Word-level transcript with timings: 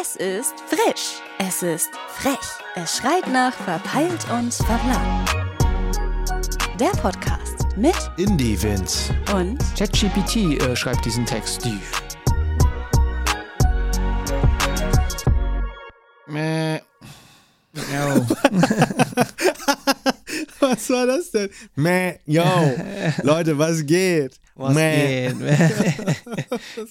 Es 0.00 0.16
ist 0.16 0.54
frisch. 0.66 1.20
Es 1.38 1.62
ist 1.62 1.90
frech. 2.08 2.38
Es 2.74 2.96
schreit 2.96 3.26
nach 3.28 3.52
verpeilt 3.52 4.24
und 4.32 4.54
verplant. 4.54 5.30
Der 6.78 6.90
Podcast 7.02 7.66
mit 7.76 7.96
Indie 8.16 8.56
Vince. 8.62 9.14
und 9.34 9.58
ChatGPT 9.76 10.62
äh, 10.62 10.74
schreibt 10.74 11.04
diesen 11.04 11.26
Text. 11.26 11.64
Die. 11.66 11.78
Was 20.90 20.96
war 20.98 21.06
das 21.06 21.30
denn? 21.30 21.48
Meh, 21.76 22.14
yo. 22.26 22.42
Leute, 23.22 23.56
was 23.56 23.86
geht? 23.86 24.40
Was 24.56 24.74
Meh. 24.74 25.32
geht? 25.32 26.22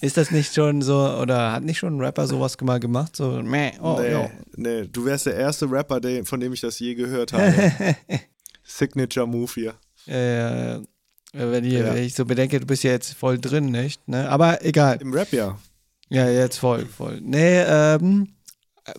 Ist 0.00 0.16
das 0.16 0.30
nicht 0.30 0.54
schon 0.54 0.80
so, 0.80 0.96
oder 1.20 1.52
hat 1.52 1.64
nicht 1.64 1.78
schon 1.78 1.96
ein 1.96 2.00
Rapper 2.00 2.26
sowas 2.26 2.56
mal 2.62 2.80
gemacht? 2.80 3.14
So, 3.14 3.42
meh, 3.42 3.72
oh, 3.82 4.00
nee, 4.00 4.30
nee, 4.56 4.88
du 4.90 5.04
wärst 5.04 5.26
der 5.26 5.34
erste 5.34 5.70
Rapper, 5.70 6.00
von 6.24 6.40
dem 6.40 6.52
ich 6.54 6.62
das 6.62 6.78
je 6.78 6.94
gehört 6.94 7.34
habe. 7.34 7.52
Signature 8.64 9.26
Move 9.26 9.52
hier. 9.54 9.74
Äh, 10.06 10.80
wenn, 11.34 11.64
ich, 11.64 11.72
Ja. 11.74 11.94
wenn 11.94 12.02
ich 12.02 12.14
so 12.14 12.24
bedenke, 12.24 12.58
du 12.58 12.66
bist 12.66 12.82
ja 12.82 12.92
jetzt 12.92 13.12
voll 13.12 13.38
drin, 13.38 13.66
nicht? 13.66 14.08
Ne? 14.08 14.30
Aber 14.30 14.64
egal. 14.64 14.96
Im 15.02 15.12
Rap 15.12 15.30
ja. 15.32 15.58
Ja, 16.08 16.26
jetzt 16.28 16.56
voll, 16.56 16.86
voll. 16.86 17.20
Nee, 17.22 17.60
ähm, 17.60 18.28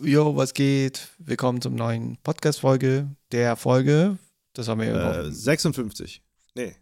jo, 0.03 0.35
was 0.35 0.53
geht? 0.53 1.07
Willkommen 1.17 1.59
zum 1.59 1.73
neuen 1.73 2.17
Podcast-Folge. 2.23 3.07
Der 3.31 3.55
Folge, 3.55 4.17
das 4.53 4.67
haben 4.67 4.81
wir 4.81 4.87
ja 4.87 5.21
Äh, 5.21 5.31
56. 5.31 6.21
Nee. 6.55 6.75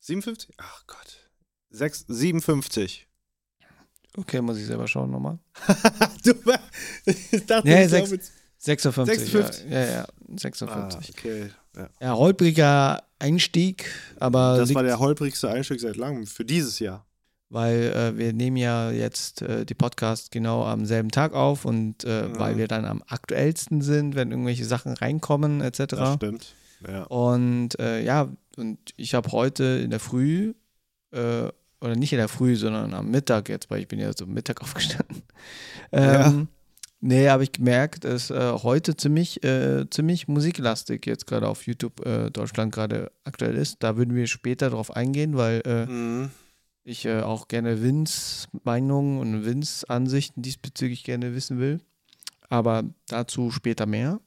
57? 0.00 0.54
Ach 0.58 0.84
Gott. 0.86 1.30
6, 1.70 2.04
57. 2.08 3.06
Okay, 4.16 4.40
muss 4.40 4.56
ich 4.58 4.66
selber 4.66 4.86
schauen 4.88 5.10
nochmal. 5.10 5.38
du, 6.24 6.32
ich 7.04 7.44
dachte, 7.46 7.66
Nee, 7.68 7.84
ich 7.84 7.90
sechs- 7.90 8.08
glaub 8.08 8.18
jetzt- 8.20 8.32
56. 8.58 9.18
56. 9.30 9.70
Ja, 9.70 9.78
ja, 9.80 9.86
ja 9.86 10.02
ah, 10.04 10.08
56. 10.38 11.10
okay. 11.10 11.50
Ja. 11.76 11.88
Ja, 12.00 12.14
holpriger 12.16 13.02
Einstieg, 13.18 13.90
aber 14.18 14.56
Das 14.56 14.74
war 14.74 14.82
der 14.82 14.98
holprigste 14.98 15.50
Einstieg 15.50 15.80
seit 15.80 15.96
langem 15.96 16.26
für 16.26 16.44
dieses 16.44 16.78
Jahr. 16.78 17.06
weil 17.50 17.82
äh, 17.92 18.16
wir 18.16 18.32
nehmen 18.32 18.56
ja 18.56 18.90
jetzt 18.90 19.42
äh, 19.42 19.64
die 19.66 19.74
Podcast 19.74 20.30
genau 20.30 20.64
am 20.64 20.86
selben 20.86 21.10
Tag 21.10 21.34
auf 21.34 21.64
und 21.66 22.04
äh, 22.04 22.22
Mhm. 22.28 22.38
weil 22.38 22.56
wir 22.56 22.66
dann 22.68 22.84
am 22.86 23.02
aktuellsten 23.06 23.82
sind, 23.82 24.14
wenn 24.16 24.30
irgendwelche 24.30 24.64
Sachen 24.64 24.94
reinkommen 24.94 25.60
etc. 25.60 25.84
Das 25.88 26.14
stimmt. 26.14 26.54
Ja. 26.86 27.04
Und 27.04 27.78
äh, 27.78 28.02
ja, 28.02 28.28
und 28.56 28.78
ich 28.96 29.14
habe 29.14 29.30
heute 29.32 29.64
in 29.82 29.90
der 29.90 30.00
Früh, 30.00 30.54
äh, 31.12 31.48
oder 31.80 31.94
nicht 31.96 32.12
in 32.12 32.18
der 32.18 32.28
Früh, 32.28 32.56
sondern 32.56 32.94
am 32.94 33.10
Mittag 33.10 33.48
jetzt, 33.48 33.70
weil 33.70 33.80
ich 33.80 33.88
bin 33.88 33.98
ja 33.98 34.10
so 34.16 34.26
Mittag 34.26 34.60
aufgestanden. 34.62 35.22
Ja. 35.92 36.26
Ähm, 36.28 36.48
Nee, 37.00 37.28
habe 37.28 37.42
ich 37.44 37.52
gemerkt, 37.52 38.04
dass 38.04 38.30
äh, 38.30 38.52
heute 38.62 38.96
ziemlich, 38.96 39.44
äh, 39.44 39.84
ziemlich 39.90 40.28
musiklastig 40.28 41.04
jetzt 41.06 41.26
gerade 41.26 41.46
auf 41.46 41.66
YouTube 41.66 42.04
äh, 42.06 42.30
Deutschland 42.30 42.74
gerade 42.74 43.12
aktuell 43.22 43.54
ist. 43.54 43.82
Da 43.82 43.98
würden 43.98 44.14
wir 44.14 44.26
später 44.26 44.70
drauf 44.70 44.96
eingehen, 44.96 45.36
weil 45.36 45.60
äh, 45.66 45.86
Mhm. 45.86 46.30
ich 46.84 47.04
äh, 47.04 47.20
auch 47.20 47.48
gerne 47.48 47.82
Vins 47.82 48.48
Meinungen 48.64 49.20
und 49.20 49.44
Vins 49.44 49.84
Ansichten 49.84 50.40
diesbezüglich 50.40 51.04
gerne 51.04 51.34
wissen 51.34 51.60
will. 51.60 51.80
Aber 52.48 52.82
dazu 53.08 53.50
später 53.50 53.84
mehr. 53.84 54.18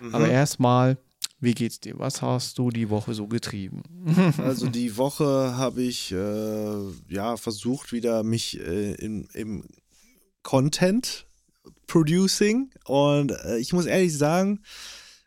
Mhm. 0.00 0.14
Aber 0.14 0.28
erstmal, 0.28 0.98
wie 1.40 1.54
geht's 1.54 1.78
dir? 1.80 1.98
Was 1.98 2.20
hast 2.22 2.58
du 2.58 2.70
die 2.70 2.90
Woche 2.90 3.14
so 3.14 3.26
getrieben? 3.26 3.82
Also 4.38 4.68
die 4.68 4.96
Woche 4.96 5.56
habe 5.56 5.82
ich 5.82 6.12
äh, 6.12 6.74
ja 7.08 7.36
versucht 7.36 7.92
wieder 7.92 8.22
mich 8.22 8.58
äh, 8.60 8.94
in, 8.94 9.28
im 9.34 9.64
Content 10.42 11.26
Producing 11.86 12.70
und 12.84 13.32
äh, 13.44 13.58
ich 13.58 13.72
muss 13.72 13.86
ehrlich 13.86 14.16
sagen, 14.16 14.60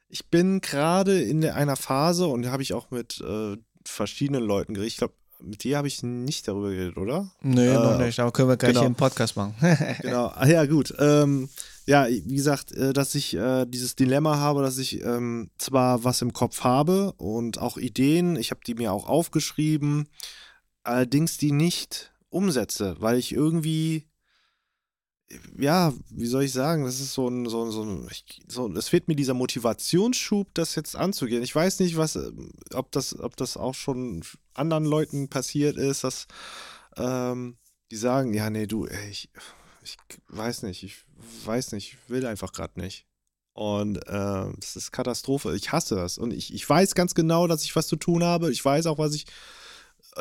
ich 0.10 0.28
bin 0.28 0.62
gerade 0.62 1.22
in 1.22 1.46
einer 1.46 1.76
Phase 1.76 2.28
und 2.28 2.48
habe 2.48 2.64
ich 2.64 2.74
auch 2.74 2.92
mit 2.92 3.22
äh, 3.22 3.58
verschiedenen 3.86 4.44
Leuten 4.44 4.74
geredet. 4.74 4.92
Ich 4.92 4.98
glaube, 4.98 5.14
mit 5.40 5.64
dir 5.64 5.78
habe 5.78 5.88
ich 5.88 6.04
nicht 6.04 6.48
darüber 6.48 6.70
geredet, 6.70 6.98
oder? 6.98 7.32
Nö, 7.42 7.72
Äh, 7.72 7.74
noch 7.74 7.98
nicht, 7.98 8.20
aber 8.20 8.32
können 8.32 8.50
wir 8.50 8.58
gleich 8.58 8.72
genau. 8.72 8.82
hier 8.82 8.88
im 8.88 8.96
Podcast 8.96 9.36
machen. 9.36 9.56
Genau. 10.02 10.28
Ah, 10.36 10.46
ja, 10.48 10.66
gut. 10.66 10.94
Ähm, 11.00 11.50
ja, 11.86 12.08
wie 12.08 12.36
gesagt, 12.36 12.72
äh, 12.74 12.94
dass 12.94 13.16
ich 13.16 13.34
äh, 13.34 13.66
dieses 13.66 13.96
Dilemma 13.96 14.38
habe, 14.38 14.62
dass 14.62 14.78
ich 14.78 15.02
ähm, 15.04 15.50
zwar 15.58 16.04
was 16.04 16.22
im 16.22 16.34
Kopf 16.34 16.64
habe 16.64 17.14
und 17.14 17.58
auch 17.58 17.78
Ideen, 17.78 18.36
ich 18.36 18.52
habe 18.52 18.62
die 18.66 18.76
mir 18.76 18.92
auch 18.92 19.08
aufgeschrieben, 19.08 20.08
allerdings 20.84 21.38
die 21.38 21.52
nicht 21.52 22.14
umsetze, 22.30 22.96
weil 23.00 23.18
ich 23.18 23.34
irgendwie, 23.34 24.08
ja, 25.58 25.94
wie 26.10 26.28
soll 26.28 26.44
ich 26.44 26.54
sagen, 26.54 26.86
das 26.86 27.00
ist 27.00 27.14
so 27.14 27.28
ein, 27.28 27.48
so 27.48 27.66
ein, 27.66 27.72
so 27.72 27.84
ein, 27.84 28.08
so, 28.48 28.72
es 28.74 28.90
fehlt 28.90 29.08
mir 29.08 29.16
dieser 29.16 29.34
Motivationsschub, 29.34 30.54
das 30.54 30.76
jetzt 30.76 30.96
anzugehen. 30.96 31.42
Ich 31.44 31.56
weiß 31.56 31.80
nicht, 31.80 31.98
was, 31.98 32.16
ähm, 32.16 32.52
ob 32.74 32.92
das, 32.92 33.18
ob 33.20 33.36
das 33.38 33.58
auch 33.58 33.76
schon 33.76 34.24
anderen 34.54 34.86
Leuten 34.86 35.30
passiert 35.30 35.78
ist, 35.78 36.04
dass 36.04 36.28
ähm, 36.98 37.58
die 37.92 37.98
sagen, 37.98 38.34
ja, 38.34 38.50
nee, 38.50 38.68
du, 38.68 38.86
ey, 38.86 39.10
ich, 39.10 39.30
ich 39.84 39.98
weiß 40.28 40.64
nicht, 40.64 40.84
ich 40.84 40.98
weiß 41.46 41.72
nicht, 41.74 41.94
ich 41.94 42.10
will 42.10 42.26
einfach 42.26 42.54
gerade 42.54 42.80
nicht. 42.80 43.06
Und 43.54 43.98
äh, 44.08 44.52
das 44.60 44.76
ist 44.76 44.92
Katastrophe. 44.92 45.56
Ich 45.56 45.72
hasse 45.72 45.96
das. 45.96 46.18
Und 46.18 46.32
ich, 46.32 46.54
ich 46.54 46.68
weiß 46.68 46.96
ganz 46.96 47.16
genau, 47.16 47.48
dass 47.48 47.64
ich 47.64 47.76
was 47.76 47.88
zu 47.88 47.96
tun 47.96 48.24
habe. 48.24 48.52
Ich 48.52 48.64
weiß 48.64 48.86
auch, 48.86 48.98
was 48.98 49.14
ich. 49.14 49.26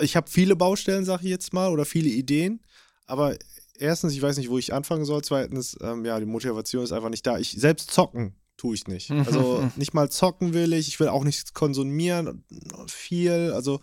Ich 0.00 0.16
habe 0.16 0.30
viele 0.30 0.56
Baustellen, 0.56 1.04
sage 1.04 1.24
ich 1.24 1.30
jetzt 1.30 1.52
mal, 1.52 1.70
oder 1.70 1.84
viele 1.84 2.08
Ideen. 2.08 2.60
Aber 3.06 3.36
erstens, 3.76 4.12
ich 4.12 4.22
weiß 4.22 4.36
nicht, 4.36 4.50
wo 4.50 4.58
ich 4.58 4.72
anfangen 4.72 5.04
soll. 5.04 5.22
Zweitens, 5.22 5.76
ähm, 5.80 6.04
ja, 6.04 6.18
die 6.18 6.26
Motivation 6.26 6.84
ist 6.84 6.92
einfach 6.92 7.08
nicht 7.08 7.26
da. 7.26 7.38
Ich 7.38 7.52
selbst 7.52 7.90
zocken 7.90 8.34
tue 8.56 8.74
ich 8.74 8.86
nicht. 8.86 9.10
Also 9.26 9.68
nicht 9.76 9.94
mal 9.94 10.10
zocken 10.10 10.52
will 10.52 10.72
ich. 10.72 10.88
Ich 10.88 11.00
will 11.00 11.08
auch 11.08 11.24
nichts 11.24 11.54
konsumieren. 11.54 12.44
Viel. 12.88 13.52
Also 13.54 13.80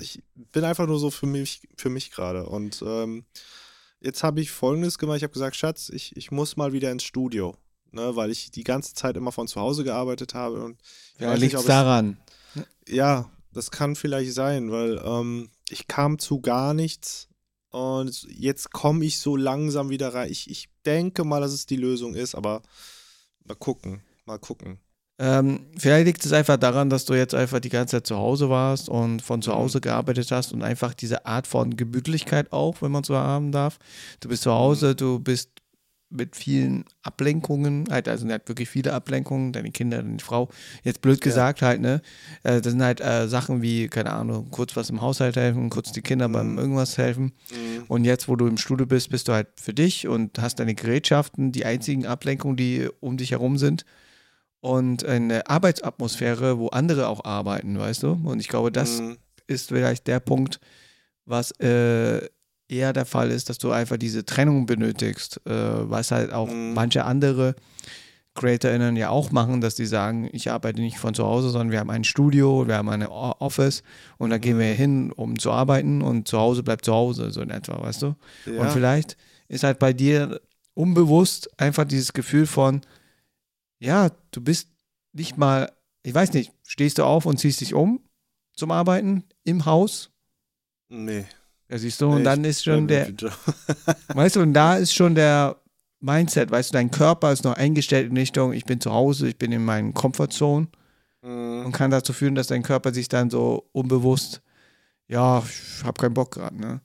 ich 0.00 0.22
bin 0.34 0.64
einfach 0.64 0.86
nur 0.86 0.98
so 0.98 1.10
für 1.10 1.26
mich, 1.26 1.62
für 1.76 1.90
mich 1.90 2.10
gerade. 2.10 2.46
Und 2.46 2.82
ähm, 2.86 3.24
jetzt 4.04 4.22
habe 4.22 4.40
ich 4.40 4.50
folgendes 4.50 4.98
gemacht. 4.98 5.16
Ich 5.18 5.22
habe 5.22 5.32
gesagt, 5.32 5.56
Schatz, 5.56 5.88
ich, 5.88 6.16
ich 6.16 6.30
muss 6.30 6.56
mal 6.56 6.72
wieder 6.72 6.92
ins 6.92 7.04
Studio. 7.04 7.56
Ne, 7.90 8.16
weil 8.16 8.32
ich 8.32 8.50
die 8.50 8.64
ganze 8.64 8.92
Zeit 8.94 9.16
immer 9.16 9.30
von 9.30 9.46
zu 9.46 9.60
Hause 9.60 9.84
gearbeitet 9.84 10.34
habe. 10.34 10.64
Und 10.64 10.80
Ja, 11.20 11.34
liegt 11.34 11.68
daran. 11.68 12.18
ja, 12.88 13.30
das 13.52 13.70
kann 13.70 13.94
vielleicht 13.94 14.32
sein, 14.32 14.72
weil 14.72 15.00
ähm, 15.04 15.48
ich 15.68 15.86
kam 15.86 16.18
zu 16.18 16.40
gar 16.40 16.74
nichts 16.74 17.28
und 17.70 18.26
jetzt 18.28 18.72
komme 18.72 19.04
ich 19.04 19.20
so 19.20 19.36
langsam 19.36 19.90
wieder 19.90 20.12
rein. 20.12 20.28
Ich, 20.28 20.50
ich 20.50 20.68
denke 20.84 21.22
mal, 21.22 21.40
dass 21.40 21.52
es 21.52 21.66
die 21.66 21.76
Lösung 21.76 22.16
ist, 22.16 22.34
aber 22.34 22.62
mal 23.44 23.54
gucken, 23.54 24.02
mal 24.24 24.38
gucken. 24.38 24.80
Ähm, 25.18 25.66
vielleicht 25.78 26.06
liegt 26.06 26.24
es 26.24 26.32
einfach 26.32 26.56
daran, 26.56 26.90
dass 26.90 27.04
du 27.04 27.14
jetzt 27.14 27.34
einfach 27.34 27.60
die 27.60 27.68
ganze 27.68 27.96
Zeit 27.96 28.06
zu 28.06 28.16
Hause 28.16 28.50
warst 28.50 28.88
und 28.88 29.22
von 29.22 29.42
zu 29.42 29.50
Mhm. 29.50 29.56
Hause 29.56 29.80
gearbeitet 29.80 30.30
hast 30.32 30.52
und 30.52 30.62
einfach 30.62 30.92
diese 30.92 31.24
Art 31.24 31.46
von 31.46 31.76
Gemütlichkeit 31.76 32.52
auch, 32.52 32.82
wenn 32.82 32.90
man 32.90 33.04
so 33.04 33.14
haben 33.16 33.52
darf. 33.52 33.78
Du 34.20 34.28
bist 34.28 34.42
zu 34.42 34.50
Hause, 34.52 34.88
Mhm. 34.90 34.96
du 34.96 35.18
bist 35.20 35.50
mit 36.10 36.36
vielen 36.36 36.84
Ablenkungen, 37.02 37.86
halt, 37.90 38.08
also 38.08 38.28
halt 38.28 38.48
wirklich 38.48 38.68
viele 38.68 38.92
Ablenkungen, 38.92 39.52
deine 39.52 39.70
Kinder, 39.72 39.96
deine 40.02 40.18
Frau. 40.20 40.48
Jetzt 40.84 41.00
blöd 41.00 41.20
gesagt 41.20 41.62
halt, 41.62 41.80
ne? 41.80 42.02
Äh, 42.44 42.60
das 42.60 42.72
sind 42.72 42.82
halt 42.82 43.00
äh, 43.00 43.26
Sachen 43.28 43.62
wie, 43.62 43.88
keine 43.88 44.12
Ahnung, 44.12 44.48
kurz 44.50 44.76
was 44.76 44.90
im 44.90 45.00
Haushalt 45.00 45.34
helfen, 45.36 45.70
kurz 45.70 45.90
die 45.92 46.02
Kinder 46.02 46.28
beim 46.28 46.52
Mhm. 46.52 46.58
irgendwas 46.58 46.98
helfen. 46.98 47.32
Und 47.88 48.04
jetzt, 48.04 48.28
wo 48.28 48.36
du 48.36 48.46
im 48.46 48.58
Studio 48.58 48.86
bist, 48.86 49.10
bist 49.10 49.26
du 49.28 49.32
halt 49.32 49.48
für 49.60 49.74
dich 49.74 50.06
und 50.06 50.38
hast 50.40 50.58
deine 50.60 50.74
Gerätschaften, 50.74 51.50
die 51.52 51.64
einzigen 51.64 52.06
Ablenkungen, 52.06 52.56
die 52.56 52.88
um 53.00 53.16
dich 53.16 53.32
herum 53.32 53.58
sind. 53.58 53.84
Und 54.64 55.04
eine 55.04 55.50
Arbeitsatmosphäre, 55.50 56.58
wo 56.58 56.68
andere 56.68 57.08
auch 57.08 57.22
arbeiten, 57.26 57.78
weißt 57.78 58.02
du? 58.02 58.18
Und 58.24 58.40
ich 58.40 58.48
glaube, 58.48 58.72
das 58.72 59.00
Mhm. 59.00 59.18
ist 59.46 59.68
vielleicht 59.68 60.06
der 60.06 60.20
Punkt, 60.20 60.58
was 61.26 61.50
äh, 61.60 62.26
eher 62.66 62.94
der 62.94 63.04
Fall 63.04 63.30
ist, 63.30 63.50
dass 63.50 63.58
du 63.58 63.72
einfach 63.72 63.98
diese 63.98 64.24
Trennung 64.24 64.64
benötigst, 64.64 65.38
äh, 65.44 65.50
was 65.52 66.10
halt 66.12 66.32
auch 66.32 66.48
Mhm. 66.48 66.72
manche 66.72 67.04
andere 67.04 67.56
CreatorInnen 68.32 68.96
ja 68.96 69.10
auch 69.10 69.32
machen, 69.32 69.60
dass 69.60 69.74
die 69.74 69.84
sagen, 69.84 70.30
ich 70.32 70.50
arbeite 70.50 70.80
nicht 70.80 70.96
von 70.98 71.12
zu 71.12 71.26
Hause, 71.26 71.50
sondern 71.50 71.70
wir 71.70 71.78
haben 71.78 71.90
ein 71.90 72.02
Studio, 72.04 72.66
wir 72.66 72.76
haben 72.76 72.88
eine 72.88 73.10
Office 73.10 73.82
und 74.16 74.30
da 74.30 74.38
gehen 74.38 74.58
wir 74.58 74.72
Mhm. 74.72 74.76
hin, 74.76 75.12
um 75.12 75.38
zu 75.38 75.52
arbeiten 75.52 76.00
und 76.00 76.26
zu 76.26 76.38
Hause 76.38 76.62
bleibt 76.62 76.86
zu 76.86 76.94
Hause, 76.94 77.30
so 77.32 77.42
in 77.42 77.50
etwa, 77.50 77.82
weißt 77.82 78.00
du? 78.00 78.06
Und 78.46 78.64
Ja, 78.64 78.68
vielleicht 78.70 79.18
ist 79.48 79.62
halt 79.62 79.78
bei 79.78 79.92
dir 79.92 80.40
unbewusst 80.72 81.50
einfach 81.60 81.84
dieses 81.84 82.14
Gefühl 82.14 82.46
von, 82.46 82.80
ja, 83.78 84.10
du 84.30 84.40
bist 84.40 84.68
nicht 85.12 85.36
mal, 85.36 85.72
ich 86.02 86.14
weiß 86.14 86.32
nicht, 86.32 86.52
stehst 86.66 86.98
du 86.98 87.04
auf 87.04 87.26
und 87.26 87.38
ziehst 87.38 87.60
dich 87.60 87.74
um 87.74 88.00
zum 88.54 88.70
Arbeiten 88.70 89.24
im 89.44 89.64
Haus? 89.66 90.10
nee. 90.88 91.24
Ja, 91.68 91.78
siehst 91.78 92.00
du, 92.02 92.08
und 92.10 92.18
Nee, 92.18 92.24
dann 92.24 92.44
ich 92.44 92.50
ist 92.50 92.64
schon 92.64 92.86
der, 92.86 93.08
weißt 94.08 94.36
du, 94.36 94.40
und 94.42 94.52
da 94.52 94.76
ist 94.76 94.92
schon 94.94 95.14
der 95.14 95.56
Mindset, 96.00 96.50
weißt 96.50 96.70
du, 96.70 96.72
dein 96.74 96.90
Körper 96.90 97.32
ist 97.32 97.44
noch 97.44 97.54
eingestellt 97.54 98.10
in 98.10 98.16
Richtung, 98.18 98.52
ich 98.52 98.66
bin 98.66 98.80
zu 98.82 98.92
Hause, 98.92 99.28
ich 99.28 99.38
bin 99.38 99.50
in 99.52 99.64
meinen 99.64 99.94
Comfortzone 99.94 100.68
Mhm. 101.22 101.64
und 101.64 101.72
kann 101.72 101.90
dazu 101.90 102.12
führen, 102.12 102.34
dass 102.34 102.48
dein 102.48 102.62
Körper 102.62 102.92
sich 102.92 103.08
dann 103.08 103.30
so 103.30 103.66
unbewusst, 103.72 104.42
ja, 105.08 105.42
ich 105.42 105.82
habe 105.82 105.98
keinen 105.98 106.12
Bock 106.12 106.32
gerade, 106.32 106.54
ne? 106.60 106.82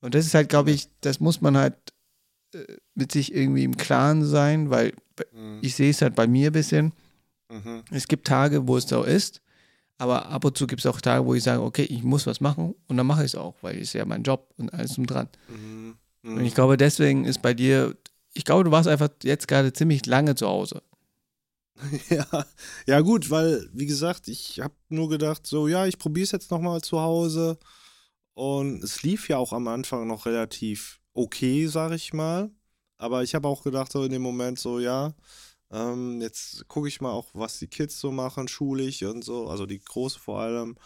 Und 0.00 0.14
das 0.14 0.26
ist 0.26 0.34
halt, 0.34 0.48
glaube 0.48 0.70
ich, 0.70 0.88
das 1.00 1.18
muss 1.18 1.40
man 1.40 1.56
halt 1.56 1.74
mit 2.94 3.12
sich 3.12 3.34
irgendwie 3.34 3.64
im 3.64 3.76
Klaren 3.76 4.24
sein, 4.24 4.70
weil 4.70 4.92
mhm. 5.32 5.58
ich 5.60 5.74
sehe 5.74 5.90
es 5.90 6.02
halt 6.02 6.14
bei 6.14 6.26
mir 6.26 6.50
ein 6.50 6.52
bisschen. 6.52 6.92
Mhm. 7.50 7.82
Es 7.90 8.08
gibt 8.08 8.26
Tage, 8.26 8.66
wo 8.66 8.76
es 8.76 8.84
so 8.84 9.02
ist, 9.02 9.42
aber 9.98 10.28
ab 10.28 10.44
und 10.44 10.56
zu 10.56 10.66
gibt 10.66 10.80
es 10.80 10.86
auch 10.86 11.00
Tage, 11.00 11.24
wo 11.24 11.34
ich 11.34 11.42
sage, 11.42 11.62
okay, 11.62 11.84
ich 11.84 12.02
muss 12.02 12.26
was 12.26 12.40
machen 12.40 12.74
und 12.86 12.96
dann 12.96 13.06
mache 13.06 13.24
ich 13.24 13.32
es 13.32 13.34
auch, 13.34 13.54
weil 13.62 13.78
es 13.80 13.92
ja 13.92 14.04
mein 14.04 14.22
Job 14.22 14.52
und 14.56 14.72
alles 14.72 14.94
drum 14.94 15.06
dran. 15.06 15.28
Mhm. 15.48 15.96
Und 16.22 16.44
ich 16.44 16.54
glaube, 16.54 16.76
deswegen 16.76 17.24
ist 17.26 17.42
bei 17.42 17.52
dir, 17.52 17.96
ich 18.32 18.44
glaube, 18.44 18.64
du 18.64 18.70
warst 18.70 18.88
einfach 18.88 19.10
jetzt 19.22 19.46
gerade 19.46 19.72
ziemlich 19.72 20.06
lange 20.06 20.34
zu 20.34 20.48
Hause. 20.48 20.82
Ja, 22.08 22.46
ja 22.86 23.00
gut, 23.00 23.30
weil, 23.30 23.68
wie 23.72 23.86
gesagt, 23.86 24.28
ich 24.28 24.60
habe 24.60 24.74
nur 24.88 25.08
gedacht, 25.08 25.46
so, 25.46 25.66
ja, 25.66 25.86
ich 25.86 25.98
probiere 25.98 26.24
es 26.24 26.30
jetzt 26.30 26.52
nochmal 26.52 26.80
zu 26.82 27.00
Hause. 27.00 27.58
Und 28.34 28.82
es 28.82 29.02
lief 29.02 29.28
ja 29.28 29.38
auch 29.38 29.52
am 29.52 29.68
Anfang 29.68 30.06
noch 30.06 30.26
relativ 30.26 31.00
okay, 31.14 31.66
sag 31.66 31.92
ich 31.92 32.12
mal. 32.12 32.50
Aber 32.98 33.22
ich 33.22 33.34
habe 33.34 33.48
auch 33.48 33.62
gedacht, 33.64 33.92
so 33.92 34.04
in 34.04 34.12
dem 34.12 34.22
Moment, 34.22 34.58
so, 34.58 34.78
ja, 34.80 35.14
ähm, 35.70 36.20
jetzt 36.20 36.68
gucke 36.68 36.88
ich 36.88 37.00
mal 37.00 37.12
auch, 37.12 37.30
was 37.34 37.58
die 37.58 37.66
Kids 37.68 38.00
so 38.00 38.12
machen, 38.12 38.48
schulisch 38.48 39.02
und 39.02 39.24
so, 39.24 39.48
also 39.48 39.66
die 39.66 39.80
Große 39.80 40.18
vor 40.18 40.40
allem. 40.40 40.76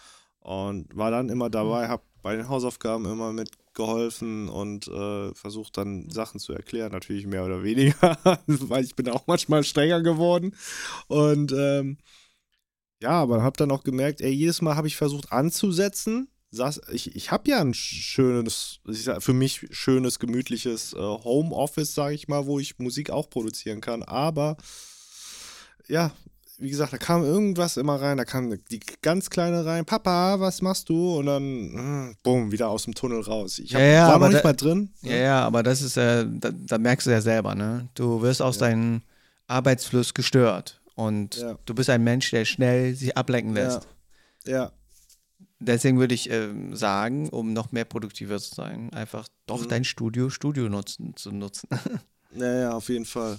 Und 0.40 0.96
war 0.96 1.10
dann 1.10 1.28
immer 1.28 1.50
dabei, 1.50 1.88
habe 1.88 2.02
bei 2.22 2.36
den 2.36 2.48
Hausaufgaben 2.48 3.04
immer 3.06 3.32
mitgeholfen 3.32 4.48
und 4.48 4.88
äh, 4.88 5.34
versucht 5.34 5.76
dann 5.76 6.10
Sachen 6.10 6.40
zu 6.40 6.52
erklären, 6.52 6.92
natürlich 6.92 7.26
mehr 7.26 7.44
oder 7.44 7.62
weniger, 7.62 8.19
weil 8.46 8.84
ich 8.84 8.96
bin 8.96 9.08
auch 9.08 9.26
manchmal 9.26 9.64
strenger 9.64 10.02
geworden. 10.02 10.54
Und 11.08 11.52
ähm, 11.52 11.98
ja, 13.00 13.10
aber 13.10 13.42
habe 13.42 13.56
dann 13.56 13.70
auch 13.70 13.84
gemerkt, 13.84 14.20
ey, 14.20 14.30
jedes 14.32 14.62
Mal 14.62 14.76
habe 14.76 14.88
ich 14.88 14.96
versucht 14.96 15.32
anzusetzen. 15.32 16.28
Saß, 16.50 16.81
ich 16.93 17.15
ich 17.15 17.31
habe 17.31 17.50
ja 17.50 17.61
ein 17.61 17.75
schönes, 17.75 18.81
für 19.19 19.35
mich 19.35 19.67
schönes, 19.71 20.19
gemütliches 20.19 20.95
äh, 20.95 20.99
Homeoffice, 20.99 21.95
sage 21.95 22.15
ich 22.15 22.29
mal, 22.29 22.47
wo 22.47 22.59
ich 22.59 22.79
Musik 22.79 23.11
auch 23.11 23.29
produzieren 23.29 23.83
kann. 23.83 24.03
Aber 24.03 24.56
ja, 25.89 26.12
wie 26.59 26.71
gesagt, 26.71 26.93
da 26.93 26.99
kam 26.99 27.23
irgendwas 27.23 27.77
immer 27.77 28.00
rein, 28.00 28.17
da 28.17 28.25
kam 28.25 28.50
die 28.71 28.81
ganz 29.00 29.31
kleine 29.31 29.65
rein, 29.65 29.85
Papa, 29.85 30.41
was 30.41 30.61
machst 30.61 30.89
du? 30.89 31.19
Und 31.19 31.27
dann, 31.27 31.43
hm, 31.43 32.17
bumm, 32.23 32.50
wieder 32.50 32.69
aus 32.69 32.85
dem 32.85 32.95
Tunnel 32.95 33.21
raus. 33.21 33.59
Ich 33.59 33.75
hab, 33.75 33.81
ja, 33.81 33.87
ja, 33.87 34.09
war 34.09 34.19
noch 34.19 34.29
nicht 34.29 34.41
da, 34.43 34.49
mal 34.49 34.55
drin. 34.55 34.91
Ja, 35.03 35.17
ja, 35.17 35.41
aber 35.41 35.62
das 35.62 35.83
ist 35.83 35.97
ja, 35.97 36.25
da, 36.25 36.50
da, 36.50 36.79
merkst 36.79 37.06
du 37.06 37.11
ja 37.11 37.21
selber, 37.21 37.55
ne? 37.55 37.89
Du 37.95 38.23
wirst 38.23 38.43
aus 38.43 38.59
ja. 38.59 38.69
deinem 38.69 39.03
Arbeitsfluss 39.47 40.15
gestört 40.15 40.81
und 40.95 41.37
ja. 41.37 41.56
du 41.65 41.75
bist 41.75 41.91
ein 41.91 42.03
Mensch, 42.03 42.31
der 42.31 42.45
schnell 42.45 42.95
sich 42.95 43.17
ablenken 43.17 43.55
lässt. 43.55 43.87
Ja. 44.45 44.73
Deswegen 45.60 45.99
würde 45.99 46.14
ich 46.14 46.31
äh, 46.31 46.49
sagen, 46.72 47.28
um 47.31 47.52
noch 47.52 47.72
mehr 47.72 47.84
produktiver 47.84 48.38
zu 48.38 48.55
sein, 48.55 48.93
einfach 48.93 49.26
doch 49.46 49.64
mhm. 49.64 49.69
dein 49.69 49.84
Studio, 49.84 50.31
Studio 50.31 50.69
nutzen, 50.69 51.16
zu 51.16 51.32
nutzen. 51.32 51.69
ja, 52.37 52.60
ja, 52.60 52.72
auf 52.72 52.88
jeden 52.88 53.05
Fall. 53.05 53.38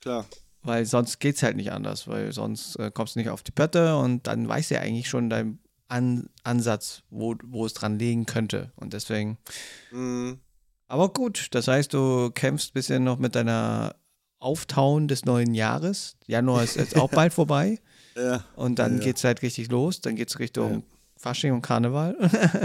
Klar. 0.00 0.26
Weil 0.62 0.84
sonst 0.84 1.20
geht 1.20 1.36
es 1.36 1.42
halt 1.42 1.56
nicht 1.56 1.72
anders, 1.72 2.08
weil 2.08 2.32
sonst 2.32 2.76
äh, 2.76 2.90
kommst 2.92 3.14
du 3.14 3.20
nicht 3.20 3.30
auf 3.30 3.42
die 3.42 3.52
Pötte 3.52 3.96
und 3.96 4.26
dann 4.26 4.48
weißt 4.48 4.70
du 4.70 4.74
ja 4.74 4.80
eigentlich 4.80 5.08
schon 5.08 5.30
deinen 5.30 5.60
An 5.88 6.28
Ansatz, 6.44 7.02
wo, 7.10 7.34
wo 7.44 7.66
es 7.66 7.72
dran 7.72 7.98
liegen 7.98 8.26
könnte. 8.26 8.72
Und 8.76 8.92
deswegen. 8.92 9.38
Mhm. 9.90 10.40
Aber 10.88 11.12
gut, 11.12 11.48
das 11.52 11.68
heißt, 11.68 11.94
du 11.94 12.30
kämpfst 12.30 12.70
ein 12.70 12.74
bisschen 12.74 13.04
noch 13.04 13.18
mit 13.18 13.36
deiner 13.36 13.94
Auftauen 14.40 15.06
des 15.06 15.24
neuen 15.24 15.54
Jahres. 15.54 16.16
Januar 16.26 16.64
ist 16.64 16.76
jetzt 16.76 16.96
auch 16.96 17.10
bald 17.12 17.32
vorbei. 17.32 17.78
Ja. 18.16 18.44
Und 18.56 18.78
dann 18.80 18.98
ja, 18.98 19.04
geht 19.04 19.16
es 19.16 19.24
halt 19.24 19.42
richtig 19.42 19.70
los. 19.70 20.00
Dann 20.00 20.16
geht 20.16 20.30
es 20.30 20.38
Richtung 20.40 20.72
ja. 20.72 20.82
Fasching 21.20 21.52
und 21.52 21.60
Karneval. 21.60 22.16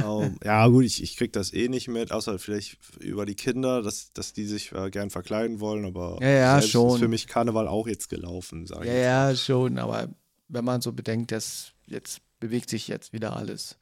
oh, 0.08 0.28
ja, 0.44 0.66
gut, 0.68 0.86
ich, 0.86 1.04
ich 1.04 1.18
krieg 1.18 1.34
das 1.34 1.54
eh 1.54 1.68
nicht 1.68 1.90
mit, 1.90 2.14
außer 2.14 2.40
vielleicht 2.40 2.78
über 3.00 3.26
die 3.26 3.36
Kinder, 3.36 3.82
dass, 3.82 4.14
dass 4.14 4.32
die 4.32 4.46
sich 4.46 4.72
äh, 4.72 4.90
gern 4.90 5.10
verkleiden 5.10 5.60
wollen, 5.60 5.86
aber 5.86 6.20
ja, 6.22 6.30
ja, 6.30 6.62
schon. 6.62 6.94
ist 6.94 7.00
für 7.00 7.10
mich 7.10 7.28
Karneval 7.28 7.68
auch 7.68 7.86
jetzt 7.86 8.10
gelaufen, 8.10 8.66
sage 8.66 8.86
ich. 8.86 8.92
Ja, 8.92 9.30
ja, 9.30 9.36
schon, 9.36 9.78
aber 9.78 10.08
wenn 10.48 10.64
man 10.64 10.80
so 10.80 10.94
bedenkt, 10.94 11.34
dass 11.34 11.74
jetzt 11.86 12.22
bewegt 12.40 12.70
sich 12.70 12.88
jetzt 12.88 13.12
wieder 13.12 13.36
alles. 13.36 13.78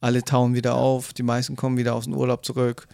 Alle 0.00 0.22
tauen 0.22 0.54
wieder 0.54 0.74
auf, 0.74 1.14
die 1.14 1.22
meisten 1.22 1.56
kommen 1.56 1.78
wieder 1.78 1.94
aus 1.94 2.04
dem 2.04 2.14
Urlaub 2.14 2.44
zurück 2.44 2.88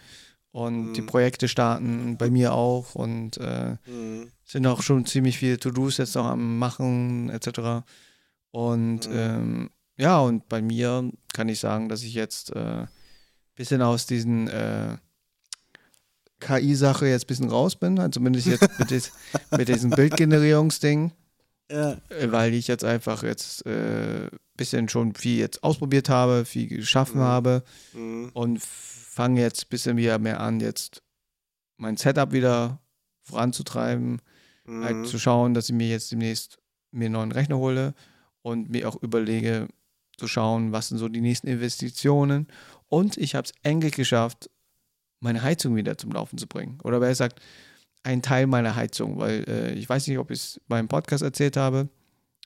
und 0.51 0.89
mhm. 0.89 0.93
die 0.93 1.01
Projekte 1.01 1.49
starten 1.49 2.17
bei 2.17 2.29
mir 2.29 2.53
auch 2.53 2.95
und 2.95 3.35
äh, 3.37 3.75
mhm. 3.85 4.31
sind 4.45 4.65
auch 4.65 4.81
schon 4.81 5.05
ziemlich 5.05 5.39
viele 5.39 5.59
To-Dos 5.59 5.97
jetzt 5.97 6.15
noch 6.15 6.25
am 6.25 6.57
Machen 6.57 7.29
etc. 7.29 7.85
Und 8.51 9.09
mhm. 9.09 9.13
ähm, 9.13 9.69
ja, 9.97 10.19
und 10.19 10.47
bei 10.47 10.61
mir 10.61 11.11
kann 11.33 11.49
ich 11.49 11.59
sagen, 11.59 11.89
dass 11.89 12.03
ich 12.03 12.13
jetzt 12.13 12.55
ein 12.55 12.83
äh, 12.83 12.87
bisschen 13.55 13.81
aus 13.81 14.05
diesen 14.05 14.47
äh, 14.47 14.97
KI-Sache 16.39 17.07
jetzt 17.07 17.25
ein 17.25 17.27
bisschen 17.27 17.49
raus 17.49 17.75
bin, 17.75 17.97
also 17.99 18.11
zumindest 18.11 18.47
jetzt 18.47 18.79
mit, 18.79 18.91
des, 18.91 19.11
mit 19.51 19.67
diesem 19.67 19.89
Bildgenerierungsding. 19.89 21.11
Ja. 21.69 21.97
Äh, 22.09 22.31
weil 22.31 22.53
ich 22.53 22.67
jetzt 22.67 22.83
einfach 22.83 23.23
jetzt 23.23 23.65
ein 23.65 24.27
äh, 24.27 24.29
bisschen 24.55 24.87
schon 24.87 25.15
viel 25.15 25.39
jetzt 25.39 25.63
ausprobiert 25.63 26.09
habe, 26.09 26.45
viel 26.45 26.67
geschaffen 26.67 27.19
mhm. 27.19 27.25
habe 27.25 27.63
mhm. 27.93 28.29
und 28.33 28.61
fange 28.61 29.41
jetzt 29.41 29.65
ein 29.65 29.69
bisschen 29.69 29.97
wieder 29.97 30.19
mehr 30.19 30.39
an, 30.39 30.59
jetzt 30.59 31.01
mein 31.77 31.97
Setup 31.97 32.31
wieder 32.31 32.79
voranzutreiben, 33.23 34.21
halt 34.65 34.67
mhm. 34.67 34.83
halt 34.83 35.07
zu 35.07 35.19
schauen, 35.19 35.53
dass 35.53 35.69
ich 35.69 35.75
mir 35.75 35.89
jetzt 35.89 36.11
demnächst 36.11 36.59
mir 36.91 37.05
einen 37.05 37.13
neuen 37.13 37.31
Rechner 37.31 37.57
hole 37.57 37.93
und 38.43 38.69
mir 38.69 38.87
auch 38.87 38.95
überlege, 39.01 39.67
zu 40.17 40.27
schauen, 40.27 40.71
was 40.71 40.89
sind 40.89 40.97
so 40.97 41.07
die 41.07 41.21
nächsten 41.21 41.47
Investitionen. 41.47 42.47
Und 42.87 43.17
ich 43.17 43.35
habe 43.35 43.45
es 43.45 43.53
endlich 43.63 43.93
geschafft, 43.93 44.49
meine 45.19 45.41
Heizung 45.41 45.75
wieder 45.75 45.97
zum 45.97 46.11
Laufen 46.11 46.37
zu 46.37 46.47
bringen. 46.47 46.79
Oder 46.83 47.01
wer 47.01 47.13
sagt, 47.15 47.41
ein 48.03 48.21
Teil 48.21 48.47
meiner 48.47 48.75
Heizung, 48.75 49.17
weil 49.17 49.43
äh, 49.47 49.73
ich 49.73 49.87
weiß 49.87 50.07
nicht, 50.07 50.17
ob 50.17 50.31
ich 50.31 50.39
es 50.39 50.61
beim 50.67 50.87
Podcast 50.87 51.23
erzählt 51.23 51.57
habe 51.57 51.89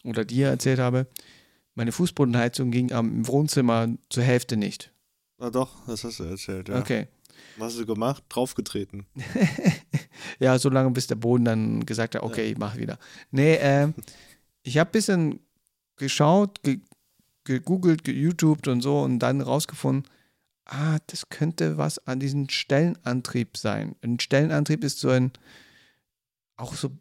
oder 0.03 0.25
dir 0.25 0.47
erzählt 0.47 0.79
habe. 0.79 1.07
Meine 1.75 1.91
Fußbodenheizung 1.91 2.71
ging 2.71 2.91
am 2.91 3.27
Wohnzimmer 3.27 3.87
zur 4.09 4.23
Hälfte 4.23 4.57
nicht. 4.57 4.91
Ah 5.37 5.49
doch, 5.49 5.85
das 5.87 6.03
hast 6.03 6.19
du 6.19 6.23
erzählt, 6.23 6.69
ja. 6.69 6.79
Okay. 6.79 7.07
Was 7.57 7.73
hast 7.73 7.79
du 7.79 7.85
gemacht? 7.85 8.23
Draufgetreten. 8.29 9.05
ja, 10.39 10.57
so 10.59 10.69
lange, 10.69 10.91
bis 10.91 11.07
der 11.07 11.15
Boden 11.15 11.45
dann 11.45 11.85
gesagt 11.85 12.15
hat, 12.15 12.23
okay, 12.23 12.45
ja. 12.45 12.51
ich 12.51 12.57
mach 12.57 12.77
wieder. 12.77 12.97
Nee, 13.31 13.55
äh, 13.55 13.89
ich 14.63 14.77
habe 14.77 14.89
ein 14.89 14.91
bisschen 14.91 15.39
geschaut, 15.95 16.61
ge 16.63 16.79
gegoogelt, 17.43 18.03
geYouTubed 18.03 18.67
und 18.67 18.81
so 18.81 19.01
und 19.01 19.19
dann 19.19 19.41
rausgefunden, 19.41 20.09
ah, 20.65 20.97
das 21.07 21.29
könnte 21.29 21.77
was 21.77 22.05
an 22.07 22.19
diesem 22.19 22.49
Stellenantrieb 22.49 23.57
sein. 23.57 23.95
Ein 24.01 24.19
Stellenantrieb 24.19 24.83
ist 24.83 24.99
so 24.99 25.09
ein 25.09 25.31
auch 26.55 26.75
so 26.75 26.91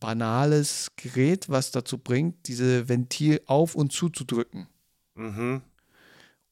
banales 0.00 0.90
Gerät, 0.96 1.48
was 1.48 1.70
dazu 1.70 1.98
bringt, 1.98 2.48
diese 2.48 2.88
Ventil 2.88 3.40
auf 3.46 3.74
und 3.74 3.92
zuzudrücken. 3.92 4.66
Mhm. 5.14 5.62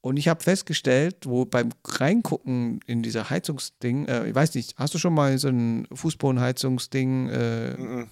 Und 0.00 0.18
ich 0.18 0.28
habe 0.28 0.42
festgestellt, 0.42 1.26
wo 1.26 1.44
beim 1.44 1.70
Reingucken 1.84 2.78
in 2.86 3.02
dieser 3.02 3.28
Heizungsding, 3.28 4.06
äh, 4.06 4.28
ich 4.28 4.34
weiß 4.34 4.54
nicht, 4.54 4.78
hast 4.78 4.94
du 4.94 4.98
schon 4.98 5.14
mal 5.14 5.36
so 5.38 5.48
ein 5.48 5.88
Fußbodenheizungsding 5.92 7.28
äh, 7.28 7.76
mhm. 7.76 8.10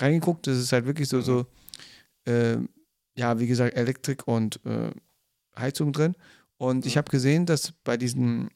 reingeguckt? 0.00 0.48
Das 0.48 0.56
ist 0.58 0.72
halt 0.72 0.86
wirklich 0.86 1.08
so, 1.08 1.18
mhm. 1.18 1.22
so 1.22 1.46
äh, 2.24 2.56
ja, 3.20 3.38
wie 3.38 3.46
gesagt, 3.46 3.76
Elektrik 3.76 4.26
und 4.26 4.60
äh, 4.64 4.90
Heizung 5.54 5.92
drin. 5.92 6.14
Und 6.56 6.86
ich 6.86 6.96
habe 6.96 7.10
gesehen, 7.10 7.44
dass 7.44 7.72
bei 7.84 7.98
diesem 7.98 8.48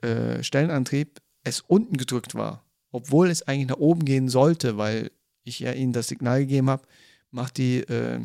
äh, 0.00 0.42
Stellenantrieb 0.42 1.20
es 1.44 1.60
unten 1.60 1.98
gedrückt 1.98 2.34
war, 2.34 2.64
obwohl 2.92 3.28
es 3.28 3.42
eigentlich 3.42 3.68
nach 3.68 3.76
oben 3.76 4.06
gehen 4.06 4.30
sollte, 4.30 4.78
weil 4.78 5.10
ich 5.44 5.60
ja 5.60 5.72
ihnen 5.72 5.92
das 5.92 6.08
Signal 6.08 6.40
gegeben 6.40 6.70
habe, 6.70 6.82
macht 7.30 7.58
die 7.58 7.80
äh, 7.80 8.20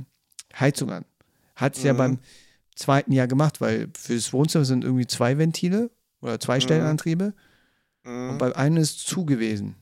Heizung 0.57 0.91
an. 0.91 1.03
Hat 1.55 1.75
es 1.75 1.81
mhm. 1.81 1.87
ja 1.87 1.93
beim 1.93 2.19
zweiten 2.73 3.11
Jahr 3.11 3.27
gemacht, 3.27 3.59
weil 3.59 3.89
für 3.97 4.15
das 4.15 4.31
Wohnzimmer 4.31 4.63
sind 4.63 4.85
irgendwie 4.85 5.07
zwei 5.07 5.37
Ventile 5.37 5.91
oder 6.21 6.39
zwei 6.39 6.55
mhm. 6.55 6.61
Stellenantriebe 6.61 7.33
mhm. 8.05 8.29
und 8.29 8.37
beim 8.37 8.53
einen 8.53 8.77
ist 8.77 9.05
zu 9.05 9.25
gewesen. 9.25 9.75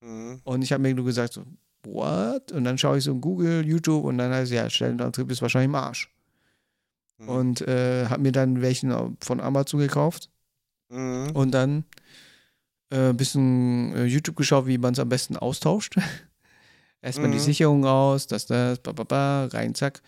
Mhm. 0.00 0.40
Und 0.42 0.62
ich 0.62 0.72
habe 0.72 0.82
mir 0.82 0.94
nur 0.94 1.04
gesagt, 1.04 1.34
so, 1.34 1.44
what? 1.84 2.52
Und 2.52 2.64
dann 2.64 2.78
schaue 2.78 2.98
ich 2.98 3.04
so 3.04 3.12
in 3.12 3.20
Google, 3.20 3.66
YouTube 3.66 4.04
und 4.04 4.18
dann 4.18 4.32
heißt 4.32 4.50
es, 4.50 4.56
ja, 4.56 4.68
Stellenantrieb 4.68 5.30
ist 5.30 5.42
wahrscheinlich 5.42 5.68
im 5.68 5.74
Arsch. 5.74 6.10
Mhm. 7.18 7.28
Und 7.28 7.60
äh, 7.62 8.06
habe 8.06 8.22
mir 8.22 8.32
dann 8.32 8.62
welchen 8.62 9.16
von 9.20 9.40
Amazon 9.40 9.80
gekauft 9.80 10.30
mhm. 10.88 11.30
und 11.34 11.52
dann 11.52 11.84
ein 12.90 13.10
äh, 13.10 13.12
bisschen 13.12 13.94
äh, 13.94 14.04
YouTube 14.04 14.36
geschaut, 14.36 14.66
wie 14.66 14.78
man 14.78 14.92
es 14.92 14.98
am 14.98 15.08
besten 15.08 15.36
austauscht. 15.36 15.96
Erstmal 17.02 17.28
mhm. 17.28 17.32
die 17.32 17.40
Sicherung 17.40 17.84
aus, 17.84 18.26
das, 18.26 18.46
das, 18.46 18.78
ba, 18.78 18.92
ba, 18.92 19.04
ba, 19.04 19.44
rein, 19.46 19.74
zack. 19.74 20.02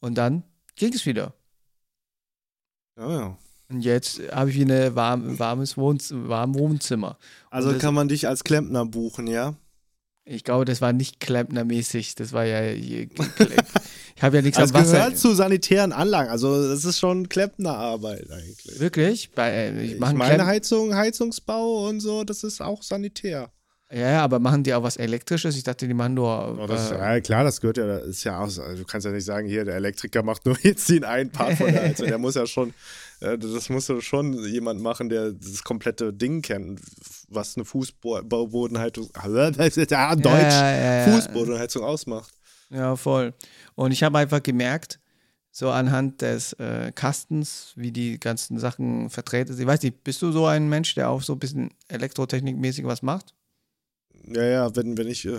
Und 0.00 0.16
dann 0.16 0.44
ging 0.76 0.92
es 0.92 1.06
wieder. 1.06 1.34
Ja, 2.98 3.10
ja. 3.10 3.38
Und 3.68 3.80
jetzt 3.80 4.20
habe 4.30 4.50
ich 4.50 4.56
wieder 4.56 4.86
ein 4.86 4.94
warm, 4.94 5.38
warmes 5.40 5.76
Wohnz 5.76 6.12
warm 6.14 6.54
Wohnzimmer. 6.54 7.18
Also 7.50 7.76
kann 7.78 7.94
man 7.94 8.06
dich 8.06 8.28
als 8.28 8.44
Klempner 8.44 8.86
buchen, 8.86 9.26
ja? 9.26 9.56
Ich 10.28 10.42
glaube, 10.42 10.64
das 10.64 10.80
war 10.80 10.92
nicht 10.92 11.20
Klempner-mäßig. 11.20 12.16
Das 12.16 12.32
war 12.32 12.44
ja 12.44 12.72
Ich 14.16 14.22
habe 14.22 14.36
ja 14.36 14.42
nichts 14.42 14.58
Das 14.58 14.74
am 14.74 14.80
Wasser. 14.80 14.96
gehört 14.96 15.18
zu 15.18 15.34
sanitären 15.34 15.92
Anlagen. 15.92 16.30
Also 16.30 16.68
das 16.68 16.84
ist 16.84 16.98
schon 16.98 17.28
Klempnerarbeit 17.28 18.28
eigentlich. 18.30 18.80
Wirklich? 18.80 19.30
Bei, 19.32 19.50
äh, 19.50 19.82
ich 19.84 19.92
Ich 19.92 19.98
mache 20.00 20.14
meine 20.14 20.46
Heizung, 20.46 20.94
Heizungsbau 20.96 21.86
und 21.88 22.00
so, 22.00 22.24
das 22.24 22.42
ist 22.42 22.60
auch 22.60 22.82
sanitär. 22.82 23.50
Ja, 23.92 23.98
ja, 24.10 24.24
aber 24.24 24.40
machen 24.40 24.64
die 24.64 24.74
auch 24.74 24.82
was 24.82 24.96
Elektrisches? 24.96 25.56
Ich 25.56 25.62
dachte, 25.62 25.86
die 25.86 25.94
machen 25.94 26.14
nur. 26.14 26.58
Oh, 26.60 26.66
das, 26.66 26.90
äh, 26.90 26.96
ja, 26.96 27.20
klar, 27.20 27.44
das 27.44 27.60
gehört 27.60 27.76
ja, 27.76 27.86
das 27.86 28.06
ist 28.08 28.24
ja 28.24 28.40
aus. 28.40 28.58
Also 28.58 28.82
du 28.82 28.84
kannst 28.84 29.04
ja 29.04 29.12
nicht 29.12 29.24
sagen, 29.24 29.46
hier, 29.46 29.64
der 29.64 29.76
Elektriker 29.76 30.24
macht 30.24 30.44
nur 30.44 30.56
jetzt 30.62 30.88
den 30.88 31.04
einen 31.04 31.30
Part 31.30 31.58
von 31.58 31.70
der 31.70 31.82
Heizung. 31.82 32.08
Der 32.08 32.18
muss 32.18 32.34
ja 32.34 32.46
schon, 32.46 32.74
das 33.20 33.68
muss 33.68 33.88
ja 33.88 34.00
schon 34.00 34.44
jemand 34.46 34.80
machen, 34.80 35.08
der 35.08 35.32
das 35.32 35.64
komplette 35.64 36.12
Ding 36.12 36.42
kennt, 36.42 36.80
was 37.28 37.56
eine 37.56 37.64
Fußbodenheizung, 37.64 39.10
Deutsch, 40.16 40.24
ja, 40.24 40.70
ja, 40.70 41.06
ja. 41.06 41.14
Fußbodenheizung 41.14 41.82
ausmacht. 41.82 42.32
Ja, 42.70 42.96
voll. 42.96 43.34
Und 43.74 43.92
ich 43.92 44.02
habe 44.02 44.18
einfach 44.18 44.42
gemerkt, 44.42 44.98
so 45.50 45.70
anhand 45.70 46.20
des 46.20 46.52
äh, 46.54 46.92
Kastens, 46.94 47.72
wie 47.76 47.90
die 47.90 48.20
ganzen 48.20 48.58
Sachen 48.58 49.08
vertreten 49.08 49.54
sind. 49.54 49.62
Ich 49.62 49.66
weiß 49.66 49.82
nicht, 49.82 50.04
bist 50.04 50.20
du 50.20 50.30
so 50.30 50.44
ein 50.44 50.68
Mensch, 50.68 50.94
der 50.94 51.08
auch 51.08 51.22
so 51.22 51.32
ein 51.32 51.38
bisschen 51.38 51.70
elektrotechnikmäßig 51.88 52.84
was 52.84 53.00
macht? 53.00 53.34
Ja, 54.28 54.44
ja, 54.44 54.76
wenn, 54.76 54.98
wenn 54.98 55.08
ich, 55.08 55.24
äh, 55.24 55.38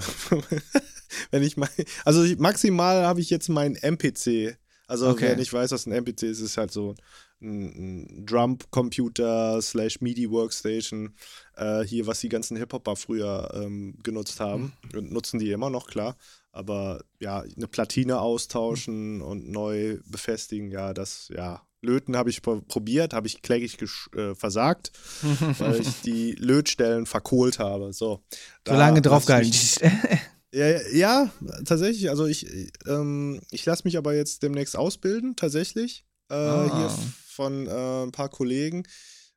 wenn 1.31 1.43
ich 1.43 1.57
mein, 1.57 1.69
also 2.03 2.23
maximal 2.39 3.05
habe 3.05 3.21
ich 3.21 3.29
jetzt 3.29 3.49
mein 3.49 3.75
MPC. 3.75 4.57
Also 4.87 5.09
Okay. 5.09 5.25
wer 5.27 5.35
nicht 5.35 5.51
weiß, 5.53 5.71
was 5.71 5.85
ein 5.85 5.91
MPC 5.91 6.23
ist, 6.23 6.39
ist 6.39 6.57
halt 6.57 6.71
so 6.71 6.95
ein, 7.41 8.05
ein 8.21 8.25
Drum-Computer 8.25 9.61
slash 9.61 10.01
MIDI-Workstation. 10.01 11.13
Äh, 11.55 11.83
hier, 11.83 12.07
was 12.07 12.21
die 12.21 12.29
ganzen 12.29 12.57
Hip-Hopper 12.57 12.95
früher 12.95 13.51
ähm, 13.53 13.95
genutzt 14.03 14.39
haben. 14.39 14.73
Und 14.95 15.11
nutzen 15.11 15.39
die 15.39 15.51
immer 15.51 15.69
noch, 15.69 15.87
klar. 15.87 16.15
Aber 16.51 17.03
ja, 17.19 17.41
eine 17.55 17.67
Platine 17.67 18.19
austauschen 18.19 19.21
und 19.21 19.49
neu 19.49 19.99
befestigen, 20.05 20.71
ja, 20.71 20.93
das, 20.93 21.29
ja. 21.35 21.61
Löten 21.83 22.17
habe 22.17 22.31
ich 22.31 22.41
pro- 22.41 22.61
probiert, 22.61 23.13
habe 23.13 23.27
ich 23.27 23.43
kläglich 23.43 23.77
äh, 24.15 24.33
versagt, 24.33 24.91
weil 25.59 25.79
ich 25.79 26.01
die 26.01 26.31
Lötstellen 26.31 27.05
verkohlt 27.05 27.59
habe. 27.59 27.93
So, 27.93 28.23
So 28.67 28.73
lange 28.73 29.01
draufgehalten. 29.03 29.51
ja, 30.53 30.67
ja, 30.67 30.79
ja, 30.93 31.33
tatsächlich. 31.65 32.09
Also 32.09 32.25
ich, 32.25 32.45
ähm, 32.87 33.39
ich 33.51 33.65
lasse 33.65 33.83
mich 33.85 33.97
aber 33.97 34.15
jetzt 34.15 34.43
demnächst 34.43 34.75
ausbilden, 34.75 35.35
tatsächlich. 35.35 36.05
Äh, 36.29 36.35
Ah. 36.35 36.77
Hier 36.77 36.89
von 37.27 37.67
äh, 37.67 38.03
ein 38.03 38.11
paar 38.11 38.29
Kollegen. 38.29 38.83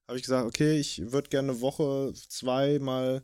Habe 0.09 0.17
ich 0.19 0.25
gesagt, 0.25 0.47
okay, 0.47 0.79
ich 0.79 1.13
würde 1.13 1.29
gerne 1.29 1.53
eine 1.53 1.61
Woche, 1.61 2.13
zwei 2.29 2.79
mal 2.81 3.23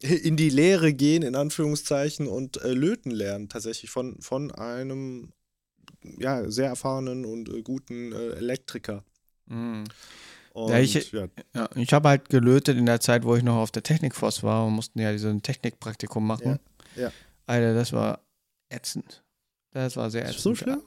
in 0.00 0.36
die 0.36 0.48
Lehre 0.50 0.92
gehen, 0.94 1.22
in 1.22 1.34
Anführungszeichen, 1.34 2.26
und 2.28 2.58
äh, 2.62 2.72
löten 2.72 3.10
lernen, 3.10 3.48
tatsächlich 3.48 3.90
von, 3.90 4.20
von 4.22 4.50
einem 4.52 5.32
ja, 6.18 6.48
sehr 6.50 6.68
erfahrenen 6.68 7.24
und 7.24 7.48
äh, 7.48 7.62
guten 7.62 8.12
äh, 8.12 8.30
Elektriker. 8.36 9.04
Mhm. 9.46 9.84
Und, 10.52 10.70
Ja, 10.70 10.78
ich- 10.78 11.12
ja, 11.12 11.28
Ja, 11.54 11.68
ich 11.74 11.92
habe 11.92 12.08
halt 12.08 12.28
gelötet 12.28 12.76
in 12.78 12.86
der 12.86 13.00
Zeit, 13.00 13.24
wo 13.24 13.34
ich 13.36 13.42
noch 13.42 13.56
auf 13.56 13.70
der 13.70 13.82
Technikforce 13.82 14.42
war 14.42 14.66
und 14.66 14.72
mussten 14.74 14.98
ja 15.00 15.12
diesen 15.12 15.42
Technikpraktikum 15.42 16.26
machen. 16.26 16.58
Ja, 16.96 17.02
ja. 17.02 17.12
Alter, 17.46 17.74
das 17.74 17.92
war 17.92 18.20
ätzend. 18.68 19.22
Das 19.72 19.96
war 19.96 20.10
sehr 20.10 20.22
ätzend. 20.24 20.40
so 20.40 20.54
schlimm? 20.54 20.82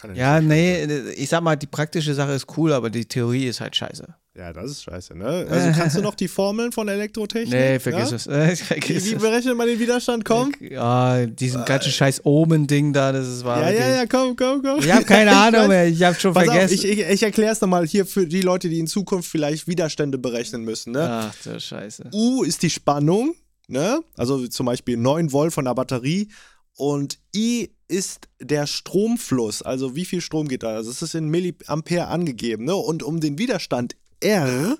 Kann 0.00 0.14
Ja, 0.14 0.40
nicht 0.40 0.48
so 0.50 0.54
schlimm 0.54 0.88
sein. 0.90 1.04
nee, 1.04 1.10
ich 1.12 1.28
sag 1.28 1.42
mal, 1.42 1.56
die 1.56 1.66
praktische 1.66 2.14
Sache 2.14 2.32
ist 2.32 2.46
cool, 2.56 2.72
aber 2.72 2.88
die 2.90 3.04
Theorie 3.04 3.46
ist 3.46 3.60
halt 3.60 3.76
scheiße. 3.76 4.06
Ja, 4.36 4.52
das 4.52 4.70
ist 4.70 4.84
scheiße, 4.84 5.14
ne? 5.18 5.46
Also 5.50 5.72
kannst 5.78 5.96
du 5.96 6.02
noch 6.02 6.14
die 6.14 6.28
Formeln 6.28 6.70
von 6.70 6.86
Elektrotechnik? 6.88 7.50
Nee, 7.52 7.78
vergiss 7.80 8.10
ja? 8.10 8.16
es. 8.16 8.26
Äh, 8.28 8.52
Wie, 8.52 8.56
vergiss 8.56 9.10
wie 9.10 9.14
es. 9.16 9.20
berechnet 9.20 9.56
man 9.56 9.66
den 9.66 9.78
Widerstand? 9.80 10.24
Komm. 10.24 10.52
Ja, 10.60 11.26
diesen 11.26 11.64
ganzen 11.64 11.90
scheiß 11.90 12.24
Omen-Ding 12.24 12.92
da, 12.92 13.10
das 13.10 13.26
ist 13.26 13.44
war 13.44 13.60
Ja, 13.60 13.70
ja, 13.72 13.88
ja, 13.96 14.06
komm, 14.06 14.36
komm, 14.36 14.62
komm. 14.62 14.78
Ich 14.78 14.90
habe 14.90 15.04
keine 15.04 15.32
Ahnung 15.36 15.66
mehr, 15.68 15.88
ich 15.88 16.00
habe 16.04 16.18
schon 16.18 16.32
Pass 16.32 16.46
auf, 16.48 16.54
vergessen. 16.54 16.74
ich, 16.74 16.84
ich, 16.86 17.00
ich 17.00 17.22
erkläre 17.24 17.52
es 17.52 17.60
nochmal 17.60 17.86
hier 17.86 18.06
für 18.06 18.26
die 18.26 18.40
Leute, 18.42 18.68
die 18.68 18.78
in 18.78 18.86
Zukunft 18.86 19.28
vielleicht 19.28 19.66
Widerstände 19.66 20.16
berechnen 20.16 20.62
müssen. 20.62 20.92
Ne? 20.92 21.06
Ach 21.10 21.34
du 21.42 21.58
Scheiße. 21.60 22.10
U 22.14 22.44
ist 22.44 22.62
die 22.62 22.70
Spannung, 22.70 23.34
ne? 23.70 24.00
also 24.16 24.46
zum 24.48 24.66
Beispiel 24.66 24.96
9 24.96 25.32
Volt 25.32 25.52
von 25.52 25.64
der 25.64 25.74
Batterie. 25.74 26.28
Und 26.76 27.18
I 27.34 27.70
ist 27.88 28.28
der 28.40 28.66
Stromfluss, 28.66 29.62
also 29.62 29.96
wie 29.96 30.04
viel 30.04 30.20
Strom 30.20 30.48
geht 30.48 30.62
da? 30.62 30.76
Also 30.76 30.90
es 30.90 31.02
ist 31.02 31.14
in 31.14 31.28
Milliampere 31.28 32.06
angegeben. 32.06 32.64
Ne? 32.64 32.74
Und 32.74 33.02
um 33.02 33.20
den 33.20 33.38
Widerstand 33.38 33.96
R 34.20 34.78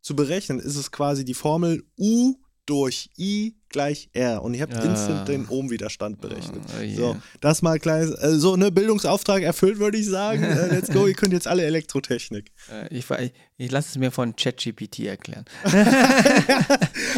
zu 0.00 0.14
berechnen, 0.14 0.58
ist 0.58 0.76
es 0.76 0.90
quasi 0.90 1.24
die 1.24 1.34
Formel 1.34 1.84
U 1.98 2.34
durch 2.66 3.10
I 3.18 3.56
gleich 3.74 4.08
R. 4.14 4.42
Und 4.42 4.54
ich 4.54 4.62
habe 4.62 4.74
Ah. 4.74 4.82
instant 4.84 5.28
den 5.28 5.46
Ohmwiderstand 5.48 6.20
berechnet. 6.22 6.62
Oh, 6.78 6.82
yeah. 6.82 6.96
So, 6.96 7.16
das 7.42 7.60
mal 7.60 7.78
kleines, 7.78 8.10
äh, 8.12 8.38
so 8.38 8.56
ne 8.56 8.70
Bildungsauftrag 8.72 9.42
erfüllt, 9.42 9.78
würde 9.78 9.98
ich 9.98 10.08
sagen. 10.08 10.42
Äh, 10.54 10.68
let's 10.74 10.90
go, 10.90 11.06
ihr 11.06 11.14
könnt 11.14 11.32
jetzt 11.34 11.46
alle 11.48 11.64
Elektrotechnik. 11.64 12.50
Äh, 12.72 12.96
Ich, 12.96 13.10
ich, 13.10 13.32
ich 13.56 13.70
lasse 13.70 13.88
es 13.90 13.96
mir 13.98 14.10
von 14.10 14.34
ChatGPT 14.36 15.00
erklären. 15.00 15.44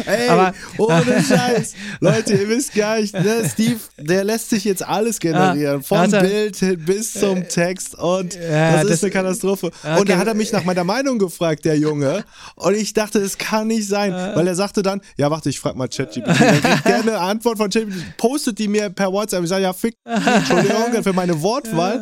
Ey, 0.05 0.27
Aber- 0.29 0.53
ohne 0.77 1.23
Scheiß. 1.23 1.73
Leute, 1.99 2.33
ihr 2.33 2.49
wisst 2.49 2.73
gar 2.75 2.99
nicht, 2.99 3.13
ne? 3.13 3.47
Steve, 3.51 3.79
der 3.97 4.23
lässt 4.23 4.49
sich 4.49 4.63
jetzt 4.63 4.83
alles 4.85 5.19
generieren. 5.19 5.83
Von 5.83 5.97
hat 5.99 6.13
er- 6.13 6.21
Bild 6.23 6.85
bis 6.85 7.13
zum 7.13 7.47
Text 7.47 7.95
und 7.95 8.35
ja, 8.35 8.73
das 8.73 8.83
ist 8.83 8.89
das- 8.91 9.03
eine 9.03 9.11
Katastrophe. 9.11 9.71
Ja, 9.83 9.97
Und 9.97 10.09
da 10.09 10.13
okay. 10.13 10.21
hat 10.21 10.27
er 10.27 10.33
mich 10.33 10.51
nach 10.51 10.63
meiner 10.63 10.83
Meinung 10.83 11.19
gefragt, 11.19 11.65
der 11.65 11.77
Junge. 11.77 12.23
Und 12.55 12.75
ich 12.75 12.93
dachte, 12.93 13.19
es 13.19 13.37
kann 13.37 13.67
nicht 13.67 13.87
sein. 13.87 14.11
Weil 14.11 14.47
er 14.47 14.55
sagte 14.55 14.81
dann, 14.83 15.01
ja, 15.17 15.29
warte, 15.31 15.49
ich 15.49 15.59
frag 15.59 15.75
mal 15.75 15.87
ChatGPT. 15.87 16.39
Dann 16.47 16.61
kriegt 16.61 16.85
der 16.85 16.99
eine 17.01 17.17
Antwort 17.19 17.57
von 17.57 17.69
ChatGPT, 17.69 18.17
postet 18.17 18.59
die 18.59 18.67
mir 18.67 18.89
per 18.89 19.11
WhatsApp. 19.11 19.43
Ich 19.43 19.49
sage, 19.49 19.63
ja, 19.63 19.73
fick, 19.73 19.95
Entschuldigung 20.05 21.03
für 21.03 21.13
meine 21.13 21.39
Wortwahl. 21.41 22.01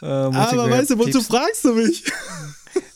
Äh, 0.00 0.24
muss 0.26 0.34
ich 0.52 0.58
Aber 0.58 0.70
weißt 0.70 0.90
du, 0.90 0.98
wozu 0.98 1.20
fragst 1.22 1.64
du 1.64 1.74
mich? 1.74 2.04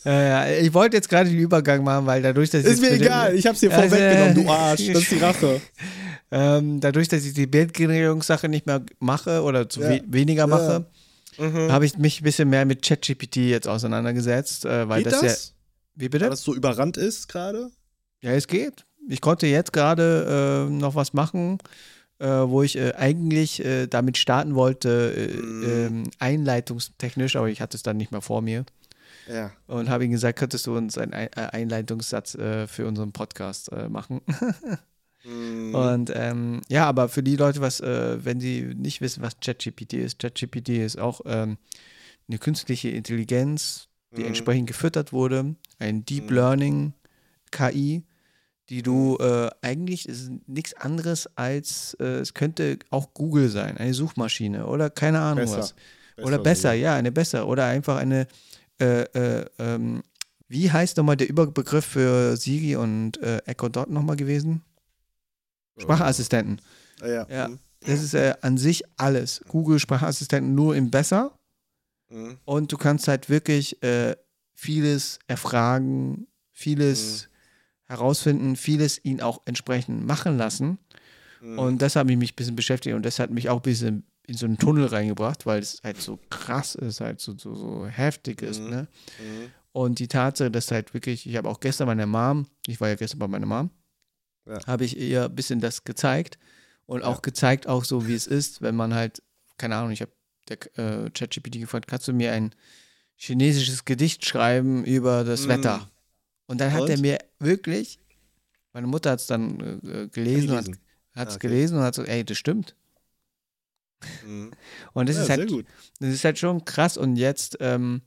Ja, 0.05 0.21
ja, 0.47 0.57
ich 0.59 0.73
wollte 0.73 0.97
jetzt 0.97 1.07
gerade 1.09 1.29
den 1.29 1.39
Übergang 1.39 1.81
machen, 1.83 2.05
weil 2.05 2.21
dadurch, 2.21 2.49
dass 2.49 2.63
ich 2.65 2.71
Ist 2.71 2.81
mir 2.81 2.91
egal, 2.91 3.35
ich 3.35 3.47
hab's 3.47 3.61
dir 3.61 3.71
Also, 3.73 3.87
vorweggenommen, 3.95 4.35
du 4.35 4.49
Arsch. 4.51 4.87
Das 4.91 5.01
ist 5.03 5.11
die 5.11 5.17
Rache. 5.17 5.61
ähm, 6.29 6.81
dadurch, 6.81 7.07
dass 7.07 7.23
ich 7.23 7.33
die 7.33 7.47
Bildgenerierungssache 7.47 8.49
nicht 8.49 8.65
mehr 8.65 8.81
mache 8.99 9.41
oder 9.43 9.69
zu 9.69 9.79
Ja. 9.81 9.89
we 9.91 10.01
weniger 10.07 10.45
mache, 10.47 10.85
Mhm. 11.37 11.71
habe 11.71 11.85
ich 11.85 11.97
mich 11.97 12.19
ein 12.19 12.23
bisschen 12.25 12.49
mehr 12.49 12.65
mit 12.65 12.85
ChatGPT 12.85 13.37
jetzt 13.37 13.67
auseinandergesetzt, 13.67 14.65
äh, 14.65 14.87
weil 14.89 15.03
Geht 15.03 15.13
das, 15.13 15.21
das? 15.21 15.47
ja. 15.47 15.53
Wie 15.95 16.01
Weil 16.05 16.09
bitte? 16.09 16.29
das 16.29 16.41
so 16.43 16.53
überrannt 16.53 16.97
ist 16.97 17.27
gerade? 17.29 17.69
Ja, 18.21 18.31
es 18.31 18.47
geht. 18.47 18.85
Ich 19.09 19.21
konnte 19.21 19.47
jetzt 19.47 19.73
gerade 19.73 20.67
äh, 20.67 20.71
noch 20.71 20.95
was 20.95 21.13
machen, 21.13 21.57
äh, 22.19 22.25
wo 22.27 22.63
ich 22.63 22.77
äh, 22.77 22.93
eigentlich 22.95 23.63
äh, 23.63 23.87
damit 23.87 24.17
starten 24.17 24.55
wollte, 24.55 25.13
äh, 25.15 25.37
Mhm. 25.37 25.63
ähm, 25.63 26.11
einleitungstechnisch, 26.19 27.35
aber 27.35 27.49
ich 27.49 27.61
hatte 27.61 27.75
es 27.77 27.83
dann 27.83 27.97
nicht 27.97 28.11
mehr 28.11 28.21
vor 28.21 28.41
mir. 28.41 28.65
Ja. 29.27 29.51
Und 29.67 29.89
habe 29.89 30.05
ihm 30.05 30.11
gesagt, 30.11 30.39
könntest 30.39 30.67
du 30.67 30.75
uns 30.75 30.97
einen 30.97 31.13
Ein 31.13 31.27
äh, 31.35 31.47
Einleitungssatz 31.51 32.31
für 32.31 32.85
unseren 32.87 33.11
Podcast 33.11 33.71
machen? 33.89 34.21
Mhm. 35.25 35.73
Und 35.73 36.11
ähm, 36.13 36.59
ja, 36.67 36.85
aber 36.85 37.07
für 37.07 37.23
die 37.23 37.37
Leute, 37.37 37.61
was, 37.61 37.81
wenn 37.81 38.41
sie 38.41 38.73
nicht 38.75 38.99
wissen, 38.99 39.21
was 39.23 39.39
ChatGPT 39.39 39.93
ist, 39.93 40.19
ChatGPT 40.19 40.67
ist 40.69 40.99
auch 40.99 41.21
ähm, 41.25 41.57
eine 42.27 42.39
künstliche 42.39 42.89
Intelligenz, 42.89 43.87
die 44.17 44.21
Mhm. 44.23 44.27
entsprechend 44.27 44.67
gefüttert 44.67 45.13
wurde, 45.13 45.55
ein 45.79 46.03
Deep 46.03 46.29
Mhm. 46.29 46.35
Learning 46.35 46.93
KI, 47.51 48.03
die 48.69 48.81
du 48.81 49.17
äh, 49.17 49.49
eigentlich 49.61 50.07
ist 50.07 50.31
nichts 50.47 50.73
anderes 50.73 51.27
als 51.35 51.95
äh, 51.99 52.19
es 52.19 52.33
könnte 52.33 52.79
auch 52.89 53.13
Google 53.13 53.49
sein, 53.49 53.77
eine 53.77 53.93
Suchmaschine 53.93 54.67
oder 54.67 54.89
keine 54.89 55.19
Ahnung 55.19 55.45
Besser. 55.45 55.57
was. 55.57 55.75
Oder 56.21 56.37
besser, 56.37 56.73
ja, 56.73 56.95
eine 56.95 57.11
besser. 57.11 57.47
Oder 57.47 57.65
einfach 57.65 57.97
eine, 57.97 58.27
äh, 58.79 59.01
äh, 59.01 59.45
ähm, 59.57 60.03
wie 60.47 60.71
heißt 60.71 60.97
nochmal 60.97 61.17
der 61.17 61.27
Überbegriff 61.27 61.85
für 61.85 62.37
Siri 62.37 62.75
und 62.75 63.17
äh, 63.21 63.39
Echo 63.45 63.67
Dot 63.67 63.89
nochmal 63.89 64.15
gewesen? 64.15 64.61
Sprachassistenten. 65.77 66.61
Ah, 67.01 67.07
ja. 67.07 67.27
Ja. 67.29 67.47
Mhm. 67.47 67.59
Das 67.79 68.01
ist 68.01 68.13
äh, 68.13 68.35
an 68.41 68.57
sich 68.57 68.83
alles. 68.97 69.41
Google 69.47 69.79
Sprachassistenten 69.79 70.53
nur 70.53 70.75
im 70.75 70.91
Besser. 70.91 71.37
Mhm. 72.09 72.37
Und 72.45 72.71
du 72.71 72.77
kannst 72.77 73.07
halt 73.07 73.29
wirklich 73.29 73.77
vieles 74.53 75.19
erfragen, 75.27 76.27
vieles 76.51 77.27
herausfinden, 77.85 78.55
vieles 78.55 79.03
ihn 79.03 79.21
auch 79.21 79.41
entsprechend 79.45 80.05
machen 80.05 80.37
lassen. 80.37 80.77
Mhm. 81.41 81.59
Und 81.59 81.81
das 81.81 81.95
hat 81.95 82.07
mich 82.07 82.17
ein 82.17 82.35
bisschen 82.35 82.55
beschäftigt 82.55 82.95
und 82.95 83.03
das 83.05 83.19
hat 83.19 83.29
mich 83.29 83.49
auch 83.49 83.57
ein 83.57 83.61
bisschen 83.63 84.03
in 84.25 84.35
so 84.37 84.45
einen 84.45 84.57
Tunnel 84.57 84.85
reingebracht, 84.85 85.45
weil 85.45 85.59
es 85.61 85.81
halt 85.83 86.01
so 86.01 86.17
krass 86.29 86.75
ist, 86.75 87.01
halt 87.01 87.19
so, 87.19 87.37
so, 87.37 87.55
so 87.55 87.85
heftig 87.85 88.41
ist. 88.41 88.61
Mhm. 88.61 88.69
Ne? 88.69 88.87
Mhm. 89.19 89.51
Und 89.73 89.99
die 89.99 90.07
Tatsache, 90.07 90.51
dass 90.51 90.71
halt 90.71 90.93
wirklich, 90.93 91.27
ich 91.27 91.35
habe 91.35 91.49
auch 91.49 91.59
gestern 91.59 91.87
meiner 91.87 92.05
Mom, 92.05 92.45
ich 92.67 92.79
war 92.79 92.87
ja 92.89 92.95
gestern 92.95 93.19
bei 93.19 93.27
meiner 93.27 93.45
Mom, 93.47 93.69
Ja. 94.47 94.65
habe 94.65 94.85
ich 94.85 94.97
ihr 94.97 95.25
ein 95.25 95.35
bisschen 95.35 95.59
das 95.59 95.83
gezeigt 95.83 96.37
und 96.85 97.01
Ja. 97.01 97.07
auch 97.07 97.21
gezeigt, 97.21 97.67
auch 97.67 97.83
so 97.83 98.07
wie 98.07 98.13
es 98.13 98.27
ist, 98.27 98.61
wenn 98.61 98.75
man 98.75 98.93
halt, 98.93 99.21
keine 99.57 99.75
Ahnung, 99.75 99.91
ich 99.91 100.01
habe 100.01 100.11
der 100.47 100.57
äh, 100.77 101.09
ChatGPT 101.09 101.59
gefragt, 101.59 101.87
kannst 101.87 102.07
du 102.07 102.13
mir 102.13 102.31
ein 102.33 102.53
chinesisches 103.15 103.85
Gedicht 103.85 104.25
schreiben 104.25 104.83
über 104.85 105.23
das 105.23 105.45
Mm. 105.45 105.49
Wetter? 105.49 105.89
Und 106.53 106.59
dann 106.59 106.71
hat 106.71 106.81
Und? 106.83 106.89
er 106.91 106.99
mir 106.99 107.17
wirklich, 107.39 107.99
meine 108.73 108.85
Mutter 108.85 109.09
hat 109.09 109.19
es 109.19 109.25
dann 109.25 109.59
äh, 109.59 110.07
gelesen, 110.09 110.49
und 110.51 110.55
hat 110.57 110.65
Gelesen. 110.65 110.71
es 110.75 110.79
Ah, 111.15 111.23
okay. 111.23 111.39
gelesen 111.39 111.77
und 111.77 111.83
hat 111.83 111.95
so, 111.95 112.03
ey, 112.03 112.23
das 112.23 112.37
stimmt. 112.37 112.75
Mhm. 114.23 114.51
Und 114.93 115.09
das 115.09 115.15
ja, 115.15 115.23
ist 115.23 115.29
halt, 115.29 115.65
das 115.99 116.09
ist 116.13 116.23
halt 116.23 116.37
schon 116.37 116.63
krass. 116.63 116.95
Und 116.95 117.15
jetzt, 117.15 117.57
ähm, 117.59 118.01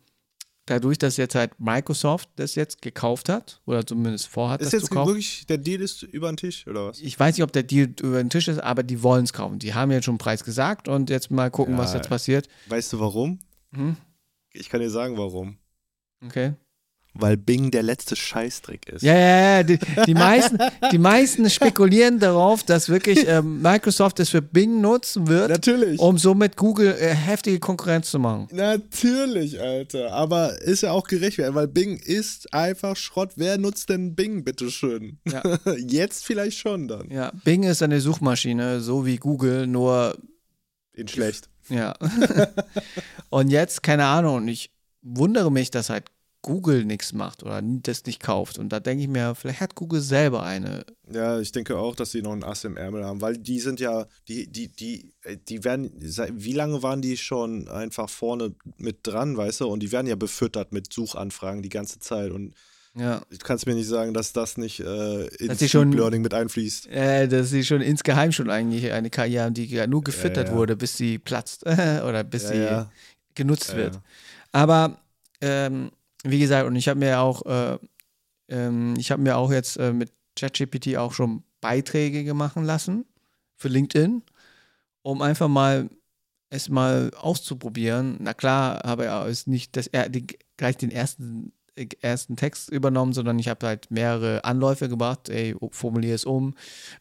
dadurch, 0.67 0.99
dass 0.99 1.17
jetzt 1.17 1.35
halt 1.35 1.59
Microsoft 1.59 2.29
das 2.37 2.55
jetzt 2.55 2.83
gekauft 2.83 3.29
hat, 3.29 3.61
oder 3.67 3.85
zumindest 3.85 4.29
vorhat, 4.29 4.61
ist 4.63 4.73
das 4.75 4.85
zu 4.85 4.91
kaufen. 4.91 5.09
wirklich, 5.09 5.45
der 5.47 5.59
Deal 5.59 5.81
ist 5.81 6.05
über 6.05 6.31
den 6.31 6.37
Tisch, 6.37 6.69
oder 6.69 6.87
was? 6.87 7.01
Ich 7.01 7.19
weiß 7.19 7.37
nicht, 7.37 7.43
ob 7.43 7.51
der 7.53 7.65
Deal 7.65 7.93
über 8.01 8.19
den 8.19 8.31
Tisch 8.31 8.47
ist, 8.47 8.61
aber 8.61 8.85
die 8.85 9.03
wollen 9.03 9.25
es 9.25 9.33
kaufen. 9.33 9.59
Die 9.59 9.75
haben 9.75 9.91
jetzt 9.91 10.05
schon 10.05 10.13
einen 10.13 10.19
Preis 10.19 10.45
gesagt 10.45 10.87
und 10.87 11.11
jetzt 11.11 11.33
mal 11.33 11.51
gucken, 11.51 11.75
ja, 11.75 11.81
was 11.81 11.95
jetzt 11.95 12.09
passiert. 12.09 12.47
Weißt 12.69 12.93
du 12.93 13.01
warum? 13.01 13.41
Hm? 13.73 13.97
Ich 14.53 14.69
kann 14.69 14.81
dir 14.81 14.91
sagen, 14.91 15.17
warum. 15.17 15.59
Okay 16.25 16.55
weil 17.19 17.37
Bing 17.37 17.71
der 17.71 17.83
letzte 17.83 18.17
Scheißdreck 18.17 18.89
ist. 18.89 19.03
Ja, 19.03 19.15
ja, 19.15 19.57
ja. 19.57 19.63
Die, 19.63 19.79
die 20.07 20.15
meisten, 20.15 20.59
die 20.93 20.99
meisten 20.99 21.49
spekulieren 21.51 22.19
darauf, 22.19 22.63
dass 22.63 22.89
wirklich 22.89 23.27
äh, 23.29 23.43
Microsoft 23.43 24.21
es 24.21 24.31
für 24.31 24.43
Bing 24.43 24.81
nutzen 24.81 25.29
wird. 25.29 25.51
Natürlich. 25.51 25.99
Um 26.01 26.19
somit 26.19 26.57
Google 26.57 26.95
äh, 26.99 27.15
heftige 27.15 27.59
Konkurrenz 27.59 28.11
zu 28.11 28.19
machen. 28.19 28.49
Natürlich, 28.53 29.61
Alter. 29.61 30.13
Aber 30.13 30.61
ist 30.63 30.83
ja 30.83 30.93
auch 30.93 31.07
gerecht, 31.07 31.39
weil 31.39 31.69
Bing 31.69 31.97
ist 31.99 32.53
einfach 32.53 32.97
Schrott. 32.97 33.33
Wer 33.37 33.59
nutzt 33.59 33.89
denn 33.89 34.15
Bing, 34.15 34.45
bitteschön? 34.45 35.19
Ja. 35.29 35.43
Jetzt 35.77 36.25
vielleicht 36.25 36.59
schon 36.59 36.89
dann. 36.89 37.11
Ja, 37.11 37.33
Bing 37.45 37.63
ist 37.65 37.83
eine 37.83 38.01
Suchmaschine, 38.01 38.81
so 38.81 39.07
wie 39.07 39.17
Google, 39.17 39.67
nur. 39.67 40.17
In 40.93 41.09
schlecht. 41.09 41.51
Ja. 41.69 41.95
Und 43.29 43.51
jetzt, 43.51 43.83
keine 43.83 44.07
Ahnung, 44.07 44.49
ich 44.49 44.71
wundere 45.03 45.51
mich, 45.51 45.71
dass 45.71 45.91
halt 45.91 46.05
Google 46.47 46.85
nichts 46.85 47.13
macht 47.13 47.43
oder 47.43 47.61
das 47.61 48.07
nicht 48.07 48.23
kauft. 48.23 48.59
Und 48.59 48.69
da 48.69 48.79
denke 48.79 49.03
ich 49.03 49.09
mir, 49.09 49.35
vielleicht 49.35 49.61
hat 49.61 49.75
Google 49.75 50.01
selber 50.01 50.45
eine. 50.45 50.87
Ja, 51.13 51.41
ich 51.41 51.51
denke 51.51 51.77
auch, 51.77 51.97
dass 51.97 52.13
sie 52.13 52.23
noch 52.23 52.33
ein 52.33 52.45
Ass 52.45 52.63
im 52.63 52.77
Ärmel 52.77 53.05
haben, 53.05 53.21
weil 53.21 53.37
die 53.37 53.59
sind 53.59 53.81
ja, 53.81 54.07
die, 54.29 54.47
die, 54.47 54.69
die, 54.69 55.13
die 55.49 55.65
werden, 55.65 55.91
wie 56.01 56.53
lange 56.53 56.85
waren 56.85 57.03
die 57.03 57.17
schon 57.17 57.67
einfach 57.67 58.09
vorne 58.09 58.55
mit 58.77 59.01
dran, 59.03 59.37
weißt 59.37 59.63
du? 59.63 59.67
Und 59.67 59.81
die 59.81 59.91
werden 59.91 60.07
ja 60.07 60.15
befüttert 60.15 60.73
mit 60.73 60.93
Suchanfragen 60.93 61.63
die 61.63 61.69
ganze 61.69 61.99
Zeit. 61.99 62.31
Und 62.31 62.55
ja. 62.95 63.21
Du 63.29 63.39
kannst 63.39 63.67
mir 63.67 63.75
nicht 63.75 63.89
sagen, 63.89 64.15
dass 64.15 64.33
das 64.33 64.57
nicht 64.57 64.79
äh, 64.79 65.27
ins 65.27 65.59
Deep 65.59 65.69
schon, 65.69 65.93
Learning 65.93 66.23
mit 66.23 66.33
einfließt. 66.33 66.87
Äh, 66.87 67.27
dass 67.27 67.51
sie 67.51 67.65
schon 67.65 67.81
insgeheim 67.81 68.31
schon 68.31 68.51
eigentlich 68.51 68.93
eine 68.93 69.11
KI 69.11 69.35
haben, 69.35 69.53
die 69.53 69.85
nur 69.89 70.05
gefüttert 70.05 70.47
ja, 70.47 70.53
ja. 70.53 70.59
wurde, 70.59 70.77
bis 70.77 70.97
sie 70.97 71.19
platzt 71.19 71.67
oder 71.67 72.23
bis 72.23 72.49
sie 72.49 72.87
genutzt 73.35 73.75
wird. 73.75 74.01
Aber 74.53 74.97
ähm, 75.41 75.91
wie 76.31 76.39
gesagt, 76.39 76.67
und 76.67 76.77
ich 76.77 76.89
habe 76.89 76.99
mir 76.99 77.21
auch, 77.21 77.45
äh, 77.47 77.79
ähm, 78.49 78.95
ich 78.99 79.11
habe 79.11 79.23
mir 79.23 79.37
auch 79.37 79.51
jetzt 79.51 79.77
äh, 79.77 79.93
mit 79.93 80.13
ChatGPT 80.39 80.97
auch 80.97 81.13
schon 81.13 81.43
Beiträge 81.61 82.33
machen 82.35 82.65
lassen 82.65 83.07
für 83.57 83.69
LinkedIn, 83.69 84.23
um 85.03 85.23
einfach 85.23 85.49
mal 85.49 85.89
es 86.49 86.69
mal 86.69 87.11
auszuprobieren. 87.17 88.17
Na 88.21 88.35
klar, 88.35 88.81
habe 88.85 89.07
er 89.07 89.27
es 89.27 89.47
nicht 89.47 89.77
das, 89.77 89.89
er, 89.89 90.09
die, 90.09 90.27
gleich 90.57 90.77
den 90.77 90.91
ersten, 90.91 91.53
ersten 92.01 92.37
Text 92.37 92.71
übernommen, 92.71 93.13
sondern 93.13 93.39
ich 93.39 93.49
habe 93.49 93.67
halt 93.67 93.91
mehrere 93.91 94.45
Anläufe 94.45 94.89
gemacht. 94.89 95.29
Ey, 95.29 95.55
formuliere 95.71 96.15
es 96.15 96.25
um, 96.25 96.55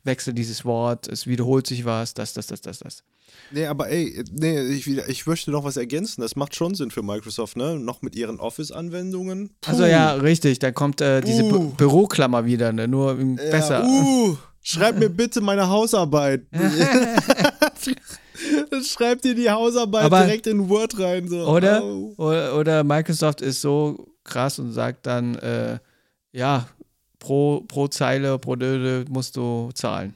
wechsle 0.03 0.33
dieses 0.33 0.65
Wort, 0.65 1.07
es 1.07 1.27
wiederholt 1.27 1.67
sich 1.67 1.85
was, 1.85 2.13
das, 2.13 2.33
das, 2.33 2.47
das, 2.47 2.61
das, 2.61 2.79
das. 2.79 3.03
Nee, 3.51 3.65
aber 3.65 3.89
ey, 3.89 4.23
nee, 4.31 4.61
ich, 4.61 4.87
ich 4.87 5.25
möchte 5.27 5.51
noch 5.51 5.63
was 5.63 5.77
ergänzen. 5.77 6.21
Das 6.21 6.35
macht 6.35 6.55
schon 6.55 6.75
Sinn 6.75 6.91
für 6.91 7.03
Microsoft, 7.03 7.57
ne? 7.57 7.77
Noch 7.77 8.01
mit 8.01 8.15
ihren 8.15 8.39
Office-Anwendungen. 8.39 9.51
Also 9.65 9.85
ja, 9.85 10.13
richtig. 10.13 10.59
Da 10.59 10.71
kommt 10.71 11.01
äh, 11.01 11.21
diese 11.21 11.43
uh. 11.43 11.69
Büroklammer 11.71 12.45
wieder, 12.45 12.71
ne? 12.71 12.87
Nur 12.87 13.17
ja, 13.19 13.51
besser. 13.51 13.85
Uh, 13.85 14.37
schreib 14.61 14.99
mir 14.99 15.09
bitte 15.09 15.41
meine 15.41 15.67
Hausarbeit. 15.69 16.45
Schreib 18.83 19.21
dir 19.21 19.35
die 19.35 19.49
Hausarbeit 19.49 20.05
aber 20.05 20.23
direkt 20.23 20.47
in 20.47 20.69
Word 20.69 20.99
rein. 20.99 21.27
So. 21.27 21.47
Oder, 21.47 21.83
oh. 21.83 22.13
oder, 22.17 22.57
oder, 22.57 22.83
Microsoft 22.83 23.41
ist 23.41 23.61
so 23.61 24.07
krass 24.25 24.59
und 24.59 24.73
sagt 24.73 25.05
dann, 25.05 25.35
äh, 25.35 25.79
ja, 26.33 26.67
pro, 27.19 27.61
pro 27.61 27.87
Zeile, 27.87 28.37
pro 28.37 28.55
Döde 28.57 29.09
musst 29.09 29.37
du 29.37 29.71
zahlen. 29.73 30.13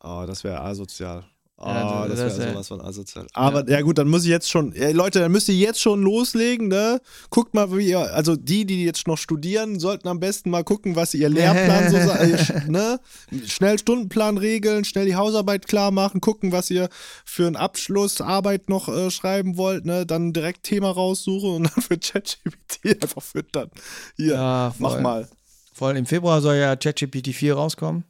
Oh, 0.00 0.24
das 0.26 0.44
wäre 0.44 0.60
asozial. 0.60 1.24
Oh, 1.60 1.66
ja, 1.66 2.06
das, 2.06 2.20
das 2.20 2.38
wäre 2.38 2.52
sowas 2.52 2.68
von 2.68 2.80
asozial. 2.80 3.26
Aber 3.32 3.68
ja. 3.68 3.78
ja. 3.78 3.80
gut, 3.80 3.98
dann 3.98 4.06
muss 4.06 4.22
ich 4.22 4.30
jetzt 4.30 4.48
schon, 4.48 4.72
ja, 4.76 4.90
Leute, 4.90 5.18
dann 5.18 5.32
müsst 5.32 5.48
ihr 5.48 5.56
jetzt 5.56 5.80
schon 5.80 6.00
loslegen, 6.02 6.68
ne? 6.68 7.00
Guckt 7.30 7.52
mal, 7.52 7.76
wie 7.76 7.88
ihr, 7.88 8.14
also 8.14 8.36
die, 8.36 8.64
die 8.64 8.84
jetzt 8.84 9.08
noch 9.08 9.18
studieren, 9.18 9.80
sollten 9.80 10.06
am 10.06 10.20
besten 10.20 10.50
mal 10.50 10.62
gucken, 10.62 10.94
was 10.94 11.14
ihr 11.14 11.28
Lehrplan 11.28 11.90
so 11.90 11.96
äh, 11.96 12.68
ne? 12.68 13.00
Schnell 13.44 13.76
Stundenplan 13.76 14.38
regeln, 14.38 14.84
schnell 14.84 15.06
die 15.06 15.16
Hausarbeit 15.16 15.66
klar 15.66 15.90
machen, 15.90 16.20
gucken, 16.20 16.52
was 16.52 16.70
ihr 16.70 16.88
für 17.24 17.48
einen 17.48 17.56
Abschlussarbeit 17.56 18.68
noch 18.68 18.88
äh, 18.88 19.10
schreiben 19.10 19.56
wollt, 19.56 19.84
ne? 19.84 20.06
Dann 20.06 20.32
direkt 20.32 20.62
Thema 20.62 20.92
raussuchen 20.92 21.50
und 21.50 21.62
dann 21.64 21.82
für 21.82 21.98
ChatGPT 21.98 23.02
einfach 23.02 23.22
füttern. 23.22 23.68
Hier, 24.16 24.34
ja, 24.34 24.74
mach 24.78 25.00
mal. 25.00 25.28
Vor 25.72 25.88
allem 25.88 25.96
im 25.96 26.06
Februar 26.06 26.40
soll 26.40 26.54
ja 26.54 26.76
ChatGPT 26.76 27.34
4 27.34 27.54
rauskommen. 27.54 28.04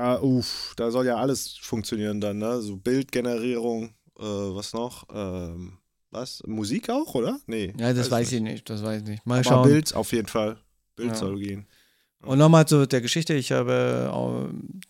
Da, 0.00 0.18
uff, 0.22 0.72
da 0.76 0.90
soll 0.90 1.04
ja 1.04 1.16
alles 1.16 1.58
funktionieren 1.60 2.22
dann, 2.22 2.38
ne? 2.38 2.62
So 2.62 2.78
Bildgenerierung, 2.78 3.94
äh, 4.18 4.22
was 4.22 4.72
noch? 4.72 5.06
Ähm, 5.12 5.76
was? 6.10 6.42
Musik 6.46 6.88
auch, 6.88 7.14
oder? 7.14 7.38
Nee. 7.46 7.74
Ja, 7.76 7.92
das 7.92 8.10
weiß, 8.10 8.28
weiß 8.28 8.32
ich 8.32 8.40
nicht, 8.40 8.70
das 8.70 8.82
weiß 8.82 9.02
ich 9.02 9.08
nicht. 9.08 9.26
Mal 9.26 9.40
Aber 9.40 9.44
schauen. 9.44 9.68
Bild 9.68 9.94
auf 9.94 10.12
jeden 10.12 10.26
Fall. 10.26 10.56
Bild 10.96 11.10
ja. 11.10 11.14
soll 11.16 11.38
gehen. 11.38 11.66
Und 12.22 12.38
nochmal 12.38 12.66
zu 12.66 12.86
der 12.86 13.02
Geschichte. 13.02 13.34
Ich 13.34 13.52
habe 13.52 14.10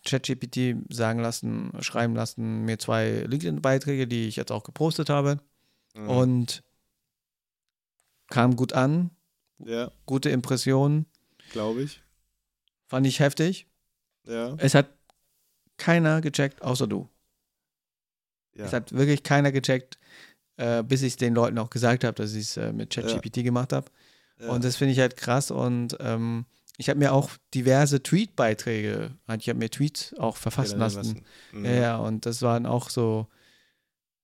ChatGPT 0.04 0.76
sagen 0.90 1.18
lassen, 1.18 1.72
schreiben 1.80 2.14
lassen, 2.14 2.64
mir 2.64 2.78
zwei 2.78 3.24
LinkedIn-Beiträge, 3.26 4.06
die 4.06 4.28
ich 4.28 4.36
jetzt 4.36 4.52
auch 4.52 4.62
gepostet 4.62 5.10
habe. 5.10 5.40
Mhm. 5.96 6.08
Und 6.08 6.62
kam 8.28 8.54
gut 8.54 8.74
an. 8.74 9.10
Ja. 9.58 9.90
Gute 10.06 10.30
Impressionen. 10.30 11.06
Glaube 11.50 11.82
ich. 11.82 12.00
Fand 12.86 13.08
ich 13.08 13.18
heftig. 13.18 13.66
Ja. 14.24 14.54
Es 14.58 14.74
hat 14.76 14.99
keiner 15.80 16.20
gecheckt, 16.20 16.62
außer 16.62 16.86
du. 16.86 17.08
Ja. 18.54 18.66
Es 18.66 18.72
hat 18.72 18.92
wirklich 18.92 19.22
keiner 19.22 19.50
gecheckt, 19.50 19.98
äh, 20.56 20.82
bis 20.82 21.02
ich 21.02 21.14
es 21.14 21.16
den 21.16 21.34
Leuten 21.34 21.58
auch 21.58 21.70
gesagt 21.70 22.04
habe, 22.04 22.14
dass 22.14 22.34
ich 22.34 22.42
es 22.42 22.56
äh, 22.56 22.72
mit 22.72 22.90
ChatGPT 22.90 23.38
ja. 23.38 23.42
gemacht 23.44 23.72
habe. 23.72 23.90
Ja. 24.38 24.50
Und 24.50 24.64
das 24.64 24.76
finde 24.76 24.92
ich 24.92 25.00
halt 25.00 25.16
krass. 25.16 25.50
Und 25.50 25.96
ähm, 26.00 26.44
ich 26.76 26.88
habe 26.88 26.98
mir 26.98 27.12
auch 27.12 27.30
diverse 27.54 28.02
Tweet-Beiträge, 28.02 29.16
ich 29.38 29.48
habe 29.48 29.58
mir 29.58 29.70
Tweets 29.70 30.14
auch 30.18 30.36
verfassen 30.36 30.78
lassen. 30.78 30.98
lassen. 30.98 31.24
Mhm. 31.52 31.64
Ja, 31.64 31.72
ja, 31.72 31.96
und 31.96 32.26
das 32.26 32.42
waren 32.42 32.66
auch 32.66 32.90
so 32.90 33.26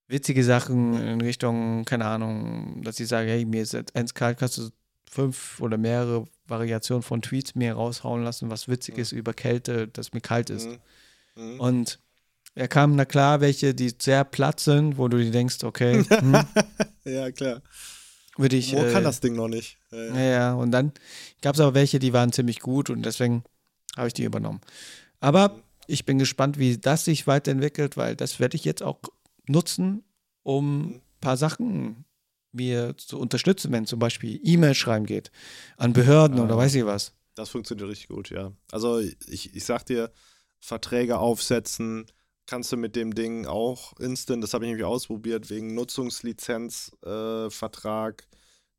witzige 0.09 0.45
Sachen 0.45 0.95
in 0.95 1.21
Richtung, 1.21 1.85
keine 1.85 2.07
Ahnung, 2.07 2.83
dass 2.83 3.01
ich 3.01 3.09
sage, 3.09 3.31
hey, 3.31 3.45
mir 3.45 3.63
ist 3.63 3.73
jetzt 3.73 3.95
eins 3.97 4.15
kalt, 4.15 4.39
kannst 4.39 4.59
du 4.59 4.71
fünf 5.11 5.61
oder 5.61 5.79
mehrere 5.79 6.25
Variationen 6.47 7.03
von 7.03 7.23
Tweets 7.23 7.55
mir 7.55 7.75
raushauen 7.75 8.23
lassen, 8.23 8.51
was 8.51 8.69
witzig 8.69 8.97
mhm. 8.97 9.03
ist 9.03 9.13
über 9.13 9.35
Kälte, 9.35 9.89
dass 9.89 10.13
mir 10.13 10.21
kalt 10.21 10.51
ist. 10.51 10.69
Mhm. 10.69 10.79
Mhm. 11.37 11.61
Und 11.61 12.01
er 12.55 12.69
kam, 12.69 12.97
na 12.97 13.05
klar, 13.05 13.41
welche, 13.41 13.75
die 13.75 13.93
sehr 13.99 14.25
platt 14.25 14.61
sind, 14.61 14.99
wo 14.99 15.09
du 15.09 15.19
dir 15.19 15.31
denkst, 15.31 15.63
okay. 15.63 16.05
Hm, 16.09 16.45
ja, 17.05 17.31
klar. 17.31 17.63
Würde 18.37 18.57
ich. 18.57 18.73
Wo 18.73 18.79
äh, 18.79 18.93
kann 18.93 19.05
das 19.05 19.21
Ding 19.21 19.35
noch 19.35 19.49
nicht? 19.49 19.79
Ja, 19.91 20.05
ja. 20.05 20.21
ja 20.21 20.55
und 20.55 20.71
dann 20.71 20.93
gab 21.43 21.55
es 21.55 21.61
aber 21.61 21.75
welche, 21.75 21.99
die 21.99 22.13
waren 22.13 22.33
ziemlich 22.33 22.61
gut 22.61 22.91
und 22.91 23.05
deswegen 23.05 23.45
habe 23.97 24.09
ich 24.09 24.15
die 24.15 24.25
übernommen. 24.25 24.61
Aber 25.21 25.51
mhm. 25.51 25.63
ich 25.87 26.05
bin 26.05 26.19
gespannt, 26.19 26.59
wie 26.59 26.79
das 26.79 27.05
sich 27.05 27.27
weiterentwickelt, 27.27 27.97
weil 27.97 28.17
das 28.17 28.41
werde 28.41 28.57
ich 28.57 28.65
jetzt 28.65 28.83
auch 28.83 29.01
nutzen, 29.47 30.05
um 30.43 30.81
ein 30.81 30.87
mhm. 30.87 31.01
paar 31.21 31.37
Sachen 31.37 32.05
mir 32.53 32.97
zu 32.97 33.19
unterstützen, 33.19 33.71
wenn 33.73 33.87
zum 33.87 33.99
Beispiel 33.99 34.41
E-Mail 34.43 34.75
schreiben 34.75 35.07
geht 35.07 35.31
an 35.77 35.93
Behörden 35.93 36.39
ah, 36.39 36.45
oder 36.45 36.57
weiß 36.57 36.75
ich 36.75 36.87
was. 36.87 37.13
Das 37.35 37.51
funktioniert 37.51 37.91
richtig 37.91 38.09
gut, 38.09 38.31
ja. 38.31 38.53
Also 38.73 38.99
ich, 38.99 39.55
ich 39.55 39.65
sag 39.65 39.85
dir, 39.85 40.11
Verträge 40.61 41.19
aufsetzen, 41.19 42.07
kannst 42.47 42.73
du 42.73 42.77
mit 42.77 42.97
dem 42.97 43.15
Ding 43.15 43.47
auch 43.47 43.99
instant, 43.99 44.43
das 44.43 44.53
habe 44.55 44.65
ich 44.65 44.71
nämlich 44.71 44.87
ausprobiert, 44.87 45.51
wegen 45.51 45.75
Nutzungslizenzvertrag. 45.75 48.23
Äh, 48.23 48.27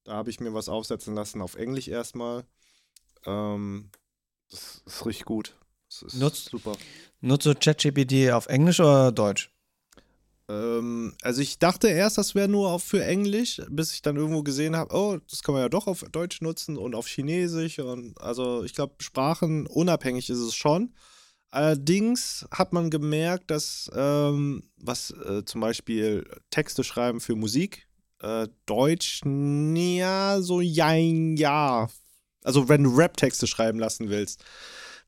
da 0.05 0.13
habe 0.13 0.29
ich 0.29 0.39
mir 0.39 0.53
was 0.53 0.69
aufsetzen 0.69 1.15
lassen, 1.15 1.41
auf 1.41 1.55
Englisch 1.55 1.89
erstmal. 1.89 2.45
Ähm, 3.25 3.89
das 4.49 4.81
ist 4.85 5.05
richtig 5.05 5.25
gut. 5.25 5.57
Das 5.89 6.01
ist 6.01 6.15
Nutzt, 6.15 6.49
super. 6.49 6.75
Nutzt 7.21 7.45
du 7.45 7.53
ChatGPT 7.53 8.31
auf 8.31 8.47
Englisch 8.47 8.79
oder 8.79 9.11
Deutsch? 9.11 9.51
Ähm, 10.49 11.15
also 11.21 11.41
ich 11.41 11.59
dachte 11.59 11.89
erst, 11.89 12.17
das 12.17 12.35
wäre 12.35 12.47
nur 12.47 12.71
auf 12.71 12.83
für 12.83 13.03
Englisch, 13.03 13.61
bis 13.69 13.93
ich 13.93 14.01
dann 14.01 14.15
irgendwo 14.15 14.43
gesehen 14.43 14.75
habe, 14.75 14.95
oh, 14.95 15.17
das 15.29 15.43
kann 15.43 15.53
man 15.53 15.61
ja 15.61 15.69
doch 15.69 15.87
auf 15.87 16.05
Deutsch 16.11 16.41
nutzen 16.41 16.77
und 16.77 16.95
auf 16.95 17.07
Chinesisch 17.07 17.79
und 17.79 18.19
also 18.21 18.63
ich 18.63 18.73
glaube, 18.73 18.95
Sprachen 18.99 19.67
unabhängig 19.67 20.29
ist 20.29 20.39
es 20.39 20.55
schon. 20.55 20.93
Allerdings 21.49 22.45
hat 22.51 22.73
man 22.73 22.89
gemerkt, 22.89 23.49
dass 23.51 23.89
ähm, 23.95 24.63
was 24.77 25.11
äh, 25.11 25.45
zum 25.45 25.61
Beispiel 25.61 26.29
Texte 26.49 26.83
schreiben 26.83 27.21
für 27.21 27.35
Musik, 27.35 27.87
äh, 28.21 28.47
Deutsch, 28.65 29.21
ja, 29.25 30.41
so 30.41 30.61
ja, 30.61 30.93
ja. 30.93 31.89
Also 32.43 32.69
wenn 32.69 32.83
du 32.83 32.95
Rap-Texte 32.95 33.47
schreiben 33.47 33.79
lassen 33.79 34.09
willst, 34.09 34.43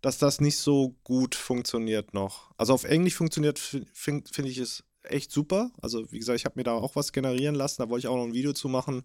dass 0.01 0.17
das 0.17 0.39
nicht 0.39 0.57
so 0.57 0.95
gut 1.03 1.35
funktioniert 1.35 2.13
noch. 2.13 2.51
Also 2.57 2.73
auf 2.73 2.85
Englisch 2.85 3.15
funktioniert, 3.15 3.59
finde 3.59 3.85
find 3.93 4.47
ich 4.47 4.57
es 4.57 4.83
echt 5.03 5.31
super. 5.31 5.71
Also, 5.81 6.09
wie 6.11 6.19
gesagt, 6.19 6.39
ich 6.39 6.45
habe 6.45 6.57
mir 6.57 6.63
da 6.63 6.73
auch 6.73 6.95
was 6.95 7.11
generieren 7.11 7.55
lassen. 7.55 7.81
Da 7.81 7.89
wollte 7.89 8.05
ich 8.05 8.07
auch 8.07 8.15
noch 8.15 8.25
ein 8.25 8.33
Video 8.33 8.53
zu 8.53 8.69
machen. 8.69 9.03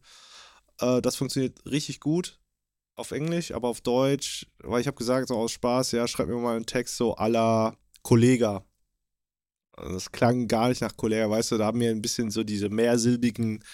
Äh, 0.80 1.00
das 1.02 1.16
funktioniert 1.16 1.58
richtig 1.66 2.00
gut 2.00 2.38
auf 2.96 3.11
Englisch, 3.11 3.52
aber 3.52 3.68
auf 3.68 3.80
Deutsch, 3.80 4.46
weil 4.59 4.80
ich 4.80 4.87
habe 4.87 4.96
gesagt, 4.96 5.28
so 5.28 5.37
aus 5.37 5.52
Spaß, 5.52 5.92
ja, 5.92 6.07
schreib 6.07 6.28
mir 6.28 6.37
mal 6.37 6.57
einen 6.57 6.66
Text 6.66 6.96
so 6.96 7.14
la 7.18 7.76
Kollega. 8.02 8.64
Also 9.76 9.94
das 9.94 10.12
klang 10.12 10.46
gar 10.46 10.68
nicht 10.68 10.80
nach 10.83 10.96
Kollega, 10.96 11.28
weißt 11.28 11.52
du, 11.52 11.59
da 11.59 11.66
haben 11.66 11.78
mir 11.78 11.90
ein 11.90 12.02
bisschen 12.02 12.30
so 12.30 12.44
diese 12.44 12.68
mehrsilbigen 12.68 13.64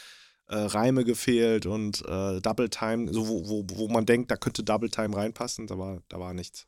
äh, 0.48 0.56
Reime 0.56 1.04
gefehlt 1.04 1.66
und 1.66 2.02
äh, 2.06 2.40
Double 2.40 2.70
Time, 2.70 3.12
so 3.12 3.28
wo, 3.28 3.46
wo, 3.48 3.66
wo 3.74 3.88
man 3.88 4.06
denkt, 4.06 4.30
da 4.30 4.36
könnte 4.36 4.62
Double 4.64 4.88
Time 4.90 5.14
reinpassen, 5.14 5.66
da 5.66 5.78
war, 5.78 6.02
da 6.08 6.18
war 6.18 6.32
nichts. 6.32 6.66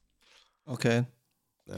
Okay. 0.67 1.05
Ja. 1.67 1.77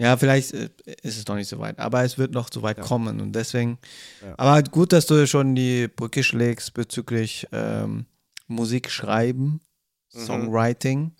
Ja, 0.00 0.16
vielleicht 0.16 0.52
äh, 0.54 0.70
ist 1.02 1.18
es 1.18 1.26
noch 1.26 1.34
nicht 1.36 1.48
so 1.48 1.58
weit, 1.58 1.78
aber 1.78 2.04
es 2.04 2.18
wird 2.18 2.32
noch 2.32 2.50
so 2.52 2.62
weit 2.62 2.78
Ja. 2.78 2.84
kommen 2.84 3.20
und 3.20 3.32
deswegen. 3.32 3.78
Ja. 4.22 4.34
Aber 4.36 4.62
gut, 4.62 4.92
dass 4.92 5.06
du 5.06 5.26
schon 5.26 5.54
die 5.54 5.88
Brücke 5.88 6.22
schlägst 6.22 6.74
bezüglich 6.74 7.46
ähm, 7.52 8.06
Musik 8.46 8.90
schreiben. 8.90 9.60
Songwriting, 10.10 11.12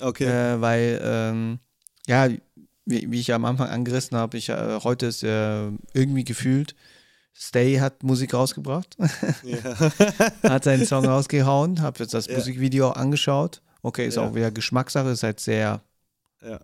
Okay. 0.00 0.24
äh, 0.26 0.60
weil 0.60 1.00
ähm, 1.02 1.58
ja, 2.06 2.28
wie, 2.84 3.10
wie 3.10 3.20
ich 3.20 3.32
am 3.32 3.44
Anfang 3.44 3.68
angerissen 3.68 4.16
habe, 4.16 4.36
ich 4.38 4.48
äh, 4.48 4.80
heute 4.84 5.06
ist 5.06 5.22
äh, 5.22 5.66
irgendwie 5.94 6.24
gefühlt. 6.24 6.74
Stay 7.38 7.80
hat 7.80 8.02
Musik 8.02 8.32
rausgebracht, 8.32 8.96
ja. 9.42 9.90
hat 10.50 10.64
seinen 10.64 10.86
Song 10.86 11.04
rausgehauen, 11.06 11.82
habe 11.82 11.98
jetzt 12.02 12.14
das 12.14 12.26
Ja. 12.28 12.36
Musikvideo 12.36 12.88
auch 12.90 12.96
angeschaut. 12.96 13.60
Okay, 13.82 14.06
ist 14.06 14.16
Ja. 14.16 14.22
auch 14.26 14.34
wieder 14.34 14.50
Geschmackssache, 14.50 15.10
ist 15.10 15.22
halt 15.22 15.40
sehr 15.40 15.82
ja. 16.42 16.60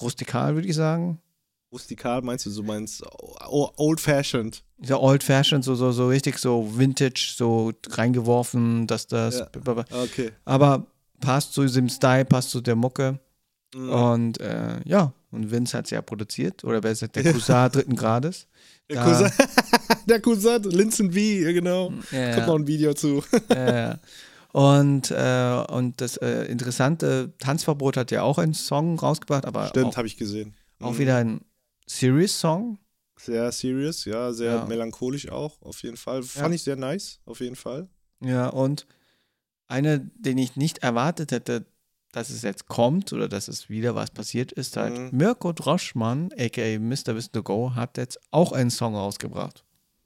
rustikal, 0.00 0.54
würde 0.56 0.66
ich 0.66 0.74
sagen. 0.74 1.20
Rustikal 1.72 2.22
meinst 2.22 2.46
du, 2.46 2.50
du 2.50 2.62
meinst 2.62 3.04
old 3.48 4.00
fashioned. 4.00 4.64
Dieser 4.78 5.00
Old 5.00 5.22
Fashioned, 5.22 5.64
so, 5.64 5.74
so, 5.74 5.90
so 5.92 6.08
richtig 6.08 6.38
so 6.38 6.70
Vintage, 6.76 7.32
so 7.36 7.72
reingeworfen, 7.88 8.86
dass 8.86 9.06
das. 9.06 9.38
Ja. 9.38 9.48
Okay. 10.02 10.32
Aber 10.44 10.86
passt 11.20 11.52
zu 11.54 11.62
diesem 11.62 11.88
Style, 11.88 12.24
passt 12.24 12.50
zu 12.50 12.60
der 12.60 12.76
Mucke. 12.76 13.18
Mhm. 13.74 13.90
Und 13.90 14.40
äh, 14.40 14.80
ja, 14.84 15.12
und 15.30 15.50
Vince 15.50 15.76
hat 15.78 15.84
es 15.86 15.90
ja 15.90 16.00
produziert, 16.02 16.64
oder 16.64 16.80
besser 16.80 17.08
der 17.08 17.32
Cousin 17.32 17.70
dritten 17.72 17.96
Grades. 17.96 18.46
Der 18.88 19.02
Cousin, 19.02 19.30
der 20.08 20.20
Cousin, 20.20 20.62
Linson 20.64 21.10
V, 21.12 21.16
genau. 21.18 21.92
Ja, 22.12 22.34
Kommt 22.34 22.46
noch 22.46 22.54
ein 22.56 22.66
Video 22.66 22.94
zu. 22.94 23.22
ja, 23.50 23.76
ja. 23.76 23.98
Und, 24.52 25.10
äh, 25.10 25.64
und 25.70 26.00
das 26.00 26.16
äh, 26.16 26.44
interessante 26.44 27.34
Tanzverbot 27.38 27.96
hat 27.98 28.10
ja 28.10 28.22
auch 28.22 28.38
einen 28.38 28.54
Song 28.54 28.98
rausgebracht, 28.98 29.44
aber 29.44 29.66
Stimmt, 29.66 29.96
habe 29.98 30.06
ich 30.06 30.16
gesehen. 30.16 30.54
auch 30.80 30.92
Mhm. 30.92 30.98
wieder 30.98 31.16
ein 31.16 31.40
Serious-Song. 31.86 32.78
Sehr 33.18 33.50
serious, 33.52 34.04
ja, 34.04 34.32
sehr 34.32 34.52
Ja. 34.54 34.64
melancholisch 34.66 35.30
auch, 35.30 35.60
auf 35.62 35.82
jeden 35.82 35.96
Fall. 35.96 36.22
Fand 36.22 36.54
ich 36.54 36.62
sehr 36.62 36.76
nice, 36.76 37.18
auf 37.24 37.40
jeden 37.40 37.56
Fall. 37.56 37.88
Ja, 38.20 38.48
und 38.48 38.86
eine, 39.68 40.10
den 40.16 40.38
ich 40.38 40.56
nicht 40.56 40.78
erwartet 40.78 41.32
hätte, 41.32 41.66
dass 42.12 42.30
es 42.30 42.42
jetzt 42.42 42.66
kommt 42.66 43.12
oder 43.12 43.28
dass 43.28 43.48
es 43.48 43.68
wieder 43.68 43.94
was 43.94 44.10
passiert 44.10 44.52
ist, 44.52 44.76
halt 44.76 44.96
Mhm. 44.96 45.18
Mirko 45.18 45.52
Droschmann, 45.52 46.30
aka 46.38 46.78
Mr. 46.78 47.14
Wissen 47.14 47.32
to 47.32 47.42
Go, 47.42 47.74
hat 47.74 47.98
jetzt 47.98 48.18
auch 48.30 48.52
einen 48.52 48.70
Song 48.70 48.94
rausgebracht. 48.94 49.64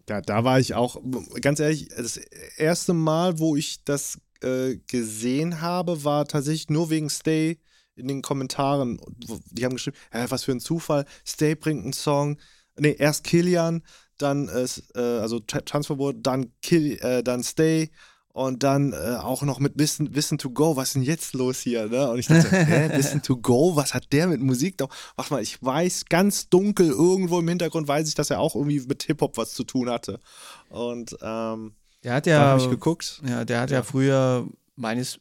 Ja, 0.09 0.20
da 0.20 0.42
war 0.42 0.59
ich 0.59 0.75
auch, 0.75 1.01
ganz 1.40 1.61
ehrlich, 1.61 1.88
das 1.88 2.16
erste 2.57 2.94
Mal, 2.94 3.38
wo 3.38 3.55
ich 3.55 3.85
das 3.85 4.18
äh, 4.42 4.77
gesehen 4.88 5.61
habe, 5.61 6.03
war 6.03 6.25
tatsächlich 6.27 6.68
nur 6.68 6.90
wegen 6.90 7.11
Stay 7.11 7.59
in 7.94 8.09
den 8.09 8.23
Kommentaren. 8.23 8.99
Wo- 9.27 9.38
Die 9.51 9.64
haben 9.64 9.75
geschrieben, 9.75 9.96
ja, 10.12 10.29
was 10.31 10.42
für 10.44 10.53
ein 10.53 10.61
Zufall, 10.61 11.05
Stay 11.25 11.55
bringt 11.55 11.85
einen 11.85 11.92
Song. 11.92 12.38
Nee, 12.77 12.96
erst 12.99 13.23
Kilian, 13.25 13.83
dann 14.18 14.49
äh, 14.49 14.66
äh, 14.96 15.20
also 15.20 15.37
Tra- 15.37 15.64
Transferboard, 15.64 16.16
dann 16.23 16.51
Kill, 16.62 16.99
äh, 17.03 17.23
dann 17.23 17.44
Stay 17.44 17.90
und 18.32 18.62
dann 18.62 18.92
äh, 18.92 19.16
auch 19.20 19.42
noch 19.42 19.58
mit 19.58 19.78
Wissen, 19.78 20.14
Wissen 20.14 20.38
to 20.38 20.50
Go. 20.50 20.76
Was 20.76 20.88
ist 20.88 20.94
denn 20.94 21.02
jetzt 21.02 21.34
los 21.34 21.58
hier? 21.60 21.88
Ne? 21.88 22.10
Und 22.10 22.18
ich 22.20 22.26
dachte, 22.28 22.48
hä, 22.64 22.90
Wissen 22.96 23.22
to 23.22 23.36
Go, 23.36 23.74
was 23.76 23.92
hat 23.94 24.12
der 24.12 24.28
mit 24.28 24.40
Musik? 24.40 24.78
Doch, 24.78 24.88
warte 25.16 25.32
mal, 25.34 25.42
ich 25.42 25.62
weiß 25.62 26.04
ganz 26.08 26.48
dunkel 26.48 26.88
irgendwo 26.88 27.40
im 27.40 27.48
Hintergrund 27.48 27.88
weiß 27.88 28.08
ich, 28.08 28.14
dass 28.14 28.30
er 28.30 28.38
auch 28.40 28.54
irgendwie 28.54 28.80
mit 28.80 29.02
Hip 29.04 29.20
Hop 29.20 29.36
was 29.36 29.52
zu 29.52 29.64
tun 29.64 29.90
hatte. 29.90 30.20
Und 30.68 31.16
ähm, 31.22 31.72
Der 32.04 32.14
hat 32.14 32.26
ja, 32.26 32.38
habe 32.40 32.60
ich 32.60 32.70
geguckt. 32.70 33.20
ja, 33.26 33.44
der 33.44 33.60
hat 33.60 33.70
ja. 33.70 33.78
Ja. 33.78 33.82
früher 33.82 34.46
meines 34.76 35.18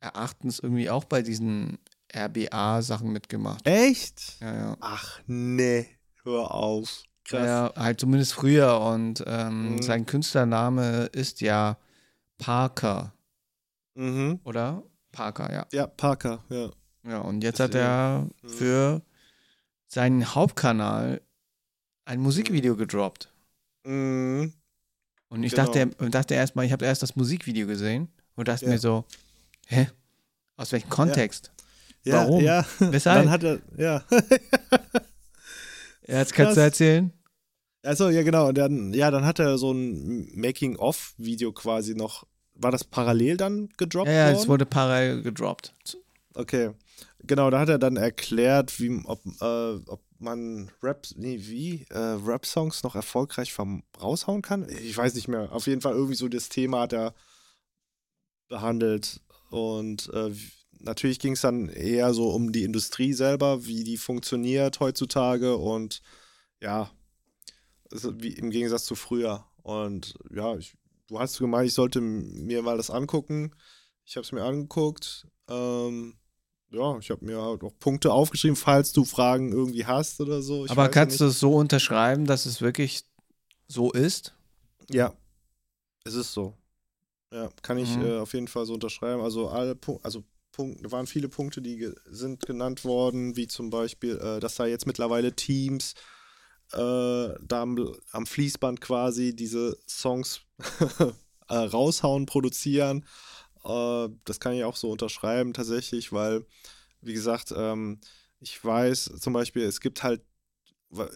Erachtens 0.00 0.60
irgendwie 0.60 0.90
auch 0.90 1.04
bei 1.04 1.22
diesen 1.22 1.78
RBA-Sachen 2.14 3.10
mitgemacht. 3.10 3.66
Echt? 3.66 4.38
Ja, 4.40 4.54
ja. 4.54 4.76
Ach 4.80 5.20
nee, 5.26 5.86
hör 6.22 6.54
auf. 6.54 7.02
Krass. 7.24 7.44
Ja, 7.46 7.72
halt 7.76 8.00
zumindest 8.00 8.32
früher. 8.34 8.80
Und 8.80 9.22
ähm, 9.26 9.74
Mhm. 9.74 9.82
sein 9.82 10.06
Künstlername 10.06 11.06
ist 11.12 11.40
ja 11.40 11.76
Parker, 12.38 13.12
Mhm. 13.94 14.40
oder? 14.44 14.82
Parker, 15.12 15.52
ja. 15.52 15.66
Ja, 15.72 15.86
Parker, 15.86 16.44
ja. 16.50 16.70
Ja, 17.04 17.18
und 17.20 17.42
jetzt 17.42 17.58
hat 17.60 17.74
er 17.74 18.28
Mhm. 18.42 18.48
für 18.48 19.02
seinen 19.86 20.34
Hauptkanal 20.34 21.20
ein 22.04 22.20
Musikvideo 22.20 22.76
gedroppt. 22.76 23.32
Mhm. 23.84 24.52
Und 25.30 25.42
ich 25.42 25.52
Genau. 25.52 25.64
dachte, 25.72 25.86
dachte 26.10 26.34
erstmal, 26.34 26.64
ich 26.66 26.72
habe 26.72 26.84
erst 26.86 27.02
das 27.02 27.16
Musikvideo 27.16 27.66
gesehen 27.66 28.08
und 28.36 28.48
dachte 28.48 28.64
Ja. 28.66 28.70
mir 28.72 28.78
so, 28.78 29.04
hä? 29.66 29.88
Aus 30.56 30.72
welchem 30.72 30.88
Kontext? 30.90 31.52
Ja, 32.04 32.14
Warum? 32.22 32.42
Ja. 32.42 32.64
Weshalb? 32.78 33.24
Dann 33.24 33.30
hat 33.30 33.42
er, 33.42 33.60
ja. 33.76 34.02
Jetzt 36.06 36.32
kannst 36.32 36.56
du 36.56 36.60
erzählen. 36.62 37.12
Also, 37.82 38.08
ja, 38.08 38.22
genau. 38.22 38.48
Und 38.48 38.58
dann, 38.58 38.92
ja, 38.94 39.10
dann 39.10 39.24
hat 39.24 39.38
er 39.38 39.56
so 39.58 39.72
ein 39.72 40.28
Making-of-Video 40.34 41.52
quasi 41.52 41.94
noch. 41.94 42.26
War 42.60 42.72
das 42.72 42.84
parallel 42.84 43.36
dann 43.36 43.68
gedroppt 43.76 44.08
Ja, 44.08 44.14
ja, 44.14 44.26
worden? 44.26 44.36
es 44.36 44.48
wurde 44.48 44.66
parallel 44.66 45.22
gedroppt. 45.22 45.72
Okay. 46.34 46.70
Genau, 47.20 47.50
da 47.50 47.60
hat 47.60 47.68
er 47.68 47.78
dann 47.78 47.96
erklärt, 47.96 48.78
wie, 48.80 49.00
ob, 49.04 49.20
äh, 49.40 49.74
ob 49.86 50.00
man 50.18 50.70
Rap, 50.82 51.06
nee, 51.16 51.38
wie, 51.42 51.86
äh, 51.90 51.98
Rap-Songs 51.98 52.82
noch 52.82 52.94
erfolgreich 52.94 53.52
vom 53.52 53.82
raushauen 54.00 54.42
kann. 54.42 54.68
Ich 54.68 54.96
weiß 54.96 55.14
nicht 55.14 55.28
mehr. 55.28 55.52
Auf 55.52 55.66
jeden 55.66 55.80
Fall 55.80 55.94
irgendwie 55.94 56.14
so 56.14 56.28
das 56.28 56.48
Thema 56.48 56.80
hat 56.82 56.92
er 56.92 57.14
behandelt. 58.48 59.20
Und 59.50 60.10
äh, 60.12 60.32
natürlich 60.80 61.18
ging 61.18 61.32
es 61.34 61.42
dann 61.42 61.68
eher 61.68 62.12
so 62.14 62.30
um 62.30 62.52
die 62.52 62.64
Industrie 62.64 63.12
selber, 63.12 63.66
wie 63.66 63.84
die 63.84 63.96
funktioniert 63.96 64.80
heutzutage 64.80 65.56
und 65.56 66.02
ja, 66.60 66.90
wie 67.90 68.32
im 68.32 68.50
Gegensatz 68.50 68.84
zu 68.84 68.94
früher. 68.94 69.44
Und 69.62 70.14
ja, 70.34 70.56
ich, 70.56 70.74
du 71.08 71.18
hast 71.18 71.38
gemeint, 71.38 71.66
ich 71.68 71.74
sollte 71.74 72.00
mir 72.00 72.62
mal 72.62 72.76
das 72.76 72.90
angucken. 72.90 73.54
Ich 74.04 74.16
habe 74.16 74.24
es 74.24 74.32
mir 74.32 74.42
angeguckt. 74.42 75.26
Ähm, 75.48 76.18
ja, 76.70 76.98
ich 76.98 77.10
habe 77.10 77.24
mir 77.24 77.40
halt 77.42 77.62
auch 77.62 77.72
Punkte 77.78 78.12
aufgeschrieben, 78.12 78.56
falls 78.56 78.92
du 78.92 79.04
Fragen 79.04 79.52
irgendwie 79.52 79.86
hast 79.86 80.20
oder 80.20 80.42
so. 80.42 80.64
Ich 80.64 80.70
Aber 80.70 80.84
weiß 80.84 80.94
ja 80.94 81.00
kannst 81.00 81.20
du 81.20 81.26
es 81.26 81.40
so 81.40 81.54
unterschreiben, 81.54 82.26
dass 82.26 82.46
es 82.46 82.60
wirklich 82.60 83.04
so 83.66 83.90
ist? 83.92 84.34
Ja, 84.90 85.14
es 86.04 86.14
ist 86.14 86.32
so. 86.32 86.54
Ja, 87.32 87.50
kann 87.62 87.78
ich 87.78 87.96
Mhm. 87.96 88.02
äh, 88.04 88.18
auf 88.18 88.32
jeden 88.32 88.48
Fall 88.48 88.64
so 88.66 88.74
unterschreiben. 88.74 89.22
Also 89.22 89.48
alle 89.48 89.74
Punkte, 89.74 90.04
also 90.04 90.24
Punkte, 90.52 90.90
waren 90.90 91.06
viele 91.06 91.28
Punkte, 91.28 91.60
die 91.60 91.76
ge 91.76 91.94
sind 92.06 92.46
genannt 92.46 92.84
worden, 92.84 93.36
wie 93.36 93.46
zum 93.46 93.70
Beispiel, 93.70 94.18
äh, 94.18 94.40
dass 94.40 94.54
da 94.54 94.66
jetzt 94.66 94.86
mittlerweile 94.86 95.34
Teams 95.34 95.94
äh, 96.72 97.34
da 97.42 97.62
am, 97.62 97.94
am 98.12 98.26
Fließband 98.26 98.80
quasi 98.80 99.34
diese 99.34 99.76
Songs 99.88 100.40
äh, 101.48 101.54
raushauen, 101.54 102.26
produzieren. 102.26 103.04
Äh, 103.64 104.08
das 104.24 104.40
kann 104.40 104.52
ich 104.54 104.64
auch 104.64 104.76
so 104.76 104.90
unterschreiben 104.90 105.52
tatsächlich, 105.52 106.12
weil, 106.12 106.44
wie 107.00 107.14
gesagt, 107.14 107.52
ähm, 107.56 108.00
ich 108.40 108.62
weiß 108.64 109.12
zum 109.20 109.32
Beispiel, 109.32 109.62
es 109.62 109.80
gibt 109.80 110.02
halt 110.02 110.22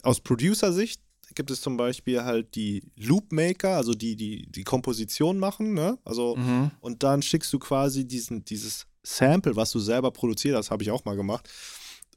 aus 0.03 0.21
Producer-Sicht 0.21 1.01
gibt 1.35 1.51
es 1.51 1.63
zum 1.63 1.79
Beispiel 1.79 2.25
halt 2.25 2.55
die 2.57 2.91
Loopmaker, 2.97 3.77
also 3.77 3.95
die, 3.95 4.17
die 4.17 4.47
die 4.51 4.65
Komposition 4.65 5.39
machen, 5.39 5.73
ne? 5.73 5.99
Also 6.05 6.37
Mhm. 6.37 6.73
und 6.81 7.03
dann 7.03 7.23
schickst 7.23 7.51
du 7.53 7.59
quasi 7.59 8.07
diesen, 8.07 8.45
dieses 8.45 8.87
Sample, 9.03 9.57
was 9.57 9.71
du 9.71 9.79
selber 9.79 10.11
produziert 10.11 10.57
hast, 10.57 10.71
habe 10.71 10.83
ich 10.83 10.91
auch 10.91 11.05
mal 11.07 11.17
gemacht. 11.17 11.49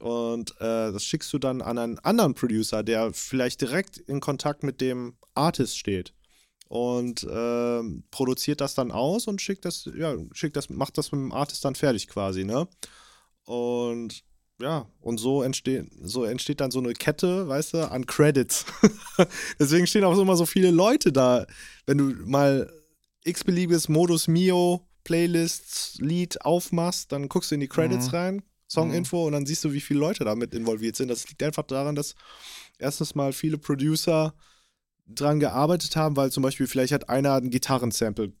Und 0.00 0.50
äh, 0.60 0.92
das 0.92 1.04
schickst 1.04 1.32
du 1.32 1.38
dann 1.38 1.62
an 1.62 1.78
einen 1.78 1.98
anderen 2.00 2.34
Producer, 2.34 2.82
der 2.82 3.12
vielleicht 3.12 3.60
direkt 3.60 3.96
in 3.96 4.20
Kontakt 4.20 4.62
mit 4.62 4.80
dem 4.80 5.16
Artist 5.34 5.78
steht. 5.78 6.12
Und 6.68 7.26
ähm, 7.30 8.04
produziert 8.10 8.60
das 8.60 8.74
dann 8.74 8.90
aus 8.90 9.26
und 9.28 9.40
schickt 9.40 9.64
das, 9.64 9.88
ja, 9.96 10.16
schickt 10.32 10.56
das, 10.56 10.68
macht 10.68 10.98
das 10.98 11.12
mit 11.12 11.20
dem 11.20 11.32
Artist 11.32 11.64
dann 11.64 11.76
fertig 11.76 12.08
quasi, 12.08 12.44
ne? 12.44 12.66
Und 13.44 14.24
ja, 14.60 14.86
und 15.00 15.18
so 15.18 15.42
entsteht, 15.42 15.86
so 16.02 16.24
entsteht 16.24 16.60
dann 16.60 16.70
so 16.70 16.78
eine 16.78 16.94
Kette, 16.94 17.46
weißt 17.46 17.74
du, 17.74 17.90
an 17.90 18.06
Credits. 18.06 18.64
Deswegen 19.58 19.86
stehen 19.86 20.04
auch 20.04 20.18
immer 20.18 20.36
so 20.36 20.46
viele 20.46 20.70
Leute 20.70 21.12
da. 21.12 21.46
Wenn 21.86 21.98
du 21.98 22.04
mal 22.24 22.70
x-beliebiges 23.24 23.88
Modus 23.88 24.28
Mio 24.28 24.86
Playlists 25.04 25.98
Lied 26.00 26.40
aufmachst, 26.42 27.12
dann 27.12 27.28
guckst 27.28 27.50
du 27.50 27.54
in 27.54 27.60
die 27.60 27.68
Credits 27.68 28.08
Mhm. 28.08 28.16
rein, 28.16 28.42
Songinfo 28.68 29.26
und 29.26 29.32
dann 29.32 29.46
siehst 29.46 29.64
du, 29.64 29.72
wie 29.72 29.80
viele 29.80 30.00
Leute 30.00 30.24
damit 30.24 30.54
involviert 30.54 30.96
sind. 30.96 31.08
Das 31.08 31.28
liegt 31.28 31.42
einfach 31.42 31.64
daran, 31.64 31.94
dass 31.94 32.14
erstens 32.78 33.14
mal 33.14 33.32
viele 33.32 33.58
Producer 33.58 34.34
dran 35.06 35.38
gearbeitet 35.40 35.94
haben, 35.96 36.16
weil 36.16 36.32
zum 36.32 36.42
Beispiel 36.42 36.66
vielleicht 36.66 36.92
hat 36.92 37.08
einer 37.08 37.34
ein 37.34 37.50
Gitarrensample 37.50 38.32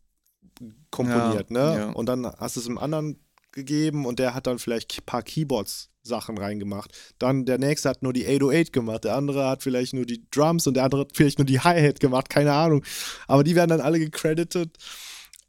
komponiert, 0.90 1.50
Ja, 1.50 1.74
ne? 1.74 1.78
ja. 1.78 1.90
Und 1.90 2.06
dann 2.06 2.26
hast 2.26 2.56
du 2.56 2.60
es 2.60 2.66
einem 2.66 2.78
anderen 2.78 3.18
gegeben 3.52 4.04
und 4.06 4.18
der 4.18 4.34
hat 4.34 4.46
dann 4.46 4.58
vielleicht 4.58 4.98
ein 4.98 5.04
paar 5.04 5.22
Keyboards-Sachen 5.22 6.38
reingemacht. 6.38 6.92
Dann 7.18 7.46
der 7.46 7.58
nächste 7.58 7.88
hat 7.88 8.02
nur 8.02 8.12
die 8.12 8.26
808 8.26 8.72
gemacht, 8.72 9.04
der 9.04 9.16
andere 9.16 9.48
hat 9.48 9.62
vielleicht 9.62 9.94
nur 9.94 10.06
die 10.06 10.24
Drums 10.30 10.66
und 10.66 10.74
der 10.74 10.84
andere 10.84 11.02
hat 11.02 11.12
vielleicht 11.14 11.38
nur 11.38 11.46
die 11.46 11.60
Hi-Hat 11.60 12.00
gemacht, 12.00 12.28
keine 12.28 12.52
Ahnung. 12.52 12.84
Aber 13.26 13.44
die 13.44 13.54
werden 13.54 13.70
dann 13.70 13.80
alle 13.80 13.98
gecredited. 13.98 14.76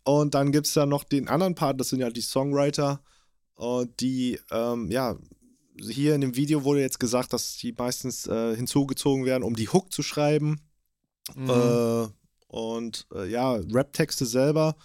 Und 0.03 0.35
dann 0.35 0.53
gibt 0.53 0.67
es 0.67 0.73
dann 0.73 0.87
noch 0.89 1.03
den 1.03 1.27
anderen 1.27 1.53
Part, 1.53 1.79
das 1.81 1.89
sind 1.89 1.99
ja 1.99 2.09
die 2.09 2.21
Songwriter, 2.21 3.01
die, 3.99 4.39
ähm, 4.51 4.91
ja, 4.91 5.17
hier 5.79 6.15
in 6.15 6.21
dem 6.21 6.35
Video 6.35 6.63
wurde 6.63 6.81
jetzt 6.81 6.99
gesagt, 6.99 7.33
dass 7.33 7.57
die 7.57 7.73
meistens 7.77 8.27
äh, 8.27 8.55
hinzugezogen 8.55 9.25
werden, 9.25 9.43
um 9.43 9.55
die 9.55 9.69
Hook 9.69 9.91
zu 9.91 10.03
schreiben. 10.03 10.61
Mhm. 11.35 11.49
Äh, 11.49 12.07
und 12.47 13.07
äh, 13.13 13.29
ja, 13.29 13.53
Rap-Texte 13.55 14.25
selber 14.25 14.75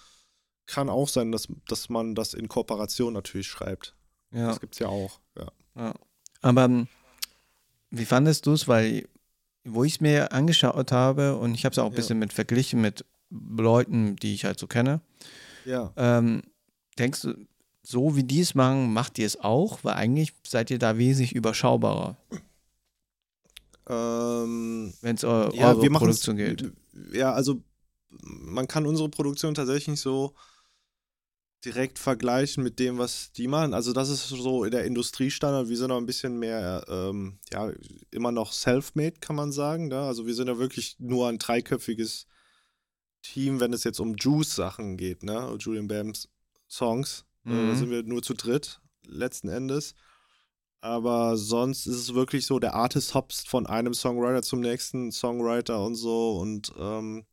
kann 0.66 0.88
auch 0.88 1.08
sein, 1.08 1.32
dass, 1.32 1.48
dass 1.68 1.88
man 1.88 2.14
das 2.14 2.34
in 2.34 2.48
Kooperation 2.48 3.12
natürlich 3.12 3.46
schreibt. 3.48 3.94
ja. 4.32 4.48
Das 4.48 4.60
gibt's 4.60 4.78
ja 4.78 4.88
auch. 4.88 5.20
Ja. 5.36 5.48
Ja. 5.76 5.94
Aber 6.40 6.64
ähm, 6.64 6.88
wie 7.90 8.04
fandest 8.04 8.46
du 8.46 8.52
es? 8.52 8.68
Weil, 8.68 9.08
wo 9.64 9.84
ich 9.84 9.94
es 9.94 10.00
mir 10.00 10.32
angeschaut 10.32 10.92
habe 10.92 11.36
und 11.36 11.54
ich 11.54 11.64
habe 11.64 11.72
es 11.72 11.78
auch 11.78 11.86
ein 11.86 11.92
Ja. 11.92 11.96
bisschen 11.96 12.18
mit 12.18 12.32
verglichen 12.32 12.80
mit 12.80 13.04
Leuten, 13.30 14.16
die 14.16 14.34
ich 14.34 14.44
halt 14.44 14.58
so 14.58 14.66
kenne, 14.66 15.00
ja. 15.64 15.92
ähm, 15.96 16.42
denkst 16.98 17.22
du, 17.22 17.34
so 17.82 18.16
wie 18.16 18.24
die 18.24 18.40
es 18.40 18.54
machen, 18.54 18.92
macht 18.92 19.18
ihr 19.18 19.26
es 19.26 19.40
auch? 19.40 19.82
Weil 19.82 19.94
eigentlich 19.94 20.32
seid 20.46 20.70
ihr 20.70 20.78
da 20.78 20.98
wesentlich 20.98 21.34
überschaubarer, 21.34 22.16
Ähm, 23.88 24.92
wenn 25.00 25.16
es 25.16 25.24
eu 25.24 25.50
ja, 25.54 25.72
eure 25.74 25.90
Produktion 25.90 26.36
geht. 26.36 26.72
Ja, 27.12 27.32
also 27.32 27.62
man 28.20 28.68
kann 28.68 28.86
unsere 28.86 29.08
Produktion 29.08 29.54
tatsächlich 29.54 29.88
nicht 29.88 30.00
so 30.00 30.34
direkt 31.64 31.98
vergleichen 31.98 32.62
mit 32.62 32.78
dem, 32.78 32.98
was 32.98 33.32
die 33.32 33.46
machen. 33.46 33.74
Also 33.74 33.92
das 33.92 34.08
ist 34.08 34.28
so 34.28 34.64
in 34.64 34.70
der 34.70 34.84
Industriestandard. 34.84 35.68
Wir 35.68 35.76
sind 35.76 35.88
noch 35.88 35.98
ein 35.98 36.06
bisschen 36.06 36.38
mehr, 36.38 36.84
ähm, 36.88 37.38
ja, 37.52 37.72
immer 38.10 38.32
noch 38.32 38.52
self-made, 38.52 39.20
kann 39.20 39.36
man 39.36 39.52
sagen. 39.52 39.88
Ne? 39.88 40.00
Also 40.00 40.26
wir 40.26 40.34
sind 40.34 40.48
ja 40.48 40.58
wirklich 40.58 40.96
nur 40.98 41.28
ein 41.28 41.38
dreiköpfiges 41.38 42.26
Team, 43.22 43.60
wenn 43.60 43.72
es 43.72 43.84
jetzt 43.84 44.00
um 44.00 44.16
Juice-Sachen 44.16 44.96
geht, 44.96 45.22
ne? 45.22 45.56
Julian 45.58 45.86
Bams 45.86 46.28
Songs. 46.68 47.24
Äh, 47.46 47.50
Mhm. 47.50 47.68
Da 47.68 47.74
sind 47.74 47.90
wir 47.90 48.02
nur 48.02 48.22
zu 48.22 48.34
dritt, 48.34 48.80
letzten 49.06 49.48
Endes. 49.48 49.94
Aber 50.80 51.36
sonst 51.36 51.86
ist 51.86 51.96
es 51.96 52.14
wirklich 52.14 52.44
so, 52.44 52.58
der 52.58 52.74
Artist 52.74 53.14
hopst 53.14 53.48
von 53.48 53.66
einem 53.66 53.94
Songwriter 53.94 54.42
zum 54.42 54.60
nächsten 54.60 55.12
Songwriter 55.12 55.84
und 55.84 55.94
so 55.94 56.38
und 56.38 56.72
ähm, 56.76 57.24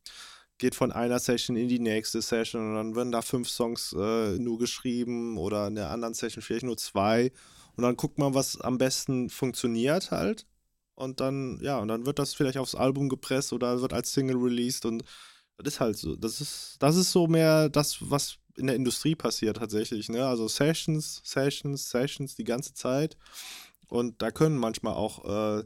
geht 0.58 0.76
von 0.76 0.92
einer 0.92 1.18
Session 1.18 1.56
in 1.56 1.68
die 1.68 1.80
nächste 1.80 2.22
Session 2.22 2.70
und 2.70 2.74
dann 2.76 2.94
werden 2.94 3.10
da 3.10 3.22
fünf 3.22 3.48
Songs 3.48 3.92
äh, 3.98 4.38
nur 4.38 4.58
geschrieben 4.58 5.36
oder 5.36 5.66
in 5.66 5.74
der 5.74 5.90
anderen 5.90 6.14
Session 6.14 6.42
vielleicht 6.42 6.64
nur 6.64 6.76
zwei 6.76 7.32
und 7.76 7.82
dann 7.82 7.96
guckt 7.96 8.18
man, 8.18 8.34
was 8.34 8.60
am 8.60 8.78
besten 8.78 9.30
funktioniert 9.30 10.12
halt 10.12 10.46
und 10.94 11.18
dann, 11.20 11.58
ja, 11.62 11.78
und 11.78 11.88
dann 11.88 12.06
wird 12.06 12.18
das 12.20 12.34
vielleicht 12.34 12.58
aufs 12.58 12.74
Album 12.76 13.08
gepresst 13.08 13.52
oder 13.52 13.80
wird 13.80 13.92
als 13.92 14.12
Single 14.12 14.36
released 14.36 14.84
und 14.84 15.02
das 15.56 15.74
ist 15.74 15.80
halt 15.80 15.96
so, 15.96 16.14
das 16.14 16.40
ist, 16.40 16.76
das 16.78 16.94
ist 16.96 17.10
so 17.10 17.26
mehr 17.26 17.68
das, 17.68 17.98
was 18.00 18.36
in 18.56 18.66
der 18.66 18.76
Industrie 18.76 19.14
passiert 19.14 19.56
tatsächlich, 19.58 20.08
ne? 20.08 20.26
Also 20.26 20.48
Sessions, 20.48 21.20
Sessions, 21.24 21.90
Sessions 21.90 22.34
die 22.34 22.44
ganze 22.44 22.74
Zeit. 22.74 23.16
Und 23.88 24.22
da 24.22 24.30
können 24.30 24.56
manchmal 24.56 24.94
auch 24.94 25.60
äh, 25.60 25.64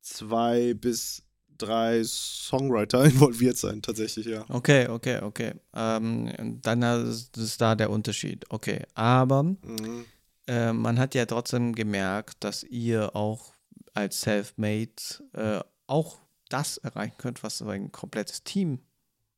zwei 0.00 0.74
bis 0.74 1.22
drei 1.56 2.02
Songwriter 2.04 3.04
involviert 3.04 3.56
sein, 3.56 3.82
tatsächlich, 3.82 4.26
ja. 4.26 4.44
Okay, 4.48 4.88
okay, 4.88 5.20
okay. 5.22 5.54
Ähm, 5.74 6.60
dann 6.62 6.82
ist 6.82 7.60
da 7.60 7.74
der 7.74 7.90
Unterschied. 7.90 8.44
Okay, 8.50 8.84
aber 8.94 9.42
Mhm. 9.42 10.04
äh, 10.46 10.72
man 10.72 10.98
hat 10.98 11.14
ja 11.14 11.26
trotzdem 11.26 11.74
gemerkt, 11.74 12.36
dass 12.44 12.62
ihr 12.62 13.14
auch 13.14 13.52
als 13.94 14.20
Selfmade 14.20 14.92
äh, 15.32 15.60
auch 15.86 16.18
das 16.48 16.78
erreichen 16.78 17.16
könnt, 17.18 17.42
was 17.42 17.58
so 17.58 17.68
ein 17.68 17.92
komplettes 17.92 18.44
Team 18.44 18.80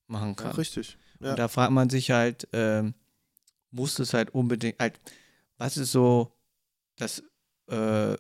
machen 0.06 0.36
Ja, 0.38 0.44
kann. 0.44 0.52
richtig. 0.52 0.98
Ja. 1.20 1.30
Und 1.30 1.38
da 1.38 1.48
fragt 1.48 1.72
man 1.72 1.90
sich 1.90 2.10
halt, 2.10 2.48
ähm, 2.52 2.94
muss 3.70 3.98
es 3.98 4.14
halt 4.14 4.30
unbedingt, 4.34 4.78
halt, 4.78 4.98
was 5.58 5.76
ist 5.76 5.92
so 5.92 6.32
das, 6.96 7.22
äh, 7.68 8.16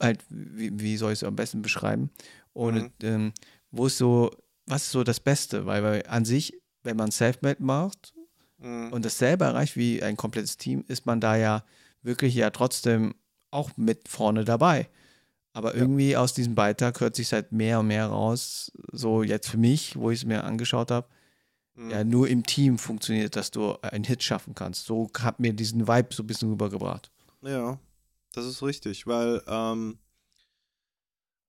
halt, 0.00 0.24
wie, 0.28 0.78
wie 0.78 0.96
soll 0.96 1.12
ich 1.12 1.20
es 1.20 1.24
am 1.24 1.36
besten 1.36 1.62
beschreiben? 1.62 2.10
Und 2.52 2.82
Mhm. 2.82 2.92
ähm, 3.02 3.32
wo 3.70 3.86
ist 3.86 3.98
so, 3.98 4.30
was 4.66 4.84
ist 4.84 4.92
so 4.92 5.04
das 5.04 5.20
Beste? 5.20 5.66
Weil, 5.66 5.82
weil 5.82 6.02
an 6.06 6.24
sich, 6.24 6.60
wenn 6.82 6.96
man 6.96 7.10
Selfmade 7.10 7.62
macht 7.62 8.14
Mhm. 8.58 8.92
und 8.92 9.04
das 9.04 9.18
selber 9.18 9.46
erreicht 9.46 9.76
wie 9.76 10.02
ein 10.02 10.16
komplettes 10.16 10.56
Team, 10.56 10.84
ist 10.88 11.06
man 11.06 11.20
da 11.20 11.36
ja 11.36 11.64
wirklich 12.02 12.34
ja 12.34 12.50
trotzdem 12.50 13.14
auch 13.50 13.76
mit 13.76 14.08
vorne 14.08 14.44
dabei. 14.44 14.88
Aber 15.52 15.74
Ja. 15.74 15.82
irgendwie 15.82 16.16
aus 16.16 16.34
diesem 16.34 16.54
Beitrag 16.54 17.00
hört 17.00 17.16
sich 17.16 17.32
halt 17.32 17.52
mehr 17.52 17.80
und 17.80 17.86
mehr 17.88 18.06
raus, 18.06 18.72
so 18.92 19.22
jetzt 19.22 19.48
für 19.48 19.58
mich, 19.58 19.96
wo 19.96 20.10
ich 20.10 20.20
es 20.20 20.24
mir 20.24 20.44
angeschaut 20.44 20.90
habe, 20.90 21.08
Mhm. 21.74 21.90
ja, 21.90 22.04
nur 22.04 22.28
im 22.28 22.44
Team 22.44 22.78
funktioniert, 22.78 23.36
dass 23.36 23.50
du 23.50 23.76
einen 23.82 24.04
Hit 24.04 24.22
schaffen 24.22 24.54
kannst. 24.54 24.86
So 24.86 25.10
hat 25.18 25.40
mir 25.40 25.52
diesen 25.52 25.88
Vibe 25.88 26.14
so 26.14 26.22
ein 26.22 26.26
bisschen 26.26 26.50
rübergebracht. 26.50 27.10
Ja, 27.42 27.78
das 28.32 28.46
ist 28.46 28.62
richtig, 28.62 29.06
weil 29.06 29.42
ähm, 29.46 29.98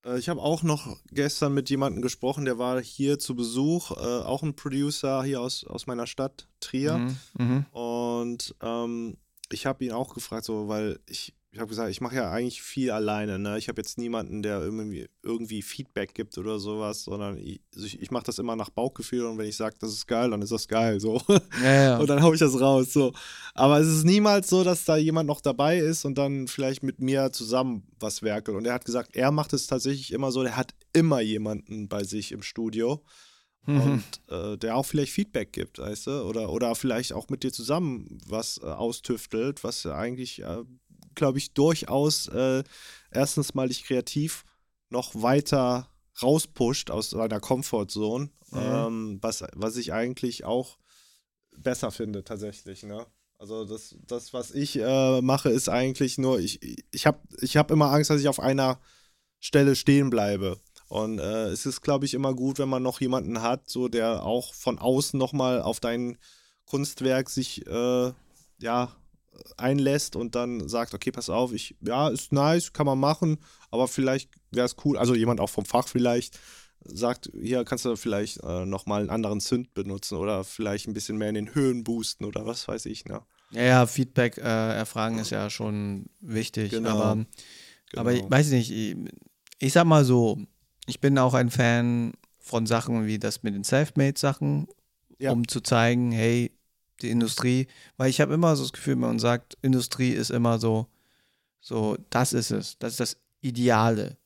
äh, 0.06 0.18
ich 0.18 0.30
habe 0.30 0.42
auch 0.42 0.64
noch 0.64 0.98
gestern 1.12 1.54
mit 1.54 1.70
jemandem 1.70 2.02
gesprochen, 2.02 2.46
der 2.46 2.58
war 2.58 2.82
hier 2.82 3.20
zu 3.20 3.36
Besuch, 3.36 3.92
äh, 3.92 3.96
auch 4.24 4.44
ein 4.44 4.56
Producer 4.56 5.24
hier 5.24 5.42
aus, 5.42 5.66
aus 5.66 5.88
meiner 5.88 6.08
Stadt, 6.08 6.48
Trier. 6.60 6.98
Mhm. 6.98 7.18
Mhm. 7.38 7.66
Und 7.72 8.56
ähm, 8.62 9.18
ich 9.52 9.66
habe 9.66 9.84
ihn 9.86 9.92
auch 9.92 10.14
gefragt, 10.14 10.46
so, 10.46 10.68
weil 10.68 11.00
ich, 11.08 11.34
ich 11.56 11.62
habe 11.62 11.70
gesagt, 11.70 11.90
ich 11.90 12.02
mache 12.02 12.18
ja 12.18 12.30
eigentlich 12.30 12.62
viel 12.62 12.92
alleine. 12.92 13.40
Ne? 13.40 13.58
Ich 13.58 13.70
habe 13.70 13.82
jetzt 13.82 13.98
niemanden, 13.98 14.44
der 14.44 14.60
irgendwie, 14.60 15.08
irgendwie 15.24 15.62
Feedback 15.62 16.14
gibt 16.14 16.38
oder 16.38 16.60
sowas, 16.60 17.06
sondern 17.06 17.38
ich, 17.38 17.62
also 17.74 17.88
ich, 17.88 18.02
ich 18.02 18.12
mache 18.12 18.26
das 18.26 18.40
immer 18.40 18.58
nach 18.58 18.70
Bauchgefühl 18.70 19.26
und 19.26 19.38
wenn 19.38 19.48
ich 19.48 19.56
sage, 19.56 19.78
das 19.80 19.94
ist 19.94 20.06
geil, 20.06 20.32
dann 20.32 20.42
ist 20.42 20.52
das 20.52 20.68
geil. 20.68 21.00
So. 21.00 21.22
Ja, 21.64 21.74
ja. 21.74 21.98
Und 21.98 22.10
dann 22.10 22.22
hau 22.22 22.34
ich 22.34 22.42
das 22.42 22.60
raus. 22.60 22.92
So. 22.92 23.14
Aber 23.54 23.80
es 23.80 23.88
ist 23.88 24.04
niemals 24.04 24.50
so, 24.50 24.66
dass 24.66 24.84
da 24.84 24.98
jemand 24.98 25.28
noch 25.28 25.40
dabei 25.40 25.78
ist 25.80 26.04
und 26.04 26.18
dann 26.18 26.50
vielleicht 26.50 26.84
mit 26.84 27.00
mir 27.00 27.32
zusammen 27.32 27.88
was 28.02 28.22
werkelt. 28.22 28.58
Und 28.58 28.66
er 28.66 28.74
hat 28.74 28.84
gesagt, 28.84 29.16
er 29.16 29.32
macht 29.32 29.54
es 29.54 29.68
tatsächlich 29.68 30.12
immer 30.12 30.34
so, 30.34 30.44
der 30.44 30.58
hat 30.58 30.76
immer 30.92 31.22
jemanden 31.22 31.88
bei 31.88 32.04
sich 32.04 32.34
im 32.34 32.42
Studio 32.42 33.02
Mhm. 33.68 33.82
und 33.82 34.04
äh, 34.30 34.58
der 34.58 34.76
auch 34.76 34.86
vielleicht 34.86 35.12
Feedback 35.12 35.52
gibt, 35.52 35.80
weißt 35.80 36.08
du? 36.08 36.22
Oder, 36.24 36.52
oder 36.52 36.76
vielleicht 36.76 37.14
auch 37.14 37.30
mit 37.30 37.44
dir 37.44 37.52
zusammen 37.52 38.20
was 38.28 38.60
äh, 38.62 38.66
austüftelt, 38.68 39.64
was 39.64 39.86
eigentlich, 39.88 40.44
äh, 40.44 40.64
glaube 41.16 41.38
ich, 41.38 41.54
durchaus 41.54 42.28
äh, 42.28 42.64
erstens 43.12 43.54
mal 43.54 43.68
dich 43.70 43.84
kreativ 43.84 44.46
noch 44.90 45.14
weiter 45.16 45.90
rauspusht 46.22 46.92
aus 46.92 47.10
deiner 47.10 47.40
Comfortzone, 47.40 48.30
Mhm. 48.52 48.60
ähm, 48.60 49.18
was, 49.22 49.44
was 49.54 49.76
ich 49.78 49.92
eigentlich 49.92 50.46
auch 50.46 50.78
besser 51.58 51.92
finde 51.92 52.24
tatsächlich, 52.24 52.84
ne? 52.84 53.06
Also 53.38 53.66
das, 53.66 53.96
das 54.08 54.34
was 54.34 54.52
ich 54.52 54.78
äh, 54.80 55.22
mache, 55.22 55.50
ist 55.50 55.68
eigentlich 55.68 56.18
nur, 56.18 56.40
ich, 56.40 56.60
ich 56.92 57.06
habe 57.06 57.20
ich 57.42 57.58
hab 57.58 57.70
immer 57.70 57.92
Angst, 57.92 58.10
dass 58.10 58.22
ich 58.22 58.30
auf 58.30 58.40
einer 58.40 58.80
Stelle 59.40 59.76
stehen 59.76 60.10
bleibe. 60.10 60.58
Und 60.88 61.20
äh, 61.20 61.48
es 61.48 61.66
ist, 61.66 61.82
glaube 61.82 62.06
ich, 62.06 62.14
immer 62.14 62.34
gut, 62.34 62.60
wenn 62.60 62.70
man 62.70 62.84
noch 62.84 63.02
jemanden 63.02 63.42
hat, 63.42 63.70
so 63.70 63.88
der 63.90 64.24
auch 64.24 64.54
von 64.54 64.80
außen 64.80 65.18
nochmal 65.20 65.62
auf 65.62 65.80
dein 65.80 66.18
Kunstwerk 66.66 67.30
sich 67.30 67.66
äh, 67.68 68.14
ja 68.60 68.96
einlässt 69.58 70.16
und 70.16 70.36
dann 70.36 70.68
sagt, 70.70 70.94
okay, 70.94 71.12
pass 71.12 71.30
auf, 71.30 71.54
ich, 71.54 71.76
ja, 71.82 72.10
ist 72.10 72.32
nice, 72.32 72.74
kann 72.74 72.86
man 72.86 73.00
machen, 73.00 73.38
aber 73.72 73.88
vielleicht 73.88 74.32
wäre 74.52 74.66
es 74.66 74.76
cool, 74.86 74.98
also 74.98 75.16
jemand 75.16 75.40
auch 75.40 75.50
vom 75.50 75.66
Fach 75.66 75.88
vielleicht, 75.88 76.40
sagt, 76.88 77.32
hier 77.42 77.64
kannst 77.66 77.86
du 77.86 77.96
vielleicht 77.96 78.44
äh, 78.44 78.66
nochmal 78.66 79.02
einen 79.02 79.10
anderen 79.10 79.40
Synth 79.40 79.74
benutzen 79.74 80.18
oder 80.18 80.44
vielleicht 80.44 80.88
ein 80.88 80.94
bisschen 80.94 81.18
mehr 81.18 81.30
in 81.30 81.36
den 81.36 81.56
Höhen 81.56 81.84
boosten 81.84 82.26
oder 82.26 82.46
was 82.46 82.68
weiß 82.68 82.86
ich, 82.86 83.06
ne? 83.06 83.22
ja, 83.52 83.62
ja, 83.64 83.86
Feedback 83.88 84.38
äh, 84.38 84.42
erfragen 84.42 85.18
ist 85.20 85.30
ja 85.32 85.50
schon 85.50 86.08
wichtig. 86.20 86.72
Genau. 86.72 86.90
Aber, 86.92 87.26
aber 87.96 88.14
ich 88.14 88.20
Genau. 88.22 88.32
weiß 88.32 88.50
nicht, 88.52 88.72
ich, 88.72 88.96
ich 89.60 89.74
sag 89.74 89.86
mal 89.86 90.04
so, 90.06 90.40
ich 90.88 91.00
bin 91.00 91.18
auch 91.18 91.34
ein 91.34 91.50
Fan 91.50 92.14
von 92.40 92.66
Sachen 92.68 93.08
wie 93.08 93.18
das 93.18 93.42
mit 93.44 93.56
den 93.56 93.64
Selfmade-Sachen, 93.64 94.68
Ja. 95.18 95.32
um 95.32 95.48
zu 95.48 95.62
zeigen, 95.62 96.12
hey, 96.12 96.52
die 97.02 97.10
Industrie, 97.10 97.68
weil 97.98 98.10
ich 98.10 98.22
habe 98.22 98.34
immer 98.34 98.56
so 98.56 98.64
das 98.64 98.74
Gefühl, 98.74 98.94
wenn 98.94 99.02
man 99.02 99.20
sagt, 99.20 99.58
Industrie 99.62 100.12
ist 100.12 100.30
immer 100.32 100.60
so, 100.60 100.88
so, 101.60 101.98
das 102.10 102.34
ist 102.34 102.52
es, 102.52 102.78
das 102.80 102.92
ist 102.94 103.00
das 103.00 103.18
Ideale, 103.42 104.18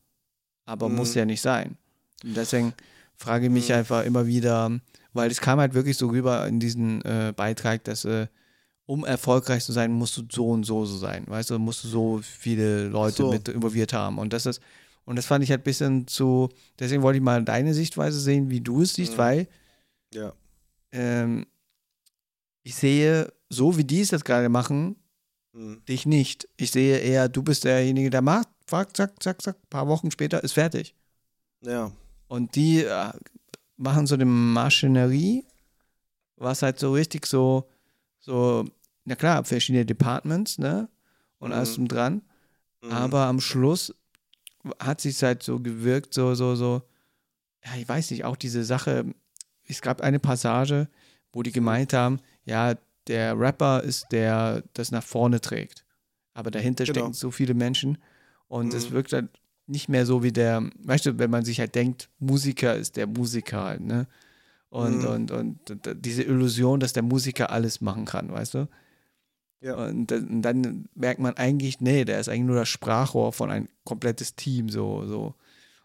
aber 0.65 0.89
Mhm. 0.89 0.95
muss 0.95 1.15
ja 1.15 1.25
nicht 1.25 1.41
sein. 1.41 1.77
Und 2.23 2.35
deswegen 2.35 2.73
frage 3.15 3.45
ich 3.45 3.51
mich 3.51 3.69
Mhm. 3.69 3.75
einfach 3.75 4.03
immer 4.05 4.27
wieder, 4.27 4.71
weil 5.13 5.31
es 5.31 5.41
kam 5.41 5.59
halt 5.59 5.73
wirklich 5.73 5.97
so 5.97 6.07
rüber 6.07 6.45
in 6.47 6.59
diesen 6.59 7.01
äh, 7.05 7.33
Beitrag, 7.35 7.83
dass 7.85 8.05
äh, 8.05 8.27
um 8.85 9.05
erfolgreich 9.05 9.63
zu 9.63 9.71
sein, 9.71 9.91
musst 9.91 10.17
du 10.17 10.23
so 10.31 10.49
und 10.49 10.63
so 10.63 10.85
so 10.85 10.97
sein, 10.97 11.23
weißt 11.27 11.51
du, 11.51 11.59
musst 11.59 11.83
du 11.83 11.87
so 11.87 12.19
viele 12.23 12.87
Leute 12.87 13.17
so. 13.23 13.29
mit 13.29 13.47
involviert 13.47 13.93
haben 13.93 14.17
und 14.17 14.33
das 14.33 14.45
ist 14.45 14.61
Und 15.05 15.15
das 15.15 15.25
fand 15.25 15.43
ich 15.43 15.49
halt 15.49 15.61
ein 15.61 15.63
bisschen 15.63 16.07
zu, 16.07 16.49
deswegen 16.77 17.01
wollte 17.01 17.17
ich 17.17 17.23
mal 17.23 17.43
deine 17.43 17.73
Sichtweise 17.73 18.19
sehen, 18.19 18.49
wie 18.51 18.61
du 18.61 18.81
es 18.83 18.93
siehst, 18.93 19.13
Mhm. 19.13 19.17
weil 19.17 19.47
Ja. 20.13 20.33
ähm, 20.91 21.45
ich 22.69 22.75
sehe, 22.75 23.33
so 23.49 23.77
wie 23.77 23.83
die 23.83 24.01
es 24.01 24.11
jetzt 24.11 24.25
gerade 24.25 24.47
machen, 24.49 24.95
Mhm. 25.53 25.83
dich 25.89 26.05
nicht. 26.05 26.47
Ich 26.57 26.69
sehe 26.69 26.99
eher, 26.99 27.27
du 27.27 27.41
bist 27.41 27.63
derjenige, 27.63 28.11
der 28.11 28.21
macht, 28.21 28.47
zack, 28.67 28.95
zack, 28.95 29.21
zack, 29.23 29.41
zack, 29.41 29.55
ein 29.57 29.69
paar 29.71 29.87
Wochen 29.87 30.11
später 30.11 30.43
ist 30.43 30.51
fertig. 30.53 30.93
Ja. 31.61 31.91
Und 32.27 32.55
die 32.55 32.83
äh, 32.83 33.11
machen 33.75 34.05
so 34.05 34.13
eine 34.13 34.25
Maschinerie, 34.25 35.45
was 36.35 36.61
halt 36.61 36.77
so 36.77 36.93
richtig 36.93 37.25
so, 37.25 37.67
so, 38.19 38.65
na 39.05 39.15
klar, 39.15 39.43
verschiedene 39.43 39.85
Departments, 39.85 40.59
ne? 40.59 40.87
Und 41.39 41.51
alles 41.53 41.71
Mhm. 41.71 41.75
drum 41.75 41.87
dran. 41.87 42.21
Mhm. 42.83 42.91
Aber 42.91 43.25
am 43.25 43.39
Schluss 43.41 43.95
hat 44.79 45.01
sich 45.01 45.23
halt 45.23 45.41
so 45.41 45.59
gewirkt, 45.59 46.13
so, 46.13 46.35
so, 46.35 46.53
so, 46.55 46.83
ja, 47.65 47.75
ich 47.77 47.89
weiß 47.89 48.11
nicht, 48.11 48.25
auch 48.25 48.35
diese 48.35 48.63
Sache, 48.63 49.05
es 49.67 49.81
gab 49.81 50.01
eine 50.01 50.19
Passage, 50.19 50.87
wo 51.33 51.41
die 51.41 51.51
gemeint 51.51 51.93
haben, 51.93 52.19
ja, 52.49 52.75
der 53.07 53.39
Rapper 53.39 53.83
ist 53.83 54.11
der, 54.11 54.63
das 54.73 54.91
nach 54.91 55.03
vorne 55.03 55.39
trägt. 55.41 55.85
Aber 56.33 56.51
dahinter 56.51 56.85
Genau. 56.85 56.99
stecken 56.99 57.13
so 57.13 57.31
viele 57.31 57.53
Menschen 57.53 57.97
und 58.47 58.73
es 58.73 58.89
Mhm. 58.89 58.93
wirkt 58.93 59.13
halt 59.13 59.29
nicht 59.67 59.87
mehr 59.89 60.05
so 60.05 60.23
wie 60.23 60.31
der, 60.31 60.69
weißt 60.83 61.05
du, 61.05 61.19
wenn 61.19 61.29
man 61.29 61.45
sich 61.45 61.59
halt 61.59 61.75
denkt, 61.75 62.09
Musiker 62.19 62.75
ist 62.75 62.97
der 62.97 63.07
Musiker 63.07 63.63
halt, 63.63 63.81
ne? 63.81 64.07
Und, 64.69 64.99
Mhm. 65.03 65.09
und, 65.09 65.31
und, 65.31 65.71
und 65.71 66.05
diese 66.05 66.23
Illusion, 66.23 66.79
dass 66.79 66.93
der 66.93 67.03
Musiker 67.03 67.49
alles 67.51 67.81
machen 67.81 68.05
kann, 68.05 68.31
weißt 68.31 68.53
du? 68.55 68.67
Ja. 69.61 69.75
Und, 69.75 70.07
dann- 70.11 70.27
und 70.27 70.41
dann 70.43 70.89
merkt 70.95 71.19
man 71.19 71.35
eigentlich, 71.37 71.81
nee, 71.81 72.05
der 72.05 72.19
ist 72.19 72.29
eigentlich 72.29 72.43
nur 72.45 72.55
das 72.55 72.69
Sprachrohr 72.69 73.33
von 73.33 73.49
ein 73.51 73.67
komplettes 73.83 74.35
Team, 74.35 74.69
so, 74.69 75.05
so. 75.07 75.33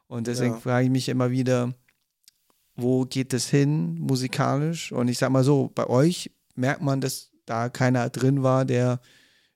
Und 0.06 0.26
deswegen 0.26 0.54
Ja. 0.54 0.60
frage 0.60 0.84
ich 0.84 0.90
mich 0.90 1.08
immer 1.08 1.30
wieder, 1.30 1.74
wo 2.76 3.04
geht 3.04 3.32
es 3.32 3.48
hin 3.48 3.98
musikalisch? 3.98 4.92
Und 4.92 5.08
ich 5.08 5.18
sag 5.18 5.30
mal 5.30 5.44
so, 5.44 5.70
bei 5.74 5.86
euch 5.86 6.30
merkt 6.54 6.82
man, 6.82 7.00
dass 7.00 7.30
da 7.46 7.68
keiner 7.68 8.08
drin 8.10 8.42
war, 8.42 8.64
der 8.64 9.00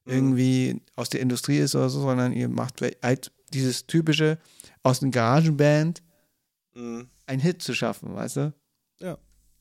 Mhm. 0.04 0.12
irgendwie 0.14 0.82
aus 0.96 1.10
der 1.10 1.20
Industrie 1.20 1.58
ist 1.58 1.74
oder 1.74 1.90
so, 1.90 2.00
sondern 2.00 2.32
ihr 2.32 2.48
macht 2.48 2.80
halt 3.02 3.30
dieses 3.52 3.86
typische 3.86 4.38
aus 4.82 5.02
einer 5.02 5.10
Garagenband 5.10 6.02
Mhm. 6.74 7.08
einen 7.26 7.40
Hit 7.40 7.62
zu 7.62 7.74
schaffen, 7.74 8.14
weißt 8.14 8.36
du? 8.36 8.54
Ja. 9.00 9.18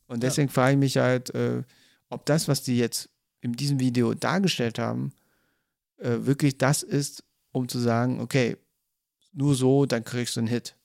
Und 0.08 0.24
deswegen 0.24 0.50
frage 0.50 0.74
ich 0.74 0.80
mich 0.80 0.98
halt, 0.98 1.34
äh, 1.36 1.64
ob 2.10 2.26
das, 2.26 2.48
was 2.48 2.64
die 2.64 2.78
jetzt 2.78 3.10
in 3.42 3.54
diesem 3.54 3.80
Video 3.80 4.14
dargestellt 4.14 4.80
haben, 4.80 5.12
äh, 5.98 6.18
wirklich 6.22 6.58
das 6.58 6.82
ist, 6.84 7.24
um 7.52 7.68
zu 7.68 7.80
sagen, 7.80 8.22
okay, 8.22 8.56
nur 9.34 9.54
so, 9.56 9.86
dann 9.86 10.04
kriegst 10.04 10.36
du 10.36 10.40
einen 10.42 10.48
Hit. 10.48 10.76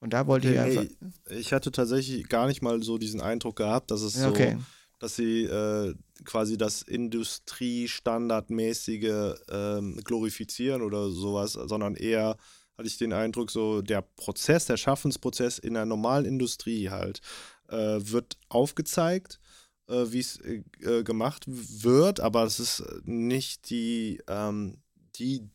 Und 0.00 0.12
da 0.12 0.26
wollte 0.26 0.52
ich 0.52 0.58
einfach. 0.58 0.84
Ich 1.30 1.52
hatte 1.52 1.72
tatsächlich 1.72 2.28
gar 2.28 2.46
nicht 2.46 2.60
mal 2.62 2.82
so 2.82 2.98
diesen 2.98 3.20
Eindruck 3.20 3.56
gehabt, 3.56 3.90
dass 3.90 4.02
es 4.02 4.12
so, 4.14 4.28
okay. 4.28 4.58
Dass 4.98 5.16
sie 5.16 5.44
äh, 5.44 5.94
quasi 6.24 6.56
das 6.56 6.80
Industriestandardmäßige 6.82 9.34
ähm, 9.50 10.00
glorifizieren 10.04 10.82
oder 10.82 11.10
sowas, 11.10 11.52
sondern 11.52 11.94
eher 11.94 12.36
hatte 12.76 12.88
ich 12.88 12.98
den 12.98 13.12
Eindruck, 13.12 13.50
so 13.50 13.82
der 13.82 14.02
Prozess, 14.02 14.66
der 14.66 14.76
Schaffensprozess 14.76 15.58
in 15.58 15.74
der 15.74 15.86
normalen 15.86 16.24
Industrie 16.24 16.90
halt, 16.90 17.20
äh, 17.68 17.98
wird 18.00 18.38
aufgezeigt, 18.48 19.40
äh, 19.88 20.04
wie 20.08 20.20
es 20.20 20.38
äh, 20.40 20.62
äh, 20.80 21.02
gemacht 21.02 21.44
wird, 21.46 22.20
aber 22.20 22.44
es 22.44 22.60
ist 22.60 22.84
nicht 23.04 23.70
die, 23.70 24.20
ähm, 24.28 24.78
die, 25.18 25.48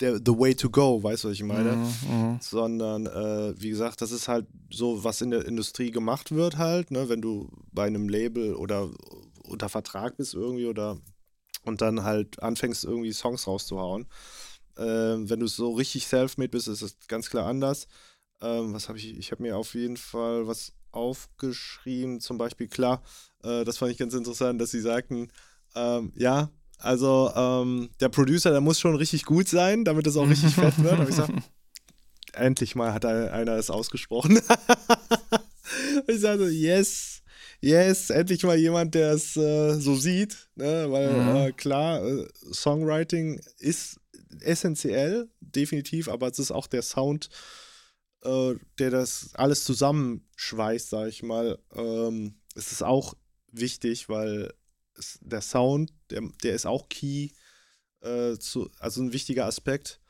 der, 0.00 0.16
the 0.16 0.38
way 0.38 0.54
to 0.54 0.70
go, 0.70 1.02
weißt 1.02 1.24
du, 1.24 1.28
was 1.28 1.34
ich 1.34 1.42
meine? 1.42 1.76
Mhm, 1.76 1.86
mhm. 2.08 2.38
sondern 2.40 3.06
äh, 3.06 3.54
wie 3.60 3.70
gesagt, 3.70 4.00
das 4.00 4.12
ist 4.12 4.28
halt 4.28 4.46
so, 4.70 5.02
was 5.04 5.20
in 5.20 5.30
der 5.30 5.44
Industrie 5.46 5.90
gemacht 5.90 6.32
wird 6.32 6.56
halt, 6.56 6.90
ne, 6.90 7.08
wenn 7.08 7.20
du 7.20 7.50
bei 7.72 7.86
einem 7.86 8.08
Label 8.08 8.54
oder 8.54 8.90
unter 9.44 9.68
Vertrag 9.68 10.16
bist 10.16 10.34
irgendwie 10.34 10.66
oder 10.66 10.98
und 11.64 11.80
dann 11.80 12.04
halt 12.04 12.42
anfängst 12.42 12.84
irgendwie 12.84 13.12
Songs 13.12 13.46
rauszuhauen. 13.46 14.06
Ähm, 14.76 15.28
wenn 15.28 15.40
du 15.40 15.46
so 15.46 15.72
richtig 15.72 16.06
self-made 16.06 16.50
bist, 16.50 16.68
ist 16.68 16.82
es 16.82 16.96
ganz 17.08 17.28
klar 17.30 17.46
anders. 17.46 17.88
Ähm, 18.40 18.72
was 18.72 18.88
habe 18.88 18.98
ich? 18.98 19.16
Ich 19.18 19.32
habe 19.32 19.42
mir 19.42 19.56
auf 19.56 19.74
jeden 19.74 19.96
Fall 19.96 20.46
was 20.46 20.72
aufgeschrieben, 20.92 22.20
zum 22.20 22.38
Beispiel 22.38 22.68
klar, 22.68 23.02
äh, 23.42 23.64
das 23.64 23.78
fand 23.78 23.92
ich 23.92 23.98
ganz 23.98 24.14
interessant, 24.14 24.60
dass 24.60 24.70
sie 24.70 24.80
sagten, 24.80 25.28
ähm, 25.74 26.12
ja, 26.16 26.50
also 26.78 27.32
ähm, 27.34 27.90
der 28.00 28.08
Producer, 28.08 28.50
der 28.50 28.60
muss 28.60 28.80
schon 28.80 28.96
richtig 28.96 29.24
gut 29.24 29.48
sein, 29.48 29.84
damit 29.84 30.06
es 30.06 30.16
auch 30.16 30.28
richtig 30.28 30.54
fett 30.54 30.82
wird. 30.82 31.00
Aber 31.00 31.08
ich 31.08 31.16
sag, 31.16 31.30
endlich 32.32 32.74
mal 32.74 32.92
hat 32.92 33.04
einer 33.04 33.56
es 33.56 33.70
ausgesprochen. 33.70 34.40
ich 36.06 36.20
sage 36.20 36.44
so, 36.44 36.48
yes, 36.48 37.22
yes, 37.60 38.10
endlich 38.10 38.42
mal 38.44 38.56
jemand, 38.56 38.94
der 38.94 39.12
es 39.12 39.36
äh, 39.36 39.74
so 39.74 39.96
sieht, 39.96 40.48
ne? 40.54 40.86
weil 40.90 41.22
Mhm. 41.22 41.36
äh, 41.36 41.52
klar, 41.52 42.04
äh, 42.04 42.28
Songwriting 42.52 43.40
ist 43.58 43.98
essentiell, 44.40 45.28
definitiv, 45.40 46.08
aber 46.08 46.28
es 46.28 46.38
ist 46.38 46.50
auch 46.50 46.66
der 46.66 46.82
Sound, 46.82 47.28
äh, 48.22 48.54
der 48.78 48.90
das 48.90 49.30
alles 49.34 49.64
zusammenschweißt, 49.64 50.90
sag 50.90 51.08
ich 51.08 51.22
mal. 51.22 51.58
Ähm, 51.74 52.34
es 52.54 52.72
ist 52.72 52.82
auch 52.82 53.14
wichtig, 53.50 54.08
weil 54.08 54.52
der 55.20 55.40
Sound, 55.40 55.92
der, 56.10 56.22
der 56.42 56.54
ist 56.54 56.66
auch 56.66 56.88
key, 56.88 57.30
äh, 58.00 58.36
zu, 58.36 58.70
also 58.78 59.02
ein 59.02 59.12
wichtiger 59.12 59.46
Aspekt, 59.46 60.00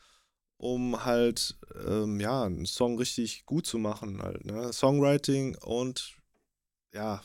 um 0.57 1.05
halt, 1.05 1.57
ähm, 1.87 2.21
ja, 2.21 2.45
einen 2.45 2.67
Song 2.67 2.99
richtig 2.99 3.47
gut 3.47 3.67
zu 3.67 3.79
machen 3.79 4.23
halt, 4.23 4.45
ne? 4.45 4.73
Songwriting 4.73 5.57
und 5.57 6.17
ja, 6.93 7.23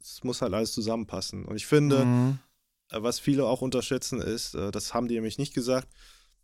es 0.00 0.22
muss 0.22 0.40
halt 0.42 0.54
alles 0.54 0.72
zusammenpassen. 0.72 1.44
Und 1.44 1.56
ich 1.56 1.66
finde, 1.66 2.04
Mhm. 2.06 2.38
äh, 2.90 3.02
was 3.02 3.18
viele 3.18 3.46
auch 3.46 3.62
unterschätzen 3.62 4.20
ist, 4.20 4.54
äh, 4.54 4.70
das 4.70 4.94
haben 4.94 5.08
die 5.08 5.14
nämlich 5.14 5.38
nicht 5.38 5.54
gesagt, 5.54 5.88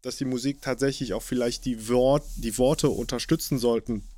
dass 0.01 0.17
die 0.17 0.25
Musik 0.25 0.61
tatsächlich 0.61 1.15
auch 1.15 1.23
vielleicht 1.23 1.65
die, 1.65 1.89
Wort, 1.89 2.25
die 2.37 2.59
Worte 2.59 2.89
unterstützen 2.91 3.59
sollten. 3.59 4.09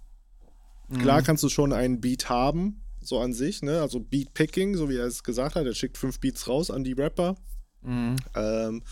Klar 0.99 1.21
Mhm. 1.21 1.25
kannst 1.27 1.43
du 1.43 1.49
schon 1.49 1.73
einen 1.73 2.01
Beat 2.01 2.29
haben, 2.31 2.84
so 3.07 3.19
an 3.21 3.33
sich, 3.33 3.62
ne? 3.62 3.81
Also 3.81 4.01
Beat-Picking, 4.01 4.77
so 4.77 4.88
wie 4.88 4.97
er 4.97 5.07
es 5.07 5.23
gesagt 5.23 5.55
hat, 5.57 5.67
er 5.67 5.75
schickt 5.75 5.99
fünf 5.99 6.21
Beats 6.21 6.49
raus 6.49 6.71
an 6.71 6.85
die 6.85 6.93
Rapper. 6.93 7.37
Mhm. 7.83 8.17
Ähm, 8.35 8.83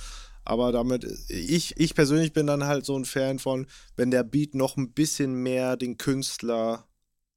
aber 0.44 0.72
damit, 0.72 1.04
ich, 1.28 1.76
ich 1.78 1.94
persönlich 1.94 2.32
bin 2.32 2.46
dann 2.46 2.64
halt 2.64 2.84
so 2.84 2.96
ein 2.98 3.04
Fan 3.04 3.38
von, 3.38 3.66
wenn 3.96 4.10
der 4.10 4.24
Beat 4.24 4.54
noch 4.54 4.76
ein 4.76 4.92
bisschen 4.92 5.34
mehr 5.34 5.76
den 5.76 5.98
Künstler 5.98 6.88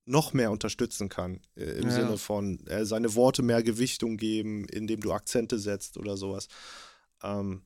noch 0.06 0.34
mehr 0.34 0.52
unterstützen 0.52 1.10
kann. 1.10 1.42
Äh, 1.56 1.64
Im 1.80 1.90
Ja. 1.90 1.92
Sinne 1.96 2.18
von 2.18 2.66
äh, 2.68 2.86
seine 2.86 3.16
Worte 3.16 3.42
mehr 3.44 3.64
Gewichtung 3.64 4.18
geben, 4.18 4.66
indem 4.70 5.02
du 5.02 5.12
Akzente 5.12 5.60
setzt 5.60 5.98
oder 5.98 6.16
sowas. 6.18 6.48
Ähm, 7.24 7.64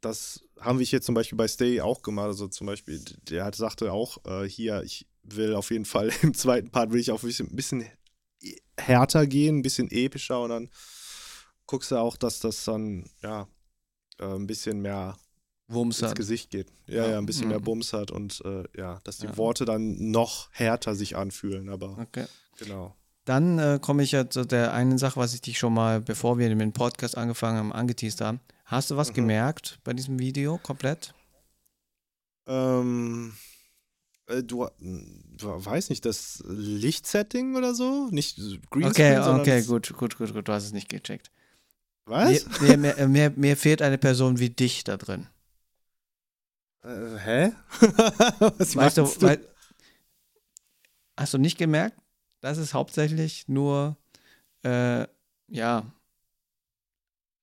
das 0.00 0.42
haben 0.60 0.78
wir 0.80 0.86
hier 0.86 1.00
zum 1.00 1.14
Beispiel 1.14 1.38
bei 1.38 1.46
Stay 1.48 1.80
auch 1.80 2.02
gemacht. 2.02 2.26
Also 2.26 2.48
zum 2.48 2.66
Beispiel, 2.66 3.00
der 3.28 3.44
hat, 3.44 3.54
sagte 3.54 3.92
auch, 3.92 4.18
äh, 4.26 4.48
hier, 4.48 4.82
ich 4.82 5.06
will 5.22 5.54
auf 5.54 5.70
jeden 5.70 5.84
Fall 5.84 6.10
im 6.22 6.34
zweiten 6.34 6.70
Part 6.70 6.92
will 6.92 7.00
ich 7.00 7.10
auch 7.12 7.22
ein 7.22 7.26
bisschen, 7.26 7.48
ein 7.48 7.56
bisschen 7.56 7.84
härter 8.86 9.26
gehen, 9.26 9.58
ein 9.58 9.62
bisschen 9.62 9.90
epischer 9.90 10.40
und 10.42 10.50
dann 10.50 10.70
guckst 11.66 11.90
du 11.90 11.96
auch, 11.96 12.16
dass 12.16 12.40
das 12.40 12.64
dann, 12.64 13.08
ja, 13.22 13.46
äh, 14.18 14.24
ein 14.34 14.46
bisschen 14.46 14.80
mehr 14.80 15.16
Wumms 15.68 16.00
ins 16.00 16.10
hat. 16.10 16.16
Gesicht 16.16 16.50
geht. 16.50 16.70
Ja, 16.86 17.04
Ja. 17.04 17.10
ja, 17.12 17.18
ein 17.18 17.26
bisschen 17.26 17.48
mehr 17.48 17.60
Mhm. 17.60 17.64
Bums 17.64 17.92
hat 17.92 18.10
und 18.10 18.42
äh, 18.44 18.64
ja, 18.76 19.00
dass 19.04 19.18
die 19.18 19.26
Ja. 19.26 19.36
Worte 19.36 19.64
dann 19.64 20.10
noch 20.10 20.50
härter 20.52 20.94
sich 20.94 21.16
anfühlen, 21.16 21.68
aber 21.70 21.96
Okay. 21.98 22.26
genau. 22.58 22.94
Dann 23.24 23.58
äh, 23.60 23.78
komme 23.80 24.02
ich 24.02 24.10
ja 24.12 24.28
zu 24.28 24.44
der 24.44 24.74
einen 24.74 24.98
Sache, 24.98 25.18
was 25.20 25.32
ich 25.32 25.40
dich 25.40 25.56
schon 25.58 25.72
mal, 25.72 26.00
bevor 26.00 26.38
wir 26.38 26.48
mit 26.50 26.60
dem 26.60 26.72
Podcast 26.72 27.16
angefangen 27.16 27.56
haben, 27.58 27.72
angeteased 27.72 28.20
haben. 28.20 28.40
Hast 28.64 28.90
du 28.90 28.96
was 28.96 29.10
Mhm. 29.10 29.14
gemerkt 29.14 29.78
bei 29.84 29.92
diesem 29.92 30.18
Video 30.18 30.58
komplett? 30.58 31.14
Ähm, 32.46 33.32
äh, 33.32 33.51
du, 34.42 34.66
hm, 34.78 35.22
weiß 35.40 35.90
nicht, 35.90 36.04
das 36.04 36.42
Lichtsetting 36.46 37.56
oder 37.56 37.74
so? 37.74 38.08
Nicht 38.10 38.36
Greenscreen, 38.70 39.18
Okay, 39.20 39.40
okay, 39.40 39.62
gut, 39.64 39.92
gut, 39.96 40.16
gut, 40.16 40.32
gut, 40.32 40.48
du 40.48 40.52
hast 40.52 40.64
es 40.64 40.72
nicht 40.72 40.88
gecheckt. 40.88 41.30
Was? 42.04 42.46
Mir, 42.60 42.76
mir, 42.76 42.94
mir, 42.96 43.08
mir, 43.08 43.32
mir 43.36 43.56
fehlt 43.56 43.82
eine 43.82 43.98
Person 43.98 44.38
wie 44.38 44.50
dich 44.50 44.84
da 44.84 44.96
drin. 44.96 45.28
Äh, 46.82 47.18
hä? 47.18 47.52
Was 48.58 48.74
Weißt 48.74 48.98
du, 48.98 49.04
du? 49.04 49.22
weil, 49.22 49.46
hast 51.16 51.34
du 51.34 51.38
nicht 51.38 51.58
gemerkt? 51.58 51.96
Das 52.40 52.58
ist 52.58 52.74
hauptsächlich 52.74 53.46
nur, 53.46 53.96
äh, 54.64 55.06
ja, 55.48 55.92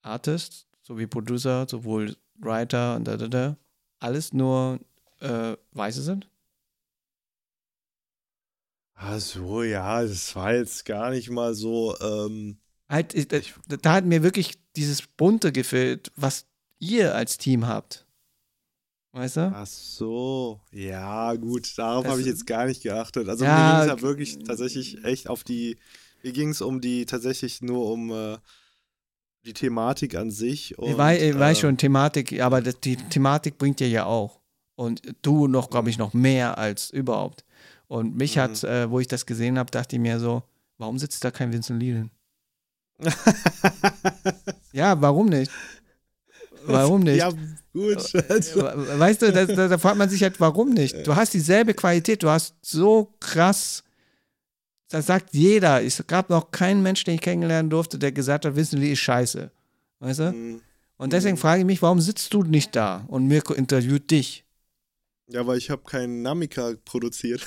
Artist 0.01 0.67
sowie 0.81 1.07
Producer, 1.07 1.65
sowohl 1.69 2.17
Writer 2.39 2.95
und 2.95 3.05
da, 3.05 3.15
da, 3.17 3.27
da, 3.27 3.57
alles 3.99 4.33
nur 4.33 4.79
äh, 5.19 5.55
Weiße 5.71 6.01
sind? 6.01 6.29
Ach 9.01 9.17
so, 9.19 9.63
ja, 9.63 10.01
das 10.03 10.35
war 10.35 10.53
jetzt 10.55 10.83
gar 10.85 11.11
nicht 11.11 11.29
mal 11.29 11.53
so, 11.53 11.95
ähm, 12.01 12.57
Halt, 12.89 13.13
ich- 13.13 13.27
da, 13.27 13.77
da 13.77 13.93
hat 13.93 14.05
mir 14.05 14.23
wirklich 14.23 14.59
dieses 14.75 15.03
Bunte 15.03 15.51
gefehlt, 15.53 16.11
was 16.17 16.47
ihr 16.79 17.15
als 17.15 17.37
Team 17.37 17.65
habt. 17.65 18.05
Weißt 19.13 19.37
du? 19.37 19.51
Ach 19.55 19.65
so, 19.65 20.59
ja, 20.71 21.33
gut, 21.35 21.77
darauf 21.77 22.05
habe 22.05 22.19
ich 22.19 22.27
jetzt 22.27 22.45
gar 22.45 22.65
nicht 22.65 22.83
geachtet. 22.83 23.29
Also 23.29 23.45
Ja, 23.45 23.55
mir 23.55 23.63
ging 23.63 23.79
es 23.81 23.87
ja 23.87 24.01
wirklich 24.01 24.39
tatsächlich 24.43 25.03
echt 25.05 25.29
auf 25.29 25.43
die, 25.43 25.77
mir 26.21 26.33
ging 26.33 26.49
es 26.49 26.61
um 26.61 26.81
die, 26.81 27.05
tatsächlich 27.05 27.61
nur 27.61 27.89
um 27.91 28.11
äh, 28.11 28.37
die 29.45 29.53
Thematik 29.53 30.15
an 30.15 30.29
sich. 30.29 30.77
Und, 30.77 30.91
ich 30.91 30.97
weiß, 30.97 31.21
ich 31.21 31.39
weiß 31.39 31.57
äh, 31.57 31.61
schon, 31.61 31.77
Thematik, 31.77 32.39
aber 32.41 32.61
die 32.61 32.97
Thematik 32.97 33.57
bringt 33.57 33.79
dir 33.79 33.89
ja 33.89 34.05
auch. 34.05 34.41
Und 34.75 35.01
du 35.21 35.47
noch, 35.47 35.69
glaube 35.69 35.89
ich, 35.89 35.97
noch 35.97 36.13
mehr 36.13 36.57
als 36.57 36.89
überhaupt. 36.89 37.45
Und 37.89 38.15
mich 38.15 38.35
Mhm. 38.37 38.39
hat, 38.41 38.63
äh, 38.63 38.89
wo 38.89 38.99
ich 39.01 39.07
das 39.07 39.25
gesehen 39.25 39.57
habe, 39.59 39.71
dachte 39.71 39.95
ich 39.97 40.01
mir 40.01 40.19
so, 40.19 40.43
warum 40.77 40.97
sitzt 40.97 41.23
da 41.23 41.31
kein 41.31 41.51
Vincent 41.51 41.81
denn? 41.81 42.09
Ja, 44.71 44.99
warum 45.01 45.27
nicht? 45.27 45.51
Warum 46.65 47.01
nicht? 47.01 47.17
Ja, 47.17 47.29
gut. 47.73 48.13
Also, 48.29 48.61
We- 48.61 48.99
Weißt 48.99 49.21
du, 49.21 49.31
da, 49.31 49.45
da, 49.45 49.67
da 49.67 49.77
fragt 49.77 49.97
man 49.97 50.09
sich 50.09 50.21
halt, 50.21 50.39
warum 50.39 50.69
nicht? 50.69 51.07
Du 51.07 51.15
hast 51.15 51.33
dieselbe 51.33 51.73
Qualität, 51.73 52.21
du 52.21 52.29
hast 52.29 52.53
so 52.61 53.11
krass, 53.19 53.83
das 54.89 55.07
sagt 55.07 55.33
jeder. 55.33 55.83
Es 55.83 56.03
gab 56.05 56.29
noch 56.29 56.51
keinen 56.51 56.83
Menschen, 56.83 57.05
den 57.05 57.15
ich 57.15 57.21
kennenlernen 57.21 57.69
durfte, 57.69 57.97
der 57.97 58.11
gesagt 58.11 58.45
hat, 58.45 58.55
Vincent 58.55 58.81
Lee 58.81 58.91
ist 58.91 58.99
scheiße. 58.99 59.49
Weißt 59.99 60.19
du? 60.19 60.31
mm, 60.31 60.61
Und 60.97 61.13
deswegen 61.13 61.37
frage 61.37 61.61
ich 61.61 61.65
mich, 61.65 61.81
warum 61.81 61.99
sitzt 62.01 62.33
du 62.33 62.43
nicht 62.43 62.75
da 62.75 63.05
und 63.07 63.27
Mirko 63.27 63.53
interviewt 63.53 64.11
dich? 64.11 64.45
Ja, 65.29 65.45
weil 65.47 65.57
ich 65.57 65.69
habe 65.69 65.83
keinen 65.83 66.21
Namika 66.21 66.73
produziert. 66.85 67.45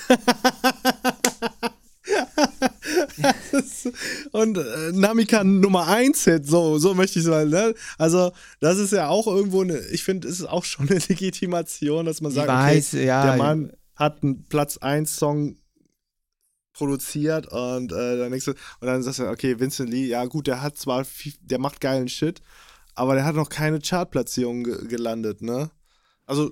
Ist- 3.51 3.91
Und 4.31 4.57
äh, 4.57 4.91
Namika 4.93 5.43
Nummer 5.43 5.87
1 5.87 6.23
Hit, 6.23 6.45
so, 6.47 6.77
so 6.79 6.93
möchte 6.93 7.19
ich 7.19 7.25
sagen. 7.25 7.49
Ne? 7.49 7.73
Also, 7.97 8.31
das 8.59 8.77
ist 8.77 8.91
ja 8.91 9.07
auch 9.07 9.27
irgendwo 9.27 9.61
eine, 9.61 9.79
ich 9.91 10.03
finde, 10.03 10.27
es 10.27 10.39
ist 10.39 10.45
auch 10.45 10.65
schon 10.65 10.89
eine 10.89 10.99
Legitimation, 11.07 12.05
dass 12.05 12.21
man 12.21 12.31
sagt, 12.31 12.47
weiß, 12.49 12.93
okay, 12.95 13.05
ja. 13.05 13.25
der 13.25 13.37
Mann 13.37 13.73
hat 13.95 14.23
einen 14.23 14.43
Platz 14.45 14.77
1 14.77 15.15
Song 15.15 15.57
produziert 16.73 17.47
und 17.51 17.91
äh, 17.91 18.17
dann 18.17 18.31
denkst 18.31 18.45
du, 18.45 18.51
und 18.51 18.87
dann 18.87 19.03
sagst 19.03 19.19
du, 19.19 19.29
okay, 19.29 19.59
Vincent 19.59 19.89
Lee, 19.91 20.07
ja 20.07 20.25
gut, 20.25 20.47
der 20.47 20.61
hat 20.61 20.77
zwar, 20.77 21.05
viel, 21.05 21.33
der 21.41 21.59
macht 21.59 21.79
geilen 21.79 22.09
Shit, 22.09 22.41
aber 22.95 23.13
der 23.13 23.25
hat 23.25 23.35
noch 23.35 23.49
keine 23.49 23.79
Chartplatzierung 23.79 24.63
ge 24.63 24.87
gelandet, 24.87 25.41
ne? 25.43 25.69
Also 26.25 26.51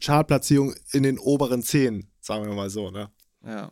Chartplatzierung 0.00 0.74
in 0.92 1.02
den 1.02 1.18
oberen 1.18 1.62
10, 1.62 2.06
sagen 2.20 2.46
wir 2.46 2.54
mal 2.54 2.70
so, 2.70 2.90
ne? 2.90 3.10
Ja. 3.44 3.70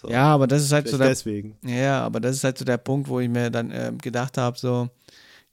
So. 0.00 0.08
ja, 0.08 0.24
aber 0.34 0.46
das 0.46 0.62
ist 0.62 0.70
halt 0.72 0.86
so 0.88 0.98
der, 0.98 1.08
deswegen. 1.08 1.56
ja, 1.64 2.02
aber 2.04 2.20
das 2.20 2.36
ist 2.36 2.44
halt 2.44 2.56
so 2.58 2.64
der 2.64 2.78
Punkt, 2.78 3.08
wo 3.08 3.18
ich 3.18 3.28
mir 3.28 3.50
dann 3.50 3.72
ähm, 3.72 3.98
gedacht 3.98 4.38
habe, 4.38 4.56
so, 4.58 4.88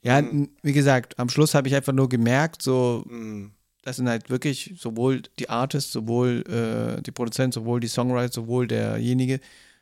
ja, 0.01 0.21
Mhm. 0.21 0.49
wie 0.61 0.73
gesagt, 0.73 1.17
am 1.17 1.27
Schluss 1.29 1.55
habe 1.55 1.67
ich 1.67 1.75
einfach 1.75 1.93
nur 1.93 2.07
gemerkt, 2.07 2.61
so, 2.61 3.03
Mhm. 3.09 3.51
das 3.81 3.95
sind 3.95 4.07
halt 4.07 4.29
wirklich 4.29 4.75
sowohl 4.77 5.23
die 5.39 5.49
Artists, 5.49 5.91
sowohl 5.91 6.43
äh, 6.47 7.01
die 7.01 7.11
Produzenten, 7.11 7.53
sowohl 7.53 7.79
die 7.79 7.87
Songwriter, 7.87 8.31
sowohl 8.31 8.67
derjenige, 8.67 9.39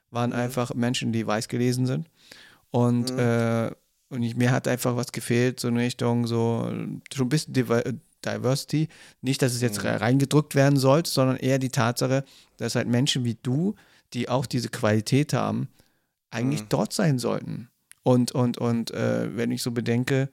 waren 0.09 0.29
Mhm. 0.29 0.35
einfach 0.37 0.73
Menschen, 0.73 1.11
die 1.11 1.27
weiß 1.27 1.49
gelesen 1.49 1.85
sind. 1.85 2.07
Und, 2.71 3.11
Mhm. 3.11 3.19
äh, 3.19 3.71
und 4.09 4.23
ich, 4.23 4.35
mir 4.37 4.51
hat 4.51 4.67
einfach 4.69 4.95
was 4.95 5.11
gefehlt, 5.11 5.59
so 5.59 5.67
in 5.67 5.75
Richtung, 5.77 6.27
so 6.27 6.71
schon 7.13 7.25
ein 7.25 7.29
bisschen 7.29 7.53
Diversity. 8.25 8.87
Nicht, 9.21 9.41
dass 9.41 9.53
es 9.53 9.61
jetzt 9.61 9.83
Mhm. 9.83 9.89
reingedrückt 9.89 10.55
werden 10.55 10.77
sollte, 10.77 11.09
sondern 11.09 11.37
eher 11.37 11.59
die 11.59 11.69
Tatsache, 11.69 12.23
dass 12.57 12.75
halt 12.75 12.87
Menschen 12.87 13.23
wie 13.23 13.37
du, 13.41 13.75
die 14.13 14.29
auch 14.29 14.45
diese 14.45 14.69
Qualität 14.69 15.33
haben, 15.33 15.69
eigentlich 16.31 16.63
Mhm. 16.63 16.69
dort 16.69 16.93
sein 16.93 17.19
sollten. 17.19 17.69
Und, 18.03 18.31
und, 18.33 18.57
und 18.57 18.91
äh, 18.91 19.35
wenn 19.35 19.51
ich 19.51 19.61
so 19.63 19.71
bedenke, 19.71 20.29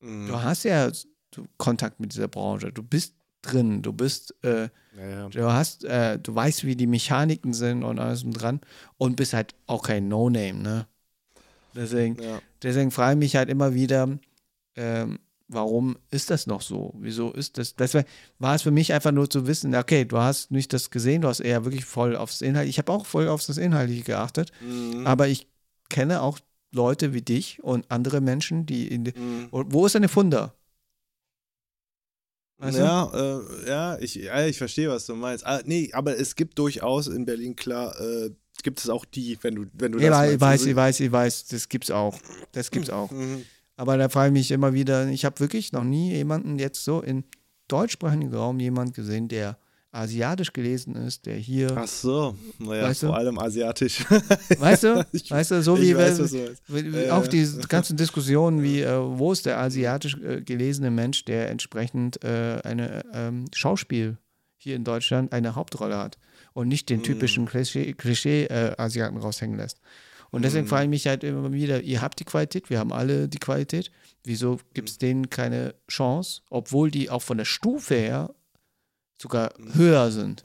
Mhm. 0.00 0.26
du 0.26 0.42
hast 0.42 0.64
ja 0.64 0.90
Kontakt 1.58 1.98
mit 2.00 2.12
dieser 2.14 2.28
Branche, 2.28 2.72
du 2.72 2.82
bist 2.82 3.14
drin, 3.42 3.82
du 3.82 3.92
bist, 3.92 4.34
äh, 4.44 4.68
Ja, 4.96 5.08
ja. 5.08 5.28
du 5.28 5.52
hast, 5.52 5.84
äh, 5.84 6.18
du 6.18 6.34
weißt, 6.34 6.64
wie 6.64 6.76
die 6.76 6.86
Mechaniken 6.86 7.52
sind 7.52 7.82
und 7.82 7.98
alles 7.98 8.20
drum 8.22 8.32
dran 8.32 8.60
und 8.98 9.16
bist 9.16 9.32
halt 9.32 9.54
auch 9.66 9.82
kein 9.82 10.08
No-Name, 10.08 10.54
ne? 10.60 10.86
Deswegen, 11.74 12.16
ja. 12.22 12.40
deswegen 12.62 12.90
frage 12.92 13.14
ich 13.14 13.18
mich 13.18 13.36
halt 13.36 13.48
immer 13.48 13.74
wieder, 13.74 14.18
ähm, 14.76 15.18
warum 15.48 15.96
ist 16.10 16.30
das 16.30 16.46
noch 16.46 16.62
so? 16.62 16.94
Wieso 16.98 17.32
ist 17.32 17.58
das? 17.58 17.74
Das 17.76 17.94
war 18.38 18.54
es 18.54 18.62
für 18.62 18.70
mich 18.70 18.92
einfach 18.92 19.12
nur 19.12 19.28
zu 19.28 19.46
wissen, 19.46 19.74
okay, 19.74 20.04
du 20.04 20.18
hast 20.18 20.50
nicht 20.50 20.72
das 20.72 20.90
gesehen, 20.90 21.22
du 21.22 21.28
hast 21.28 21.40
eher 21.40 21.64
wirklich 21.64 21.84
voll 21.84 22.16
aufs 22.16 22.40
Inhalt. 22.40 22.68
Ich 22.68 22.78
habe 22.78 22.90
auch 22.92 23.06
voll 23.06 23.28
auf 23.28 23.44
das 23.44 23.56
Inhaltliche 23.58 24.04
geachtet, 24.04 24.52
Mhm. 24.60 25.06
aber 25.06 25.28
ich 25.28 25.46
kenne 25.90 26.22
auch 26.22 26.38
Leute 26.72 27.12
wie 27.14 27.22
dich 27.22 27.62
und 27.62 27.90
andere 27.90 28.20
Menschen, 28.20 28.66
die 28.66 28.88
in, 28.88 29.04
Mhm. 29.04 29.48
wo 29.52 29.86
ist 29.86 29.94
deine 29.94 30.08
Funder? 30.08 30.54
Du? 32.60 32.68
ja, 32.68 33.10
äh, 33.12 33.68
ja, 33.68 33.98
ich, 33.98 34.14
ja, 34.14 34.46
ich 34.46 34.56
verstehe, 34.56 34.88
was 34.88 35.04
du 35.06 35.14
meinst. 35.14 35.44
Ah, 35.44 35.60
nee, 35.66 35.90
aber 35.92 36.16
es 36.18 36.34
gibt 36.36 36.58
durchaus 36.58 37.08
in 37.08 37.24
Berlin, 37.26 37.56
klar, 37.56 38.00
äh, 38.00 38.30
gibt 38.62 38.78
es 38.78 38.88
auch 38.88 39.04
die, 39.04 39.36
wenn 39.42 39.54
du, 39.56 39.66
wenn 39.74 39.92
du 39.92 39.98
Ja, 39.98 40.10
das 40.24 40.32
ich 40.34 40.40
weiß, 40.40 40.60
Also- 40.60 40.70
ich 40.70 40.76
weiß, 40.76 41.00
ich 41.00 41.12
weiß, 41.12 41.44
das 41.48 41.68
gibt's 41.68 41.90
auch. 41.90 42.18
Das 42.52 42.70
gibt's 42.70 42.88
auch. 42.90 43.10
Mhm. 43.10 43.44
Aber 43.76 43.96
da 43.98 44.08
frage 44.08 44.28
ich 44.28 44.32
mich 44.32 44.50
immer 44.50 44.72
wieder, 44.72 45.08
ich 45.08 45.24
habe 45.24 45.40
wirklich 45.40 45.72
noch 45.72 45.84
nie 45.84 46.12
jemanden 46.12 46.58
jetzt 46.58 46.84
so 46.84 47.00
im 47.02 47.24
deutschsprachigen 47.68 48.32
Raum 48.32 48.60
jemand 48.60 48.94
gesehen, 48.94 49.28
der 49.28 49.58
asiatisch 49.90 50.52
gelesen 50.52 50.96
ist, 50.96 51.24
der 51.26 51.36
hier, 51.36 51.72
Ach 51.76 51.86
so, 51.86 52.34
naja, 52.58 52.82
Weißt 52.88 53.04
du? 53.04 53.06
vor 53.08 53.16
allem 53.16 53.38
asiatisch. 53.38 54.04
weißt 54.58 54.82
du, 54.84 55.06
Ich- 55.12 55.30
weißt 55.30 55.52
du, 55.52 55.62
so 55.62 55.80
wie 55.80 55.96
weiß, 55.96 56.32
wir, 56.32 57.06
Äh, 57.06 57.10
auch 57.10 57.26
diese 57.28 57.60
ganzen 57.68 57.96
Diskussionen 57.96 58.62
wie, 58.62 58.80
äh, 58.80 58.96
wo 59.00 59.30
ist 59.32 59.46
der 59.46 59.58
asiatisch 59.58 60.16
äh, 60.18 60.40
gelesene 60.42 60.90
Mensch, 60.90 61.24
der 61.24 61.48
entsprechend 61.50 62.22
äh, 62.24 62.60
eine 62.64 63.04
ähm, 63.12 63.44
Schauspiel 63.54 64.18
hier 64.56 64.74
in 64.76 64.82
Deutschland 64.82 65.32
eine 65.32 65.54
Hauptrolle 65.54 65.96
hat 65.96 66.18
und 66.54 66.66
nicht 66.68 66.90
den 66.90 66.98
Mhm. 66.98 67.04
typischen 67.04 67.46
Klischee- 67.48 67.94
Klischee-Asiaten 67.94 69.16
raushängen 69.18 69.56
lässt. 69.56 69.80
Und 70.34 70.42
deswegen 70.42 70.64
Mhm. 70.64 70.68
frage 70.68 70.84
ich 70.84 70.90
mich 70.90 71.06
halt 71.06 71.22
immer 71.24 71.52
wieder, 71.52 71.80
ihr 71.82 72.00
habt 72.02 72.18
die 72.20 72.24
Qualität, 72.24 72.68
wir 72.70 72.78
haben 72.78 72.92
alle 72.92 73.28
die 73.28 73.38
Qualität. 73.38 73.90
Wieso 74.24 74.56
gibt 74.74 74.88
Mhm. 74.88 74.92
es 74.92 74.98
denen 74.98 75.30
keine 75.30 75.74
Chance, 75.88 76.42
obwohl 76.50 76.90
die 76.90 77.10
auch 77.10 77.22
von 77.22 77.38
der 77.38 77.44
Stufe 77.44 77.94
her 77.94 78.34
sogar 79.20 79.52
höher 79.74 80.10
sind? 80.10 80.44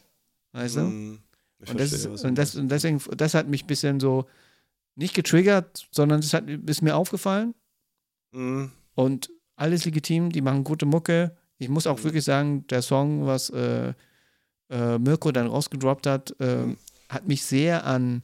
Weißt 0.52 0.78
du? 0.78 0.82
Mhm. 0.82 1.20
Und, 1.60 1.80
das 1.80 1.90
verstehe, 1.90 2.14
ist, 2.14 2.24
und, 2.24 2.36
das, 2.38 2.56
und 2.56 2.70
deswegen, 2.70 3.02
das 3.18 3.34
hat 3.34 3.48
mich 3.48 3.64
ein 3.64 3.68
bisschen 3.68 4.00
so 4.00 4.26
nicht 4.96 5.14
getriggert, 5.14 5.88
sondern 5.92 6.22
das 6.22 6.34
hat, 6.34 6.48
ist 6.50 6.82
mir 6.82 6.96
aufgefallen. 6.96 7.54
Mhm. 8.32 8.72
Und 8.96 9.30
alles 9.56 9.86
legitim, 9.86 10.32
die 10.32 10.42
machen 10.42 10.64
gute 10.64 10.86
Mucke. 10.86 11.36
Ich 11.58 11.68
muss 11.70 11.88
auch 11.88 11.98
Mhm. 12.00 12.04
wirklich 12.04 12.24
sagen, 12.24 12.68
der 12.68 12.82
Song, 12.82 13.26
was 13.26 13.50
äh, 13.50 13.94
äh, 14.70 15.00
Mirko 15.00 15.32
dann 15.32 15.48
rausgedroppt 15.48 16.06
hat, 16.06 16.36
äh, 16.40 16.58
Mhm. 16.66 16.78
hat 17.10 17.28
mich 17.28 17.44
sehr 17.44 17.86
an 17.86 18.22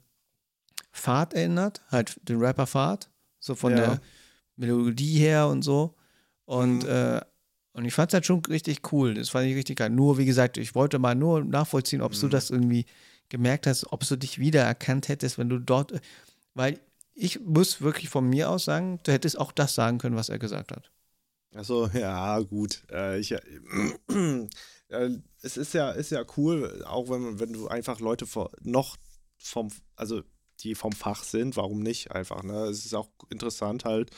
Fahrt 0.92 1.34
erinnert, 1.34 1.82
halt 1.92 2.20
den 2.28 2.40
Rapper 2.40 2.68
Fahrt, 2.68 3.10
so 3.40 3.56
von 3.56 3.72
Ja. 3.72 3.78
der 3.78 4.02
Melodie 4.56 5.20
her 5.20 5.48
und 5.48 5.62
so. 5.64 5.96
Und, 6.46 6.84
Mhm. 6.84 6.90
äh, 6.90 7.22
und 7.74 7.86
ich 7.86 7.94
fand 7.94 8.12
es 8.12 8.14
halt 8.14 8.26
schon 8.26 8.44
richtig 8.46 8.92
cool. 8.94 9.14
Das 9.16 9.30
fand 9.30 9.48
ich 9.48 9.56
richtig 9.56 9.78
geil. 9.78 9.90
Nur, 9.90 10.18
wie 10.18 10.26
gesagt, 10.26 10.58
ich 10.58 10.76
wollte 10.76 11.00
mal 11.00 11.16
nur 11.16 11.44
nachvollziehen, 11.44 12.02
ob 12.02 12.14
du 12.14 12.28
Mhm. 12.28 12.32
das 12.32 12.50
irgendwie 12.50 12.86
gemerkt 13.30 13.68
hast, 13.68 13.92
ob 13.92 14.08
du 14.08 14.16
dich 14.16 14.40
wiedererkannt 14.40 15.08
hättest, 15.10 15.38
wenn 15.38 15.50
du 15.50 15.60
dort, 15.60 15.94
weil 16.54 16.80
ich 17.14 17.40
muss 17.42 17.82
wirklich 17.82 18.10
von 18.10 18.30
mir 18.30 18.50
aus 18.50 18.66
sagen, 18.66 19.00
du 19.04 19.12
hättest 19.12 19.38
auch 19.40 19.52
das 19.52 19.74
sagen 19.76 19.98
können, 19.98 20.16
was 20.16 20.30
er 20.30 20.40
gesagt 20.40 20.72
hat. 20.72 20.92
Achso, 21.56 21.88
ja, 21.94 22.40
gut. 22.40 22.84
Äh, 22.92 23.20
ich, 23.20 23.32
äh, 24.10 25.10
es 25.42 25.58
ist 25.58 25.74
ja, 25.74 25.92
ist 25.92 26.12
ja 26.12 26.24
cool, 26.38 26.84
auch 26.86 27.10
wenn, 27.10 27.40
wenn 27.40 27.54
du 27.54 27.68
einfach 27.68 28.00
Leute 28.00 28.26
vor, 28.28 28.52
noch 28.62 28.98
vom, 29.38 29.70
also 29.96 30.24
die 30.62 30.76
vom 30.76 30.92
Fach 30.92 31.24
sind, 31.24 31.58
warum 31.58 31.82
nicht 31.82 32.12
einfach, 32.12 32.44
ne? 32.44 32.66
Es 32.66 32.86
ist 32.86 32.94
auch 32.94 33.10
interessant 33.30 33.86
halt, 33.86 34.12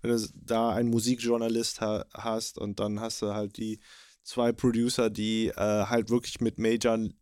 wenn 0.00 0.10
du 0.10 0.28
da 0.34 0.70
einen 0.70 0.90
Musikjournalist 0.90 1.80
ha 1.80 2.04
hast 2.14 2.58
und 2.58 2.80
dann 2.80 3.00
hast 3.00 3.22
du 3.22 3.34
halt 3.34 3.56
die 3.56 3.80
zwei 4.22 4.52
Producer, 4.52 5.10
die 5.10 5.48
äh, 5.48 5.54
halt 5.56 6.10
wirklich 6.10 6.40
mit 6.40 6.58
Majorn, 6.58 7.14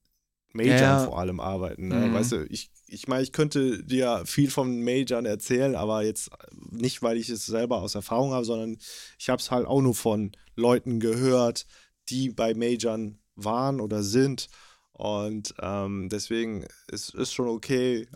Majorn 0.52 0.78
Ja. 0.78 0.98
vor 0.98 1.18
allem 1.18 1.40
arbeiten, 1.40 1.88
ne? 1.88 2.08
Mhm. 2.08 2.14
Weißt 2.14 2.32
du, 2.32 2.44
ich, 2.46 2.70
ich 2.86 3.08
meine, 3.08 3.22
ich 3.22 3.32
könnte 3.32 3.82
dir 3.84 4.22
viel 4.26 4.50
von 4.50 4.82
Majorn 4.82 5.26
erzählen, 5.26 5.76
aber 5.76 6.02
jetzt 6.02 6.30
nicht, 6.70 7.02
weil 7.02 7.16
ich 7.16 7.28
es 7.28 7.46
selber 7.46 7.82
aus 7.82 7.94
Erfahrung 7.94 8.32
habe, 8.32 8.44
sondern 8.44 8.78
ich 9.18 9.28
habe 9.28 9.40
es 9.40 9.50
halt 9.50 9.66
auch 9.66 9.80
nur 9.80 9.94
von 9.94 10.32
Leuten 10.56 11.00
gehört, 11.00 11.66
die 12.08 12.30
bei 12.30 12.54
Majorn 12.54 13.18
waren 13.36 13.80
oder 13.80 14.02
sind. 14.02 14.48
Und 14.92 15.54
ähm, 15.60 16.08
deswegen 16.10 16.66
ist 16.88 17.14
es 17.14 17.32
schon 17.32 17.48
okay. 17.48 18.06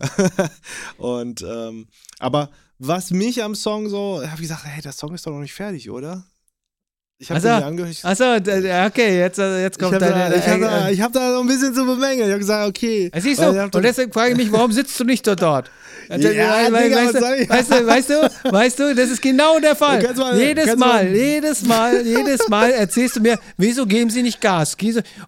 und 0.97 1.41
ähm, 1.41 1.87
aber 2.19 2.51
was 2.77 3.11
mich 3.11 3.43
am 3.43 3.55
Song 3.55 3.89
so, 3.89 4.21
habe 4.21 4.35
ich 4.35 4.47
gesagt, 4.47 4.65
hey, 4.65 4.81
der 4.81 4.91
Song 4.91 5.13
ist 5.13 5.25
doch 5.25 5.31
noch 5.31 5.39
nicht 5.39 5.53
fertig, 5.53 5.89
oder? 5.89 6.25
Ich 7.17 7.29
habe 7.31 7.37
Achso, 7.37 7.47
mir 7.47 7.65
angehört. 7.65 7.95
Achso, 8.03 8.25
okay, 8.35 9.19
jetzt, 9.19 9.39
äh, 9.39 9.61
jetzt 9.63 9.77
ich 9.77 9.81
kommt 9.81 9.95
habe 9.95 10.05
deine. 10.05 10.31
da, 10.31 10.35
ich 10.35 10.47
hab 10.49 10.57
äh, 10.57 10.59
da, 10.59 10.87
äh, 10.89 10.93
ich 10.93 11.01
hab 11.01 11.13
da 11.13 11.33
so 11.33 11.39
ein 11.39 11.47
bisschen 11.47 11.73
zu 11.73 11.85
bemängeln. 11.85 12.27
Ich 12.27 12.31
habe 12.33 12.39
gesagt, 12.39 12.67
okay. 12.67 13.09
äh, 13.13 13.21
Siehst 13.21 13.39
Weil 13.39 13.45
du, 13.47 13.53
ich 13.53 13.59
hab 13.61 13.71
doch- 13.71 13.77
und 13.77 13.83
deswegen 13.85 14.11
frage 14.11 14.31
ich 14.31 14.37
mich, 14.37 14.51
warum 14.51 14.73
sitzt 14.73 14.99
du 14.99 15.05
nicht 15.05 15.25
dort 15.25 15.41
dort? 15.41 15.71
Ja, 16.09 16.17
Weil- 16.17 16.71
weil- 16.73 16.83
Digga, 16.89 16.97
weißt, 17.05 17.15
du, 17.15 17.49
weißt 17.49 17.71
du, 17.71 17.87
weißt 17.87 18.09
du, 18.09 18.51
weißt 18.51 18.79
du, 18.79 18.95
das 18.95 19.09
ist 19.09 19.21
genau 19.21 19.59
der 19.59 19.75
Fall. 19.75 20.03
Mal- 20.15 20.37
jedes 20.39 20.75
Mal, 20.75 21.05
mal- 21.05 21.15
jedes 21.15 21.65
Mal, 21.65 22.05
jedes 22.05 22.47
Mal 22.49 22.71
erzählst 22.71 23.15
du 23.15 23.21
mir, 23.21 23.39
wieso 23.57 23.85
geben 23.87 24.09
sie 24.11 24.21
nicht 24.21 24.39
Gas? 24.41 24.75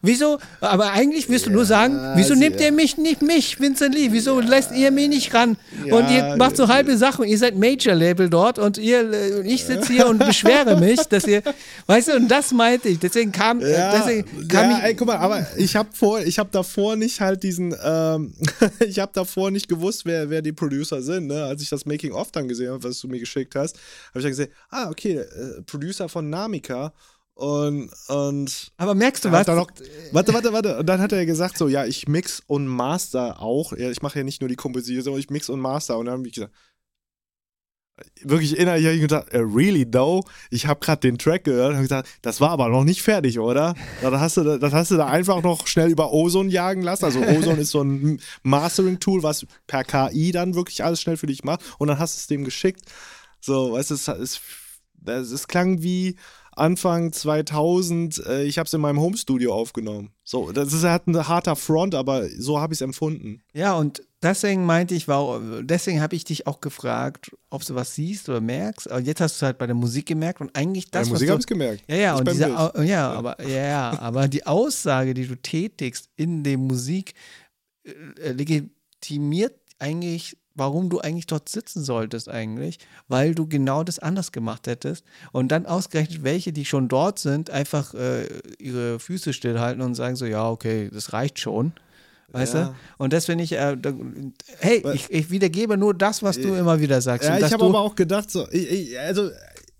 Wieso, 0.04 0.38
aber 0.62 0.92
eigentlich 0.92 1.30
willst 1.30 1.46
du 1.48 1.52
nur 1.52 1.66
sagen, 1.66 1.98
wieso 2.16 2.36
nehmt 2.36 2.60
ihr 2.62 2.72
mich 2.74 2.98
nicht, 2.98 3.22
mich, 3.24 3.60
Vincent 3.62 3.96
Lee, 3.96 4.10
wieso 4.12 4.40
lässt 4.42 4.72
ihr 4.74 4.92
mich 4.92 5.08
nicht 5.08 5.34
ran? 5.34 5.56
und 5.90 6.12
ihr 6.12 6.18
Ja, 6.18 6.36
macht 6.36 6.58
so 6.58 6.68
halbe 6.68 6.96
Sachen, 6.98 7.26
ihr 7.26 7.38
seid 7.38 7.56
Major-Label 7.58 8.30
dort 8.30 8.60
und 8.60 8.78
ihr, 8.78 9.10
äh, 9.12 9.42
ich 9.48 9.64
sitze 9.66 9.94
hier 9.94 10.08
und 10.08 10.20
beschwere 10.20 10.78
mich, 10.80 11.00
dass 11.08 11.26
ihr, 11.26 11.42
weißt 11.88 12.10
du, 12.10 12.16
und 12.18 12.28
das 12.28 12.52
meinte 12.52 12.90
ich, 12.90 13.00
deswegen 13.00 13.32
kam, 13.32 13.60
Ja, 13.62 13.98
deswegen 13.98 14.48
kam 14.48 14.70
ja 14.70 14.78
ich, 14.78 14.84
ey, 14.84 14.96
guck 14.96 15.08
mal, 15.08 15.18
aber 15.18 15.46
ich 15.58 15.76
habe 15.76 15.90
vor, 15.94 16.22
ich 16.22 16.38
habe 16.38 16.50
davor 16.52 16.96
nicht 16.96 17.20
halt 17.20 17.44
diesen, 17.44 17.76
ähm, 17.84 18.34
ich 18.80 19.00
habe 19.00 19.12
davor 19.14 19.50
nicht 19.50 19.68
gewusst, 19.68 20.06
wer, 20.06 20.30
wer 20.30 20.42
die 20.42 20.54
Producer 20.54 21.02
sind, 21.02 21.28
ne? 21.28 21.44
Als 21.46 21.62
ich 21.62 21.70
das 21.70 21.86
Making 21.86 22.12
of 22.12 22.32
dann 22.32 22.48
gesehen 22.48 22.72
habe, 22.72 22.84
was 22.84 23.00
du 23.00 23.08
mir 23.08 23.20
geschickt 23.20 23.56
hast, 23.56 23.78
habe 24.10 24.20
ich 24.20 24.24
dann 24.24 24.32
gesehen, 24.32 24.52
ah, 24.70 24.90
okay, 24.90 25.18
äh, 25.18 25.62
Producer 25.64 26.08
von 26.10 26.30
Namika 26.30 26.94
und 27.38 27.92
und 28.08 28.72
aber 28.78 28.96
merkst 28.96 29.24
du 29.24 29.32
was? 29.32 29.46
noch, 29.46 29.70
warte, 30.12 30.34
warte, 30.34 30.54
warte. 30.54 30.78
Und 30.80 30.88
dann 30.88 31.00
hat 31.00 31.12
er 31.12 31.24
gesagt, 31.26 31.58
so, 31.60 31.68
ja, 31.68 31.86
ich 31.86 32.08
mix 32.08 32.42
und 32.48 32.66
master 32.66 33.40
auch. 33.40 33.74
Ja, 33.74 33.92
ich 33.92 34.02
mache 34.02 34.18
ja 34.18 34.24
nicht 34.24 34.42
nur 34.42 34.48
die 34.48 34.56
Komposition, 34.56 35.20
ich 35.20 35.30
mix 35.30 35.48
und 35.48 35.60
master. 35.60 36.00
Und 36.00 36.08
dann 36.08 36.18
habe 36.18 36.28
ich 36.28 36.34
gesagt, 36.34 36.54
wirklich 38.22 38.58
innerlich 38.58 38.86
habe 38.86 38.96
ich 38.96 39.02
gedacht, 39.02 39.30
äh, 39.30 39.40
really 39.40 39.90
though? 39.90 40.24
Ich 40.50 40.68
habe 40.68 40.80
gerade 40.80 41.00
den 41.02 41.18
Track 41.18 41.44
gehört 41.46 41.74
und 41.76 41.82
gesagt, 41.82 42.08
das 42.22 42.40
war 42.42 42.52
aber 42.52 42.70
noch 42.70 42.84
nicht 42.84 43.02
fertig, 43.02 43.40
oder? 43.40 43.74
Dann 44.02 44.20
hast 44.20 44.38
du, 44.38 44.44
da- 44.44 44.58
das 44.58 44.74
hast 44.74 44.92
du 44.92 44.98
da 44.98 45.08
einfach 45.08 45.42
noch 45.42 45.68
schnell 45.68 45.90
über 45.90 46.12
Ozone 46.14 46.50
jagen 46.50 46.82
lassen. 46.82 47.06
Also 47.06 47.20
Ozone 47.22 47.62
ist 47.62 47.72
so 47.72 47.82
ein 47.82 48.20
Mastering-Tool, 48.44 49.24
was 49.24 49.46
per 49.68 49.84
KI 49.84 50.32
dann 50.32 50.56
wirklich 50.56 50.84
alles 50.84 51.02
schnell 51.02 51.18
für 51.18 51.28
dich 51.28 51.44
macht. 51.44 51.62
Und 51.80 51.88
dann 51.88 52.00
hast 52.00 52.16
du 52.16 52.20
es 52.20 52.28
dem 52.28 52.44
geschickt. 52.44 52.82
So, 53.40 53.74
weißt 53.74 53.92
du, 53.92 53.96
es, 53.96 54.08
es, 54.08 54.42
es, 55.06 55.32
es 55.32 55.48
klang 55.48 55.82
wie 55.82 56.16
Anfang 56.58 57.12
2000, 57.14 58.26
äh, 58.26 58.44
ich 58.44 58.58
habe 58.58 58.68
es 58.68 58.74
in 58.74 58.82
meinem 58.82 59.00
Homestudio 59.00 59.54
aufgenommen. 59.54 60.12
So, 60.24 60.52
das 60.52 60.74
ist 60.74 60.84
halt 60.84 61.08
ein 61.08 61.28
harter 61.28 61.56
Front, 61.56 61.96
aber 61.96 62.28
so 62.30 62.60
habe 62.60 62.74
ich 62.74 62.78
es 62.78 62.82
empfunden. 62.82 63.42
Ja, 63.54 63.74
und 63.76 64.04
deswegen 64.22 64.66
meinte 64.66 64.96
ich, 64.96 65.08
war, 65.08 65.40
deswegen 65.62 66.02
habe 66.02 66.16
ich 66.16 66.24
dich 66.24 66.48
auch 66.48 66.60
gefragt, 66.60 67.32
ob 67.50 67.66
du 67.66 67.76
was 67.76 67.96
siehst 67.96 68.28
oder 68.30 68.42
merkst. 68.42 68.88
Und 68.88 69.06
jetzt 69.08 69.22
hast 69.22 69.36
du 69.36 69.38
es 69.38 69.42
halt 69.44 69.58
bei 69.58 69.66
der 69.68 69.76
Musik 69.76 70.06
gemerkt 70.08 70.42
und 70.42 70.56
eigentlich 70.56 70.90
Bei 70.92 71.00
das, 71.00 71.08
der 71.08 71.14
was 71.14 71.22
Musik 71.22 71.28
du, 71.28 71.32
habe 71.32 71.42
ich 71.42 71.48
gemerkt. 71.48 71.84
ja, 71.88 71.96
ja, 71.96 72.16
und 72.16 72.28
diese, 72.28 72.50
ja, 72.50 73.12
aber 73.12 73.42
ja, 73.48 73.66
ja, 73.66 74.00
aber 74.00 74.28
die 74.28 74.46
Aussage, 74.46 75.14
die 75.14 75.28
du 75.28 75.36
tätigst 75.36 76.10
in 76.16 76.44
der 76.44 76.58
Musik, 76.58 77.14
äh, 77.84 78.32
legitimiert 78.32 79.54
eigentlich, 79.80 80.38
warum 80.58 80.90
du 80.90 81.00
eigentlich 81.00 81.28
dort 81.28 81.48
sitzen 81.50 81.84
solltest 81.84 82.28
eigentlich, 82.30 82.80
weil 83.08 83.36
du 83.36 83.48
genau 83.48 83.84
das 83.84 84.00
anders 84.00 84.32
gemacht 84.32 84.68
hättest 84.68 85.06
und 85.32 85.50
dann 85.50 85.66
ausgerechnet 85.66 86.24
welche, 86.24 86.52
die 86.52 86.66
schon 86.66 86.88
dort 86.88 87.20
sind, 87.20 87.50
einfach 87.50 87.94
äh, 87.94 88.28
ihre 88.60 89.00
Füße 89.00 89.34
stillhalten 89.34 89.82
und 89.82 89.96
sagen 89.96 90.16
so, 90.16 90.26
ja, 90.26 90.50
okay, 90.50 90.90
das 90.92 91.14
reicht 91.14 91.40
schon. 91.40 91.74
Weißt 92.30 92.56
Ja. 92.56 92.66
du? 92.66 92.76
Und 92.98 93.14
das 93.14 93.26
finde 93.26 93.44
ich, 93.46 93.54
äh, 93.54 93.78
da, 93.78 93.94
hey, 94.60 94.84
ich, 94.94 95.10
ich 95.10 95.30
wiedergebe 95.32 95.78
nur 95.78 95.94
das, 95.94 96.24
was 96.24 96.40
du 96.40 96.54
immer 96.56 96.82
wieder 96.82 97.00
sagst. 97.02 97.30
Ja, 97.30 97.38
ich 97.38 97.54
habe 97.54 97.64
aber 97.66 97.80
auch 97.80 97.96
gedacht, 97.96 98.30
so, 98.30 98.48
ich, 98.52 98.70
ich, 98.70 99.00
also 99.00 99.30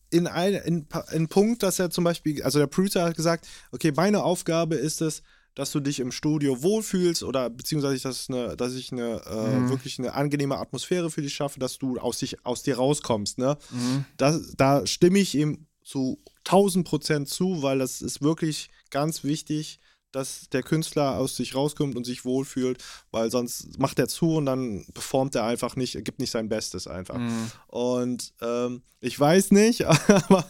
in 0.10 0.28
ein 0.28 0.54
in, 0.54 0.88
in 1.12 1.28
Punkt, 1.28 1.64
dass 1.64 1.80
er 1.80 1.90
zum 1.90 2.06
Beispiel, 2.06 2.42
also 2.44 2.60
der 2.60 2.68
Producer 2.68 3.04
hat 3.04 3.18
gesagt, 3.18 3.46
okay, 3.72 3.92
meine 3.96 4.24
Aufgabe 4.24 4.76
ist 4.76 5.02
es, 5.02 5.22
dass 5.58 5.72
du 5.72 5.80
dich 5.80 6.00
im 6.00 6.12
Studio 6.12 6.62
wohlfühlst 6.62 7.24
oder 7.24 7.50
beziehungsweise 7.50 8.00
dass, 8.04 8.30
eine, 8.30 8.56
dass 8.56 8.76
ich 8.76 8.92
eine 8.92 9.22
äh, 9.26 9.60
Mhm. 9.60 9.70
wirklich 9.70 9.98
eine 9.98 10.14
angenehme 10.14 10.56
Atmosphäre 10.60 11.10
für 11.10 11.24
dich 11.24 11.34
schaffe, 11.34 11.60
dass 11.60 11.80
du 11.80 11.98
aus, 11.98 12.20
dich, 12.20 12.46
aus 12.46 12.62
dir 12.62 12.78
rauskommst. 12.78 13.40
Ne? 13.40 13.58
Mhm. 13.72 14.06
Das, 14.18 14.54
da 14.56 14.86
stimme 14.86 15.18
ich 15.18 15.34
ihm 15.34 15.66
zu 15.84 16.20
1000 16.46 16.88
Prozent 16.88 17.28
zu, 17.28 17.64
weil 17.64 17.80
das 17.80 18.04
ist 18.04 18.22
wirklich 18.22 18.70
ganz 18.92 19.24
wichtig, 19.24 19.80
dass 20.12 20.50
der 20.50 20.64
Künstler 20.64 21.18
aus 21.18 21.36
sich 21.36 21.54
rauskommt 21.54 21.96
und 21.96 22.06
sich 22.06 22.24
wohlfühlt, 22.26 22.84
weil 23.12 23.30
sonst 23.30 23.78
macht 23.78 24.00
er 24.00 24.08
zu 24.08 24.36
und 24.38 24.46
dann 24.46 24.86
performt 24.94 25.36
er 25.36 25.44
einfach 25.44 25.76
nicht, 25.76 25.94
gibt 26.06 26.20
nicht 26.20 26.32
sein 26.32 26.50
Bestes 26.50 26.88
einfach. 26.88 27.18
Mhm. 27.18 27.52
Und 27.68 28.34
ähm, 28.42 28.82
ich 29.02 29.20
weiß 29.20 29.52
nicht, 29.52 29.84
aber, 30.08 30.50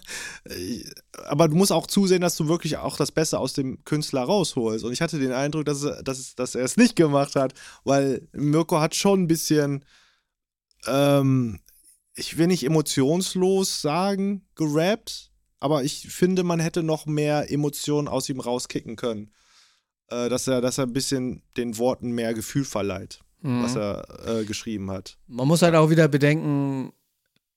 aber 1.26 1.48
du 1.50 1.56
musst 1.56 1.72
auch 1.72 1.88
zusehen, 1.88 2.22
dass 2.22 2.38
du 2.38 2.48
wirklich 2.48 2.78
auch 2.78 2.96
das 2.98 3.12
Beste 3.12 3.40
aus 3.40 3.54
dem 3.54 3.84
Künstler 3.84 4.22
rausholst. 4.24 4.86
Und 4.86 4.94
ich 4.94 5.02
hatte 5.02 5.20
den 5.20 5.32
Eindruck, 5.34 5.66
dass, 5.66 5.84
er- 5.84 6.04
dass, 6.04 6.20
es- 6.20 6.36
dass 6.36 6.56
er 6.56 6.64
es 6.64 6.78
nicht 6.78 6.96
gemacht 6.96 7.36
hat, 7.36 7.54
weil 7.84 8.28
Mirko 8.34 8.80
hat 8.80 8.96
schon 8.96 9.24
ein 9.24 9.28
bisschen, 9.28 9.84
ähm, 10.86 11.60
ich 12.16 12.38
will 12.38 12.48
nicht 12.48 12.64
emotionslos 12.64 13.82
sagen, 13.82 14.46
gerappt, 14.56 15.32
aber 15.60 15.84
ich 15.84 16.08
finde, 16.10 16.44
man 16.44 16.60
hätte 16.60 16.84
noch 16.84 17.06
mehr 17.06 17.52
Emotionen 17.52 18.08
aus 18.08 18.30
ihm 18.30 18.40
rauskicken 18.40 18.96
können. 18.96 19.34
Äh, 20.10 20.30
dass, 20.30 20.48
er, 20.48 20.62
dass 20.62 20.78
er 20.78 20.86
ein 20.86 20.94
bisschen 20.94 21.42
den 21.58 21.78
Worten 21.78 22.12
mehr 22.12 22.34
Gefühl 22.34 22.64
verleiht, 22.66 23.20
Mhm. 23.42 23.64
was 23.64 23.76
er 23.76 24.06
äh, 24.26 24.46
geschrieben 24.46 24.90
hat. 24.90 25.18
Man 25.28 25.48
muss 25.48 25.62
halt 25.62 25.76
auch 25.76 25.90
wieder 25.90 26.08
bedenken, 26.08 26.92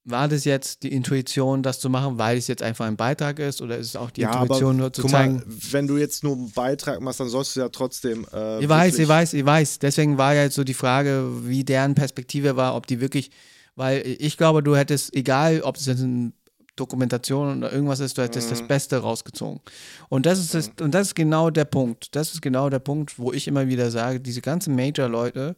war 0.04 0.28
das 0.28 0.44
jetzt 0.44 0.82
die 0.82 0.92
Intuition, 0.92 1.62
das 1.62 1.78
zu 1.78 1.88
machen, 1.90 2.18
weil 2.18 2.36
es 2.38 2.48
jetzt 2.48 2.62
einfach 2.62 2.86
ein 2.86 2.96
Beitrag 2.96 3.38
ist 3.38 3.60
oder 3.62 3.76
ist 3.78 3.88
es 3.88 3.96
auch 3.96 4.10
die 4.10 4.22
Intuition 4.22 4.76
nur 4.78 4.92
zu 4.92 5.02
guck 5.02 5.10
zeigen? 5.10 5.34
Mal, 5.36 5.44
wenn 5.70 5.86
du 5.86 5.96
jetzt 5.98 6.24
nur 6.24 6.34
einen 6.36 6.50
Beitrag 6.52 7.00
machst, 7.00 7.20
dann 7.20 7.28
sollst 7.28 7.54
du 7.54 7.60
ja 7.60 7.68
trotzdem. 7.68 8.26
Äh, 8.32 8.62
Ich 8.62 8.68
weiß, 8.68 8.98
ich 8.98 9.06
weiß, 9.08 9.34
ich 9.34 9.44
weiß. 9.44 9.78
Deswegen 9.78 10.18
war 10.18 10.34
ja 10.34 10.44
jetzt 10.44 10.54
so 10.54 10.64
die 10.64 10.74
Frage, 10.74 11.24
wie 11.44 11.64
deren 11.64 11.94
Perspektive 11.94 12.56
war, 12.56 12.74
ob 12.76 12.86
die 12.86 13.00
wirklich, 13.00 13.30
weil 13.76 14.02
ich 14.18 14.36
glaube, 14.36 14.62
du 14.62 14.74
hättest, 14.74 15.14
egal 15.14 15.60
ob 15.62 15.76
es 15.76 15.86
jetzt 15.86 16.02
eine 16.02 16.32
Dokumentation 16.80 17.58
oder 17.58 17.72
irgendwas 17.72 18.00
ist, 18.00 18.16
du 18.18 18.22
hättest 18.22 18.46
Mhm. 18.48 18.50
das 18.56 18.66
Beste 18.66 18.96
rausgezogen. 18.98 19.60
Und 20.08 20.26
das 20.26 20.38
ist 20.38 20.54
das, 20.54 20.70
und 20.80 20.92
das 20.94 21.08
ist 21.08 21.14
genau 21.14 21.50
der 21.50 21.66
Punkt. 21.66 22.14
Das 22.16 22.32
ist 22.32 22.40
genau 22.40 22.70
der 22.70 22.78
Punkt, 22.80 23.18
wo 23.18 23.32
ich 23.32 23.46
immer 23.46 23.68
wieder 23.68 23.90
sage, 23.90 24.20
diese 24.20 24.40
ganzen 24.40 24.74
Major-Leute 24.74 25.56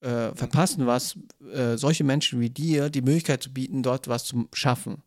äh, 0.00 0.34
verpassen 0.34 0.86
was, 0.86 1.16
äh, 1.52 1.76
solche 1.78 2.04
Menschen 2.04 2.38
wie 2.40 2.50
dir 2.50 2.90
die 2.90 3.00
Möglichkeit 3.00 3.42
zu 3.42 3.50
bieten, 3.52 3.82
dort 3.82 4.06
was 4.08 4.24
zu 4.24 4.48
schaffen. 4.52 5.02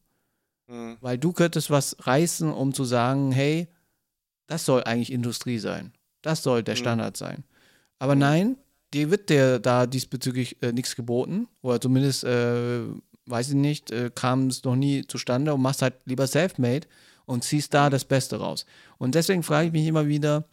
Mhm. 0.68 0.98
Weil 1.02 1.18
du 1.20 1.34
könntest 1.34 1.70
was 1.70 1.96
reißen, 2.00 2.52
um 2.52 2.74
zu 2.74 2.84
sagen, 2.84 3.32
hey, 3.32 3.68
das 4.48 4.66
soll 4.66 4.84
eigentlich 4.86 5.12
Industrie 5.12 5.60
sein. 5.60 5.94
Das 6.24 6.42
soll 6.42 6.64
der 6.64 6.74
Mhm. 6.76 6.80
Standard 6.80 7.18
sein. 7.18 7.44
Aber 8.00 8.16
Mhm. 8.16 8.22
nein, 8.22 8.58
dir 8.94 9.12
wird 9.12 9.30
dir 9.30 9.60
da 9.60 9.86
diesbezüglich 9.86 10.62
äh, 10.64 10.72
nichts 10.72 10.96
geboten. 10.96 11.48
Oder 11.62 11.80
zumindest, 11.80 12.24
äh, 12.24 12.80
weiß 13.30 13.50
ich 13.50 13.56
nicht, 13.56 13.92
äh, 13.92 14.10
kam 14.14 14.48
es 14.48 14.64
noch 14.64 14.76
nie 14.76 15.06
zustande 15.06 15.54
und 15.54 15.62
machst 15.62 15.82
halt 15.82 15.96
lieber 16.06 16.28
self-made 16.28 16.88
und 17.26 17.44
ziehst 17.44 17.74
da 17.74 17.90
das 17.90 18.06
Beste 18.06 18.38
raus. 18.38 18.66
Und 18.98 19.16
deswegen 19.16 19.44
frage 19.44 19.68
ich 19.68 19.74
mich 19.74 19.86
immer 19.88 20.08
wieder, 20.08 20.46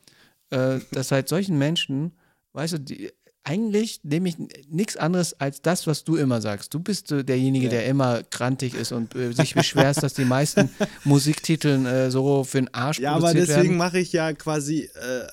äh, 0.51 0.81
dass 0.93 1.11
halt 1.12 1.29
solchen 1.29 1.57
Menschen, 1.59 2.12
weißt 2.53 2.75
du, 2.75 2.79
die, 2.81 3.12
eigentlich 3.47 4.01
nehme 4.05 4.29
ich 4.31 4.37
nichts 4.70 4.97
anderes 4.97 5.39
als 5.39 5.61
das, 5.61 5.87
was 5.87 6.03
du 6.05 6.16
immer 6.16 6.41
sagst. 6.41 6.72
Du 6.72 6.81
bist 6.81 7.12
äh, 7.12 7.22
derjenige, 7.25 7.66
Ja. 7.66 7.70
der 7.72 7.87
immer 7.87 8.22
grantig 8.31 8.75
ist 8.75 8.91
und 8.93 9.14
äh, 9.14 9.33
sich 9.33 9.55
beschwerst, 9.55 10.03
dass 10.03 10.14
die 10.14 10.25
meisten 10.25 10.70
Musiktiteln 11.05 11.85
äh, 11.87 12.11
so 12.11 12.45
für 12.45 12.59
den 12.59 12.72
Arsch 12.72 12.99
Ja, 12.99 13.12
aber 13.12 13.35
deswegen 13.35 13.77
mache 13.77 13.99
ich 13.99 14.12
ja 14.12 14.33
quasi 14.33 14.91
äh, 14.95 15.27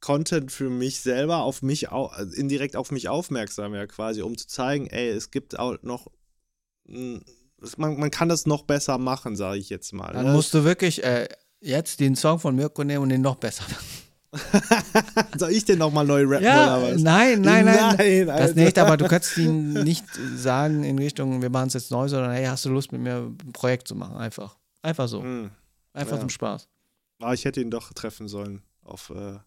Content 0.00 0.52
für 0.52 0.68
mich 0.68 1.00
selber, 1.00 1.38
auf 1.38 1.62
mich 1.62 1.90
au 1.90 2.12
äh, 2.16 2.24
indirekt 2.38 2.76
auf 2.76 2.92
mich 2.92 3.08
aufmerksam, 3.08 3.74
ja, 3.74 3.86
quasi, 3.86 4.22
um 4.22 4.36
zu 4.36 4.46
zeigen, 4.46 4.86
ey, 4.88 5.08
es 5.08 5.30
gibt 5.30 5.58
auch 5.58 5.82
noch. 5.82 6.08
Man, 6.88 7.98
man 7.98 8.10
kann 8.10 8.28
das 8.28 8.46
noch 8.46 8.62
besser 8.62 8.98
machen, 8.98 9.34
sage 9.36 9.58
ich 9.58 9.70
jetzt 9.70 9.92
mal. 9.92 10.12
Dann 10.12 10.26
ne? 10.26 10.32
musst 10.32 10.52
du 10.54 10.64
wirklich 10.64 11.02
äh, 11.04 11.28
jetzt 11.60 12.00
den 12.00 12.14
Song 12.16 12.38
von 12.38 12.54
Mirko 12.54 12.84
nehmen 12.84 13.02
und 13.04 13.08
den 13.08 13.22
noch 13.22 13.36
besser 13.36 13.64
machen. 13.64 13.86
Soll 15.38 15.50
ich 15.52 15.64
denn 15.64 15.78
nochmal 15.78 16.04
neu 16.04 16.24
rappen 16.26 16.44
Ja, 16.44 16.76
oder 16.78 16.94
was? 16.94 17.00
nein, 17.02 17.40
nein, 17.40 17.64
nein. 17.64 17.96
Nein, 17.96 18.26
das 18.26 18.40
Alter. 18.50 18.60
nicht, 18.60 18.78
aber 18.78 18.96
du 18.96 19.08
kannst 19.08 19.36
ihn 19.38 19.72
nicht 19.72 20.04
sagen 20.36 20.84
in 20.84 20.98
Richtung, 20.98 21.40
wir 21.40 21.48
machen 21.48 21.68
es 21.68 21.74
jetzt 21.74 21.90
neu, 21.90 22.06
sondern 22.08 22.32
hey, 22.32 22.44
hast 22.44 22.64
du 22.64 22.68
Lust 22.70 22.92
mit 22.92 23.00
mir 23.00 23.16
ein 23.16 23.52
Projekt 23.52 23.88
zu 23.88 23.94
machen? 23.94 24.16
Einfach. 24.16 24.56
Einfach 24.82 25.08
so. 25.08 25.22
Hm. 25.22 25.50
Einfach 25.94 26.16
Ja. 26.16 26.20
zum 26.20 26.28
Spaß. 26.28 26.68
Ah, 27.20 27.32
ich 27.32 27.44
hätte 27.46 27.60
ihn 27.62 27.70
doch 27.70 27.92
treffen 27.94 28.28
sollen 28.28 28.62
auf 28.82 29.10
äh, 29.10 29.38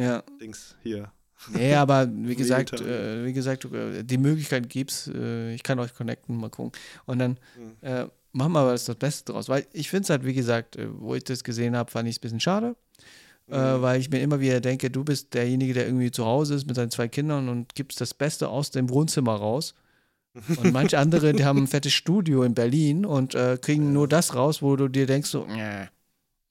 Ja. 0.00 0.22
Dings 0.40 0.76
hier. 0.82 1.12
Nee, 1.48 1.74
aber 1.74 2.08
wie 2.12 2.36
gesagt, 2.36 2.72
äh, 2.80 3.24
wie 3.24 3.32
gesagt, 3.32 3.64
äh, 3.66 4.04
die 4.04 4.18
Möglichkeit 4.18 4.68
gibt's. 4.68 5.08
Äh, 5.12 5.54
ich 5.54 5.62
kann 5.62 5.78
euch 5.78 5.94
connecten, 5.94 6.36
mal 6.36 6.50
gucken. 6.50 6.72
Und 7.06 7.18
dann 7.18 7.38
Mhm. 7.56 7.76
äh, 7.80 8.06
machen 8.32 8.52
wir 8.52 8.60
aber 8.60 8.72
das, 8.72 8.92
Beste 8.94 9.32
draus. 9.32 9.48
Weil 9.48 9.66
ich 9.72 9.88
finde 9.90 10.04
es 10.04 10.10
halt, 10.10 10.24
wie 10.24 10.34
gesagt, 10.34 10.76
äh, 10.76 10.86
wo 10.92 11.14
ich 11.14 11.24
das 11.24 11.42
gesehen 11.44 11.76
habe, 11.76 11.90
fand 11.90 12.08
ich 12.08 12.16
es 12.16 12.18
ein 12.18 12.22
bisschen 12.22 12.40
schade. 12.40 12.76
Äh, 13.48 13.56
Mhm. 13.78 13.82
weil 13.82 14.00
ich 14.00 14.10
mir 14.10 14.20
immer 14.20 14.38
wieder 14.40 14.60
denke, 14.60 14.90
du 14.90 15.02
bist 15.02 15.34
derjenige, 15.34 15.74
der 15.74 15.86
irgendwie 15.86 16.10
zu 16.12 16.24
Hause 16.24 16.54
ist 16.54 16.66
mit 16.66 16.76
seinen 16.76 16.90
zwei 16.90 17.08
Kindern 17.08 17.48
und 17.48 17.74
gibst 17.74 18.00
das 18.00 18.14
Beste 18.14 18.48
aus 18.48 18.70
dem 18.70 18.90
Wohnzimmer 18.90 19.34
raus. 19.34 19.74
Und 20.56 20.72
manche 20.72 20.98
andere, 20.98 21.32
die 21.32 21.44
haben 21.44 21.64
ein 21.64 21.66
fettes 21.66 21.92
Studio 21.92 22.44
in 22.44 22.54
Berlin 22.54 23.04
und 23.04 23.34
äh, 23.34 23.58
kriegen 23.60 23.92
nur 23.92 24.06
das 24.06 24.34
raus, 24.36 24.62
wo 24.62 24.76
du 24.76 24.86
dir 24.88 25.06
denkst, 25.06 25.30
so, 25.30 25.46
"Nä, 25.46 25.88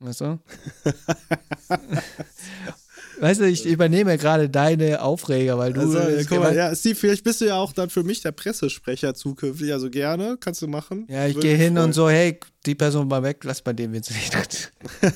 Weißt 0.01 0.21
du? 0.21 0.39
weißt 3.19 3.41
du, 3.41 3.45
ich 3.45 3.65
übernehme 3.65 4.17
gerade 4.17 4.49
deine 4.49 5.01
Aufreger, 5.01 5.57
weil 5.57 5.73
du. 5.73 5.81
Also, 5.81 5.99
ja, 5.99 6.23
guck 6.27 6.39
mal, 6.39 6.55
ja, 6.55 6.75
Steve, 6.75 6.95
vielleicht 6.95 7.23
bist 7.23 7.41
du 7.41 7.45
ja 7.45 7.55
auch 7.55 7.73
dann 7.73 7.89
für 7.89 8.03
mich 8.03 8.21
der 8.21 8.31
Pressesprecher 8.31 9.13
zukünftig. 9.13 9.71
Also 9.71 9.89
gerne, 9.89 10.37
kannst 10.39 10.61
du 10.61 10.67
machen. 10.67 11.05
Ja, 11.09 11.27
ich 11.27 11.39
gehe 11.39 11.55
hin 11.55 11.73
freuen. 11.73 11.85
und 11.87 11.93
so, 11.93 12.09
hey, 12.09 12.39
die 12.65 12.75
Person 12.75 13.09
war 13.09 13.23
weg, 13.23 13.43
lass 13.43 13.61
bei 13.61 13.73
dem 13.73 13.93
Witz 13.93 14.09
nicht. 14.11 14.71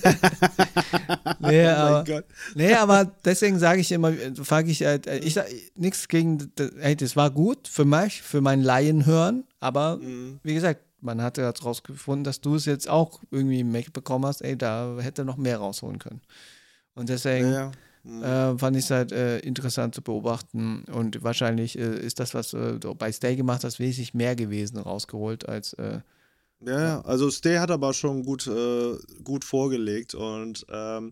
nee, 1.40 1.66
oh 1.66 1.70
aber, 1.70 2.24
nee, 2.56 2.74
aber 2.74 3.12
deswegen 3.26 3.60
sage 3.60 3.82
ich 3.82 3.92
immer, 3.92 4.14
frage 4.44 4.72
ich, 4.72 4.86
halt, 4.86 5.08
ich 5.08 5.34
sag 5.34 5.48
nichts 5.76 6.08
gegen, 6.08 6.52
hey, 6.80 6.96
das 6.96 7.16
war 7.16 7.32
gut 7.32 7.68
für 7.68 7.86
mich, 7.86 8.22
für 8.22 8.42
mein 8.42 8.62
Laienhören, 8.62 9.44
aber 9.60 9.98
mhm. 9.98 10.40
wie 10.44 10.54
gesagt, 10.54 10.82
man 11.02 11.22
hat 11.22 11.38
ja 11.38 11.50
rausgefunden, 11.50 12.24
dass 12.24 12.42
du 12.42 12.56
es 12.56 12.66
jetzt 12.66 12.90
auch 12.90 13.22
irgendwie 13.30 13.60
im 13.60 13.72
Mac 13.72 13.92
bekommen 13.92 14.26
hast, 14.26 14.42
ey, 14.42 14.58
da 14.58 14.96
hätte 15.00 15.26
noch 15.26 15.38
mehr 15.38 15.58
rausholen 15.58 16.00
können. 16.00 16.22
Und 16.96 17.10
deswegen 17.10 17.52
ja, 17.52 17.54
ja. 17.54 17.72
Äh, 18.06 18.58
fand 18.58 18.76
ich 18.76 18.84
es 18.84 18.92
halt 18.92 19.12
äh, 19.14 19.40
interessant 19.40 19.96
zu 19.96 20.02
beobachten. 20.02 20.84
Und 20.92 21.24
wahrscheinlich 21.24 21.78
äh, 21.78 22.00
ist 22.00 22.20
das, 22.20 22.34
was 22.34 22.54
äh, 22.54 22.80
du 22.80 22.94
bei 22.96 23.12
Stay 23.12 23.36
gemacht 23.36 23.64
hast, 23.64 23.80
wesentlich 23.80 24.14
mehr 24.14 24.36
gewesen 24.36 24.78
rausgeholt 24.78 25.48
als. 25.48 25.74
Äh, 25.74 26.02
ja, 26.60 26.82
ja, 26.82 27.02
also 27.02 27.30
Stay 27.30 27.58
hat 27.58 27.72
aber 27.72 27.94
schon 27.94 28.24
gut, 28.24 28.48
äh, 28.48 28.98
gut 29.24 29.44
vorgelegt 29.44 30.16
und 30.16 30.66
ähm, 30.70 31.12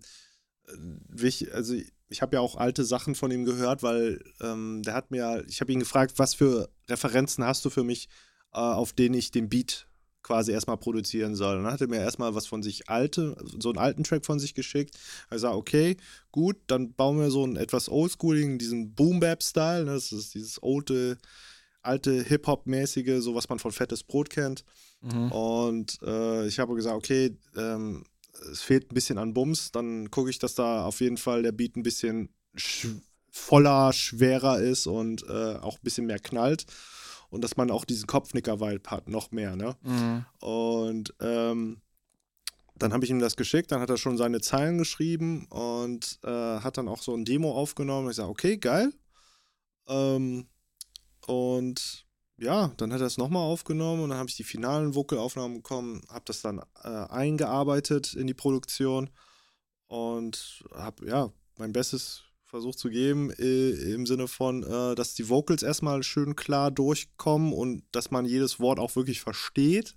wichtig, 1.09 1.53
also 1.53 1.75
ich 2.09 2.21
habe 2.21 2.35
ja 2.35 2.41
auch 2.41 2.55
alte 2.55 2.83
Sachen 2.83 3.15
von 3.15 3.31
ihm 3.31 3.45
gehört, 3.45 3.83
weil 3.83 4.21
ähm, 4.41 4.81
der 4.83 4.93
hat 4.93 5.11
mir, 5.11 5.43
ich 5.47 5.61
habe 5.61 5.71
ihn 5.71 5.79
gefragt, 5.79 6.13
was 6.17 6.33
für 6.33 6.69
Referenzen 6.89 7.43
hast 7.45 7.63
du 7.65 7.69
für 7.69 7.83
mich, 7.83 8.09
äh, 8.53 8.59
auf 8.59 8.93
denen 8.93 9.15
ich 9.15 9.31
den 9.31 9.49
Beat 9.49 9.87
quasi 10.23 10.51
erstmal 10.51 10.77
produzieren 10.77 11.35
soll. 11.35 11.57
Und 11.57 11.63
dann 11.63 11.73
hat 11.73 11.81
er 11.81 11.87
mir 11.87 11.99
erstmal 11.99 12.35
was 12.35 12.47
von 12.47 12.63
sich 12.63 12.89
alte, 12.89 13.35
so 13.59 13.69
einen 13.69 13.77
alten 13.77 14.03
Track 14.03 14.25
von 14.25 14.39
sich 14.39 14.53
geschickt. 14.53 14.97
Er 15.29 15.39
sagt, 15.39 15.55
okay, 15.55 15.97
gut, 16.31 16.57
dann 16.67 16.93
bauen 16.93 17.19
wir 17.19 17.31
so 17.31 17.43
einen 17.43 17.55
etwas 17.55 17.89
oldschooligen, 17.89 18.59
diesen 18.59 18.93
Boom-Bap-Style. 18.93 19.85
Ne? 19.85 19.93
Das 19.93 20.11
ist 20.11 20.33
dieses 20.33 20.61
alte, 20.61 21.17
alte 21.81 22.23
Hip-Hop-mäßige, 22.23 23.21
so 23.21 23.35
was 23.35 23.49
man 23.49 23.59
von 23.59 23.71
Fettes 23.71 24.03
Brot 24.03 24.29
kennt. 24.29 24.63
Mhm. 25.01 25.31
Und 25.31 25.99
äh, 26.03 26.47
ich 26.47 26.59
habe 26.59 26.75
gesagt, 26.75 26.95
okay, 26.95 27.35
ähm, 27.55 28.03
es 28.51 28.61
fehlt 28.61 28.91
ein 28.91 28.95
bisschen 28.95 29.17
an 29.17 29.33
Bums, 29.33 29.71
dann 29.71 30.09
gucke 30.09 30.29
ich, 30.29 30.39
dass 30.39 30.55
da 30.55 30.85
auf 30.85 31.01
jeden 31.01 31.17
Fall 31.17 31.43
der 31.43 31.51
Beat 31.51 31.75
ein 31.75 31.83
bisschen 31.83 32.29
sch 32.55 32.87
voller, 33.33 33.93
schwerer 33.93 34.59
ist 34.59 34.87
und 34.87 35.23
äh, 35.23 35.55
auch 35.55 35.75
ein 35.75 35.83
bisschen 35.83 36.05
mehr 36.05 36.19
knallt 36.19 36.65
und 37.31 37.43
dass 37.43 37.57
man 37.57 37.71
auch 37.71 37.85
diesen 37.85 38.05
Kopfnicker-Vibe 38.05 38.89
hat, 38.91 39.09
noch 39.09 39.31
mehr, 39.31 39.55
ne? 39.55 39.75
Mhm. 39.81 40.25
Und 40.41 41.15
ähm, 41.21 41.81
dann 42.75 42.93
habe 42.93 43.05
ich 43.05 43.09
ihm 43.09 43.19
das 43.19 43.35
geschickt, 43.35 43.71
dann 43.71 43.79
hat 43.79 43.89
er 43.89 43.97
schon 43.97 44.17
seine 44.17 44.41
Zeilen 44.41 44.77
geschrieben 44.77 45.45
und 45.47 46.19
äh, 46.23 46.59
hat 46.59 46.77
dann 46.77 46.87
auch 46.87 47.01
so 47.01 47.15
ein 47.15 47.25
Demo 47.25 47.53
aufgenommen. 47.53 48.09
Ich 48.09 48.17
sage, 48.17 48.29
okay, 48.29 48.57
geil. 48.57 48.93
Ähm, 49.87 50.47
und 51.25 52.05
ja, 52.37 52.71
dann 52.77 52.91
hat 52.91 52.99
er 52.99 53.07
es 53.07 53.17
nochmal 53.17 53.43
aufgenommen 53.43 54.03
und 54.03 54.09
dann 54.09 54.17
habe 54.17 54.29
ich 54.29 54.35
die 54.35 54.43
finalen 54.43 54.93
Vocalaufnahmen 54.93 55.57
bekommen, 55.57 56.01
habe 56.09 56.25
das 56.25 56.41
dann 56.41 56.61
äh, 56.83 56.87
eingearbeitet 56.87 58.13
in 58.13 58.27
die 58.27 58.33
Produktion 58.33 59.09
und 59.87 60.63
habe 60.73 61.07
ja 61.07 61.31
mein 61.57 61.71
Bestes 61.71 62.23
versucht 62.51 62.77
zu 62.77 62.89
geben, 62.89 63.31
äh, 63.39 63.93
im 63.93 64.05
Sinne 64.05 64.27
von, 64.27 64.61
äh, 64.63 64.93
dass 64.93 65.15
die 65.15 65.29
Vocals 65.29 65.63
erstmal 65.63 66.03
schön 66.03 66.35
klar 66.35 66.69
durchkommen 66.69 67.53
und 67.53 67.83
dass 67.93 68.11
man 68.11 68.25
jedes 68.25 68.59
Wort 68.59 68.77
auch 68.77 68.95
wirklich 68.97 69.21
versteht. 69.21 69.95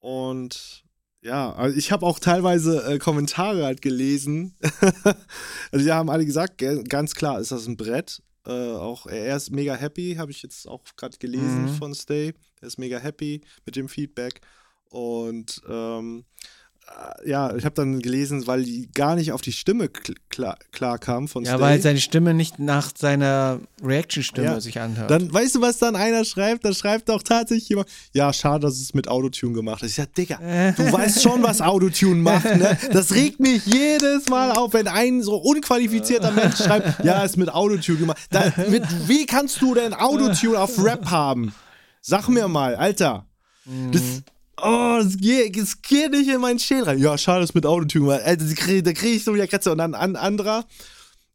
Und 0.00 0.84
ja, 1.22 1.52
also 1.52 1.76
ich 1.76 1.92
habe 1.92 2.04
auch 2.04 2.18
teilweise 2.18 2.84
äh, 2.84 2.98
Kommentare 2.98 3.64
halt 3.64 3.80
gelesen. 3.80 4.56
also 5.70 5.84
die 5.84 5.92
haben 5.92 6.10
alle 6.10 6.26
gesagt, 6.26 6.58
ganz 6.88 7.14
klar 7.14 7.40
ist 7.40 7.52
das 7.52 7.66
ein 7.66 7.76
Brett. 7.76 8.22
Auch 8.44 9.06
er 9.06 9.36
ist 9.36 9.50
mega 9.50 9.74
happy, 9.74 10.14
habe 10.18 10.30
ich 10.30 10.40
jetzt 10.40 10.68
auch 10.68 10.84
gerade 10.96 11.18
gelesen 11.18 11.64
mhm. 11.64 11.74
von 11.74 11.94
Stay. 11.96 12.32
Er 12.60 12.68
ist 12.68 12.78
mega 12.78 12.98
happy 12.98 13.40
mit 13.64 13.74
dem 13.74 13.88
Feedback. 13.88 14.40
Und 14.88 15.60
ähm, 15.68 16.20
äh, 16.20 16.46
ja, 17.24 17.54
ich 17.54 17.64
habe 17.64 17.74
dann 17.74 18.00
gelesen, 18.00 18.46
weil 18.46 18.62
die 18.62 18.88
gar 18.92 19.16
nicht 19.16 19.32
auf 19.32 19.40
die 19.40 19.52
Stimme 19.52 19.88
klar, 20.28 20.56
klar 20.72 20.98
kam 20.98 21.28
von 21.28 21.44
Ja, 21.44 21.54
Stay. 21.54 21.60
weil 21.60 21.80
seine 21.80 22.00
Stimme 22.00 22.34
nicht 22.34 22.58
nach 22.58 22.92
seiner 22.96 23.60
Reaction-Stimme 23.82 24.46
ja. 24.46 24.60
sich 24.60 24.80
anhört. 24.80 25.10
Dann 25.10 25.32
weißt 25.32 25.56
du, 25.56 25.60
was 25.60 25.78
dann 25.78 25.96
einer 25.96 26.24
schreibt? 26.24 26.64
Dann 26.64 26.74
schreibt 26.74 27.10
auch 27.10 27.22
tatsächlich 27.22 27.68
jemand, 27.68 27.88
ja, 28.12 28.32
schade, 28.32 28.66
dass 28.66 28.80
es 28.80 28.94
mit 28.94 29.08
Autotune 29.08 29.54
gemacht 29.54 29.82
ist. 29.82 29.90
Ich 29.90 29.96
sag, 29.96 30.14
Digga, 30.14 30.38
du 30.76 30.92
weißt 30.92 31.22
schon, 31.22 31.42
was 31.42 31.60
Autotune 31.60 32.20
macht, 32.20 32.44
ne? 32.56 32.78
Das 32.92 33.12
regt 33.12 33.40
mich 33.40 33.66
jedes 33.66 34.28
Mal 34.28 34.52
auf, 34.52 34.72
wenn 34.72 34.88
ein 34.88 35.22
so 35.22 35.36
unqualifizierter 35.36 36.30
Mensch 36.30 36.56
schreibt, 36.56 37.04
ja, 37.04 37.24
ist 37.24 37.36
mit 37.36 37.52
Autotune 37.52 37.98
gemacht. 37.98 38.18
Da, 38.30 38.52
mit, 38.68 38.84
wie 39.08 39.26
kannst 39.26 39.60
du 39.60 39.74
denn 39.74 39.92
Autotune 39.92 40.58
auf 40.58 40.82
Rap 40.82 41.10
haben? 41.10 41.52
Sag 42.00 42.28
mir 42.28 42.46
mal, 42.48 42.76
Alter. 42.76 43.26
Das, 43.90 44.02
mhm. 44.02 44.24
Oh, 44.62 45.00
das 45.02 45.18
geht, 45.18 45.58
das 45.58 45.82
geht 45.82 46.12
nicht 46.12 46.28
in 46.28 46.40
meinen 46.40 46.58
Schädel 46.58 46.84
rein. 46.84 46.98
Ja, 46.98 47.18
schade, 47.18 47.44
ist 47.44 47.54
mit 47.54 47.66
Autotune. 47.66 48.22
Alter, 48.22 48.44
da 48.44 48.92
kriege 48.92 49.16
ich 49.16 49.24
so 49.24 49.34
wieder 49.34 49.46
Kratzer. 49.46 49.72
Und 49.72 49.78
dann 49.78 49.94
ein 49.94 50.16
anderer, 50.16 50.64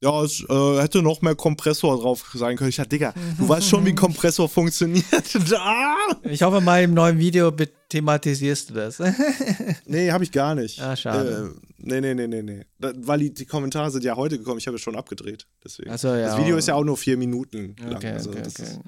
ja, 0.03 0.23
es 0.23 0.43
äh, 0.49 0.81
hätte 0.81 1.03
noch 1.03 1.21
mehr 1.21 1.35
Kompressor 1.35 1.99
drauf 1.99 2.31
sein 2.33 2.57
können. 2.57 2.69
Ich 2.69 2.77
dachte, 2.77 2.89
Digga, 2.89 3.13
du 3.37 3.47
weißt 3.47 3.67
schon, 3.67 3.85
wie 3.85 3.89
ein 3.89 3.95
Kompressor 4.07 4.49
funktioniert. 4.49 5.05
ich 6.23 6.41
hoffe 6.41 6.61
mal, 6.61 6.81
im 6.81 6.95
neuen 6.95 7.19
Video 7.19 7.53
thematisierst 7.89 8.71
du 8.71 8.73
das. 8.73 8.99
nee, 9.85 10.11
habe 10.11 10.23
ich 10.23 10.31
gar 10.31 10.55
nicht. 10.55 10.81
Ah, 10.81 10.95
schade. 10.95 11.53
Äh, 11.55 11.67
nee, 11.77 12.01
nee, 12.01 12.15
nee, 12.15 12.27
nee, 12.27 12.41
nee. 12.41 12.65
Da, 12.79 12.91
weil 12.95 13.19
die, 13.19 13.33
die, 13.35 13.45
Kommentare 13.45 13.91
sind 13.91 14.03
ja 14.03 14.15
heute 14.15 14.39
gekommen, 14.39 14.57
ich 14.57 14.65
habe 14.65 14.77
es 14.77 14.81
schon 14.81 14.95
abgedreht. 14.95 15.45
Deswegen. 15.63 15.95
So, 15.99 16.07
ja, 16.07 16.29
das 16.29 16.39
Video 16.39 16.57
ist 16.57 16.67
ja 16.67 16.73
auch 16.73 16.83
nur 16.83 16.97
vier 16.97 17.17
Minuten 17.17 17.75
lang. 17.77 17.97
Okay, 17.97 18.13
also, 18.13 18.31
okay, 18.31 18.39
okay. 18.39 18.63
Ist, 18.63 18.79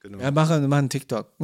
Genau. 0.00 0.18
Ja, 0.18 0.30
mach, 0.30 0.48
mach 0.48 0.78
einen 0.78 0.88
TikTok. 0.88 1.30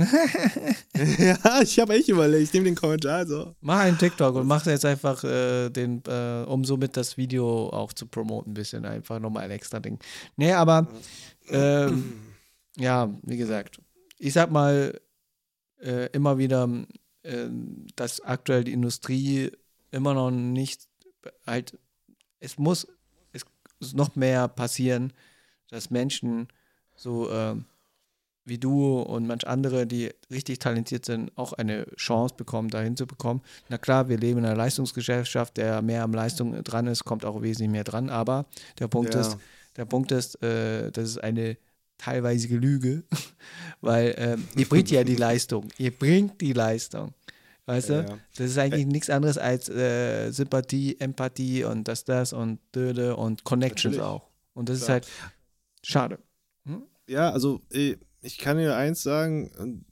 ja, 1.18 1.60
ich 1.62 1.78
habe 1.78 1.94
echt 1.94 2.08
überlegt, 2.08 2.44
ich 2.44 2.52
nehme 2.54 2.64
den 2.64 2.74
Kommentar 2.74 3.26
so. 3.26 3.54
Mach 3.60 3.80
einen 3.80 3.98
TikTok 3.98 4.34
und 4.34 4.46
mach 4.46 4.64
jetzt 4.64 4.86
einfach 4.86 5.22
äh, 5.24 5.68
den, 5.68 6.02
äh, 6.06 6.44
um 6.46 6.64
somit 6.64 6.96
das 6.96 7.18
Video 7.18 7.68
auch 7.68 7.92
zu 7.92 8.06
promoten, 8.06 8.52
ein 8.52 8.54
bisschen 8.54 8.86
einfach 8.86 9.20
nochmal 9.20 9.44
ein 9.44 9.50
extra 9.50 9.78
Ding. 9.78 9.98
Nee, 10.36 10.52
aber 10.52 10.88
ähm, 11.48 12.14
ja, 12.78 13.14
wie 13.22 13.36
gesagt, 13.36 13.78
ich 14.18 14.32
sag 14.32 14.50
mal 14.50 14.98
äh, 15.82 16.06
immer 16.12 16.38
wieder, 16.38 16.66
äh, 17.24 17.48
dass 17.94 18.22
aktuell 18.22 18.64
die 18.64 18.72
Industrie 18.72 19.52
immer 19.90 20.14
noch 20.14 20.30
nicht 20.30 20.88
halt, 21.46 21.78
es 22.40 22.58
muss 22.58 22.86
es 23.80 23.92
noch 23.92 24.16
mehr 24.16 24.48
passieren, 24.48 25.12
dass 25.68 25.90
Menschen 25.90 26.48
so 26.94 27.30
ähm, 27.30 27.66
wie 28.46 28.58
du 28.58 29.00
und 29.00 29.26
manch 29.26 29.46
andere, 29.46 29.86
die 29.86 30.10
richtig 30.30 30.60
talentiert 30.60 31.04
sind, 31.04 31.36
auch 31.36 31.52
eine 31.52 31.84
Chance 31.96 32.34
bekommen, 32.36 32.70
dahin 32.70 32.96
zu 32.96 33.06
bekommen. 33.06 33.42
Na 33.68 33.76
klar, 33.76 34.08
wir 34.08 34.16
leben 34.16 34.38
in 34.38 34.46
einer 34.46 34.56
Leistungsgesellschaft, 34.56 35.56
der 35.56 35.82
mehr 35.82 36.04
am 36.04 36.14
Leistung 36.14 36.62
dran 36.62 36.86
ist, 36.86 37.04
kommt 37.04 37.24
auch 37.24 37.42
wesentlich 37.42 37.70
mehr 37.70 37.84
dran. 37.84 38.08
Aber 38.08 38.46
der 38.78 38.86
Punkt 38.86 39.14
ja. 39.14 39.20
ist, 39.20 39.36
der 39.76 39.84
Punkt 39.84 40.12
ist, 40.12 40.42
äh, 40.42 40.92
das 40.92 41.10
ist 41.10 41.18
eine 41.18 41.58
teilweise 41.98 42.48
Lüge, 42.56 43.02
weil 43.80 44.10
äh, 44.10 44.36
ihr 44.58 44.68
bringt 44.68 44.90
ja 44.90 45.02
die 45.02 45.16
Leistung, 45.16 45.68
ihr 45.78 45.90
bringt 45.90 46.40
die 46.40 46.52
Leistung. 46.52 47.14
Weißt 47.66 47.88
ja, 47.88 48.02
du? 48.02 48.08
Ja. 48.10 48.18
Das 48.36 48.46
ist 48.46 48.58
eigentlich 48.58 48.86
nichts 48.86 49.10
anderes 49.10 49.38
als 49.38 49.68
äh, 49.68 50.30
Sympathie, 50.30 51.00
Empathie 51.00 51.64
und 51.64 51.88
das, 51.88 52.04
das 52.04 52.32
und 52.32 52.60
Döde 52.72 53.16
und 53.16 53.42
Connections 53.42 53.96
Natürlich. 53.96 54.00
auch. 54.02 54.28
Und 54.54 54.68
das 54.68 54.84
Klar. 54.84 54.98
ist 54.98 55.06
halt 55.08 55.08
schade. 55.82 56.18
Hm? 56.64 56.82
Ja, 57.08 57.30
also 57.30 57.60
äh, 57.72 57.96
ich 58.26 58.38
kann 58.38 58.58
dir 58.58 58.76
eins 58.76 59.02
sagen, 59.02 59.84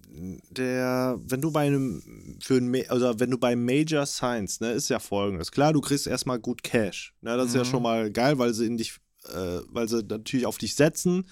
der, 0.51 1.18
wenn 1.24 1.41
du 1.41 1.53
bei 1.53 1.66
einem, 1.66 2.39
für 2.43 2.57
ein, 2.57 2.74
also 2.89 3.18
wenn 3.18 3.30
du 3.30 3.39
bei 3.39 3.57
Major 3.57 4.07
Science, 4.07 4.61
ne, 4.61 4.72
ist 4.72 4.89
ja 4.91 4.99
folgendes. 4.99 5.53
Klar, 5.53 5.72
du 5.72 5.80
kriegst 5.80 6.07
erstmal 6.07 6.39
gut 6.39 6.62
Cash. 6.62 7.14
Ne, 7.20 7.37
das 7.37 7.47
mhm. 7.47 7.49
ist 7.49 7.55
ja 7.55 7.64
schon 7.64 7.80
mhm. 7.80 7.85
mal 7.85 8.11
geil, 8.11 8.39
weil 8.39 8.53
sie 8.53 8.66
in 8.66 8.76
dich, 8.76 8.99
äh, 9.28 9.61
weil 9.68 9.89
sie 9.89 10.03
natürlich 10.03 10.47
auf 10.47 10.59
dich 10.59 10.74
setzen. 10.74 11.28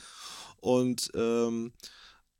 Und 0.61 1.11
ähm, 1.14 1.72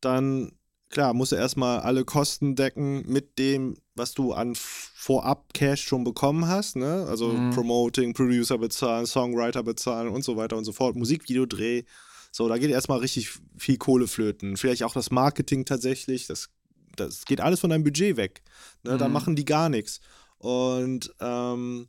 dann, 0.00 0.52
klar, 0.90 1.12
musst 1.12 1.32
du 1.32 1.36
erstmal 1.36 1.80
alle 1.80 2.04
Kosten 2.04 2.54
decken 2.54 3.04
mit 3.06 3.38
dem, 3.38 3.76
was 3.94 4.14
du 4.14 4.32
an 4.32 4.54
vorab 4.56 5.52
Cash 5.54 5.82
schon 5.82 6.04
bekommen 6.04 6.46
hast, 6.46 6.76
ne? 6.76 7.06
Also 7.08 7.28
mhm. 7.28 7.50
Promoting, 7.50 8.14
Producer 8.14 8.58
bezahlen, 8.58 9.06
Songwriter 9.06 9.62
bezahlen 9.62 10.08
und 10.08 10.24
so 10.24 10.36
weiter 10.36 10.56
und 10.56 10.64
so 10.64 10.72
fort, 10.72 10.94
Musikvideodreh 10.96 11.84
so, 12.33 12.49
da 12.49 12.57
geht 12.57 12.70
erstmal 12.70 12.99
richtig 12.99 13.30
viel 13.59 13.76
Kohle 13.76 14.09
flöten. 14.09 14.57
Vielleicht 14.57 14.83
auch 14.83 14.95
das 14.95 15.11
Marketing 15.11 15.66
tatsächlich. 15.66 16.26
Das, 16.26 16.49
das 16.97 17.26
geht 17.26 17.43
alles 17.43 17.61
von 17.61 17.70
deinem 17.70 17.85
Budget 17.85 18.16
weg. 18.16 18.43
Ne? 18.83 18.95
Mhm. 18.95 18.99
Da 18.99 19.09
machen 19.09 19.37
die 19.37 19.45
gar 19.45 19.68
nichts. 19.68 20.01
Und 20.39 21.14
ähm, 21.20 21.89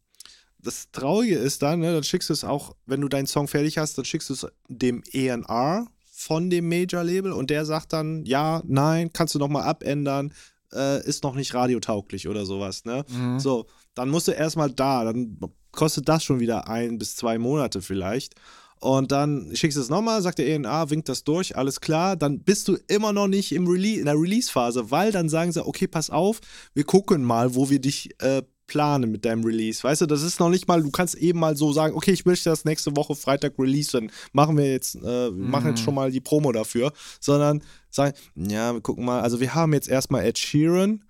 das 0.60 0.92
Traurige 0.92 1.38
ist 1.38 1.62
dann, 1.62 1.80
ne, 1.80 1.94
dann 1.94 2.04
schickst 2.04 2.30
du 2.30 2.34
es 2.34 2.44
auch, 2.44 2.76
wenn 2.86 3.02
du 3.02 3.08
deinen 3.08 3.26
Song 3.26 3.48
fertig 3.48 3.78
hast, 3.78 3.98
dann 3.98 4.06
schickst 4.06 4.30
du 4.30 4.34
es 4.34 4.48
dem 4.68 5.02
ENR 5.12 5.88
von 6.12 6.50
dem 6.50 6.68
Major-Label 6.68 7.32
und 7.32 7.50
der 7.50 7.66
sagt 7.66 7.94
dann, 7.94 8.26
ja, 8.26 8.62
nein, 8.66 9.12
kannst 9.14 9.36
du 9.36 9.40
nochmal 9.40 9.64
abändern, 9.64 10.34
äh, 10.74 11.06
ist 11.08 11.24
noch 11.24 11.36
nicht 11.36 11.54
radiotauglich 11.54 12.28
oder 12.28 12.46
sowas, 12.46 12.86
ne? 12.86 13.06
Mhm. 13.10 13.40
So, 13.40 13.66
dann 13.96 14.10
musst 14.10 14.28
du 14.28 14.32
erstmal 14.32 14.72
da, 14.72 15.06
dann 15.06 15.40
kostet 15.72 16.08
das 16.08 16.24
schon 16.24 16.40
wieder 16.40 16.68
ein 16.68 16.98
bis 16.98 17.16
zwei 17.16 17.38
Monate 17.38 17.82
vielleicht. 17.82 18.36
Und 18.84 19.14
dann 19.14 19.56
schickst 19.56 19.78
du 19.78 19.82
es 19.82 19.88
nochmal, 19.88 20.22
sagt 20.22 20.40
der 20.40 20.48
ENA, 20.48 20.90
winkt 20.90 21.08
das 21.08 21.24
durch, 21.24 21.56
alles 21.56 21.80
klar. 21.80 22.18
Dann 22.18 22.40
bist 22.40 22.68
du 22.68 22.78
immer 22.90 23.14
noch 23.14 23.30
nicht 23.30 23.54
im 23.54 23.66
Release, 23.66 24.00
in 24.00 24.06
der 24.08 24.20
Release-Phase, 24.20 24.92
weil 24.92 25.14
dann 25.14 25.30
sagen 25.30 25.54
sie, 25.54 25.66
okay, 25.66 25.88
pass 25.88 26.10
auf, 26.10 26.42
wir 26.74 26.84
gucken 26.84 27.24
mal, 27.24 27.56
wo 27.56 27.70
wir 27.70 27.80
dich 27.80 28.10
äh, 28.22 28.42
planen 28.68 29.10
mit 29.10 29.24
deinem 29.24 29.46
Release. 29.46 29.82
Weißt 29.86 30.02
du, 30.02 30.06
das 30.06 30.22
ist 30.22 30.42
noch 30.42 30.50
nicht 30.50 30.68
mal, 30.68 30.84
du 30.84 30.92
kannst 30.92 31.16
eben 31.16 31.40
mal 31.40 31.56
so 31.56 31.72
sagen, 31.72 31.96
okay, 31.96 32.12
ich 32.12 32.26
möchte 32.26 32.50
das 32.50 32.66
nächste 32.66 32.94
Woche 32.98 33.16
Freitag 33.16 33.58
releasen. 33.58 34.12
Machen 34.34 34.58
wir 34.58 34.70
jetzt, 34.70 34.96
äh, 34.96 35.30
mhm. 35.30 35.50
machen 35.50 35.70
jetzt 35.70 35.82
schon 35.82 35.96
mal 35.96 36.12
die 36.12 36.20
Promo 36.20 36.52
dafür. 36.52 36.92
Sondern 37.22 37.64
sagen, 37.90 38.18
ja, 38.36 38.74
wir 38.74 38.82
gucken 38.82 39.06
mal, 39.06 39.22
also 39.22 39.40
wir 39.40 39.56
haben 39.56 39.72
jetzt 39.72 39.88
erstmal 39.88 40.26
Ed 40.26 40.38
Sheeran. 40.38 41.06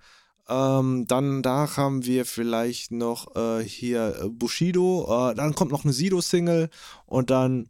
Ähm, 0.48 1.06
dann 1.06 1.42
da 1.42 1.76
haben 1.76 2.04
wir 2.04 2.26
vielleicht 2.26 2.92
noch 2.92 3.34
äh, 3.34 3.62
hier 3.62 4.16
äh, 4.22 4.28
Bushido. 4.28 5.30
Äh, 5.30 5.34
dann 5.34 5.54
kommt 5.54 5.72
noch 5.72 5.84
eine 5.84 5.92
Sido-Single 5.92 6.68
und 7.06 7.30
dann, 7.30 7.68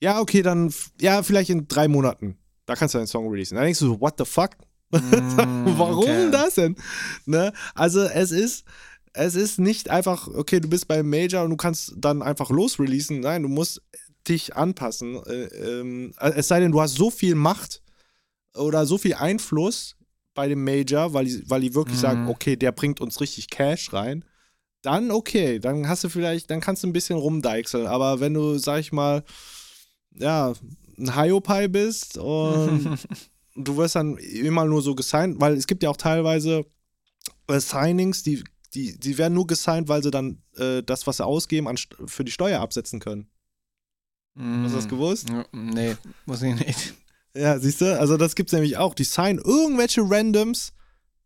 ja, 0.00 0.20
okay, 0.20 0.42
dann, 0.42 0.72
ja, 1.00 1.22
vielleicht 1.22 1.50
in 1.50 1.66
drei 1.66 1.88
Monaten. 1.88 2.36
Da 2.66 2.76
kannst 2.76 2.94
du 2.94 2.98
einen 2.98 3.06
Song 3.06 3.28
releasen. 3.30 3.56
Dann 3.56 3.64
denkst 3.64 3.80
du 3.80 3.86
so, 3.86 4.00
what 4.00 4.14
the 4.18 4.26
fuck? 4.26 4.50
Mm, 4.90 4.98
Warum 5.78 6.04
okay. 6.04 6.30
das 6.30 6.54
denn? 6.56 6.76
Ne? 7.24 7.52
Also 7.74 8.00
es 8.00 8.30
ist, 8.30 8.64
es 9.14 9.34
ist 9.34 9.58
nicht 9.58 9.88
einfach, 9.88 10.28
okay, 10.28 10.60
du 10.60 10.68
bist 10.68 10.88
beim 10.88 11.08
Major 11.08 11.44
und 11.44 11.50
du 11.50 11.56
kannst 11.56 11.94
dann 11.96 12.22
einfach 12.22 12.50
losreleasen. 12.50 13.20
Nein, 13.20 13.42
du 13.42 13.48
musst 13.48 13.80
dich 14.28 14.56
anpassen. 14.56 15.16
Äh, 15.24 15.44
ähm, 15.80 16.12
es 16.18 16.48
sei 16.48 16.60
denn, 16.60 16.72
du 16.72 16.82
hast 16.82 16.96
so 16.96 17.10
viel 17.10 17.34
Macht 17.34 17.82
oder 18.54 18.84
so 18.84 18.98
viel 18.98 19.14
Einfluss 19.14 19.97
bei 20.38 20.46
dem 20.46 20.62
Major, 20.62 21.14
weil 21.14 21.24
die, 21.24 21.50
weil 21.50 21.62
die 21.62 21.74
wirklich 21.74 21.96
mhm. 21.96 22.00
sagen, 22.00 22.28
okay, 22.28 22.54
der 22.54 22.70
bringt 22.70 23.00
uns 23.00 23.20
richtig 23.20 23.50
Cash 23.50 23.92
rein. 23.92 24.24
Dann 24.82 25.10
okay, 25.10 25.58
dann 25.58 25.88
hast 25.88 26.04
du 26.04 26.08
vielleicht, 26.08 26.48
dann 26.48 26.60
kannst 26.60 26.84
du 26.84 26.86
ein 26.86 26.92
bisschen 26.92 27.18
rumdeichseln. 27.18 27.88
Aber 27.88 28.20
wenn 28.20 28.34
du, 28.34 28.56
sag 28.56 28.78
ich 28.78 28.92
mal, 28.92 29.24
ja, 30.14 30.52
ein 30.96 31.16
Hiopai 31.16 31.66
bist 31.66 32.18
und 32.18 32.98
du 33.56 33.76
wirst 33.76 33.96
dann 33.96 34.16
immer 34.18 34.64
nur 34.64 34.80
so 34.80 34.94
gesigned, 34.94 35.40
weil 35.40 35.54
es 35.54 35.66
gibt 35.66 35.82
ja 35.82 35.90
auch 35.90 35.96
teilweise 35.96 36.64
äh, 37.48 37.58
Signings, 37.58 38.22
die, 38.22 38.44
die, 38.74 38.96
die 38.96 39.18
werden 39.18 39.34
nur 39.34 39.48
gesigned, 39.48 39.88
weil 39.88 40.04
sie 40.04 40.12
dann 40.12 40.40
äh, 40.56 40.84
das, 40.84 41.08
was 41.08 41.16
sie 41.16 41.26
ausgeben, 41.26 41.66
an, 41.66 41.78
für 42.06 42.22
die 42.22 42.30
Steuer 42.30 42.60
absetzen 42.60 43.00
können. 43.00 43.28
Mm. 44.34 44.62
Hast 44.62 44.70
du 44.70 44.76
das 44.76 44.86
mm. 44.86 44.90
gewusst? 44.90 45.32
Nee, 45.50 45.96
muss 46.26 46.42
ich 46.42 46.54
nicht. 46.54 46.94
Ja, 47.36 47.58
siehst 47.58 47.80
du, 47.80 47.98
also 47.98 48.16
das 48.16 48.34
gibt 48.34 48.50
es 48.50 48.52
nämlich 48.52 48.76
auch. 48.76 48.94
Die 48.94 49.04
signen 49.04 49.38
irgendwelche 49.38 50.02
Randoms, 50.02 50.72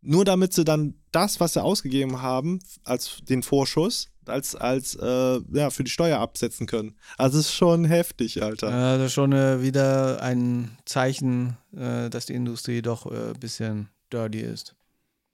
nur 0.01 0.25
damit 0.25 0.53
sie 0.53 0.65
dann 0.65 0.95
das, 1.11 1.39
was 1.39 1.53
sie 1.53 1.63
ausgegeben 1.63 2.21
haben, 2.21 2.59
als 2.83 3.19
den 3.23 3.43
Vorschuss, 3.43 4.09
als, 4.25 4.55
als 4.55 4.95
äh, 4.95 5.39
ja, 5.51 5.69
für 5.69 5.83
die 5.83 5.91
Steuer 5.91 6.19
absetzen 6.19 6.67
können. 6.67 6.95
Also 7.17 7.39
es 7.39 7.47
ist 7.47 7.53
schon 7.53 7.85
heftig, 7.85 8.43
Alter. 8.43 9.03
Ist 9.05 9.13
schon 9.13 9.31
äh, 9.33 9.61
wieder 9.61 10.21
ein 10.21 10.77
Zeichen, 10.85 11.57
äh, 11.75 12.09
dass 12.09 12.25
die 12.25 12.33
Industrie 12.33 12.81
doch 12.81 13.05
ein 13.05 13.31
äh, 13.31 13.33
bisschen 13.39 13.89
dirty 14.11 14.41
ist. 14.41 14.75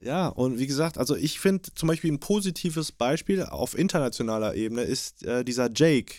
Ja, 0.01 0.27
und 0.29 0.59
wie 0.59 0.67
gesagt, 0.67 0.97
also 0.97 1.15
ich 1.15 1.39
finde 1.39 1.73
zum 1.75 1.87
Beispiel 1.87 2.11
ein 2.11 2.19
positives 2.19 2.91
Beispiel 2.91 3.43
auf 3.43 3.77
internationaler 3.77 4.55
Ebene 4.55 4.83
ist 4.83 5.25
äh, 5.25 5.43
dieser 5.43 5.69
Jake. 5.73 6.13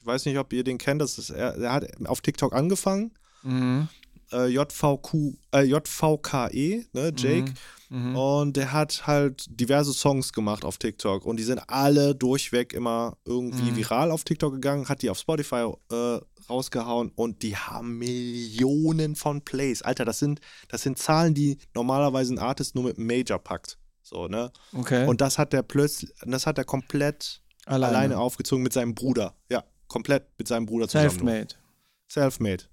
Ich 0.00 0.06
weiß 0.06 0.24
nicht, 0.24 0.38
ob 0.38 0.52
ihr 0.52 0.64
den 0.64 0.78
kennt, 0.78 1.02
das 1.02 1.18
ist, 1.18 1.30
er, 1.30 1.56
er 1.56 1.72
hat 1.72 2.06
auf 2.06 2.22
TikTok 2.22 2.54
angefangen. 2.54 3.12
Mhm. 3.42 3.88
Äh, 4.32 4.46
JVQ, 4.48 5.38
äh, 5.54 5.62
JVKE, 5.62 6.84
ne, 6.92 7.12
Jake. 7.16 7.50
Mhm. 7.50 7.54
Mhm. 8.10 8.16
Und 8.16 8.56
der 8.56 8.72
hat 8.72 9.06
halt 9.06 9.46
diverse 9.48 9.92
Songs 9.94 10.32
gemacht 10.32 10.64
auf 10.64 10.76
TikTok 10.76 11.24
und 11.24 11.38
die 11.38 11.42
sind 11.42 11.60
alle 11.68 12.14
durchweg 12.14 12.74
immer 12.74 13.16
irgendwie 13.24 13.70
mhm. 13.70 13.76
viral 13.76 14.10
auf 14.10 14.24
TikTok 14.24 14.52
gegangen, 14.52 14.88
hat 14.88 15.00
die 15.00 15.08
auf 15.08 15.18
Spotify 15.18 15.72
äh, 15.90 16.20
rausgehauen 16.50 17.10
und 17.14 17.42
die 17.42 17.56
haben 17.56 17.98
Millionen 17.98 19.16
von 19.16 19.42
Plays. 19.42 19.82
Alter, 19.82 20.04
das 20.04 20.18
sind, 20.18 20.40
das 20.68 20.82
sind 20.82 20.98
Zahlen, 20.98 21.32
die 21.32 21.58
normalerweise 21.74 22.34
ein 22.34 22.38
Artist 22.38 22.74
nur 22.74 22.84
mit 22.84 22.98
Major 22.98 23.38
packt. 23.38 23.78
So, 24.02 24.26
ne? 24.26 24.50
Okay. 24.72 25.06
Und 25.06 25.20
das 25.20 25.38
hat 25.38 25.52
der 25.52 25.62
plötzlich, 25.62 26.12
das 26.24 26.46
hat 26.46 26.58
er 26.58 26.64
komplett 26.64 27.42
alleine. 27.66 27.96
alleine 27.96 28.18
aufgezogen 28.18 28.62
mit 28.62 28.72
seinem 28.72 28.94
Bruder. 28.94 29.34
Ja, 29.50 29.64
komplett 29.86 30.26
mit 30.38 30.48
seinem 30.48 30.66
Bruder 30.66 30.88
zusammen. 30.88 31.10
Selfmade. 31.10 31.54
Selfmade. 32.08 32.64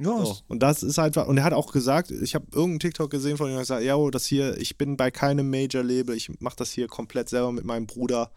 Ja. 0.00 0.24
So. 0.24 0.38
Und 0.48 0.62
das 0.62 0.82
ist 0.82 0.98
einfach, 0.98 1.26
und 1.26 1.36
er 1.36 1.44
hat 1.44 1.52
auch 1.52 1.72
gesagt, 1.72 2.10
ich 2.10 2.34
habe 2.34 2.46
irgendeinen 2.52 2.80
TikTok 2.80 3.10
gesehen 3.10 3.36
von 3.36 3.48
ihm, 3.48 3.52
der 3.52 3.60
gesagt, 3.60 3.82
ja, 3.82 3.96
das 4.10 4.24
hier, 4.24 4.56
ich 4.56 4.78
bin 4.78 4.96
bei 4.96 5.10
keinem 5.10 5.50
Major-Label, 5.50 6.16
ich 6.16 6.40
mache 6.40 6.56
das 6.56 6.72
hier 6.72 6.88
komplett 6.88 7.28
selber 7.28 7.52
mit 7.52 7.64
meinem 7.64 7.86
Bruder. 7.86 8.30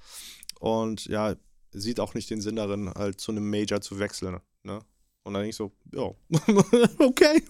Und 0.60 1.06
ja, 1.06 1.36
sieht 1.72 2.00
auch 2.00 2.14
nicht 2.16 2.30
den 2.30 2.42
Sinn 2.42 2.58
darin, 2.58 2.92
halt 2.94 3.20
zu 3.20 3.32
einem 3.32 3.50
Major 3.50 3.80
zu 3.80 3.98
wechseln. 4.00 4.40
Ne? 4.64 4.82
Und 5.24 5.34
dann 5.34 5.46
ich 5.46 5.56
so, 5.56 5.72
ja, 5.94 6.12
okay. 7.00 7.42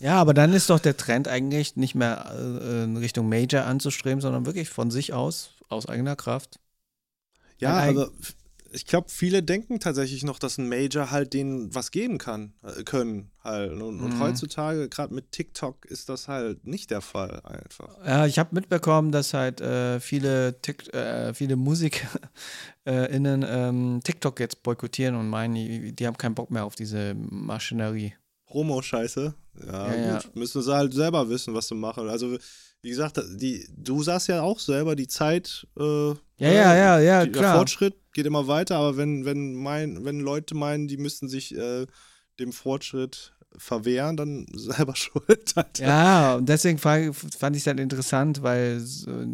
Ja, 0.00 0.20
aber 0.20 0.34
dann 0.34 0.52
ist 0.52 0.68
doch 0.68 0.78
der 0.78 0.96
Trend 0.98 1.28
eigentlich 1.28 1.76
nicht 1.76 1.94
mehr 1.94 2.30
äh, 2.36 2.84
in 2.84 2.98
Richtung 2.98 3.28
Major 3.30 3.64
anzustreben, 3.64 4.20
sondern 4.20 4.44
wirklich 4.44 4.68
von 4.68 4.90
sich 4.90 5.14
aus, 5.14 5.52
aus 5.68 5.86
eigener 5.86 6.14
Kraft. 6.14 6.60
Ja, 7.58 7.74
also 7.76 8.08
ich 8.72 8.86
glaube, 8.86 9.08
viele 9.10 9.42
denken 9.42 9.80
tatsächlich 9.80 10.24
noch, 10.24 10.38
dass 10.38 10.58
ein 10.58 10.68
Major 10.68 11.10
halt 11.10 11.34
denen 11.34 11.74
was 11.74 11.90
geben 11.90 12.18
kann, 12.18 12.54
äh, 12.62 12.82
können 12.84 13.30
halt. 13.44 13.72
Und, 13.72 13.98
mhm. 13.98 14.04
und 14.04 14.20
heutzutage, 14.20 14.88
gerade 14.88 15.12
mit 15.14 15.30
TikTok, 15.32 15.84
ist 15.86 16.08
das 16.08 16.28
halt 16.28 16.66
nicht 16.66 16.90
der 16.90 17.02
Fall 17.02 17.40
einfach. 17.44 17.96
Ja, 18.04 18.26
ich 18.26 18.38
habe 18.38 18.54
mitbekommen, 18.54 19.12
dass 19.12 19.34
halt 19.34 19.60
äh, 19.60 20.00
viele, 20.00 20.56
äh, 20.92 21.34
viele 21.34 21.56
MusikerInnen 21.56 23.44
ähm, 23.48 24.00
TikTok 24.02 24.40
jetzt 24.40 24.62
boykottieren 24.62 25.16
und 25.16 25.28
meinen, 25.28 25.54
die, 25.54 25.92
die, 25.92 26.06
haben 26.06 26.16
keinen 26.16 26.34
Bock 26.34 26.50
mehr 26.50 26.64
auf 26.64 26.74
diese 26.74 27.14
Maschinerie. 27.14 28.14
Promo-Scheiße. 28.46 29.34
Ja, 29.66 29.94
ja, 29.94 30.14
gut. 30.14 30.24
Ja. 30.24 30.30
Müssen 30.34 30.62
sie 30.62 30.74
halt 30.74 30.94
selber 30.94 31.28
wissen, 31.28 31.54
was 31.54 31.68
sie 31.68 31.74
machen. 31.74 32.08
Also 32.08 32.38
wie 32.82 32.90
gesagt, 32.90 33.20
die, 33.36 33.66
du 33.76 34.02
sagst 34.02 34.28
ja 34.28 34.42
auch 34.42 34.58
selber, 34.58 34.96
die 34.96 35.06
Zeit, 35.06 35.66
äh, 35.78 36.08
ja, 36.10 36.16
ja, 36.38 36.74
ja, 36.74 36.98
ja, 36.98 37.24
die, 37.24 37.30
klar. 37.30 37.44
Der 37.44 37.54
Fortschritt 37.54 37.94
geht 38.12 38.26
immer 38.26 38.48
weiter, 38.48 38.76
aber 38.76 38.96
wenn, 38.96 39.24
wenn, 39.24 39.54
mein, 39.54 40.04
wenn 40.04 40.18
Leute 40.18 40.56
meinen, 40.56 40.88
die 40.88 40.96
müssten 40.96 41.28
sich 41.28 41.56
äh, 41.56 41.86
dem 42.40 42.52
Fortschritt 42.52 43.34
verwehren, 43.56 44.16
dann 44.16 44.46
selber 44.54 44.96
schuld. 44.96 45.52
Alter. 45.54 45.86
Ja, 45.86 46.34
und 46.36 46.48
deswegen 46.48 46.78
fand 46.78 47.14
ich 47.56 47.62
es 47.62 47.66
halt 47.66 47.78
interessant, 47.78 48.42
weil 48.42 48.84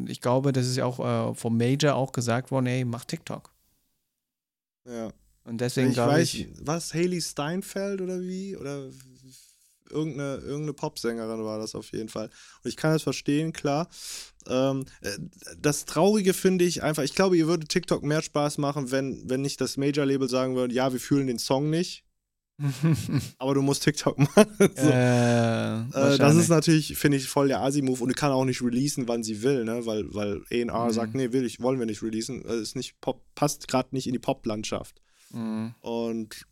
ich 0.07 0.21
glaube, 0.21 0.53
das 0.53 0.67
ist 0.67 0.77
ja 0.77 0.85
auch 0.85 1.31
äh, 1.31 1.35
vom 1.35 1.57
Major 1.57 1.95
auch 1.95 2.13
gesagt 2.13 2.51
worden, 2.51 2.67
ey, 2.67 2.85
mach 2.85 3.05
TikTok. 3.05 3.51
Ja. 4.87 5.11
Und 5.45 5.63
deswegen 5.63 5.93
glaube 5.93 6.21
ich. 6.21 6.47
Weiß, 6.51 6.59
was, 6.61 6.95
Haley 6.95 7.23
Steinfeld 7.23 8.03
oder 8.03 8.21
wie? 8.21 8.55
Oder 8.57 8.91
irgendeine, 9.91 10.37
irgendeine 10.37 10.73
Popsängerin 10.73 11.45
war 11.45 11.59
das 11.59 11.75
auf 11.75 11.93
jeden 11.93 12.09
Fall. 12.09 12.31
Und 12.63 12.69
ich 12.69 12.77
kann 12.77 12.93
das 12.93 13.03
verstehen, 13.03 13.53
klar. 13.53 13.89
Ähm, 14.49 14.85
äh, 15.03 15.11
das 15.59 15.85
Traurige 15.85 16.35
finde 16.35 16.65
ich 16.65 16.83
einfach, 16.83 17.03
ich 17.03 17.15
glaube, 17.15 17.37
ihr 17.37 17.47
würde 17.47 17.67
TikTok 17.67 18.03
mehr 18.03 18.23
Spaß 18.23 18.59
machen, 18.59 18.91
wenn, 18.91 19.29
wenn 19.29 19.43
nicht 19.43 19.61
das 19.61 19.77
Major-Label 19.77 20.29
sagen 20.29 20.57
würde, 20.57 20.75
ja, 20.75 20.93
wir 20.93 21.01
fühlen 21.01 21.27
den 21.27 21.39
Song 21.39 21.71
nicht. 21.71 22.05
aber 23.39 23.55
du 23.55 23.63
musst 23.63 23.85
TikTok 23.85 24.19
machen. 24.19 24.47
so. 24.59 24.89
äh, 24.89 25.81
äh, 25.81 26.19
das 26.19 26.35
ist 26.35 26.49
natürlich, 26.49 26.97
finde 26.97 27.17
ich, 27.17 27.29
voll 27.29 27.49
der 27.49 27.61
Asi-Move 27.61 28.03
und 28.03 28.09
die 28.09 28.15
kann 28.15 28.33
auch 28.33 28.45
nicht 28.45 28.63
releasen, 28.63 29.07
wann 29.07 29.23
sie 29.23 29.43
will, 29.43 29.65
ne? 29.65 29.87
Weil, 29.87 30.13
weil 30.13 30.43
A&R 30.51 30.87
mhm. 30.87 30.93
sagt, 30.93 31.15
nee, 31.15 31.33
will 31.33 31.45
ich, 31.45 31.61
wollen 31.61 31.79
wir 31.79 31.87
nicht 31.87 32.03
releasen. 32.03 32.45
Äh, 32.45 32.61
ist 32.61 32.75
nicht 32.75 33.01
Pop, 33.01 33.23
passt 33.35 33.69
gerade 33.69 33.91
nicht 33.93 34.07
in 34.07 34.13
die 34.13 34.19
Pop-Landschaft. 34.19 35.01
Mhm. 35.31 35.75
Und 35.81 36.47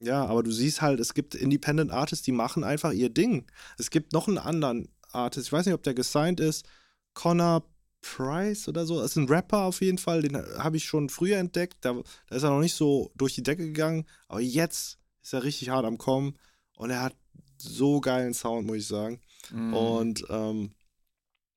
ja, 0.00 0.24
aber 0.24 0.42
du 0.42 0.50
siehst 0.50 0.80
halt, 0.80 0.98
es 0.98 1.14
gibt 1.14 1.34
Independent 1.34 1.90
Artists, 1.90 2.24
die 2.24 2.32
machen 2.32 2.64
einfach 2.64 2.92
ihr 2.92 3.10
Ding. 3.10 3.46
Es 3.78 3.90
gibt 3.90 4.12
noch 4.12 4.28
einen 4.28 4.38
anderen 4.38 4.88
Artist, 5.12 5.48
ich 5.48 5.52
weiß 5.52 5.66
nicht, 5.66 5.74
ob 5.74 5.82
der 5.82 5.94
gesigned 5.94 6.40
ist, 6.40 6.66
Connor 7.14 7.64
Price 8.00 8.66
oder 8.66 8.86
so. 8.86 9.00
Das 9.00 9.10
ist 9.12 9.16
ein 9.16 9.28
Rapper 9.28 9.64
auf 9.64 9.82
jeden 9.82 9.98
Fall, 9.98 10.22
den 10.22 10.36
habe 10.36 10.78
ich 10.78 10.84
schon 10.84 11.10
früher 11.10 11.36
entdeckt. 11.36 11.78
Da, 11.82 12.00
da 12.28 12.36
ist 12.36 12.42
er 12.42 12.50
noch 12.50 12.60
nicht 12.60 12.74
so 12.74 13.12
durch 13.14 13.34
die 13.34 13.42
Decke 13.42 13.66
gegangen, 13.66 14.06
aber 14.28 14.40
jetzt 14.40 14.98
ist 15.22 15.34
er 15.34 15.44
richtig 15.44 15.68
hart 15.68 15.84
am 15.84 15.98
Kommen 15.98 16.38
und 16.76 16.90
er 16.90 17.02
hat 17.02 17.16
so 17.58 18.00
geilen 18.00 18.32
Sound, 18.32 18.66
muss 18.66 18.78
ich 18.78 18.86
sagen. 18.86 19.20
Mm. 19.50 19.74
Und 19.74 20.24
ähm, 20.30 20.70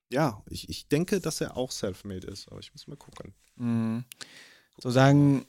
ja, 0.10 0.44
ich, 0.50 0.68
ich 0.68 0.90
denke, 0.90 1.22
dass 1.22 1.40
er 1.40 1.56
auch 1.56 1.72
self-made 1.72 2.28
ist, 2.28 2.50
aber 2.52 2.60
ich 2.60 2.74
muss 2.74 2.88
mal 2.88 2.98
gucken. 2.98 3.34
Mm. 3.56 4.00
So 4.80 4.90
sagen, 4.90 5.46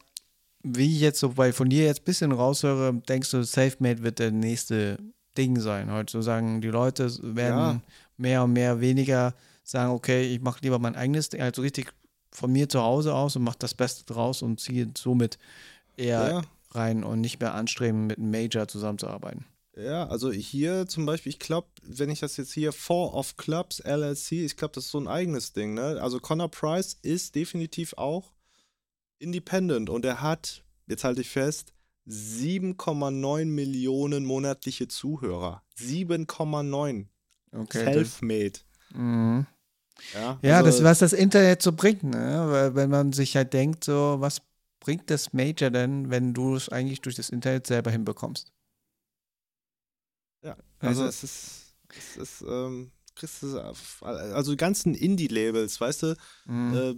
wie 0.65 0.95
ich 0.95 1.01
jetzt 1.01 1.21
so 1.21 1.29
bei 1.29 1.53
von 1.53 1.69
dir 1.69 1.85
jetzt 1.85 2.01
ein 2.01 2.05
bisschen 2.05 2.33
raushöre, 2.33 2.95
denkst 2.95 3.31
du, 3.31 3.45
SafeMate 3.45 4.03
wird 4.03 4.19
der 4.19 4.33
nächste 4.33 4.99
Ding 5.37 5.61
sein. 5.61 5.93
Heute 5.93 6.13
so 6.13 6.23
sagen 6.23 6.61
die 6.61 6.69
Leute 6.69 7.11
werden 7.23 7.59
ja. 7.59 7.81
mehr 8.17 8.45
und 8.45 8.55
mehr 8.55 8.81
weniger 8.81 9.35
sagen, 9.63 9.93
okay, 9.93 10.35
ich 10.35 10.41
mache 10.41 10.61
lieber 10.63 10.79
mein 10.79 10.97
eigenes 10.97 11.29
Ding, 11.29 11.43
also 11.43 11.63
richtig 11.63 11.93
von 12.33 12.51
mir 12.51 12.69
zu 12.69 12.83
Hause 12.83 13.15
aus 13.15 13.37
und 13.37 13.45
mache 13.45 13.59
das 13.59 13.75
Beste 13.75 14.05
draus 14.05 14.43
und 14.43 14.59
ziehe 14.59 14.91
somit 14.97 15.39
eher 15.97 16.29
ja. 16.29 16.43
rein 16.73 17.05
und 17.05 17.21
nicht 17.21 17.41
mehr 17.41 17.55
anstreben, 17.55 18.07
mit 18.07 18.19
einem 18.19 18.31
Major 18.31 18.67
zusammenzuarbeiten. 18.67 19.45
Ja, 19.77 20.07
also 20.07 20.31
hier 20.31 20.87
zum 20.87 21.05
Beispiel, 21.05 21.31
ich 21.31 21.39
glaube, 21.39 21.69
wenn 21.83 22.11
ich 22.11 22.21
das 22.21 22.37
jetzt 22.37 22.53
hier 22.53 22.73
Four 22.73 23.15
of 23.15 23.37
Clubs 23.37 23.81
LLC, 23.81 24.33
ich 24.33 24.57
glaube, 24.57 24.73
das 24.75 24.87
ist 24.87 24.91
so 24.93 25.01
ein 25.01 25.09
eigenes 25.09 25.53
Ding, 25.53 25.75
ne? 25.75 25.99
Also 26.01 26.21
Connor 26.21 26.49
Price 26.49 26.97
ist 27.03 27.35
definitiv 27.35 27.95
auch 27.95 28.33
independent 29.25 29.91
und 29.91 30.05
er 30.05 30.21
hat, 30.21 30.65
jetzt 30.87 31.05
halte 31.05 31.23
ich 31.23 31.31
fest, 31.31 31.73
7,9 32.07 33.47
Millionen 33.47 34.25
monatliche 34.25 34.89
Zuhörer. 34.89 35.63
7,9. 35.79 37.07
Okay. 37.53 37.85
Selfmade. 37.85 38.61
Mhm. 38.93 39.47
Ja, 40.13 40.39
ja 40.43 40.57
also, 40.59 40.71
das, 40.71 40.83
was 40.83 40.99
das 40.99 41.13
Internet 41.13 41.63
so 41.63 41.73
bringt, 41.73 42.03
ne? 42.03 42.47
Weil, 42.49 42.75
wenn 42.75 42.91
man 42.91 43.13
sich 43.13 43.37
halt 43.37 43.53
denkt, 43.53 43.85
so, 43.85 44.17
was 44.19 44.43
bringt 44.81 45.09
das 45.11 45.33
Major 45.33 45.71
denn, 45.71 46.11
wenn 46.11 46.35
du 46.35 46.57
es 46.57 46.69
eigentlich 46.69 47.01
durch 47.01 47.15
das 47.15 47.31
Internet 47.31 47.67
selber 47.67 47.91
hinbekommst? 47.91 48.53
Ja, 50.43 50.57
also, 50.81 51.03
also 51.03 51.05
es 51.07 51.25
ist, 51.25 51.77
es 51.97 52.17
ist, 52.17 52.45
ähm, 52.47 52.93
also 54.11 54.51
die 54.51 54.57
ganzen 54.57 54.95
Indie-Labels, 54.95 55.81
weißt 55.81 56.03
du, 56.03 56.17
mhm. 56.47 56.75
äh, 56.75 56.95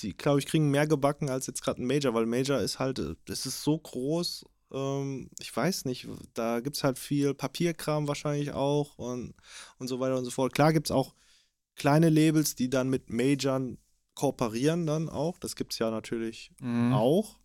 die, 0.00 0.16
glaube 0.16 0.38
ich, 0.38 0.46
kriegen 0.46 0.70
mehr 0.70 0.86
gebacken 0.86 1.30
als 1.30 1.46
jetzt 1.46 1.62
gerade 1.62 1.82
ein 1.82 1.86
Major, 1.86 2.14
weil 2.14 2.26
Major 2.26 2.58
ist 2.60 2.78
halt, 2.78 2.98
es 2.98 3.46
ist 3.46 3.62
so 3.62 3.78
groß, 3.78 4.44
ähm, 4.72 5.30
ich 5.40 5.54
weiß 5.54 5.84
nicht, 5.84 6.08
da 6.34 6.60
gibt 6.60 6.76
es 6.76 6.84
halt 6.84 6.98
viel 6.98 7.34
Papierkram 7.34 8.08
wahrscheinlich 8.08 8.52
auch 8.52 8.98
und, 8.98 9.34
und 9.78 9.88
so 9.88 10.00
weiter 10.00 10.18
und 10.18 10.24
so 10.24 10.30
fort. 10.30 10.52
Klar 10.52 10.72
gibt 10.72 10.88
es 10.88 10.90
auch 10.90 11.14
kleine 11.76 12.08
Labels, 12.08 12.54
die 12.54 12.70
dann 12.70 12.88
mit 12.88 13.10
Majors 13.10 13.76
kooperieren 14.14 14.86
dann 14.86 15.08
auch, 15.08 15.38
das 15.38 15.56
gibt 15.56 15.72
es 15.72 15.78
ja 15.80 15.90
natürlich 15.90 16.52
mhm. 16.60 16.92
auch, 16.92 17.38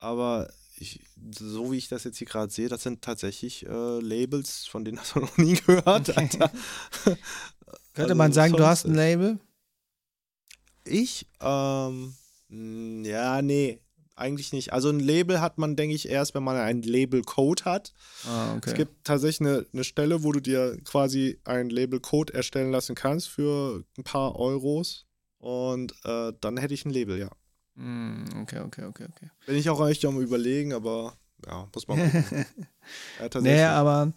aber 0.00 0.50
ich, 0.80 1.00
so 1.36 1.72
wie 1.72 1.76
ich 1.76 1.88
das 1.88 2.04
jetzt 2.04 2.18
hier 2.18 2.26
gerade 2.26 2.52
sehe, 2.52 2.68
das 2.68 2.82
sind 2.82 3.02
tatsächlich 3.02 3.66
äh, 3.66 4.00
Labels, 4.00 4.66
von 4.66 4.84
denen 4.84 4.98
hast 4.98 5.14
du 5.14 5.20
noch 5.20 5.36
nie 5.38 5.54
gehört. 5.54 6.06
Könnte 6.14 7.18
also 7.96 8.14
man 8.14 8.32
sagen, 8.32 8.54
du 8.54 8.64
hast 8.64 8.86
ein 8.86 8.94
Label? 8.94 9.38
Ich? 10.88 11.26
Ähm, 11.40 12.14
ja, 13.04 13.42
nee, 13.42 13.80
eigentlich 14.18 14.52
nicht. 14.52 14.72
Also 14.72 14.90
ein 14.90 15.00
Label 15.00 15.40
hat 15.40 15.58
man, 15.58 15.76
denke 15.76 15.94
ich, 15.94 16.08
erst, 16.08 16.34
wenn 16.34 16.42
man 16.42 16.56
einen 16.56 16.82
Label-Code 16.82 17.64
hat. 17.64 17.92
Ah, 18.26 18.54
okay. 18.56 18.70
Es 18.70 18.74
gibt 18.74 19.04
tatsächlich 19.04 19.48
eine, 19.48 19.66
eine 19.72 19.84
Stelle, 19.84 20.22
wo 20.22 20.32
du 20.32 20.40
dir 20.40 20.76
quasi 20.84 21.38
einen 21.44 21.70
Label-Code 21.70 22.34
erstellen 22.34 22.72
lassen 22.72 22.94
kannst 22.94 23.28
für 23.28 23.84
ein 23.96 24.04
paar 24.04 24.36
Euros. 24.36 25.06
Und 25.38 25.94
äh, 26.04 26.32
dann 26.40 26.56
hätte 26.56 26.74
ich 26.74 26.84
ein 26.84 26.90
Label, 26.90 27.18
ja. 27.18 27.30
Mm, 27.76 28.24
okay, 28.42 28.58
okay, 28.58 28.84
okay, 28.84 29.06
okay. 29.08 29.30
Bin 29.46 29.56
ich 29.56 29.70
auch 29.70 29.86
echt 29.86 30.04
am 30.04 30.20
überlegen, 30.20 30.72
aber 30.72 31.16
ja, 31.46 31.68
muss 31.72 31.86
man 31.86 31.98
gucken. 31.98 32.46
ja, 33.32 33.40
nee, 33.40 33.62
aber 33.62 34.12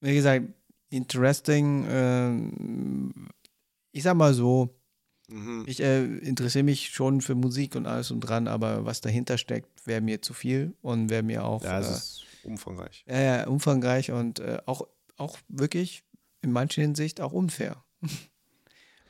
wie 0.00 0.14
gesagt, 0.14 0.46
interesting. 0.88 1.84
Äh, 1.86 3.30
ich 3.92 4.02
sag 4.02 4.16
mal 4.16 4.34
so, 4.34 4.74
mhm. 5.30 5.64
ich 5.66 5.80
äh, 5.80 6.04
interessiere 6.04 6.64
mich 6.64 6.90
schon 6.90 7.20
für 7.20 7.34
Musik 7.34 7.76
und 7.76 7.86
alles 7.86 8.10
und 8.10 8.20
dran, 8.20 8.48
aber 8.48 8.84
was 8.84 9.00
dahinter 9.00 9.38
steckt, 9.38 9.86
wäre 9.86 10.00
mir 10.00 10.22
zu 10.22 10.34
viel 10.34 10.74
und 10.82 11.10
wäre 11.10 11.22
mir 11.22 11.44
auch. 11.44 11.64
Ja, 11.64 11.78
es 11.78 11.88
äh, 11.88 11.92
ist 11.92 12.26
umfangreich. 12.44 13.04
Ja, 13.08 13.20
ja, 13.20 13.46
umfangreich 13.46 14.10
und 14.12 14.40
äh, 14.40 14.58
auch, 14.66 14.86
auch 15.16 15.38
wirklich 15.48 16.04
in 16.42 16.52
mancher 16.52 16.82
Hinsicht 16.82 17.20
auch 17.20 17.32
unfair. 17.32 17.84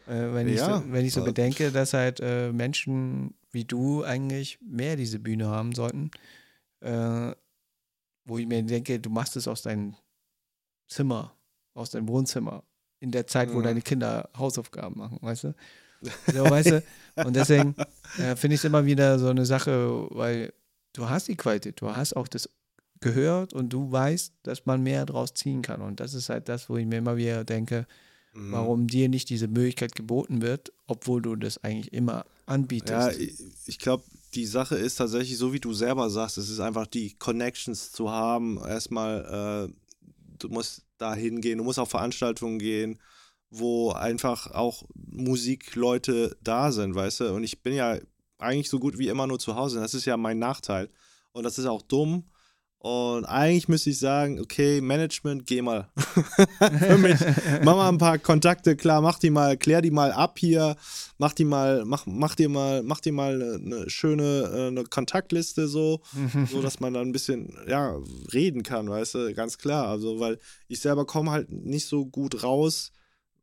Äh, 0.07 0.35
wenn, 0.35 0.49
ja, 0.49 0.55
ich 0.55 0.61
so, 0.61 0.93
wenn 0.93 1.05
ich 1.05 1.13
so 1.13 1.23
bedenke, 1.23 1.71
dass 1.71 1.93
halt 1.93 2.19
äh, 2.21 2.51
Menschen 2.51 3.35
wie 3.53 3.65
du 3.65 4.03
eigentlich 4.03 4.59
mehr 4.61 4.97
diese 4.97 5.19
Bühne 5.19 5.49
haben 5.49 5.73
sollten, 5.73 6.11
äh, 6.81 7.33
wo 8.25 8.39
ich 8.39 8.47
mir 8.47 8.63
denke, 8.63 9.01
du 9.01 9.11
machst 9.11 9.37
es 9.37 9.49
aus 9.49 9.63
deinem 9.63 9.95
Zimmer, 10.89 11.37
aus 11.75 11.91
deinem 11.91 12.09
Wohnzimmer, 12.09 12.65
in 13.01 13.11
der 13.11 13.27
Zeit, 13.27 13.53
wo 13.53 13.59
mhm. 13.59 13.65
deine 13.65 13.83
Kinder 13.83 14.29
Hausaufgaben 14.37 14.99
machen, 14.99 15.19
weißt 15.21 15.45
du? 15.45 15.55
So, 16.33 16.45
weißt 16.45 16.71
du? 16.71 16.83
Und 17.17 17.37
deswegen 17.37 17.75
äh, 18.19 18.37
finde 18.37 18.55
ich 18.55 18.61
es 18.61 18.65
immer 18.65 18.85
wieder 18.85 19.19
so 19.19 19.29
eine 19.29 19.45
Sache, 19.45 20.07
weil 20.11 20.53
du 20.93 21.09
hast 21.09 21.29
die 21.29 21.37
Qualität, 21.37 21.81
du 21.81 21.95
hast 21.95 22.17
auch 22.17 22.29
das 22.29 22.49
gehört 23.01 23.53
und 23.53 23.71
du 23.71 23.91
weißt, 23.91 24.35
dass 24.43 24.67
man 24.67 24.83
mehr 24.83 25.07
draus 25.07 25.35
ziehen 25.35 25.63
kann. 25.63 25.81
Und 25.81 26.01
das 26.01 26.15
ist 26.15 26.29
halt 26.29 26.49
das, 26.49 26.69
wo 26.69 26.77
ich 26.77 26.87
mir 26.87 26.99
immer 26.99 27.17
wieder 27.17 27.45
denke, 27.45 27.87
mhm. 28.35 28.53
warum 28.53 28.87
dir 28.87 29.09
nicht 29.09 29.31
diese 29.31 29.49
Möglichkeit 29.49 29.95
geboten 29.95 30.43
wird, 30.43 30.73
obwohl 30.87 31.23
du 31.23 31.37
das 31.37 31.63
eigentlich 31.65 31.93
immer 31.93 32.25
anbietest. 32.47 33.19
Ja, 33.19 33.27
ich, 33.67 33.79
glaube, 33.79 34.05
die 34.35 34.47
Sache 34.47 34.77
ist 34.77 34.97
tatsächlich, 34.97 35.39
so 35.39 35.53
wie 35.53 35.61
du 35.61 35.73
selber 35.73 36.11
sagst, 36.11 36.39
es 36.39 36.51
ist 36.51 36.61
einfach 36.61 36.87
die 36.87 37.15
Connections 37.15 37.93
zu 37.93 38.11
haben. 38.11 38.59
Erstmal, 38.59 39.69
äh, 39.71 39.75
du 40.39 40.49
musst 40.49 40.83
da 40.99 41.15
hingehen, 41.15 41.59
du 41.59 41.65
musst 41.65 41.79
auf 41.79 41.91
Veranstaltungen 41.91 42.59
gehen, 42.59 42.99
wo 43.51 43.91
einfach 43.91 44.53
auch 44.53 44.85
Musikleute 44.95 46.37
da 46.41 46.73
sind, 46.73 46.95
weißt 46.95 47.21
du? 47.21 47.35
Und 47.35 47.45
ich 47.45 47.63
bin 47.63 47.75
ja 47.75 47.99
eigentlich 48.39 48.71
so 48.71 48.79
gut 48.79 48.99
wie 48.99 49.09
immer 49.09 49.27
nur 49.27 49.39
zu 49.39 49.57
Hause. 49.57 49.81
Das 49.81 49.95
ist 49.95 50.05
ja 50.05 50.17
mein 50.17 50.39
Nachteil. 50.39 50.89
Und 51.33 51.45
das 51.45 51.59
ist 51.59 51.67
auch 51.67 51.83
dumm. 51.83 52.25
Und 52.83 53.27
eigentlich 53.27 53.69
müsste 53.69 53.91
ich 53.91 53.99
sagen, 53.99 54.41
okay, 54.41 54.81
Management, 54.81 55.47
geh 55.47 55.61
mal. 55.61 55.91
Für 56.79 56.97
mich. 56.97 57.21
Mach 57.63 57.77
mal 57.77 57.91
ein 57.91 57.99
paar 57.99 58.19
Kontakte 58.19 58.75
klar, 58.75 59.03
mach 59.03 59.19
die 59.19 59.29
mal, 59.29 59.59
klär 59.59 59.83
die 59.83 59.91
mal 59.91 60.13
ab 60.13 60.39
hier, 60.39 60.77
mach 61.19 61.35
die 61.35 61.45
mal, 61.45 61.85
mach, 61.85 62.07
mach 62.07 62.35
dir 62.35 62.49
mal, 62.49 62.83
mach 62.83 63.01
dir 63.01 63.13
mal 63.13 63.61
eine 63.63 63.91
schöne 63.91 64.51
äh, 64.55 64.67
eine 64.69 64.85
Kontaktliste 64.85 65.69
so, 65.69 66.01
so 66.51 66.63
dass 66.63 66.81
man 66.81 66.95
dann 66.95 67.09
ein 67.09 67.13
bisschen, 67.13 67.55
ja, 67.69 67.99
reden 68.33 68.63
kann, 68.63 68.89
weißt 68.89 69.15
du, 69.15 69.35
ganz 69.35 69.59
klar. 69.59 69.89
Also, 69.89 70.19
weil 70.19 70.39
ich 70.67 70.81
selber 70.81 71.05
komme 71.05 71.33
halt 71.33 71.53
nicht 71.53 71.87
so 71.87 72.07
gut 72.07 72.43
raus 72.45 72.93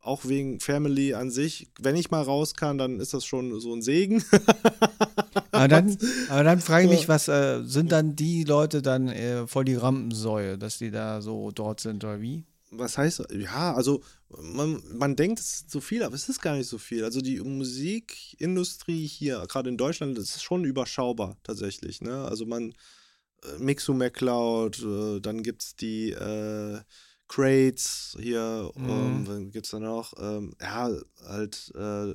auch 0.08 0.26
wegen 0.26 0.60
Family 0.60 1.14
an 1.14 1.30
sich. 1.30 1.68
Wenn 1.80 1.96
ich 1.96 2.12
mal 2.12 2.22
raus 2.22 2.56
kann, 2.56 2.78
dann 2.78 3.00
ist 3.00 3.14
das 3.14 3.26
schon 3.26 3.60
so 3.60 3.74
ein 3.74 3.82
Segen. 3.82 4.24
aber 5.52 5.68
dann, 5.68 5.98
aber 6.30 6.44
dann 6.44 6.60
frage 6.60 6.86
ich 6.86 6.92
mich, 6.92 7.10
was 7.10 7.28
äh, 7.28 7.62
sind 7.64 7.92
dann 7.92 8.16
die 8.16 8.44
Leute 8.44 8.82
dann 8.82 9.10
äh, 9.10 9.48
voll 9.48 9.66
die 9.66 9.76
Rampensäue, 9.76 10.58
dass 10.58 10.78
die 10.78 10.92
da 10.92 11.22
so 11.22 11.52
dort 11.52 11.80
sind 11.80 12.04
oder 12.04 12.22
wie? 12.22 12.46
Was 12.72 12.98
heißt, 12.98 13.24
ja, 13.32 13.74
also 13.74 14.02
man, 14.30 14.82
man 14.94 15.16
denkt, 15.16 15.40
es 15.40 15.54
ist 15.54 15.72
so 15.72 15.80
viel, 15.80 16.04
aber 16.04 16.16
es 16.16 16.28
ist 16.28 16.42
gar 16.42 16.56
nicht 16.56 16.68
so 16.68 16.78
viel. 16.78 17.04
Also 17.04 17.22
die 17.22 17.40
Musikindustrie 17.40 19.08
hier, 19.08 19.46
gerade 19.48 19.70
in 19.70 19.78
Deutschland, 19.78 20.18
das 20.18 20.36
ist 20.36 20.44
schon 20.44 20.66
überschaubar 20.66 21.38
tatsächlich. 21.44 22.02
Ne? 22.02 22.26
Also 22.26 22.46
man, 22.46 22.74
äh, 23.44 23.58
Mixu 23.60 23.94
McCloud, 23.94 24.84
äh, 24.84 25.20
dann 25.22 25.44
gibt 25.44 25.64
es 25.64 25.76
die 25.76 26.12
äh, 26.12 26.80
Crates 27.28 28.18
hier, 28.20 28.72
mhm. 28.76 29.26
ähm, 29.30 29.52
gibt 29.52 29.66
es 29.66 29.72
da 29.72 29.80
noch, 29.80 30.14
ähm, 30.20 30.54
ja, 30.62 30.90
halt, 31.26 31.72
äh, 31.76 32.14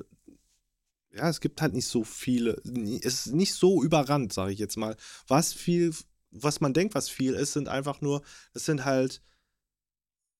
ja, 1.15 1.29
es 1.29 1.39
gibt 1.39 1.61
halt 1.61 1.73
nicht 1.73 1.87
so 1.87 2.03
viele, 2.03 2.59
es 3.03 3.27
ist 3.27 3.33
nicht 3.33 3.53
so 3.53 3.83
überrannt, 3.83 4.33
sage 4.33 4.51
ich 4.51 4.59
jetzt 4.59 4.77
mal. 4.77 4.95
Was 5.27 5.53
viel, 5.53 5.93
was 6.31 6.61
man 6.61 6.73
denkt, 6.73 6.95
was 6.95 7.09
viel 7.09 7.33
ist, 7.33 7.53
sind 7.53 7.67
einfach 7.67 8.01
nur, 8.01 8.23
es 8.53 8.65
sind 8.65 8.85
halt, 8.85 9.21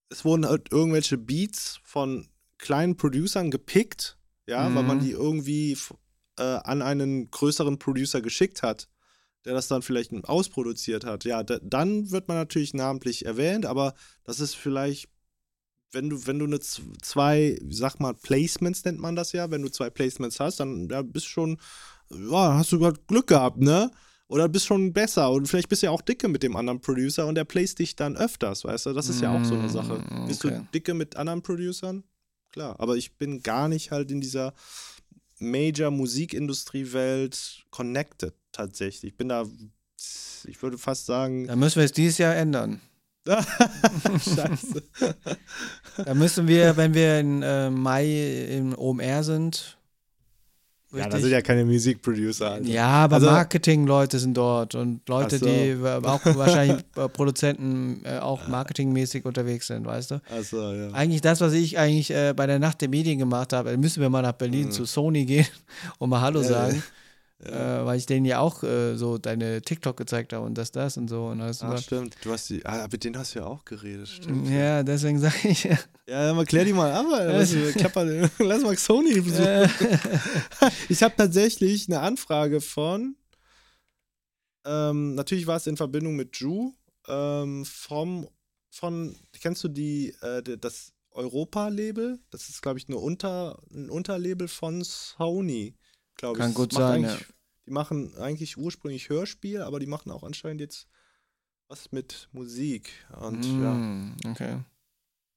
es 0.09 0.25
wurden 0.25 0.47
halt 0.47 0.71
irgendwelche 0.71 1.17
Beats 1.17 1.79
von 1.83 2.27
kleinen 2.57 2.97
Producern 2.97 3.51
gepickt, 3.51 4.17
ja, 4.47 4.67
mhm. 4.67 4.75
weil 4.75 4.83
man 4.83 4.97
mhm. 4.97 5.01
die 5.01 5.11
irgendwie 5.11 5.77
äh, 6.39 6.43
an 6.43 6.81
einen 6.81 7.29
größeren 7.29 7.77
Producer 7.77 8.21
geschickt 8.21 8.63
hat 8.63 8.87
der 9.45 9.53
das 9.53 9.67
dann 9.67 9.81
vielleicht 9.81 10.11
ausproduziert 10.25 11.05
hat, 11.05 11.25
ja, 11.25 11.43
dann 11.43 12.11
wird 12.11 12.27
man 12.27 12.37
natürlich 12.37 12.73
namentlich 12.73 13.25
erwähnt, 13.25 13.65
aber 13.65 13.93
das 14.23 14.39
ist 14.39 14.55
vielleicht, 14.55 15.09
wenn 15.91 16.09
du, 16.09 16.25
wenn 16.25 16.39
du 16.39 16.45
eine 16.45 16.59
zwei, 16.59 17.59
sag 17.69 17.99
mal, 17.99 18.13
Placements 18.13 18.83
nennt 18.85 18.99
man 18.99 19.15
das 19.15 19.31
ja, 19.31 19.51
wenn 19.51 19.61
du 19.61 19.69
zwei 19.69 19.89
Placements 19.89 20.39
hast, 20.39 20.59
dann 20.59 20.89
ja, 20.89 21.01
bist 21.01 21.27
schon, 21.27 21.57
ja, 22.09 22.55
hast 22.55 22.71
du 22.71 22.79
gerade 22.79 22.99
Glück 23.07 23.27
gehabt, 23.27 23.59
ne? 23.59 23.91
Oder 24.27 24.49
bist 24.49 24.65
schon 24.65 24.93
besser 24.93 25.29
und 25.31 25.47
vielleicht 25.47 25.69
bist 25.69 25.83
du 25.83 25.87
ja 25.87 25.91
auch 25.91 26.01
dicke 26.01 26.27
mit 26.27 26.41
dem 26.41 26.55
anderen 26.55 26.81
Producer 26.81 27.27
und 27.27 27.35
der 27.35 27.43
placed 27.43 27.77
dich 27.77 27.95
dann 27.95 28.15
öfters, 28.15 28.63
weißt 28.63 28.87
du? 28.87 28.93
Das 28.93 29.09
ist 29.09 29.21
ja 29.21 29.35
auch 29.35 29.43
so 29.43 29.53
eine 29.53 29.69
Sache. 29.69 29.93
Okay. 29.93 30.21
Mm, 30.21 30.27
bist 30.27 30.43
du 30.43 30.67
dicke 30.73 30.93
mit 30.93 31.17
anderen 31.17 31.43
Producern? 31.43 32.03
Klar, 32.51 32.79
aber 32.79 32.95
ich 32.95 33.17
bin 33.17 33.43
gar 33.43 33.67
nicht 33.67 33.91
halt 33.91 34.09
in 34.11 34.21
dieser 34.21 34.53
Major-Musikindustrie-Welt 35.39 37.65
connected 37.69 38.33
tatsächlich. 38.51 39.11
Ich 39.11 39.17
bin 39.17 39.29
da, 39.29 39.45
ich 40.45 40.61
würde 40.61 40.77
fast 40.77 41.05
sagen. 41.05 41.47
Da 41.47 41.55
müssen 41.55 41.77
wir 41.77 41.85
es 41.85 41.91
dieses 41.91 42.17
Jahr 42.17 42.35
ändern. 42.35 42.81
Scheiße. 43.25 44.83
da 46.05 46.13
müssen 46.13 46.47
wir, 46.47 46.75
wenn 46.75 46.93
wir 46.93 47.19
im 47.19 47.41
äh, 47.41 47.69
Mai 47.69 48.47
im 48.49 48.77
OMR 48.77 49.23
sind. 49.23 49.77
Ja, 50.93 51.09
da 51.09 51.19
sind 51.19 51.31
ja 51.31 51.41
keine 51.41 51.65
Musikproducer. 51.65 52.51
Also. 52.51 52.71
Ja, 52.71 52.87
aber 52.87 53.15
also, 53.15 53.27
Marketing-Leute 53.27 54.19
sind 54.19 54.35
dort 54.35 54.75
und 54.75 55.07
Leute, 55.09 55.37
so. 55.37 55.45
die 55.45 55.75
auch 55.83 56.21
wahrscheinlich 56.37 56.83
äh, 56.95 57.09
Produzenten 57.09 58.01
äh, 58.05 58.19
auch 58.19 58.47
marketingmäßig 58.47 59.25
unterwegs 59.25 59.67
sind, 59.67 59.85
weißt 59.85 60.11
du? 60.11 60.21
So, 60.43 60.71
ja. 60.71 60.91
Eigentlich 60.91 61.21
das, 61.21 61.41
was 61.41 61.53
ich 61.53 61.77
eigentlich 61.77 62.11
äh, 62.11 62.33
bei 62.35 62.45
der 62.45 62.59
Nacht 62.59 62.81
der 62.81 62.89
Medien 62.89 63.17
gemacht 63.17 63.53
habe, 63.53 63.75
müssen 63.77 64.01
wir 64.01 64.09
mal 64.09 64.21
nach 64.21 64.33
Berlin 64.33 64.67
mhm. 64.67 64.71
zu 64.71 64.85
Sony 64.85 65.25
gehen 65.25 65.47
und 65.97 66.09
mal 66.09 66.21
Hallo 66.21 66.43
sagen. 66.43 66.75
Ja. 66.75 66.83
Äh, 67.39 67.85
weil 67.85 67.97
ich 67.97 68.05
denen 68.05 68.25
ja 68.25 68.39
auch 68.39 68.63
äh, 68.63 68.95
so 68.95 69.17
deine 69.17 69.61
TikTok 69.61 69.97
gezeigt 69.97 70.31
habe 70.31 70.45
und 70.45 70.57
das, 70.57 70.71
das 70.71 70.95
und 70.95 71.09
so. 71.09 71.25
Und 71.25 71.41
alles 71.41 71.61
Ach, 71.61 71.77
stimmt. 71.77 72.15
Du 72.21 72.31
hast 72.31 72.49
die, 72.49 72.65
ah, 72.65 72.87
mit 72.89 73.03
denen 73.03 73.17
hast 73.17 73.35
du 73.35 73.39
ja 73.39 73.45
auch 73.45 73.65
geredet, 73.65 74.07
stimmt. 74.07 74.49
Ja, 74.49 74.81
deswegen 74.81 75.19
sage 75.19 75.49
ich. 75.49 75.65
Ja, 75.65 75.77
ja 76.07 76.33
mal 76.33 76.45
klär 76.45 76.63
die 76.63 76.71
mal 76.71 76.91
ab, 76.93 77.05
lass, 77.09 77.53
lass 78.39 78.63
mal 78.63 78.77
Sony 78.77 79.19
besuchen. 79.19 79.69
ich 80.89 81.03
habe 81.03 81.15
tatsächlich 81.17 81.89
eine 81.89 81.99
Anfrage 81.99 82.61
von, 82.61 83.17
ähm, 84.65 85.15
natürlich 85.15 85.45
war 85.45 85.57
es 85.57 85.67
in 85.67 85.75
Verbindung 85.75 86.15
mit 86.15 86.37
Ju, 86.37 86.71
ähm, 87.09 87.65
vom, 87.65 88.29
von, 88.69 89.17
kennst 89.41 89.63
du 89.65 89.67
die, 89.67 90.15
äh, 90.21 90.41
das 90.57 90.93
Europa-Label? 91.11 92.19
Das 92.31 92.47
ist, 92.47 92.61
glaube 92.61 92.79
ich, 92.79 92.87
nur 92.87 93.03
unter, 93.03 93.61
ein 93.73 93.89
Unterlabel 93.89 94.47
von 94.47 94.81
Sony 94.83 95.75
glaube 96.15 96.37
ich. 96.37 96.43
Kann 96.43 96.53
gut 96.53 96.73
sein, 96.73 97.03
ja. 97.03 97.17
Die 97.65 97.71
machen 97.71 98.17
eigentlich 98.17 98.57
ursprünglich 98.57 99.09
Hörspiel, 99.09 99.61
aber 99.61 99.79
die 99.79 99.85
machen 99.85 100.11
auch 100.11 100.23
anscheinend 100.23 100.61
jetzt 100.61 100.87
was 101.67 101.91
mit 101.91 102.27
Musik. 102.31 102.91
Und 103.19 103.39
mm, 103.39 104.15
ja. 104.23 104.31
Okay. 104.31 104.59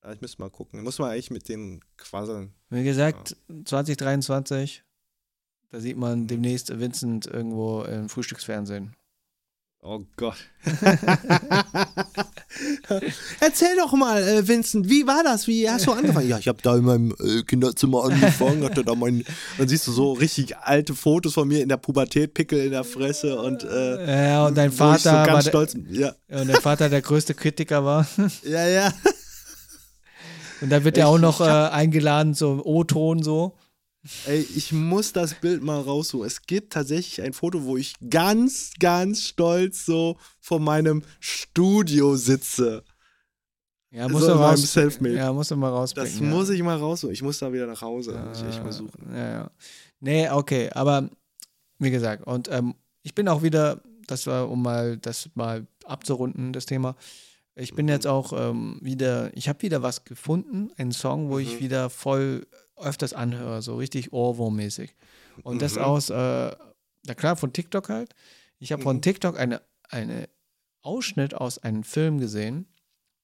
Ja, 0.02 0.12
ich 0.12 0.20
müsste 0.20 0.40
mal 0.40 0.50
gucken. 0.50 0.82
Muss 0.82 0.98
man 0.98 1.10
eigentlich 1.10 1.30
mit 1.30 1.48
denen 1.48 1.80
quasseln. 1.96 2.52
Wie 2.70 2.84
gesagt, 2.84 3.36
ja. 3.48 3.64
2023, 3.64 4.84
da 5.70 5.80
sieht 5.80 5.96
man 5.96 6.20
mhm. 6.20 6.26
demnächst 6.26 6.78
Vincent 6.78 7.26
irgendwo 7.26 7.82
im 7.82 8.08
Frühstücksfernsehen. 8.08 8.94
Oh 9.88 10.02
Gott. 10.16 10.34
Erzähl 13.40 13.76
doch 13.76 13.92
mal, 13.92 14.20
äh, 14.20 14.48
Vincent, 14.48 14.90
wie 14.90 15.06
war 15.06 15.22
das? 15.22 15.46
Wie 15.46 15.70
hast 15.70 15.86
du 15.86 15.92
angefangen? 15.92 16.28
Ja, 16.28 16.38
ich 16.38 16.48
habe 16.48 16.58
da 16.60 16.76
in 16.76 16.84
meinem 16.84 17.14
äh, 17.20 17.44
Kinderzimmer 17.44 18.02
angefangen, 18.02 18.64
hatte 18.64 18.82
da 18.82 18.96
mein, 18.96 19.24
dann 19.58 19.68
siehst 19.68 19.86
du 19.86 19.92
so 19.92 20.14
richtig 20.14 20.56
alte 20.56 20.96
Fotos 20.96 21.34
von 21.34 21.46
mir 21.46 21.62
in 21.62 21.68
der 21.68 21.76
Pubertät, 21.76 22.34
Pickel 22.34 22.64
in 22.64 22.72
der 22.72 22.82
Fresse 22.82 23.40
und 23.40 23.62
äh, 23.62 24.30
ja 24.30 24.46
und 24.46 24.58
dein 24.58 24.72
Vater 24.72 25.20
so 25.20 25.30
ganz 25.30 25.44
der, 25.44 25.50
stolz, 25.50 25.76
ja. 25.88 26.14
und 26.30 26.48
dein 26.48 26.60
Vater 26.60 26.88
der 26.88 27.02
größte 27.02 27.34
Kritiker 27.34 27.84
war. 27.84 28.08
ja, 28.42 28.66
ja. 28.66 28.92
Und 30.62 30.70
da 30.70 30.82
wird 30.82 30.98
er 30.98 31.06
auch 31.06 31.18
noch 31.18 31.40
äh, 31.40 31.44
eingeladen, 31.44 32.34
so 32.34 32.60
O-Ton 32.64 33.22
so. 33.22 33.54
Ey, 34.26 34.46
ich 34.54 34.72
muss 34.72 35.12
das 35.12 35.34
Bild 35.34 35.62
mal 35.62 35.80
raussuchen. 35.80 36.26
Es 36.26 36.42
gibt 36.42 36.72
tatsächlich 36.72 37.22
ein 37.22 37.32
Foto, 37.32 37.64
wo 37.64 37.76
ich 37.76 37.94
ganz, 38.10 38.72
ganz 38.78 39.22
stolz 39.22 39.84
so 39.84 40.16
vor 40.40 40.60
meinem 40.60 41.02
Studio 41.20 42.16
sitze. 42.16 42.84
Ja, 43.90 44.08
muss 44.08 44.22
so 44.22 44.28
er 44.28 44.34
raus. 44.36 44.74
Ja, 44.74 45.32
muss 45.32 45.50
er 45.50 45.56
mal 45.56 45.70
rausbringen. 45.70 46.10
Das 46.10 46.20
ja. 46.20 46.26
muss 46.26 46.50
ich 46.50 46.62
mal 46.62 46.76
raussuchen. 46.76 47.14
Ich 47.14 47.22
muss 47.22 47.38
da 47.38 47.52
wieder 47.52 47.66
nach 47.66 47.80
Hause. 47.80 48.12
Ja, 48.12 48.24
muss 48.26 48.40
ich 48.40 48.48
echt 48.48 48.62
mal 48.62 48.72
suchen. 48.72 49.10
Ja, 49.12 49.30
ja. 49.30 49.50
Nee, 50.00 50.28
okay, 50.28 50.70
aber 50.70 51.08
wie 51.78 51.90
gesagt, 51.90 52.26
und 52.26 52.48
ähm, 52.50 52.74
ich 53.02 53.14
bin 53.14 53.28
auch 53.28 53.42
wieder, 53.42 53.80
das 54.06 54.26
war, 54.26 54.50
um 54.50 54.62
mal 54.62 54.98
das 54.98 55.30
mal 55.34 55.66
abzurunden, 55.84 56.52
das 56.52 56.66
Thema. 56.66 56.96
Ich 57.54 57.74
bin 57.74 57.86
mhm. 57.86 57.92
jetzt 57.92 58.06
auch 58.06 58.32
ähm, 58.34 58.78
wieder, 58.82 59.34
ich 59.34 59.48
habe 59.48 59.62
wieder 59.62 59.82
was 59.82 60.04
gefunden, 60.04 60.70
einen 60.76 60.92
Song, 60.92 61.30
wo 61.30 61.36
mhm. 61.36 61.40
ich 61.40 61.60
wieder 61.60 61.88
voll 61.88 62.46
öfters 62.76 63.12
anhöre, 63.12 63.62
so 63.62 63.76
richtig 63.76 64.12
Ohrwurm-mäßig. 64.12 64.90
Und 65.42 65.56
mhm. 65.56 65.58
das 65.60 65.78
aus, 65.78 66.10
äh, 66.10 66.14
na 66.14 67.14
klar, 67.14 67.36
von 67.36 67.52
TikTok 67.52 67.88
halt. 67.88 68.14
Ich 68.58 68.72
habe 68.72 68.80
mhm. 68.80 68.84
von 68.84 69.02
TikTok 69.02 69.38
eine, 69.38 69.62
eine 69.88 70.28
Ausschnitt 70.82 71.34
aus 71.34 71.58
einem 71.58 71.84
Film 71.84 72.18
gesehen, 72.18 72.66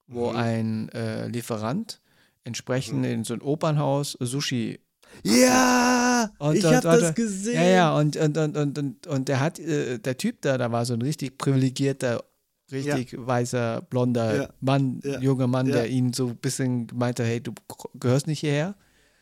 wo 0.07 0.31
mhm. 0.31 0.37
ein 0.37 0.89
äh, 0.89 1.27
Lieferant 1.27 2.01
entsprechend 2.43 2.99
mhm. 2.99 3.05
in 3.05 3.23
so 3.23 3.33
ein 3.33 3.41
Opernhaus 3.41 4.17
Sushi 4.19 4.79
ja, 5.23 6.31
und, 6.39 6.55
ich 6.55 6.65
habe 6.65 6.81
das 6.81 7.13
gesehen. 7.13 7.55
Ja, 7.55 7.63
ja, 7.63 7.97
und, 7.97 8.15
und, 8.17 8.37
und, 8.37 8.57
und, 8.57 8.77
und, 8.77 9.07
und 9.07 9.27
der 9.27 9.39
hat, 9.39 9.59
äh, 9.59 9.99
der 9.99 10.17
Typ 10.17 10.41
da, 10.41 10.57
da 10.57 10.71
war 10.71 10.85
so 10.85 10.93
ein 10.93 11.01
richtig 11.01 11.37
privilegierter, 11.37 12.23
richtig 12.71 13.11
ja. 13.11 13.27
weißer, 13.27 13.81
blonder 13.89 14.35
ja. 14.35 14.49
Mann, 14.59 14.99
ja. 15.03 15.19
junger 15.19 15.47
Mann, 15.47 15.67
der 15.67 15.87
ihn 15.87 16.13
so 16.13 16.29
ein 16.29 16.37
bisschen 16.37 16.87
meinte, 16.93 17.23
hey, 17.23 17.41
du 17.41 17.53
gehörst 17.93 18.27
nicht 18.27 18.39
hierher. 18.39 18.75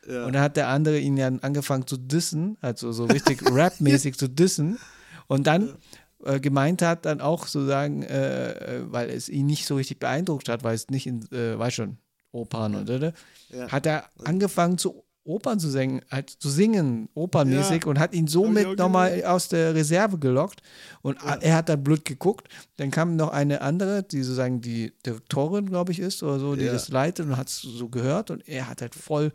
Ja. 0.07 0.25
Und 0.25 0.33
dann 0.33 0.41
hat 0.41 0.57
der 0.57 0.67
andere 0.67 0.99
ihn 0.99 1.17
ja 1.17 1.27
angefangen 1.27 1.85
zu 1.87 1.97
dissen, 1.97 2.57
also 2.61 2.91
so 2.91 3.05
richtig 3.05 3.41
Rap-mäßig 3.51 4.17
zu 4.17 4.27
dissen. 4.27 4.79
Und 5.27 5.47
dann 5.47 5.75
äh, 6.23 6.39
gemeint 6.39 6.81
hat, 6.81 7.05
dann 7.05 7.21
auch 7.21 7.47
so 7.47 7.65
sagen, 7.65 8.03
äh, 8.03 8.51
äh, 8.51 8.91
weil 8.91 9.09
es 9.09 9.29
ihn 9.29 9.45
nicht 9.45 9.65
so 9.65 9.75
richtig 9.75 9.99
beeindruckt 9.99 10.49
hat, 10.49 10.63
weil 10.63 10.75
es 10.75 10.89
nicht 10.89 11.07
in, 11.07 11.21
äh, 11.31 11.57
weiß 11.57 11.73
schon, 11.73 11.97
Opern 12.31 12.75
und 12.75 12.89
oder, 12.89 13.13
ja. 13.49 13.67
hat 13.69 13.85
er 13.85 14.05
angefangen 14.23 14.77
zu 14.77 15.03
Opern 15.23 15.59
zu 15.59 15.69
singen, 15.69 16.01
halt 16.09 16.29
zu 16.29 16.49
singen, 16.49 17.07
opernmäßig, 17.13 17.83
ja. 17.83 17.89
und 17.89 17.99
hat 17.99 18.13
ihn 18.13 18.27
somit 18.27 18.77
nochmal 18.79 19.23
aus 19.25 19.49
der 19.49 19.75
Reserve 19.75 20.17
gelockt. 20.17 20.61
Und 21.03 21.21
ja. 21.21 21.35
er 21.35 21.55
hat 21.57 21.69
dann 21.69 21.83
blöd 21.83 22.05
geguckt. 22.05 22.47
Dann 22.77 22.89
kam 22.89 23.15
noch 23.17 23.29
eine 23.29 23.61
andere, 23.61 24.01
die 24.01 24.23
sozusagen 24.23 24.61
die 24.61 24.93
Direktorin, 25.05 25.67
glaube 25.67 25.91
ich, 25.91 25.99
ist 25.99 26.23
oder 26.23 26.39
so, 26.39 26.55
die 26.55 26.65
das 26.65 26.89
leitet 26.89 27.27
und 27.27 27.37
hat 27.37 27.49
es 27.49 27.61
so 27.61 27.87
gehört. 27.87 28.31
Und 28.31 28.47
er 28.47 28.67
hat 28.67 28.81
halt 28.81 28.95
voll 28.95 29.31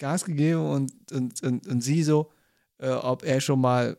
Gas 0.00 0.24
gegeben 0.24 0.66
und, 0.66 0.92
und, 1.12 1.42
und, 1.42 1.66
und 1.68 1.80
sie 1.82 2.02
so, 2.02 2.32
äh, 2.78 2.90
ob 2.90 3.22
er 3.22 3.40
schon 3.40 3.60
mal 3.60 3.96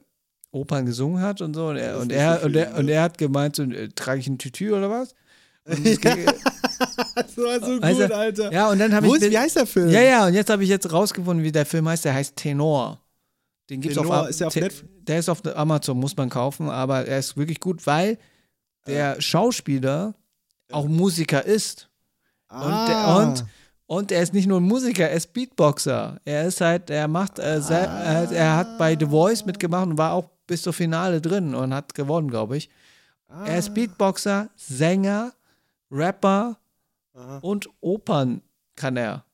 Opern 0.51 0.85
gesungen 0.85 1.21
hat 1.21 1.41
und 1.41 1.53
so. 1.53 1.67
Und 1.67 1.77
er, 1.77 1.99
und 1.99 2.11
er, 2.11 2.39
so 2.39 2.45
und, 2.47 2.55
er, 2.55 2.75
und 2.75 2.89
er 2.89 3.03
hat 3.03 3.17
gemeint, 3.17 3.55
so, 3.55 3.63
äh, 3.63 3.87
trage 3.89 4.19
ich 4.19 4.27
ein 4.27 4.37
Tütü 4.37 4.73
oder 4.73 4.89
was? 4.89 5.15
das 5.65 7.37
war 7.37 7.59
so 7.59 7.73
gut, 7.75 7.83
also, 7.83 8.03
Alter. 8.05 8.51
Ja, 8.51 8.69
und 8.69 8.79
dann 8.79 8.93
habe 8.93 9.07
ich. 9.07 9.13
Ist, 9.13 9.29
wie 9.31 9.37
heißt 9.37 9.55
der 9.55 9.67
Film? 9.67 9.89
Ja, 9.89 10.01
ja, 10.01 10.25
und 10.25 10.33
jetzt 10.33 10.49
habe 10.49 10.63
ich 10.63 10.69
jetzt 10.69 10.91
rausgefunden, 10.91 11.45
wie 11.45 11.51
der 11.51 11.67
Film 11.67 11.87
heißt. 11.87 12.03
Der 12.03 12.15
heißt 12.15 12.35
Tenor. 12.35 12.99
Den 13.69 13.79
gibt's 13.79 13.97
Tenor, 13.97 14.23
auf, 14.23 14.29
ist 14.29 14.39
der 14.39 14.47
auf 14.47 14.55
Netflix? 14.55 14.89
Der 15.03 15.19
ist 15.19 15.29
auf 15.29 15.45
Amazon, 15.55 15.99
muss 15.99 16.17
man 16.17 16.29
kaufen, 16.29 16.69
aber 16.69 17.05
er 17.05 17.19
ist 17.19 17.37
wirklich 17.37 17.59
gut, 17.59 17.85
weil 17.85 18.17
der 18.87 19.21
Schauspieler 19.21 20.15
auch 20.71 20.87
Musiker 20.87 21.45
ist. 21.45 21.89
Ah. 22.47 22.65
Und, 22.65 22.89
der, 22.89 23.17
und 23.17 23.45
und 23.91 24.09
er 24.09 24.23
ist 24.23 24.33
nicht 24.33 24.47
nur 24.47 24.61
ein 24.61 24.63
Musiker, 24.63 25.09
er 25.09 25.17
ist 25.17 25.33
Beatboxer. 25.33 26.21
Er 26.23 26.47
ist 26.47 26.61
halt, 26.61 26.89
er 26.89 27.09
macht, 27.09 27.39
äh, 27.39 27.59
ah. 27.69 28.23
er 28.31 28.55
hat 28.55 28.77
bei 28.77 28.95
The 28.97 29.07
Voice 29.07 29.45
mitgemacht 29.45 29.85
und 29.85 29.97
war 29.97 30.13
auch 30.13 30.29
bis 30.47 30.61
zur 30.61 30.71
Finale 30.71 31.19
drin 31.19 31.53
und 31.53 31.73
hat 31.73 31.93
gewonnen, 31.93 32.29
glaube 32.29 32.55
ich. 32.55 32.69
Ah. 33.27 33.43
Er 33.47 33.57
ist 33.57 33.73
Beatboxer, 33.73 34.49
Sänger, 34.55 35.33
Rapper 35.91 36.57
Aha. 37.13 37.39
und 37.39 37.67
Opern 37.81 38.41
kann 38.77 38.95
er. 38.95 39.25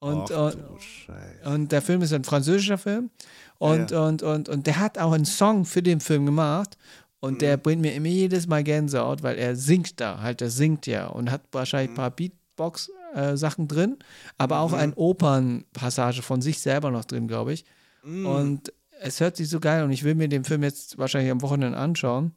Und, 0.00 0.32
Och, 0.32 0.52
und, 0.52 1.46
und, 1.46 1.72
der 1.72 1.80
Film 1.80 2.02
ist 2.02 2.12
ein 2.12 2.24
französischer 2.24 2.76
Film. 2.76 3.08
Und, 3.56 3.90
ja. 3.90 4.06
und, 4.06 4.22
und, 4.22 4.50
und 4.50 4.66
der 4.66 4.80
hat 4.80 4.98
auch 4.98 5.12
einen 5.12 5.24
Song 5.24 5.64
für 5.64 5.82
den 5.82 6.00
Film 6.00 6.26
gemacht. 6.26 6.76
Und 7.20 7.36
mhm. 7.36 7.38
der 7.38 7.56
bringt 7.56 7.80
mir 7.80 7.94
immer 7.94 8.08
jedes 8.08 8.46
Mal 8.46 8.64
Gänsehaut, 8.64 9.22
weil 9.22 9.38
er 9.38 9.56
singt 9.56 9.98
da, 9.98 10.20
halt, 10.20 10.42
er 10.42 10.50
singt 10.50 10.86
ja 10.86 11.06
und 11.06 11.30
hat 11.30 11.40
wahrscheinlich 11.52 11.92
ein 11.92 11.96
paar 11.96 12.10
Beatbox 12.10 12.90
äh, 13.14 13.36
Sachen 13.36 13.68
drin, 13.68 13.98
aber 14.36 14.60
auch 14.60 14.72
mhm. 14.72 14.78
ein 14.78 14.94
Opernpassage 14.94 16.22
von 16.22 16.42
sich 16.42 16.60
selber 16.60 16.90
noch 16.90 17.04
drin, 17.04 17.28
glaube 17.28 17.52
ich. 17.52 17.64
Mhm. 18.02 18.26
Und 18.26 18.72
es 19.00 19.20
hört 19.20 19.36
sich 19.36 19.48
so 19.48 19.60
geil 19.60 19.84
und 19.84 19.90
ich 19.90 20.04
will 20.04 20.14
mir 20.14 20.28
den 20.28 20.44
Film 20.44 20.62
jetzt 20.62 20.98
wahrscheinlich 20.98 21.30
am 21.30 21.42
Wochenende 21.42 21.78
anschauen. 21.78 22.32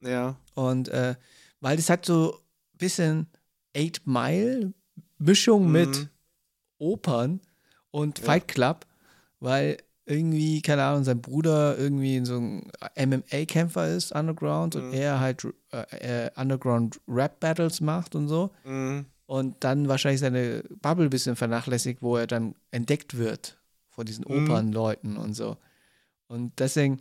Ja. 0.00 0.36
Und 0.54 0.88
äh, 0.88 1.16
weil 1.60 1.78
es 1.78 1.90
hat 1.90 2.06
so 2.06 2.32
ein 2.32 2.78
bisschen 2.78 3.26
Eight 3.76 4.02
Mile 4.06 4.72
Mischung 5.18 5.66
mhm. 5.66 5.72
mit 5.72 6.08
Opern 6.78 7.40
und 7.90 8.18
ja. 8.18 8.24
Fight 8.24 8.48
Club, 8.48 8.86
weil 9.40 9.78
irgendwie, 10.06 10.62
keine 10.62 10.84
Ahnung, 10.84 11.04
sein 11.04 11.20
Bruder 11.20 11.76
irgendwie 11.76 12.24
so 12.24 12.38
ein 12.38 12.70
MMA-Kämpfer 12.96 13.94
ist, 13.94 14.12
Underground, 14.12 14.74
mhm. 14.74 14.82
und 14.82 14.92
er 14.94 15.20
halt 15.20 15.46
äh, 15.70 16.26
äh, 16.26 16.30
Underground-Rap-Battles 16.34 17.82
macht 17.82 18.14
und 18.14 18.28
so. 18.28 18.50
Mhm 18.64 19.06
und 19.28 19.56
dann 19.60 19.88
wahrscheinlich 19.88 20.20
seine 20.20 20.64
Bubble 20.80 21.04
ein 21.04 21.10
bisschen 21.10 21.36
vernachlässigt, 21.36 22.00
wo 22.00 22.16
er 22.16 22.26
dann 22.26 22.54
entdeckt 22.70 23.18
wird 23.18 23.58
von 23.90 24.06
diesen 24.06 24.24
mhm. 24.26 24.44
Opernleuten 24.44 25.18
und 25.18 25.34
so. 25.34 25.58
Und 26.28 26.58
deswegen 26.58 26.98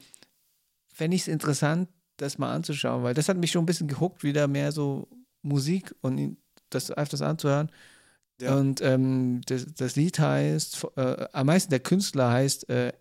fände 0.94 1.16
ich 1.16 1.22
es 1.22 1.30
interessant, 1.30 1.88
das 2.18 2.38
mal 2.38 2.54
anzuschauen, 2.54 3.02
weil 3.02 3.14
das 3.14 3.30
hat 3.30 3.38
mich 3.38 3.52
schon 3.52 3.64
ein 3.64 3.66
bisschen 3.66 3.88
gehuckt, 3.88 4.24
wieder 4.24 4.50
mehr 4.50 4.74
so 4.74 5.08
Musik 5.42 5.96
und 6.02 6.36
das 6.70 6.92
öfters 6.92 7.22
anzuhören. 7.22 7.72
Ja. 8.42 8.58
Und 8.58 8.82
ähm, 8.82 9.40
das, 9.46 9.66
das, 9.74 9.96
Lied 9.96 10.20
heißt, 10.20 10.86
äh, 10.98 11.28
am 11.32 11.46
meisten 11.46 11.70
der 11.70 11.80
Künstler 11.80 12.30
heißt, 12.30 12.70
äh, 12.70 12.92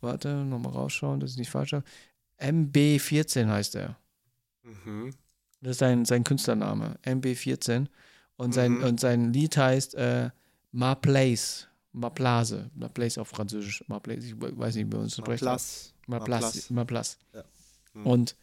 warte, 0.00 0.32
nochmal 0.32 0.72
rausschauen, 0.72 1.20
dass 1.20 1.32
ich 1.32 1.36
nicht 1.36 1.50
falsch 1.50 1.74
habe. 1.74 1.84
MB14 2.40 3.46
heißt 3.46 3.74
er. 3.74 3.98
Mhm. 4.62 5.10
Das 5.60 5.72
ist 5.72 5.78
sein, 5.80 6.06
sein 6.06 6.24
Künstlername, 6.24 6.98
MB14. 7.04 7.88
Und 8.38 8.54
sein, 8.54 8.72
mhm. 8.78 8.84
und 8.84 9.00
sein 9.00 9.32
Lied 9.32 9.56
heißt 9.56 9.94
äh, 9.96 10.30
Ma 10.72 10.94
Place. 10.94 11.68
Ma 11.92 12.08
Place. 12.08 12.54
Ma 12.74 12.88
Place 12.88 13.18
auf 13.18 13.28
Französisch. 13.28 13.84
Ma 13.88 13.98
Place. 13.98 14.24
Ich 14.24 14.34
weiß 14.40 14.76
nicht, 14.76 14.86
wie 14.86 14.92
wir 14.92 15.00
uns 15.00 15.16
sprechen. 15.16 15.44
Ma 16.06 16.18
Place. 16.20 16.70
Ma 16.70 16.84
Place. 16.84 17.18
Ja. 17.34 17.44
Mhm. 17.94 18.06
Und 18.06 18.36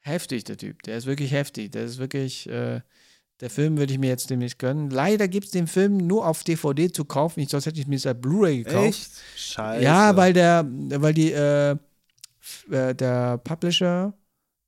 heftig, 0.00 0.44
der 0.44 0.56
Typ. 0.56 0.82
Der 0.82 0.96
ist 0.96 1.06
wirklich 1.06 1.32
heftig. 1.32 1.72
Der 1.72 1.84
ist 1.84 1.98
wirklich. 1.98 2.48
Äh, 2.48 2.80
der 3.40 3.50
Film 3.50 3.76
würde 3.76 3.92
ich 3.92 3.98
mir 3.98 4.08
jetzt 4.08 4.30
demnächst 4.30 4.60
gönnen. 4.60 4.90
Leider 4.90 5.26
gibt 5.26 5.46
es 5.46 5.50
den 5.50 5.66
Film 5.66 5.96
nur 5.98 6.26
auf 6.26 6.44
DVD 6.44 6.90
zu 6.90 7.04
kaufen. 7.04 7.40
Ich, 7.40 7.48
sonst 7.48 7.66
hätte 7.66 7.80
ich 7.80 7.86
mir 7.86 7.98
das 7.98 8.18
Blu-ray 8.18 8.62
gekauft. 8.62 8.86
Echt? 8.86 9.10
Scheiße. 9.36 9.82
Ja, 9.82 10.16
weil 10.16 10.32
der, 10.32 10.64
weil 10.66 11.12
die, 11.12 11.32
äh, 11.32 11.72
äh, 12.70 12.94
der 12.94 13.38
Publisher 13.38 14.14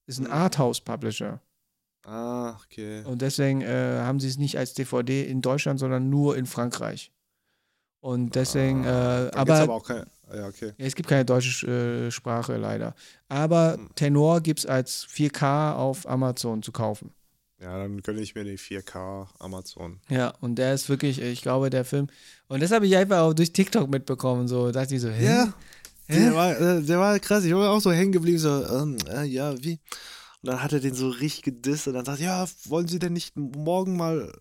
ist 0.07 0.19
ein 0.19 0.25
Mhm. 0.25 0.33
Arthouse-Publisher. 0.33 1.41
Ah, 2.07 2.57
okay. 2.65 3.03
Und 3.05 3.21
deswegen 3.21 3.63
äh, 3.63 3.99
haben 4.01 4.21
sie 4.21 4.29
es 4.29 4.39
nicht 4.39 4.57
als 4.59 4.75
DVD 4.75 5.25
in 5.25 5.43
Deutschland, 5.43 5.81
sondern 5.81 6.09
nur 6.09 6.37
in 6.37 6.47
Frankreich. 6.47 7.11
Und 8.01 8.37
deswegen, 8.37 8.87
Ah, 8.87 9.27
äh, 9.27 9.31
aber, 9.35 9.55
aber 9.57 9.73
auch 9.75 9.87
keine. 9.87 10.07
Ja, 10.33 10.47
okay. 10.47 10.73
Ja, 10.77 10.87
es 10.87 10.95
gibt 10.95 11.09
keine 11.09 11.25
deutsche 11.25 11.67
äh, 12.07 12.11
Sprache 12.11 12.57
leider. 12.57 12.95
Aber 13.29 13.75
Hm. 13.75 13.89
Tenor 13.97 14.41
gibt 14.41 14.61
es 14.61 14.67
als 14.67 15.07
4K 15.09 15.75
auf 15.75 16.09
Amazon 16.09 16.63
zu 16.63 16.71
kaufen. 16.73 17.11
Ja, 17.61 17.79
dann 17.79 18.03
gönne 18.03 18.21
ich 18.21 18.35
mir 18.35 18.45
die 18.45 18.59
4K 18.59 19.27
Amazon. 19.39 19.99
Ja, 20.09 20.33
und 20.41 20.57
der 20.57 20.75
ist 20.75 20.89
wirklich, 20.89 21.21
ich 21.21 21.43
glaube, 21.43 21.71
der 21.71 21.85
Film. 21.85 22.09
Und 22.49 22.63
das 22.63 22.71
habe 22.71 22.87
ich 22.87 22.97
einfach 22.97 23.21
auch 23.21 23.33
durch 23.35 23.53
TikTok 23.53 23.89
mitbekommen. 23.89 24.47
So, 24.47 24.71
dachte 24.71 24.95
ich 24.95 25.01
so, 25.01 25.09
hä? 25.09 25.25
Ja. 25.25 25.53
Hä? 26.07 26.21
Der 26.21 26.35
war, 26.35 26.61
äh, 26.61 26.83
der 26.83 26.99
war 27.01 27.19
krass. 27.19 27.45
Ich 27.45 27.55
war 27.55 27.71
auch 27.71 27.81
so 27.81 27.91
hängen 27.91 28.13
geblieben, 28.13 28.39
so, 28.39 28.65
ähm, 28.65 28.97
äh, 29.09 29.25
ja, 29.25 29.55
wie? 29.65 29.81
Und 30.47 30.53
dann 30.53 30.63
hat 30.63 30.73
er 30.73 30.81
den 30.81 30.95
so 30.95 31.09
richtig 31.09 31.43
gedisst 31.43 31.89
und 31.89 31.95
dann 31.95 32.05
sagt, 32.05 32.21
ja, 32.21 32.47
wollen 32.67 32.87
Sie 32.87 32.99
denn 33.01 33.13
nicht 33.15 33.37
morgen 33.37 33.97
mal, 33.97 34.33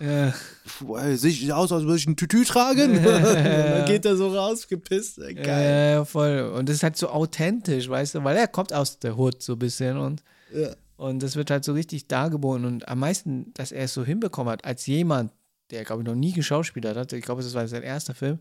Ja. 0.00 0.28
äh, 0.28 0.32
puh, 0.78 0.96
ey, 0.96 1.16
sehe 1.16 1.30
ich 1.30 1.52
aus, 1.52 1.70
als 1.70 1.84
würde 1.84 1.96
ich 1.98 2.06
ein 2.06 2.16
Tütü 2.16 2.44
tragen? 2.44 2.96
und 2.98 3.04
dann 3.06 3.86
geht 3.86 4.04
er 4.04 4.16
so 4.16 4.28
raus, 4.34 4.66
gepisst. 4.66 5.18
Ja, 5.18 5.32
geil. 5.32 5.92
ja, 5.94 6.04
voll. 6.04 6.52
Und 6.56 6.68
das 6.68 6.76
ist 6.76 6.82
halt 6.82 6.96
so 6.96 7.08
authentisch, 7.10 7.88
weißt 7.88 8.16
du, 8.16 8.24
weil 8.24 8.36
er 8.36 8.48
kommt 8.48 8.72
aus 8.72 8.98
der 8.98 9.16
Hood 9.16 9.42
so 9.42 9.52
ein 9.52 9.58
bisschen 9.60 9.96
und, 9.98 10.22
Ja. 10.52 10.70
und 10.96 11.22
das 11.22 11.36
wird 11.36 11.50
halt 11.50 11.64
so 11.64 11.72
richtig 11.74 12.08
dargeboten. 12.08 12.64
Und 12.64 12.88
am 12.88 12.98
meisten, 12.98 13.52
dass 13.54 13.70
er 13.72 13.84
es 13.84 13.94
so 13.94 14.04
hinbekommen 14.04 14.50
hat, 14.52 14.64
als 14.64 14.84
jemand, 14.86 15.30
der, 15.70 15.84
glaube 15.84 16.02
ich, 16.02 16.08
noch 16.08 16.14
nie 16.16 16.32
geschauspielert 16.32 16.96
hat, 16.96 17.12
ich 17.12 17.24
glaube, 17.24 17.42
das 17.42 17.54
war 17.54 17.66
sein 17.68 17.82
erster 17.82 18.14
Film, 18.14 18.38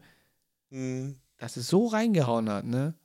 Mhm. 0.72 1.16
dass 1.38 1.58
es 1.58 1.68
so 1.68 1.86
reingehauen 1.88 2.49
hat, 2.49 2.66
ne? 2.66 2.95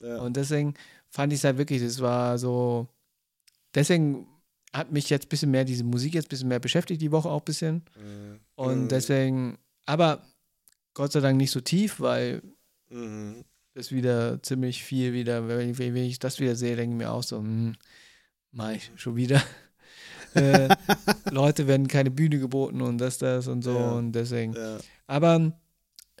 Ja. 0.00 0.18
Und 0.20 0.36
deswegen 0.36 0.74
fand 1.10 1.32
ich 1.32 1.40
es 1.40 1.44
halt 1.44 1.58
wirklich, 1.58 1.82
das 1.82 2.00
war 2.00 2.38
so. 2.38 2.88
Deswegen 3.74 4.26
hat 4.72 4.92
mich 4.92 5.08
jetzt 5.10 5.26
ein 5.26 5.28
bisschen 5.28 5.50
mehr 5.50 5.64
diese 5.64 5.84
Musik 5.84 6.14
jetzt 6.14 6.26
ein 6.26 6.28
bisschen 6.30 6.48
mehr 6.48 6.60
beschäftigt, 6.60 7.00
die 7.00 7.12
Woche 7.12 7.28
auch 7.28 7.40
ein 7.40 7.44
bisschen. 7.44 7.84
Mhm. 7.96 8.40
Und 8.56 8.82
Mhm. 8.84 8.88
deswegen, 8.88 9.58
aber 9.86 10.22
Gott 10.94 11.12
sei 11.12 11.20
Dank 11.20 11.36
nicht 11.36 11.50
so 11.50 11.60
tief, 11.60 12.00
weil 12.00 12.42
Mhm. 12.90 13.44
das 13.74 13.92
wieder 13.92 14.42
ziemlich 14.42 14.82
viel 14.82 15.12
wieder, 15.12 15.46
wenn 15.48 15.70
ich, 15.70 15.78
wenn 15.78 15.96
ich 15.96 16.18
das 16.18 16.40
wieder 16.40 16.56
sehe, 16.56 16.76
denke 16.76 16.94
ich 16.94 16.98
mir 16.98 17.10
auch 17.12 17.22
so, 17.22 17.38
hm, 17.38 17.74
mach 18.52 18.70
ich 18.72 18.90
schon 18.96 19.16
wieder. 19.16 19.42
äh, 20.34 20.68
Leute 21.30 21.66
werden 21.66 21.88
keine 21.88 22.10
Bühne 22.10 22.38
geboten 22.38 22.80
und 22.82 22.98
das, 22.98 23.18
das 23.18 23.46
und 23.48 23.62
so 23.62 23.74
Ja. 23.76 23.92
und 23.92 24.12
deswegen. 24.12 24.54
Ja. 24.54 24.78
Aber 25.06 25.52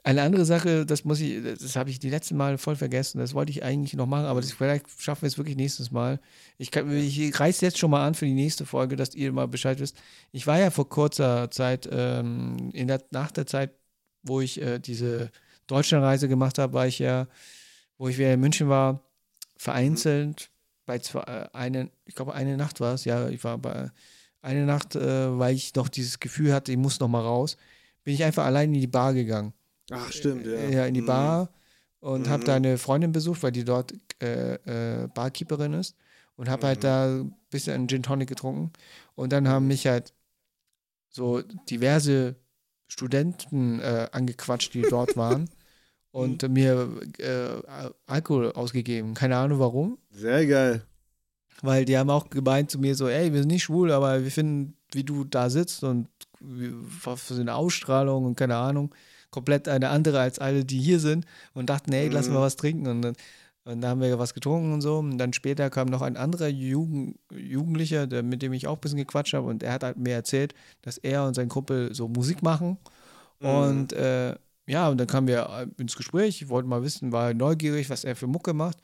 eine 0.06 0.22
andere 0.22 0.44
Sache, 0.44 0.86
das 0.86 1.04
muss 1.04 1.20
ich, 1.20 1.42
das 1.42 1.74
habe 1.74 1.90
ich 1.90 1.98
die 1.98 2.10
letzten 2.10 2.36
Mal 2.36 2.58
voll 2.58 2.76
vergessen. 2.76 3.18
Das 3.18 3.34
wollte 3.34 3.50
ich 3.50 3.64
eigentlich 3.64 3.94
noch 3.94 4.06
machen, 4.06 4.26
aber 4.26 4.40
das, 4.40 4.52
vielleicht 4.52 4.86
schaffen 5.02 5.22
wir 5.22 5.26
es 5.26 5.36
wirklich 5.36 5.56
nächstes 5.56 5.90
Mal. 5.90 6.20
Ich, 6.58 6.74
ich 6.76 7.40
reiße 7.40 7.66
jetzt 7.66 7.78
schon 7.78 7.90
mal 7.90 8.06
an 8.06 8.14
für 8.14 8.24
die 8.24 8.32
nächste 8.32 8.66
Folge, 8.66 8.94
dass 8.94 9.16
ihr 9.16 9.32
mal 9.32 9.48
Bescheid 9.48 9.80
wisst. 9.80 9.96
Ich 10.30 10.46
war 10.46 10.60
ja 10.60 10.70
vor 10.70 10.88
kurzer 10.88 11.50
Zeit, 11.50 11.88
ähm, 11.90 12.70
in 12.72 12.86
der, 12.86 13.02
nach 13.10 13.32
der 13.32 13.46
Zeit, 13.48 13.72
wo 14.22 14.40
ich 14.40 14.60
äh, 14.62 14.78
diese 14.78 15.32
Deutschlandreise 15.66 16.28
gemacht 16.28 16.58
habe, 16.58 16.72
war 16.72 16.86
ich 16.86 17.00
ja, 17.00 17.26
wo 17.98 18.06
ich 18.08 18.16
wieder 18.16 18.32
in 18.34 18.40
München 18.40 18.68
war, 18.68 19.02
vereinzelt 19.56 20.50
bei 20.86 21.00
zwei, 21.00 21.22
äh, 21.22 21.48
eine, 21.52 21.90
ich 22.04 22.14
glaube 22.14 22.32
eine 22.34 22.56
Nacht 22.56 22.78
war 22.80 22.94
es, 22.94 23.04
ja, 23.06 23.28
ich 23.28 23.42
war 23.42 23.58
bei 23.58 23.90
eine 24.40 24.66
Nacht, 24.66 24.94
äh, 24.94 25.36
weil 25.36 25.56
ich 25.56 25.74
noch 25.74 25.88
dieses 25.88 26.20
Gefühl 26.20 26.52
hatte, 26.54 26.70
ich 26.70 26.78
muss 26.78 27.00
noch 27.00 27.08
mal 27.08 27.22
raus, 27.22 27.56
bin 28.04 28.14
ich 28.14 28.22
einfach 28.22 28.44
allein 28.44 28.72
in 28.72 28.80
die 28.80 28.86
Bar 28.86 29.14
gegangen. 29.14 29.52
Ach, 29.90 30.10
stimmt, 30.12 30.46
ja. 30.46 30.68
Ja 30.70 30.86
in 30.86 30.94
die 30.94 31.02
Mhm. 31.02 31.06
Bar 31.06 31.50
und 32.00 32.28
habe 32.28 32.42
Mhm. 32.42 32.46
da 32.46 32.54
eine 32.56 32.78
Freundin 32.78 33.12
besucht, 33.12 33.42
weil 33.42 33.52
die 33.52 33.64
dort 33.64 33.92
äh, 34.22 34.54
äh, 35.04 35.08
Barkeeperin 35.08 35.74
ist 35.74 35.96
und 36.36 36.48
habe 36.48 36.66
halt 36.66 36.78
Mhm. 36.78 36.82
da 36.82 37.04
ein 37.16 37.34
bisschen 37.50 37.74
einen 37.74 37.88
Gin 37.88 38.02
Tonic 38.02 38.28
getrunken 38.28 38.72
und 39.14 39.32
dann 39.32 39.48
haben 39.48 39.66
mich 39.68 39.86
halt 39.86 40.12
so 41.08 41.42
diverse 41.42 42.36
Studenten 42.88 43.80
äh, 43.80 44.08
angequatscht, 44.12 44.74
die 44.74 44.86
dort 44.86 45.16
waren 45.16 45.48
und 46.12 46.42
Mhm. 46.42 46.52
mir 46.52 47.00
äh, 47.18 47.62
Alkohol 48.06 48.52
ausgegeben. 48.52 49.14
Keine 49.14 49.36
Ahnung 49.36 49.58
warum, 49.58 49.98
Sehr 50.10 50.46
geil. 50.46 50.82
weil 51.62 51.84
die 51.84 51.96
haben 51.96 52.10
auch 52.10 52.28
gemeint 52.30 52.70
zu 52.70 52.78
mir 52.78 52.94
so, 52.94 53.08
ey, 53.08 53.32
wir 53.32 53.40
sind 53.40 53.48
nicht 53.50 53.64
schwul, 53.64 53.90
aber 53.92 54.22
wir 54.22 54.30
finden, 54.30 54.76
wie 54.92 55.04
du 55.04 55.24
da 55.24 55.50
sitzt 55.50 55.82
und 55.84 56.08
was 56.40 57.22
für 57.22 57.34
eine 57.34 57.54
Ausstrahlung 57.54 58.24
und 58.24 58.36
keine 58.36 58.56
Ahnung, 58.56 58.94
komplett 59.30 59.68
eine 59.68 59.88
andere 59.90 60.20
als 60.20 60.38
alle, 60.38 60.64
die 60.64 60.80
hier 60.80 61.00
sind 61.00 61.26
und 61.54 61.70
dachten, 61.70 61.92
ey, 61.92 62.08
lass 62.08 62.28
Mhm. 62.28 62.34
mal 62.34 62.42
was 62.42 62.56
trinken. 62.56 62.86
Und 62.86 63.02
dann, 63.02 63.16
und 63.64 63.80
dann 63.80 63.90
haben 63.90 64.00
wir 64.00 64.18
was 64.18 64.34
getrunken 64.34 64.72
und 64.72 64.80
so. 64.80 64.98
Und 64.98 65.18
dann 65.18 65.32
später 65.32 65.70
kam 65.70 65.88
noch 65.88 66.02
ein 66.02 66.16
anderer 66.16 66.48
Jugend, 66.48 67.18
Jugendlicher, 67.32 68.06
der, 68.06 68.22
mit 68.22 68.42
dem 68.42 68.52
ich 68.52 68.66
auch 68.66 68.74
ein 68.76 68.80
bisschen 68.80 68.98
gequatscht 68.98 69.34
habe. 69.34 69.46
Und 69.46 69.62
er 69.62 69.72
hat 69.72 69.82
halt 69.82 69.96
mir 69.98 70.14
erzählt, 70.14 70.54
dass 70.82 70.98
er 70.98 71.24
und 71.26 71.34
sein 71.34 71.48
Kumpel 71.48 71.94
so 71.94 72.08
Musik 72.08 72.42
machen. 72.42 72.78
Mhm. 73.40 73.48
und 73.48 73.92
äh, 73.92 74.34
ja, 74.68 74.88
und 74.88 74.98
dann 74.98 75.06
kamen 75.06 75.28
wir 75.28 75.48
äh, 75.48 75.80
ins 75.80 75.96
Gespräch, 75.96 76.42
ich 76.42 76.48
wollte 76.48 76.68
mal 76.68 76.82
wissen, 76.82 77.12
war 77.12 77.32
neugierig, 77.34 77.88
was 77.88 78.02
er 78.02 78.16
für 78.16 78.26
Mucke 78.26 78.52
macht 78.52 78.78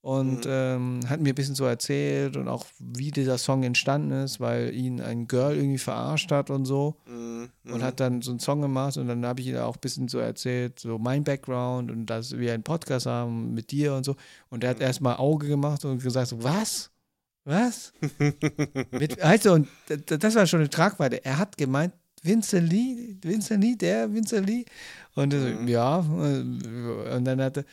und 0.00 0.44
Mhm. 0.44 0.50
ähm, 0.50 1.00
hat 1.08 1.20
mir 1.20 1.30
ein 1.32 1.34
bisschen 1.34 1.54
so 1.56 1.64
erzählt 1.64 2.36
und 2.36 2.48
auch 2.48 2.66
wie 2.78 3.10
dieser 3.10 3.36
Song 3.36 3.62
entstanden 3.64 4.12
ist, 4.12 4.38
weil 4.40 4.72
ihn 4.74 5.00
ein 5.00 5.26
Girl 5.26 5.56
irgendwie 5.56 5.78
verarscht 5.78 6.30
hat 6.30 6.50
und 6.50 6.64
so 6.66 6.96
Mhm. 7.06 7.50
und 7.64 7.82
hat 7.82 7.98
dann 8.00 8.22
so 8.22 8.30
einen 8.30 8.40
Song 8.40 8.60
gemacht 8.62 8.96
und 8.96 9.08
dann 9.08 9.26
habe 9.26 9.40
ich 9.40 9.48
ihm 9.48 9.56
auch 9.56 9.76
ein 9.76 9.80
bisschen 9.80 10.08
so 10.08 10.18
erzählt, 10.18 10.78
so 10.78 10.98
mein 10.98 11.24
Background 11.24 11.90
und 11.90 12.06
dass 12.06 12.38
wir 12.38 12.54
einen 12.54 12.62
Podcast 12.62 13.06
haben 13.06 13.54
mit 13.54 13.70
dir 13.72 13.94
und 13.94 14.04
so 14.04 14.14
und 14.50 14.62
er 14.64 14.70
hat 14.70 14.76
Mhm. 14.78 14.84
erstmal 14.84 15.16
Auge 15.16 15.48
gemacht 15.48 15.84
und 15.84 16.02
gesagt 16.02 16.28
so, 16.28 16.42
was? 16.42 16.90
Was? 17.44 17.92
mit, 18.90 19.20
also, 19.22 19.54
und 19.54 19.68
das 20.06 20.34
war 20.34 20.46
schon 20.46 20.60
eine 20.60 20.70
Tragweite. 20.70 21.24
Er 21.24 21.38
hat 21.38 21.56
gemeint, 21.56 21.92
Vincent 22.22 22.70
Lee, 22.70 23.16
Vincent 23.22 23.62
Lee, 23.62 23.76
der 23.76 24.12
Vincent 24.12 24.46
Lee. 24.48 24.64
Und 25.14 25.32
Mhm. 25.32 25.68
ja, 25.68 26.00
äh, 26.00 27.14
und 27.16 27.24
dann 27.24 27.40
hatte, 27.40 27.64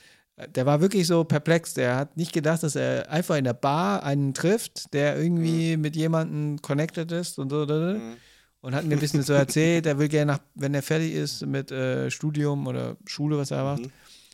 der 0.54 0.66
war 0.66 0.82
wirklich 0.82 1.08
so 1.08 1.24
perplex. 1.24 1.74
Der 1.74 1.96
hat 1.96 2.18
nicht 2.18 2.34
gedacht, 2.34 2.64
dass 2.64 2.76
er 2.76 3.10
einfach 3.10 3.36
in 3.38 3.46
der 3.46 3.54
Bar 3.54 4.04
einen 4.04 4.34
trifft, 4.34 4.94
der 4.94 5.18
irgendwie 5.18 5.78
mit 5.78 5.96
jemandem 5.96 6.62
connected 6.62 7.12
ist 7.12 7.40
und 7.40 7.50
so. 7.50 7.66
Mhm. 7.66 8.18
Und 8.62 8.74
hat 8.76 8.84
mir 8.86 8.96
ein 8.96 9.00
bisschen 9.00 9.22
so 9.22 9.34
erzählt, 9.34 9.86
er 9.86 10.00
will 10.00 10.08
gerne 10.08 10.34
nach, 10.34 10.40
wenn 10.56 10.74
er 10.74 10.82
fertig 10.82 11.14
ist 11.14 11.46
mit 11.46 11.72
äh, 11.72 12.10
Studium 12.10 12.66
oder 12.68 12.98
Schule, 13.06 13.38
was 13.38 13.52
er 13.52 13.64
macht, 13.64 13.84
Mhm. 13.84 13.92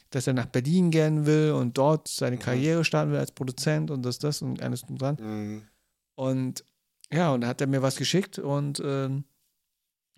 dass 0.09 0.25
er 0.25 0.33
nach 0.33 0.45
Berlin 0.45 0.89
gehen 0.89 1.25
will 1.25 1.51
und 1.51 1.77
dort 1.77 2.07
seine 2.07 2.37
Mhm. 2.37 2.41
Karriere 2.41 2.85
starten 2.85 3.11
will 3.11 3.19
als 3.19 3.31
Produzent 3.33 3.91
und 3.91 4.03
das, 4.03 4.19
das 4.19 4.41
und 4.41 4.61
alles 4.61 4.83
und 4.83 5.01
dran. 5.01 5.17
Mhm. 5.19 5.61
Und 6.15 6.63
ja, 7.11 7.33
und 7.33 7.41
da 7.41 7.47
hat 7.47 7.59
er 7.61 7.67
mir 7.67 7.81
was 7.81 7.97
geschickt 7.97 8.39
und 8.39 8.81
ähm, 8.83 9.25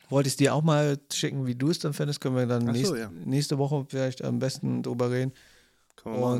wollte 0.09 0.29
es 0.29 0.35
dir 0.35 0.53
auch 0.53 0.61
mal 0.61 0.99
schicken, 1.11 1.47
wie 1.47 1.55
du 1.55 1.71
es 1.71 1.79
dann 1.79 1.93
findest. 1.93 2.21
Können 2.21 2.35
wir 2.35 2.45
dann 2.45 2.67
so, 2.67 2.71
nächst, 2.71 2.93
ja. 2.95 3.09
nächste 3.25 3.57
Woche 3.57 3.85
vielleicht 3.89 4.23
am 4.23 4.37
besten 4.37 4.83
drüber 4.83 5.09
reden. 5.09 5.31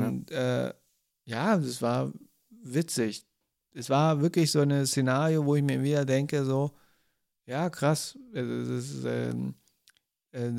Und 0.00 0.30
äh, 0.30 0.72
ja, 1.24 1.56
das 1.56 1.80
war 1.82 2.12
witzig. 2.50 3.26
Es 3.72 3.90
war 3.90 4.20
wirklich 4.20 4.50
so 4.50 4.60
ein 4.60 4.86
Szenario, 4.86 5.44
wo 5.44 5.56
ich 5.56 5.62
mir 5.62 5.82
wieder 5.82 6.04
denke, 6.04 6.44
so, 6.44 6.72
ja, 7.46 7.70
krass, 7.70 8.18
ist, 8.32 9.04
ähm, 9.04 9.54
äh, 10.32 10.52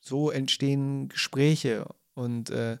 so 0.00 0.30
entstehen 0.30 1.08
Gespräche 1.08 1.86
und 2.14 2.50
äh, 2.50 2.78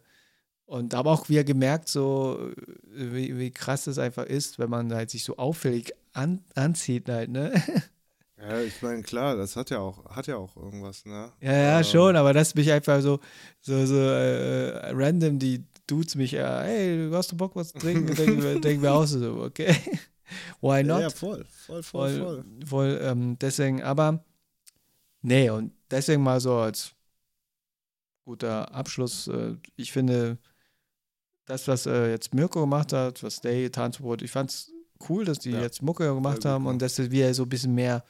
und 0.66 0.94
habe 0.94 1.10
auch 1.10 1.28
wieder 1.28 1.44
gemerkt, 1.44 1.88
so 1.88 2.52
äh, 2.96 3.12
wie, 3.12 3.38
wie 3.38 3.50
krass 3.52 3.86
es 3.86 3.98
einfach 3.98 4.24
ist, 4.24 4.58
wenn 4.58 4.68
man 4.68 4.92
halt 4.92 5.10
sich 5.10 5.24
so 5.24 5.36
auffällig 5.36 5.92
an, 6.12 6.44
anzieht, 6.54 7.08
halt, 7.08 7.30
ne? 7.30 7.62
ja. 8.38 8.60
ich 8.60 8.80
meine, 8.82 9.02
klar, 9.02 9.36
das 9.36 9.56
hat 9.56 9.70
ja 9.70 9.78
auch, 9.78 10.04
hat 10.06 10.26
ja 10.26 10.36
auch 10.36 10.56
irgendwas, 10.56 11.04
ne? 11.04 11.32
Ja, 11.40 11.52
ja, 11.52 11.78
Ähm, 11.78 11.84
schon, 11.84 12.16
aber 12.16 12.32
das 12.32 12.54
mich 12.54 12.70
einfach 12.70 13.00
so, 13.00 13.20
so, 13.60 13.86
so 13.86 13.98
äh, 13.98 14.90
random, 14.92 15.38
die 15.38 15.64
Dudes 15.86 16.14
mich, 16.14 16.34
äh, 16.34 16.38
hey, 16.38 17.10
hast 17.12 17.32
du 17.32 17.36
Bock, 17.36 17.54
was 17.56 17.72
zu 17.72 17.78
trinken? 17.78 18.14
denken 18.14 18.42
wir, 18.42 18.60
denken 18.60 18.82
wir 18.82 18.92
auch 18.92 19.06
so, 19.06 19.42
okay, 19.42 19.74
why 20.60 20.82
not? 20.82 20.98
Ja, 20.98 21.00
ja, 21.00 21.10
voll, 21.10 21.44
voll, 21.48 21.82
voll, 21.82 22.10
voll, 22.10 22.18
voll. 22.18 22.44
voll 22.66 23.00
ähm, 23.02 23.38
deswegen, 23.38 23.82
aber 23.82 24.24
nee, 25.22 25.50
und 25.50 25.72
deswegen 25.90 26.22
mal 26.22 26.40
so 26.40 26.54
als 26.54 26.92
guter 28.24 28.74
Abschluss, 28.74 29.28
äh, 29.28 29.54
ich 29.76 29.92
finde, 29.92 30.38
das, 31.46 31.68
was 31.68 31.86
äh, 31.86 32.10
jetzt 32.10 32.34
Mirko 32.34 32.60
gemacht 32.60 32.92
hat, 32.92 33.22
was 33.22 33.40
Day, 33.40 33.70
Tanzbrot, 33.70 34.20
ich 34.22 34.30
fand's 34.30 34.72
cool, 35.08 35.24
dass 35.24 35.38
die 35.38 35.50
Ja, 35.50 35.62
jetzt 35.62 35.82
Mucke 35.82 36.12
gemacht 36.12 36.44
haben 36.44 36.66
und 36.66 36.82
dass 36.82 36.98
wieder 36.98 37.32
so 37.32 37.44
ein 37.44 37.48
bisschen 37.48 37.74
mehr 37.74 38.04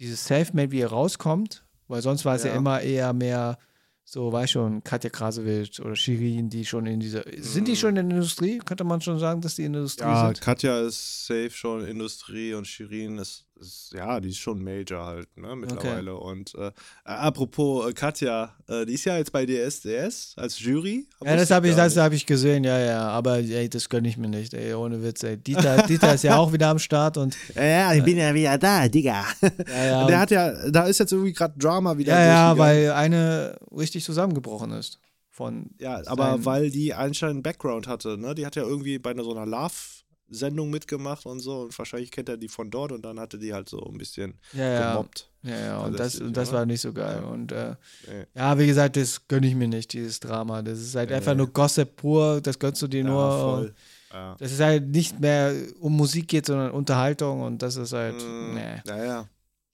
dieses 0.00 0.24
Selfmade 0.24 0.72
wie 0.72 0.80
er 0.80 0.88
rauskommt, 0.88 1.64
weil 1.88 2.02
sonst 2.02 2.24
war 2.24 2.34
es 2.34 2.44
ja. 2.44 2.50
Ja. 2.50 2.56
immer 2.56 2.80
eher 2.80 3.12
mehr 3.12 3.58
so, 4.04 4.32
weiß 4.32 4.50
schon, 4.50 4.82
Katja 4.82 5.08
Krasowitsch 5.08 5.78
oder 5.78 5.94
Shirin, 5.94 6.48
die 6.50 6.64
schon 6.66 6.86
in 6.86 6.98
dieser, 6.98 7.22
sind 7.38 7.68
die 7.68 7.72
Mhm. 7.72 7.76
schon 7.76 7.96
in 7.96 8.08
der 8.08 8.16
Industrie? 8.16 8.58
Könnte 8.58 8.82
man 8.82 9.00
schon 9.00 9.20
sagen, 9.20 9.40
dass 9.40 9.54
die 9.54 9.62
in 9.64 9.72
der 9.72 9.82
Industrie 9.82 10.04
Ja, 10.06 10.26
sind? 10.26 10.40
Katja 10.40 10.80
ist 10.80 11.26
safe 11.26 11.50
schon 11.50 11.84
Industrie 11.86 12.54
und 12.54 12.66
Shirin 12.66 13.18
ist 13.18 13.46
ist, 13.60 13.92
ja, 13.94 14.20
die 14.20 14.30
ist 14.30 14.38
schon 14.38 14.62
Major 14.62 15.04
halt, 15.04 15.28
ne, 15.36 15.54
mittlerweile. 15.54 16.14
Okay. 16.14 16.30
Und 16.30 16.54
äh, 16.54 16.72
apropos 17.04 17.88
äh, 17.88 17.92
Katja, 17.92 18.54
äh, 18.68 18.86
die 18.86 18.94
ist 18.94 19.04
ja 19.04 19.16
jetzt 19.16 19.32
bei 19.32 19.46
DSDS 19.46 20.34
als 20.36 20.58
Jury. 20.58 21.06
Ja, 21.24 21.36
das 21.36 21.50
habe 21.50 21.68
ich, 21.68 21.76
das 21.76 21.96
ich 21.96 22.26
gesehen, 22.26 22.64
ja, 22.64 22.78
ja. 22.78 23.08
Aber 23.08 23.36
ey, 23.36 23.68
das 23.68 23.88
gönne 23.88 24.08
ich 24.08 24.16
mir 24.16 24.28
nicht, 24.28 24.54
ey, 24.54 24.74
ohne 24.74 25.02
Witz, 25.02 25.22
ey. 25.22 25.36
Dieter, 25.36 25.82
Dieter 25.86 26.14
ist 26.14 26.24
ja 26.24 26.36
auch 26.36 26.52
wieder 26.52 26.68
am 26.68 26.78
Start 26.78 27.16
und. 27.16 27.36
Ja, 27.54 27.64
ja 27.64 27.94
ich 27.94 28.04
bin 28.04 28.16
ja 28.16 28.32
wieder 28.32 28.56
da, 28.58 28.88
Digga. 28.88 29.24
Ja, 29.42 29.84
ja, 29.84 30.06
der 30.06 30.20
hat 30.20 30.30
ja, 30.30 30.70
da 30.70 30.84
ist 30.84 30.98
jetzt 30.98 31.12
irgendwie 31.12 31.32
gerade 31.32 31.58
Drama 31.58 31.98
wieder. 31.98 32.18
Ja, 32.18 32.26
ja, 32.26 32.58
weil 32.58 32.92
eine 32.92 33.58
richtig 33.76 34.04
zusammengebrochen 34.04 34.70
ist. 34.72 34.98
Von 35.30 35.70
ja, 35.78 36.02
aber 36.06 36.44
weil 36.44 36.70
die 36.70 36.92
anscheinend 36.92 37.36
einen 37.36 37.42
Background 37.42 37.86
hatte, 37.86 38.18
ne? 38.18 38.34
Die 38.34 38.44
hat 38.44 38.56
ja 38.56 38.62
irgendwie 38.62 38.98
bei 38.98 39.10
einer, 39.10 39.24
so 39.24 39.34
einer 39.34 39.46
Love 39.46 39.99
Sendung 40.30 40.70
mitgemacht 40.70 41.26
und 41.26 41.40
so 41.40 41.62
und 41.62 41.78
wahrscheinlich 41.78 42.10
kennt 42.10 42.28
er 42.28 42.36
die 42.36 42.48
von 42.48 42.70
dort 42.70 42.92
und 42.92 43.04
dann 43.04 43.18
hatte 43.18 43.38
die 43.38 43.52
halt 43.52 43.68
so 43.68 43.84
ein 43.84 43.98
bisschen 43.98 44.34
ja, 44.52 44.92
gemobbt. 44.92 45.30
Ja, 45.42 45.58
ja, 45.58 45.78
und 45.80 45.98
das, 45.98 46.20
und 46.20 46.36
das 46.36 46.52
war 46.52 46.66
nicht 46.66 46.80
so 46.80 46.92
geil. 46.92 47.24
Und 47.24 47.52
äh, 47.52 47.74
nee. 48.06 48.26
ja, 48.34 48.58
wie 48.58 48.66
gesagt, 48.66 48.96
das 48.96 49.26
gönne 49.26 49.46
ich 49.46 49.54
mir 49.54 49.68
nicht, 49.68 49.92
dieses 49.92 50.20
Drama. 50.20 50.62
Das 50.62 50.78
ist 50.78 50.94
halt 50.94 51.10
nee. 51.10 51.16
einfach 51.16 51.34
nur 51.34 51.48
Gossip 51.48 51.96
pur, 51.96 52.40
das 52.40 52.58
gönnst 52.58 52.80
du 52.82 52.86
dir 52.86 53.02
ja, 53.02 53.08
nur. 53.08 53.72
Ja. 54.12 54.36
Das 54.38 54.52
ist 54.52 54.60
halt 54.60 54.88
nicht 54.88 55.20
mehr 55.20 55.54
um 55.80 55.96
Musik 55.96 56.28
geht, 56.28 56.46
sondern 56.46 56.72
Unterhaltung 56.72 57.42
und 57.42 57.62
das 57.62 57.76
ist 57.76 57.92
halt, 57.92 58.16
mm, 58.16 58.54
nee. 58.54 58.82
Ja, 58.86 59.04
ja. 59.04 59.28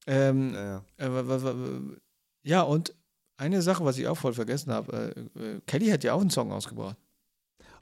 Ähm, 0.07 0.55
ja, 0.55 0.83
ja. 0.99 1.21
Äh, 1.21 1.55
ja, 2.43 2.63
und 2.63 2.95
eine 3.39 3.63
Sache, 3.63 3.85
was 3.85 3.99
ich 3.99 4.07
auch 4.07 4.17
voll 4.17 4.33
vergessen 4.33 4.73
habe, 4.73 5.15
äh, 5.37 5.41
äh, 5.43 5.61
Kelly 5.67 5.89
hat 5.89 6.05
ja 6.05 6.15
auch 6.15 6.21
einen 6.21 6.31
Song 6.31 6.53
ausgebracht. 6.53 6.97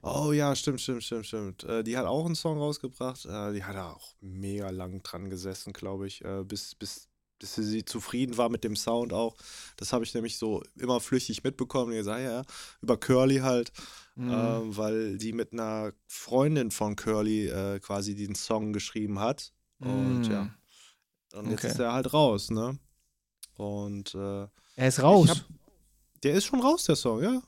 Oh 0.07 0.33
ja, 0.33 0.55
stimmt, 0.55 0.81
stimmt, 0.81 1.03
stimmt, 1.03 1.25
stimmt. 1.25 1.63
Äh, 1.63 1.83
die 1.83 1.97
hat 1.97 2.05
auch 2.05 2.27
einen 2.27 2.35
Song 2.35 2.59
rausgebracht. 2.59 3.25
Äh, 3.25 3.53
die 3.53 3.63
hat 3.63 3.75
da 3.75 3.91
auch 3.91 4.13
mega 4.21 4.69
lang 4.69 5.01
dran 5.01 5.31
gesessen, 5.31 5.73
glaube 5.73 6.05
ich, 6.05 6.23
äh, 6.23 6.43
bis, 6.43 6.75
bis, 6.75 7.09
bis 7.39 7.55
sie 7.55 7.83
zufrieden 7.85 8.37
war 8.37 8.49
mit 8.49 8.63
dem 8.63 8.75
Sound 8.75 9.13
auch. 9.13 9.35
Das 9.77 9.93
habe 9.93 10.03
ich 10.03 10.13
nämlich 10.13 10.37
so 10.37 10.61
immer 10.75 10.99
flüchtig 10.99 11.43
mitbekommen. 11.43 11.91
Ich 11.93 12.03
sage 12.03 12.23
ja, 12.23 12.43
über 12.81 12.97
Curly 12.97 13.37
halt, 13.37 13.71
mhm. 14.13 14.31
Ähm, 14.31 14.77
weil 14.77 15.17
die 15.17 15.33
mit 15.33 15.53
einer 15.53 15.91
Freundin 16.05 16.69
von 16.69 16.95
Curly 16.95 17.47
äh, 17.47 17.79
quasi 17.79 18.13
den 18.13 18.35
Song 18.35 18.73
geschrieben 18.73 19.19
hat. 19.19 19.53
Und 19.79 20.27
mhm. 20.27 20.31
ja. 20.31 20.55
Und 21.33 21.49
jetzt 21.49 21.63
okay. 21.63 21.73
ist 21.73 21.79
er 21.79 21.93
halt 21.93 22.13
raus, 22.13 22.51
ne? 22.51 22.77
Und 23.55 24.13
äh, 24.13 24.47
er 24.75 24.87
ist 24.87 25.01
raus. 25.01 25.29
Hab, 25.29 25.45
der 26.21 26.35
ist 26.35 26.45
schon 26.45 26.61
raus, 26.61 26.83
der 26.83 26.95
Song, 26.95 27.23
ja. 27.23 27.41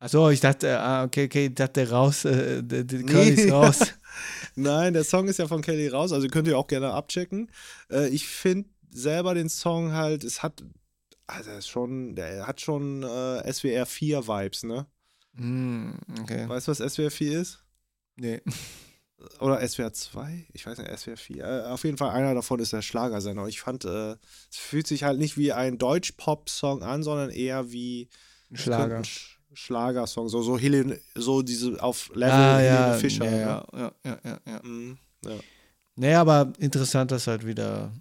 Achso, 0.00 0.30
ich 0.30 0.40
dachte, 0.40 0.78
ah, 0.78 1.04
okay, 1.04 1.24
okay, 1.24 1.46
ich 1.46 1.54
dachte 1.54 1.90
raus, 1.90 2.24
äh, 2.24 2.62
der, 2.62 2.84
der 2.84 3.02
Curly 3.02 3.30
ist 3.30 3.50
raus. 3.50 3.80
Nein, 4.54 4.92
der 4.92 5.04
Song 5.04 5.26
ist 5.26 5.38
ja 5.38 5.48
von 5.48 5.60
Kelly 5.60 5.88
raus, 5.88 6.12
also 6.12 6.28
könnt 6.28 6.46
ihr 6.46 6.56
auch 6.56 6.68
gerne 6.68 6.92
abchecken. 6.92 7.50
Äh, 7.90 8.08
ich 8.08 8.26
finde 8.28 8.68
selber 8.90 9.34
den 9.34 9.48
Song 9.48 9.92
halt, 9.92 10.22
es 10.22 10.42
hat, 10.42 10.62
also 11.26 11.50
ist 11.50 11.68
schon, 11.68 12.14
der 12.14 12.46
hat 12.46 12.60
schon 12.60 13.02
äh, 13.02 13.52
SWR 13.52 13.86
4 13.86 14.28
Vibes, 14.28 14.62
ne? 14.62 14.86
Mm, 15.32 15.90
okay. 16.20 16.48
Weißt 16.48 16.68
du, 16.68 16.72
was 16.72 16.92
SWR 16.92 17.10
4 17.10 17.40
ist? 17.40 17.64
Nee. 18.16 18.40
Oder 19.40 19.66
SWR 19.66 19.92
2? 19.92 20.46
Ich 20.52 20.64
weiß 20.64 20.78
nicht, 20.78 20.96
SWR 20.96 21.16
4. 21.16 21.44
Äh, 21.44 21.62
auf 21.66 21.82
jeden 21.82 21.98
Fall 21.98 22.10
einer 22.10 22.34
davon 22.34 22.60
ist 22.60 22.72
der 22.72 22.82
Schlagersender. 22.82 23.46
Ich 23.48 23.60
fand, 23.60 23.84
äh, 23.84 24.12
es 24.12 24.56
fühlt 24.56 24.86
sich 24.86 25.02
halt 25.02 25.18
nicht 25.18 25.36
wie 25.36 25.52
ein 25.52 25.76
Deutsch-Pop-Song 25.76 26.84
an, 26.84 27.02
sondern 27.02 27.30
eher 27.30 27.72
wie 27.72 28.08
ein 28.50 28.56
Schlager. 28.56 29.02
Schlagersong, 29.52 30.28
so, 30.28 30.42
so 30.42 30.58
Helene, 30.58 30.98
so 31.14 31.42
diese 31.42 31.82
auf 31.82 32.10
Level 32.14 32.32
ah, 32.32 32.60
ja, 32.60 32.92
Fischer. 32.94 33.24
Ja, 33.24 33.38
ja, 33.38 33.64
ja, 33.72 33.92
ja, 34.04 34.18
ja. 34.24 34.40
ja. 34.46 34.60
Mhm, 34.62 34.98
ja. 35.24 35.36
Naja, 35.96 36.20
aber 36.20 36.52
interessant, 36.58 37.10
dass 37.10 37.26
halt 37.26 37.44
wieder, 37.46 37.92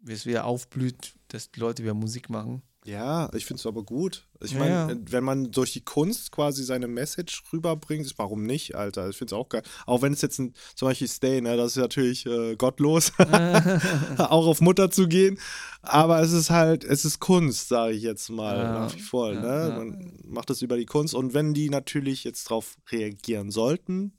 wie 0.00 0.12
es 0.12 0.24
wieder 0.24 0.44
aufblüht, 0.44 1.12
dass 1.28 1.50
die 1.50 1.60
Leute 1.60 1.82
wieder 1.82 1.94
Musik 1.94 2.30
machen. 2.30 2.62
Ja, 2.84 3.30
ich 3.32 3.46
finde 3.46 3.60
es 3.60 3.66
aber 3.66 3.84
gut. 3.84 4.26
Ich 4.40 4.54
meine, 4.56 4.92
ja. 4.92 4.96
wenn 5.06 5.22
man 5.22 5.52
durch 5.52 5.72
die 5.72 5.84
Kunst 5.84 6.32
quasi 6.32 6.64
seine 6.64 6.88
Message 6.88 7.44
rüberbringt, 7.52 8.12
warum 8.16 8.42
nicht, 8.42 8.74
Alter? 8.74 9.08
Ich 9.08 9.16
finde 9.16 9.34
es 9.34 9.38
auch 9.38 9.48
geil. 9.48 9.62
Auch 9.86 10.02
wenn 10.02 10.12
es 10.12 10.20
jetzt 10.20 10.40
ein, 10.40 10.52
zum 10.74 10.88
Beispiel 10.88 11.06
Stay, 11.06 11.40
ne, 11.40 11.56
das 11.56 11.72
ist 11.72 11.76
natürlich 11.76 12.26
äh, 12.26 12.56
gottlos, 12.56 13.12
auch 14.18 14.46
auf 14.46 14.60
Mutter 14.60 14.90
zu 14.90 15.06
gehen. 15.06 15.38
Aber 15.82 16.20
es 16.20 16.32
ist 16.32 16.50
halt, 16.50 16.82
es 16.82 17.04
ist 17.04 17.20
Kunst, 17.20 17.68
sage 17.68 17.94
ich 17.94 18.02
jetzt 18.02 18.30
mal, 18.30 18.56
ja. 18.56 18.72
nach 18.72 18.94
wie 18.96 19.00
vor. 19.00 19.32
Ne? 19.32 19.74
Man 19.76 20.18
macht 20.24 20.50
es 20.50 20.60
über 20.60 20.76
die 20.76 20.86
Kunst. 20.86 21.14
Und 21.14 21.34
wenn 21.34 21.54
die 21.54 21.70
natürlich 21.70 22.24
jetzt 22.24 22.50
darauf 22.50 22.76
reagieren 22.90 23.52
sollten, 23.52 24.12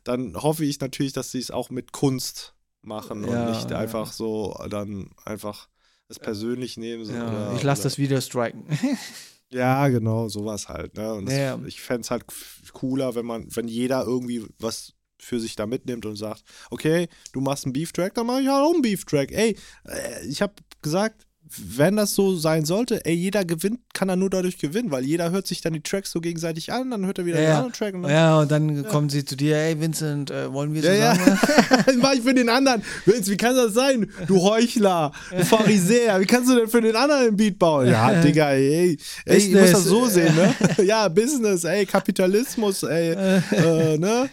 dann 0.05 0.41
hoffe 0.41 0.65
ich 0.65 0.79
natürlich, 0.79 1.13
dass 1.13 1.33
sie 1.33 1.39
es 1.39 1.51
auch 1.51 1.71
mit 1.71 1.91
Kunst 1.91 2.55
machen 2.83 3.25
und 3.25 3.49
nicht 3.51 3.73
einfach 3.73 4.13
so 4.13 4.57
dann 4.71 5.11
einfach 5.25 5.69
es 6.09 6.19
persönlich 6.19 6.77
nehmen. 6.77 7.05
So, 7.05 7.13
ja, 7.13 7.29
oder, 7.29 7.55
ich 7.57 7.63
lasse 7.63 7.85
das 7.85 7.99
Video 7.99 8.21
striken. 8.21 8.65
ja, 9.51 9.89
genau, 9.89 10.29
sowas 10.29 10.69
halt. 10.69 10.97
Ne? 10.97 11.13
Und 11.15 11.27
das, 11.27 11.37
ja. 11.37 11.61
ich 11.67 11.81
fände 11.81 12.03
es 12.03 12.11
halt 12.11 12.25
cooler, 12.73 13.15
wenn 13.15 13.27
man, 13.27 13.47
wenn 13.55 13.69
jeder 13.69 14.05
irgendwie 14.05 14.45
was 14.59 14.95
für 15.19 15.41
sich 15.41 15.57
da 15.57 15.67
mitnimmt 15.67 16.07
und 16.07 16.17
sagt, 16.17 16.43
okay, 16.71 17.09
du 17.33 17.41
machst 17.41 17.65
einen 17.65 17.73
Beef-Track, 17.73 18.15
dann 18.15 18.27
mache 18.27 18.43
ich 18.43 18.49
halt 18.49 18.63
auch 18.63 18.73
einen 18.73 18.83
Beef-Track. 18.83 19.33
Ey, 19.33 19.57
äh, 19.85 20.27
ich 20.27 20.43
habe 20.43 20.55
gesagt, 20.83 21.26
wenn 21.49 21.97
das 21.97 22.15
so 22.15 22.37
sein 22.37 22.65
sollte, 22.65 23.05
ey, 23.05 23.15
jeder 23.15 23.45
gewinnt, 23.45 23.81
kann 23.93 24.09
er 24.09 24.17
nur 24.17 24.31
dadurch 24.31 24.59
gewinnen, 24.59 24.91
weil 24.91 25.05
jeder 25.05 25.31
hört 25.31 25.47
sich 25.47 25.61
dann 25.61 25.75
die 25.75 25.81
Tracks 25.81 26.11
so 26.11 26.21
gegenseitig 26.21 26.73
an, 26.73 26.91
dann 26.91 27.07
hört 27.07 27.19
er 27.19 27.27
wieder 27.27 27.41
ja, 27.41 27.47
den 27.47 27.57
anderen 27.57 27.73
Track. 27.73 27.95
Und 27.95 28.03
dann, 28.03 28.11
ja, 28.11 28.41
und 28.41 28.51
dann 28.51 28.77
ja. 28.77 28.89
kommen 28.89 29.09
sie 29.09 29.25
zu 29.25 29.37
dir, 29.37 29.57
ey, 29.57 29.81
Vincent, 29.81 30.31
äh, 30.31 30.53
wollen 30.53 30.75
wir 30.75 30.83
zusammen? 30.83 31.01
Ja, 31.01 31.15
ja. 31.15 31.93
mach 32.01 32.15
ich 32.15 32.23
für 32.23 32.35
den 32.35 32.49
anderen. 32.49 32.83
Vince, 33.05 33.31
wie 33.31 33.37
kann 33.37 33.55
das 33.55 33.75
sein? 33.75 34.11
Du 34.27 34.43
Heuchler, 34.43 35.13
du 35.31 35.45
Pharisäer, 35.45 36.21
wie 36.21 36.27
kannst 36.27 36.51
du 36.51 36.57
denn 36.57 36.69
für 36.69 36.81
den 36.81 36.97
anderen 36.97 37.29
ein 37.29 37.37
Beat 37.37 37.59
bauen? 37.59 37.89
Ja, 37.89 38.21
Digga, 38.21 38.51
ey, 38.51 38.99
ey, 39.25 39.37
ich 39.37 39.53
muss 39.53 39.71
das 39.71 39.85
so 39.85 40.07
sehen, 40.07 40.35
ne? 40.35 40.55
ja, 40.85 41.09
Business, 41.09 41.65
ey, 41.65 41.87
Kapitalismus, 41.87 42.83
ey, 42.83 43.13
äh, 43.53 43.99
ne? 43.99 44.29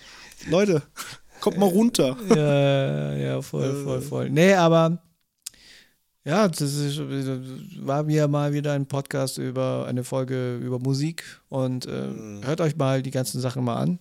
Leute, 0.50 0.82
kommt 1.40 1.58
mal 1.58 1.70
runter. 1.70 2.18
Ja, 2.30 3.14
ja, 3.14 3.42
voll, 3.42 3.84
voll, 3.84 4.02
voll. 4.02 4.30
Nee, 4.30 4.54
aber 4.54 5.00
ja, 6.26 6.48
das 6.48 6.62
ist, 6.62 7.00
war 7.86 8.04
mir 8.04 8.28
mal 8.28 8.54
wieder 8.54 8.74
ein 8.74 8.86
Podcast 8.86 9.38
über 9.38 9.86
eine 9.88 10.04
Folge 10.04 10.58
über 10.58 10.80
Musik 10.80 11.24
und 11.50 11.86
äh, 11.86 12.08
mhm. 12.08 12.46
hört 12.46 12.62
euch 12.62 12.78
mal 12.78 13.02
die 13.04 13.12
ganzen 13.12 13.42
Sachen 13.42 13.64
mal 13.64 13.78
an. 13.78 14.00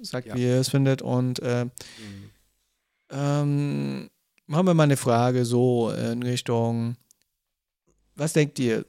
Sagt, 0.00 0.28
ja. 0.28 0.34
wie 0.34 0.44
ihr 0.44 0.60
es 0.60 0.68
findet 0.68 1.02
und 1.02 1.40
äh, 1.40 1.64
mhm. 1.64 2.30
ähm, 3.10 4.10
machen 4.46 4.66
wir 4.66 4.74
mal 4.74 4.84
eine 4.84 4.96
Frage 4.96 5.44
so 5.44 5.90
in 5.90 6.22
Richtung, 6.22 6.96
was 8.14 8.32
denkt 8.32 8.58
ihr? 8.58 8.86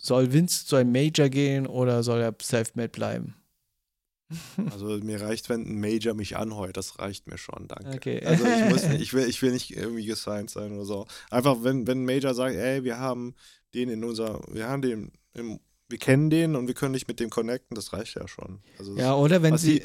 Soll 0.00 0.32
Vince 0.32 0.66
zu 0.66 0.76
einem 0.76 0.92
Major 0.92 1.28
gehen 1.28 1.66
oder 1.66 2.02
soll 2.02 2.20
er 2.20 2.34
self-made 2.40 2.90
bleiben? 2.90 3.34
Also 4.70 4.86
mir 4.98 5.20
reicht, 5.20 5.48
wenn 5.48 5.62
ein 5.62 5.80
Major 5.80 6.14
mich 6.14 6.36
anheult, 6.36 6.76
das 6.76 6.98
reicht 6.98 7.26
mir 7.26 7.38
schon, 7.38 7.66
danke. 7.68 7.96
Okay. 7.96 8.24
Also 8.24 8.44
ich, 8.44 8.70
muss 8.70 8.88
nicht, 8.88 9.00
ich, 9.02 9.12
will, 9.12 9.28
ich 9.28 9.42
will 9.42 9.52
nicht 9.52 9.76
irgendwie 9.76 10.04
gesigned 10.04 10.50
sein 10.50 10.72
oder 10.72 10.84
so. 10.84 11.06
Einfach, 11.30 11.58
wenn, 11.62 11.86
wenn 11.86 12.02
ein 12.02 12.04
Major 12.04 12.34
sagt, 12.34 12.54
ey, 12.54 12.84
wir 12.84 12.98
haben 12.98 13.34
den 13.74 13.88
in 13.88 14.04
unser, 14.04 14.40
wir 14.52 14.68
haben 14.68 14.82
den, 14.82 15.12
im, 15.34 15.60
wir 15.88 15.98
kennen 15.98 16.30
den 16.30 16.54
und 16.54 16.66
wir 16.68 16.74
können 16.74 16.94
dich 16.94 17.08
mit 17.08 17.18
dem 17.20 17.30
connecten, 17.30 17.74
das 17.74 17.92
reicht 17.92 18.14
ja 18.14 18.28
schon. 18.28 18.60
Also 18.78 18.96
ja, 18.96 19.14
oder 19.14 19.42
wenn 19.42 19.56
sie, 19.56 19.82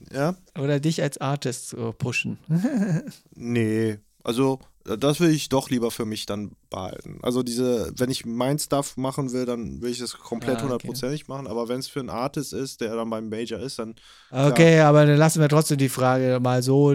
die, 0.00 0.14
ja? 0.14 0.36
Oder 0.58 0.80
dich 0.80 1.02
als 1.02 1.18
Artist 1.18 1.76
pushen. 1.98 2.38
nee, 3.34 3.98
also 4.22 4.60
das 4.98 5.20
will 5.20 5.30
ich 5.30 5.48
doch 5.48 5.70
lieber 5.70 5.90
für 5.90 6.04
mich 6.04 6.26
dann 6.26 6.52
behalten. 6.70 7.18
Also 7.22 7.42
diese, 7.42 7.92
wenn 7.96 8.10
ich 8.10 8.24
mein 8.24 8.58
Stuff 8.58 8.96
machen 8.96 9.32
will, 9.32 9.44
dann 9.44 9.82
will 9.82 9.90
ich 9.90 9.98
das 9.98 10.12
komplett 10.16 10.62
hundertprozentig 10.62 11.22
ah, 11.22 11.24
okay. 11.24 11.32
machen. 11.32 11.46
Aber 11.46 11.68
wenn 11.68 11.80
es 11.80 11.88
für 11.88 12.00
einen 12.00 12.10
Artist 12.10 12.52
ist, 12.52 12.80
der 12.80 12.94
dann 12.94 13.10
beim 13.10 13.28
Major 13.28 13.58
ist, 13.58 13.78
dann. 13.78 13.94
Okay, 14.30 14.76
klar. 14.76 14.88
aber 14.88 15.06
dann 15.06 15.16
lassen 15.16 15.40
wir 15.40 15.48
trotzdem 15.48 15.78
die 15.78 15.88
Frage 15.88 16.38
mal 16.40 16.62
so 16.62 16.94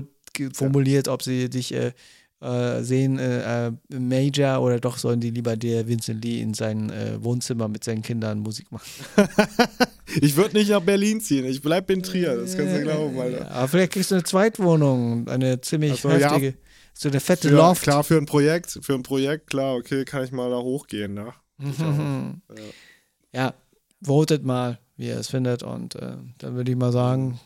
formuliert, 0.54 1.08
ja. 1.08 1.14
ob 1.14 1.24
sie 1.24 1.50
dich 1.50 1.74
äh, 1.74 1.92
äh, 2.40 2.82
sehen, 2.82 3.20
äh, 3.20 3.68
äh, 3.68 3.72
Major 3.90 4.62
oder 4.62 4.80
doch 4.80 4.98
sollen 4.98 5.20
die 5.20 5.30
lieber 5.30 5.58
der 5.58 5.88
Vincent 5.88 6.24
Lee 6.24 6.42
in 6.42 6.54
sein 6.54 6.90
äh, 6.90 7.24
Wohnzimmer 7.24 7.68
mit 7.68 7.84
seinen 7.84 8.02
Kindern 8.02 8.40
Musik 8.40 8.72
machen. 8.72 8.90
ich 10.22 10.36
würde 10.36 10.58
nicht 10.58 10.72
nach 10.72 10.82
Berlin 10.82 11.22
ziehen, 11.22 11.46
ich 11.46 11.62
bleibe 11.62 11.94
in 11.94 12.02
Trier, 12.02 12.38
das 12.38 12.58
kannst 12.58 12.76
du 12.76 12.82
glauben, 12.82 13.20
Alter. 13.20 13.52
aber 13.52 13.68
vielleicht 13.68 13.94
kriegst 13.94 14.12
du 14.12 14.16
eine 14.16 14.24
Zweitwohnung, 14.24 15.28
eine 15.28 15.62
ziemlich 15.62 16.04
also, 16.04 16.10
heftige. 16.10 16.48
Ja 16.48 16.54
so 16.94 17.10
der 17.10 17.22
fette 17.22 17.50
für, 17.50 17.56
Loft. 17.56 17.84
Klar, 17.84 18.04
für 18.04 18.18
ein 18.18 18.26
Projekt, 18.26 18.80
für 18.82 18.94
ein 18.94 19.04
Projekt, 19.04 19.50
klar, 19.50 19.76
okay, 19.76 20.06
kann 20.06 20.24
ich 20.24 20.32
mal 20.32 20.50
da 20.50 20.58
hochgehen, 20.58 21.14
ne? 21.14 21.34
Mhm. 21.58 22.42
Ja. 23.34 23.44
ja, 23.44 23.54
votet 24.04 24.44
mal, 24.44 24.80
wie 24.98 25.08
ihr 25.08 25.18
es 25.18 25.30
findet. 25.30 25.64
Und 25.64 25.96
äh, 25.96 26.18
dann 26.40 26.56
würde 26.56 26.72
ich 26.72 26.78
mal 26.78 26.92
sagen, 26.92 27.40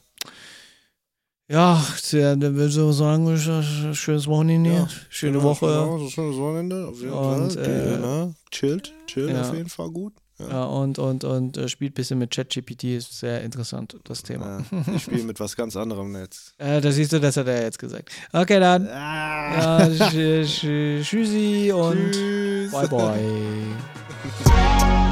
ja, 1.48 1.86
dann 2.12 2.42
würde 2.42 2.68
ich 2.68 2.74
so 2.74 2.92
sagen, 2.92 3.38
schönes 3.38 4.28
Wochenende, 4.28 4.72
ja, 4.72 4.90
schöne 5.10 5.34
genau, 5.34 5.44
Woche. 5.44 5.68
Genau, 5.68 5.98
so 6.00 6.10
schönes 6.10 6.38
Wochenende, 6.38 6.88
auf 6.88 7.00
jeden 7.00 7.14
und, 7.14 7.54
Fall. 7.54 7.66
Äh, 7.66 7.98
ne? 7.98 8.36
Chillt, 8.50 8.94
chillt 9.06 9.30
ja. 9.30 9.42
auf 9.42 9.54
jeden 9.54 9.70
Fall 9.70 9.92
gut. 9.92 10.14
Ja. 10.38 10.66
und 10.66 11.00
und, 11.00 11.24
und 11.24 11.58
äh, 11.58 11.70
spielt 11.70 11.94
ein 11.94 11.96
bisschen 11.96 12.20
mit 12.20 12.32
ChatGPT, 12.32 12.84
ist 12.86 13.18
sehr 13.20 13.42
interessant, 13.42 13.96
das 14.04 14.22
Thema. 14.22 14.66
Ja, 14.72 14.94
ich 14.96 15.04
spiele 15.04 15.24
mit 15.24 15.40
was 15.40 15.56
ganz 15.56 15.76
anderem 15.76 16.16
jetzt. 16.16 16.54
Äh, 16.66 16.82
da 16.82 16.92
siehst 16.92 17.14
du, 17.14 17.20
das 17.20 17.38
hat 17.38 17.48
er 17.48 17.62
jetzt 17.64 17.80
gesagt. 17.80 18.10
Okay, 18.34 18.60
dann. 18.60 18.88
Ah. 18.88 19.86
Ja, 19.88 19.90
tschüssi 19.90 21.72
und 21.74 22.12
Tschüss. 22.12 22.72
bye 22.72 22.88
bye. 22.88 23.22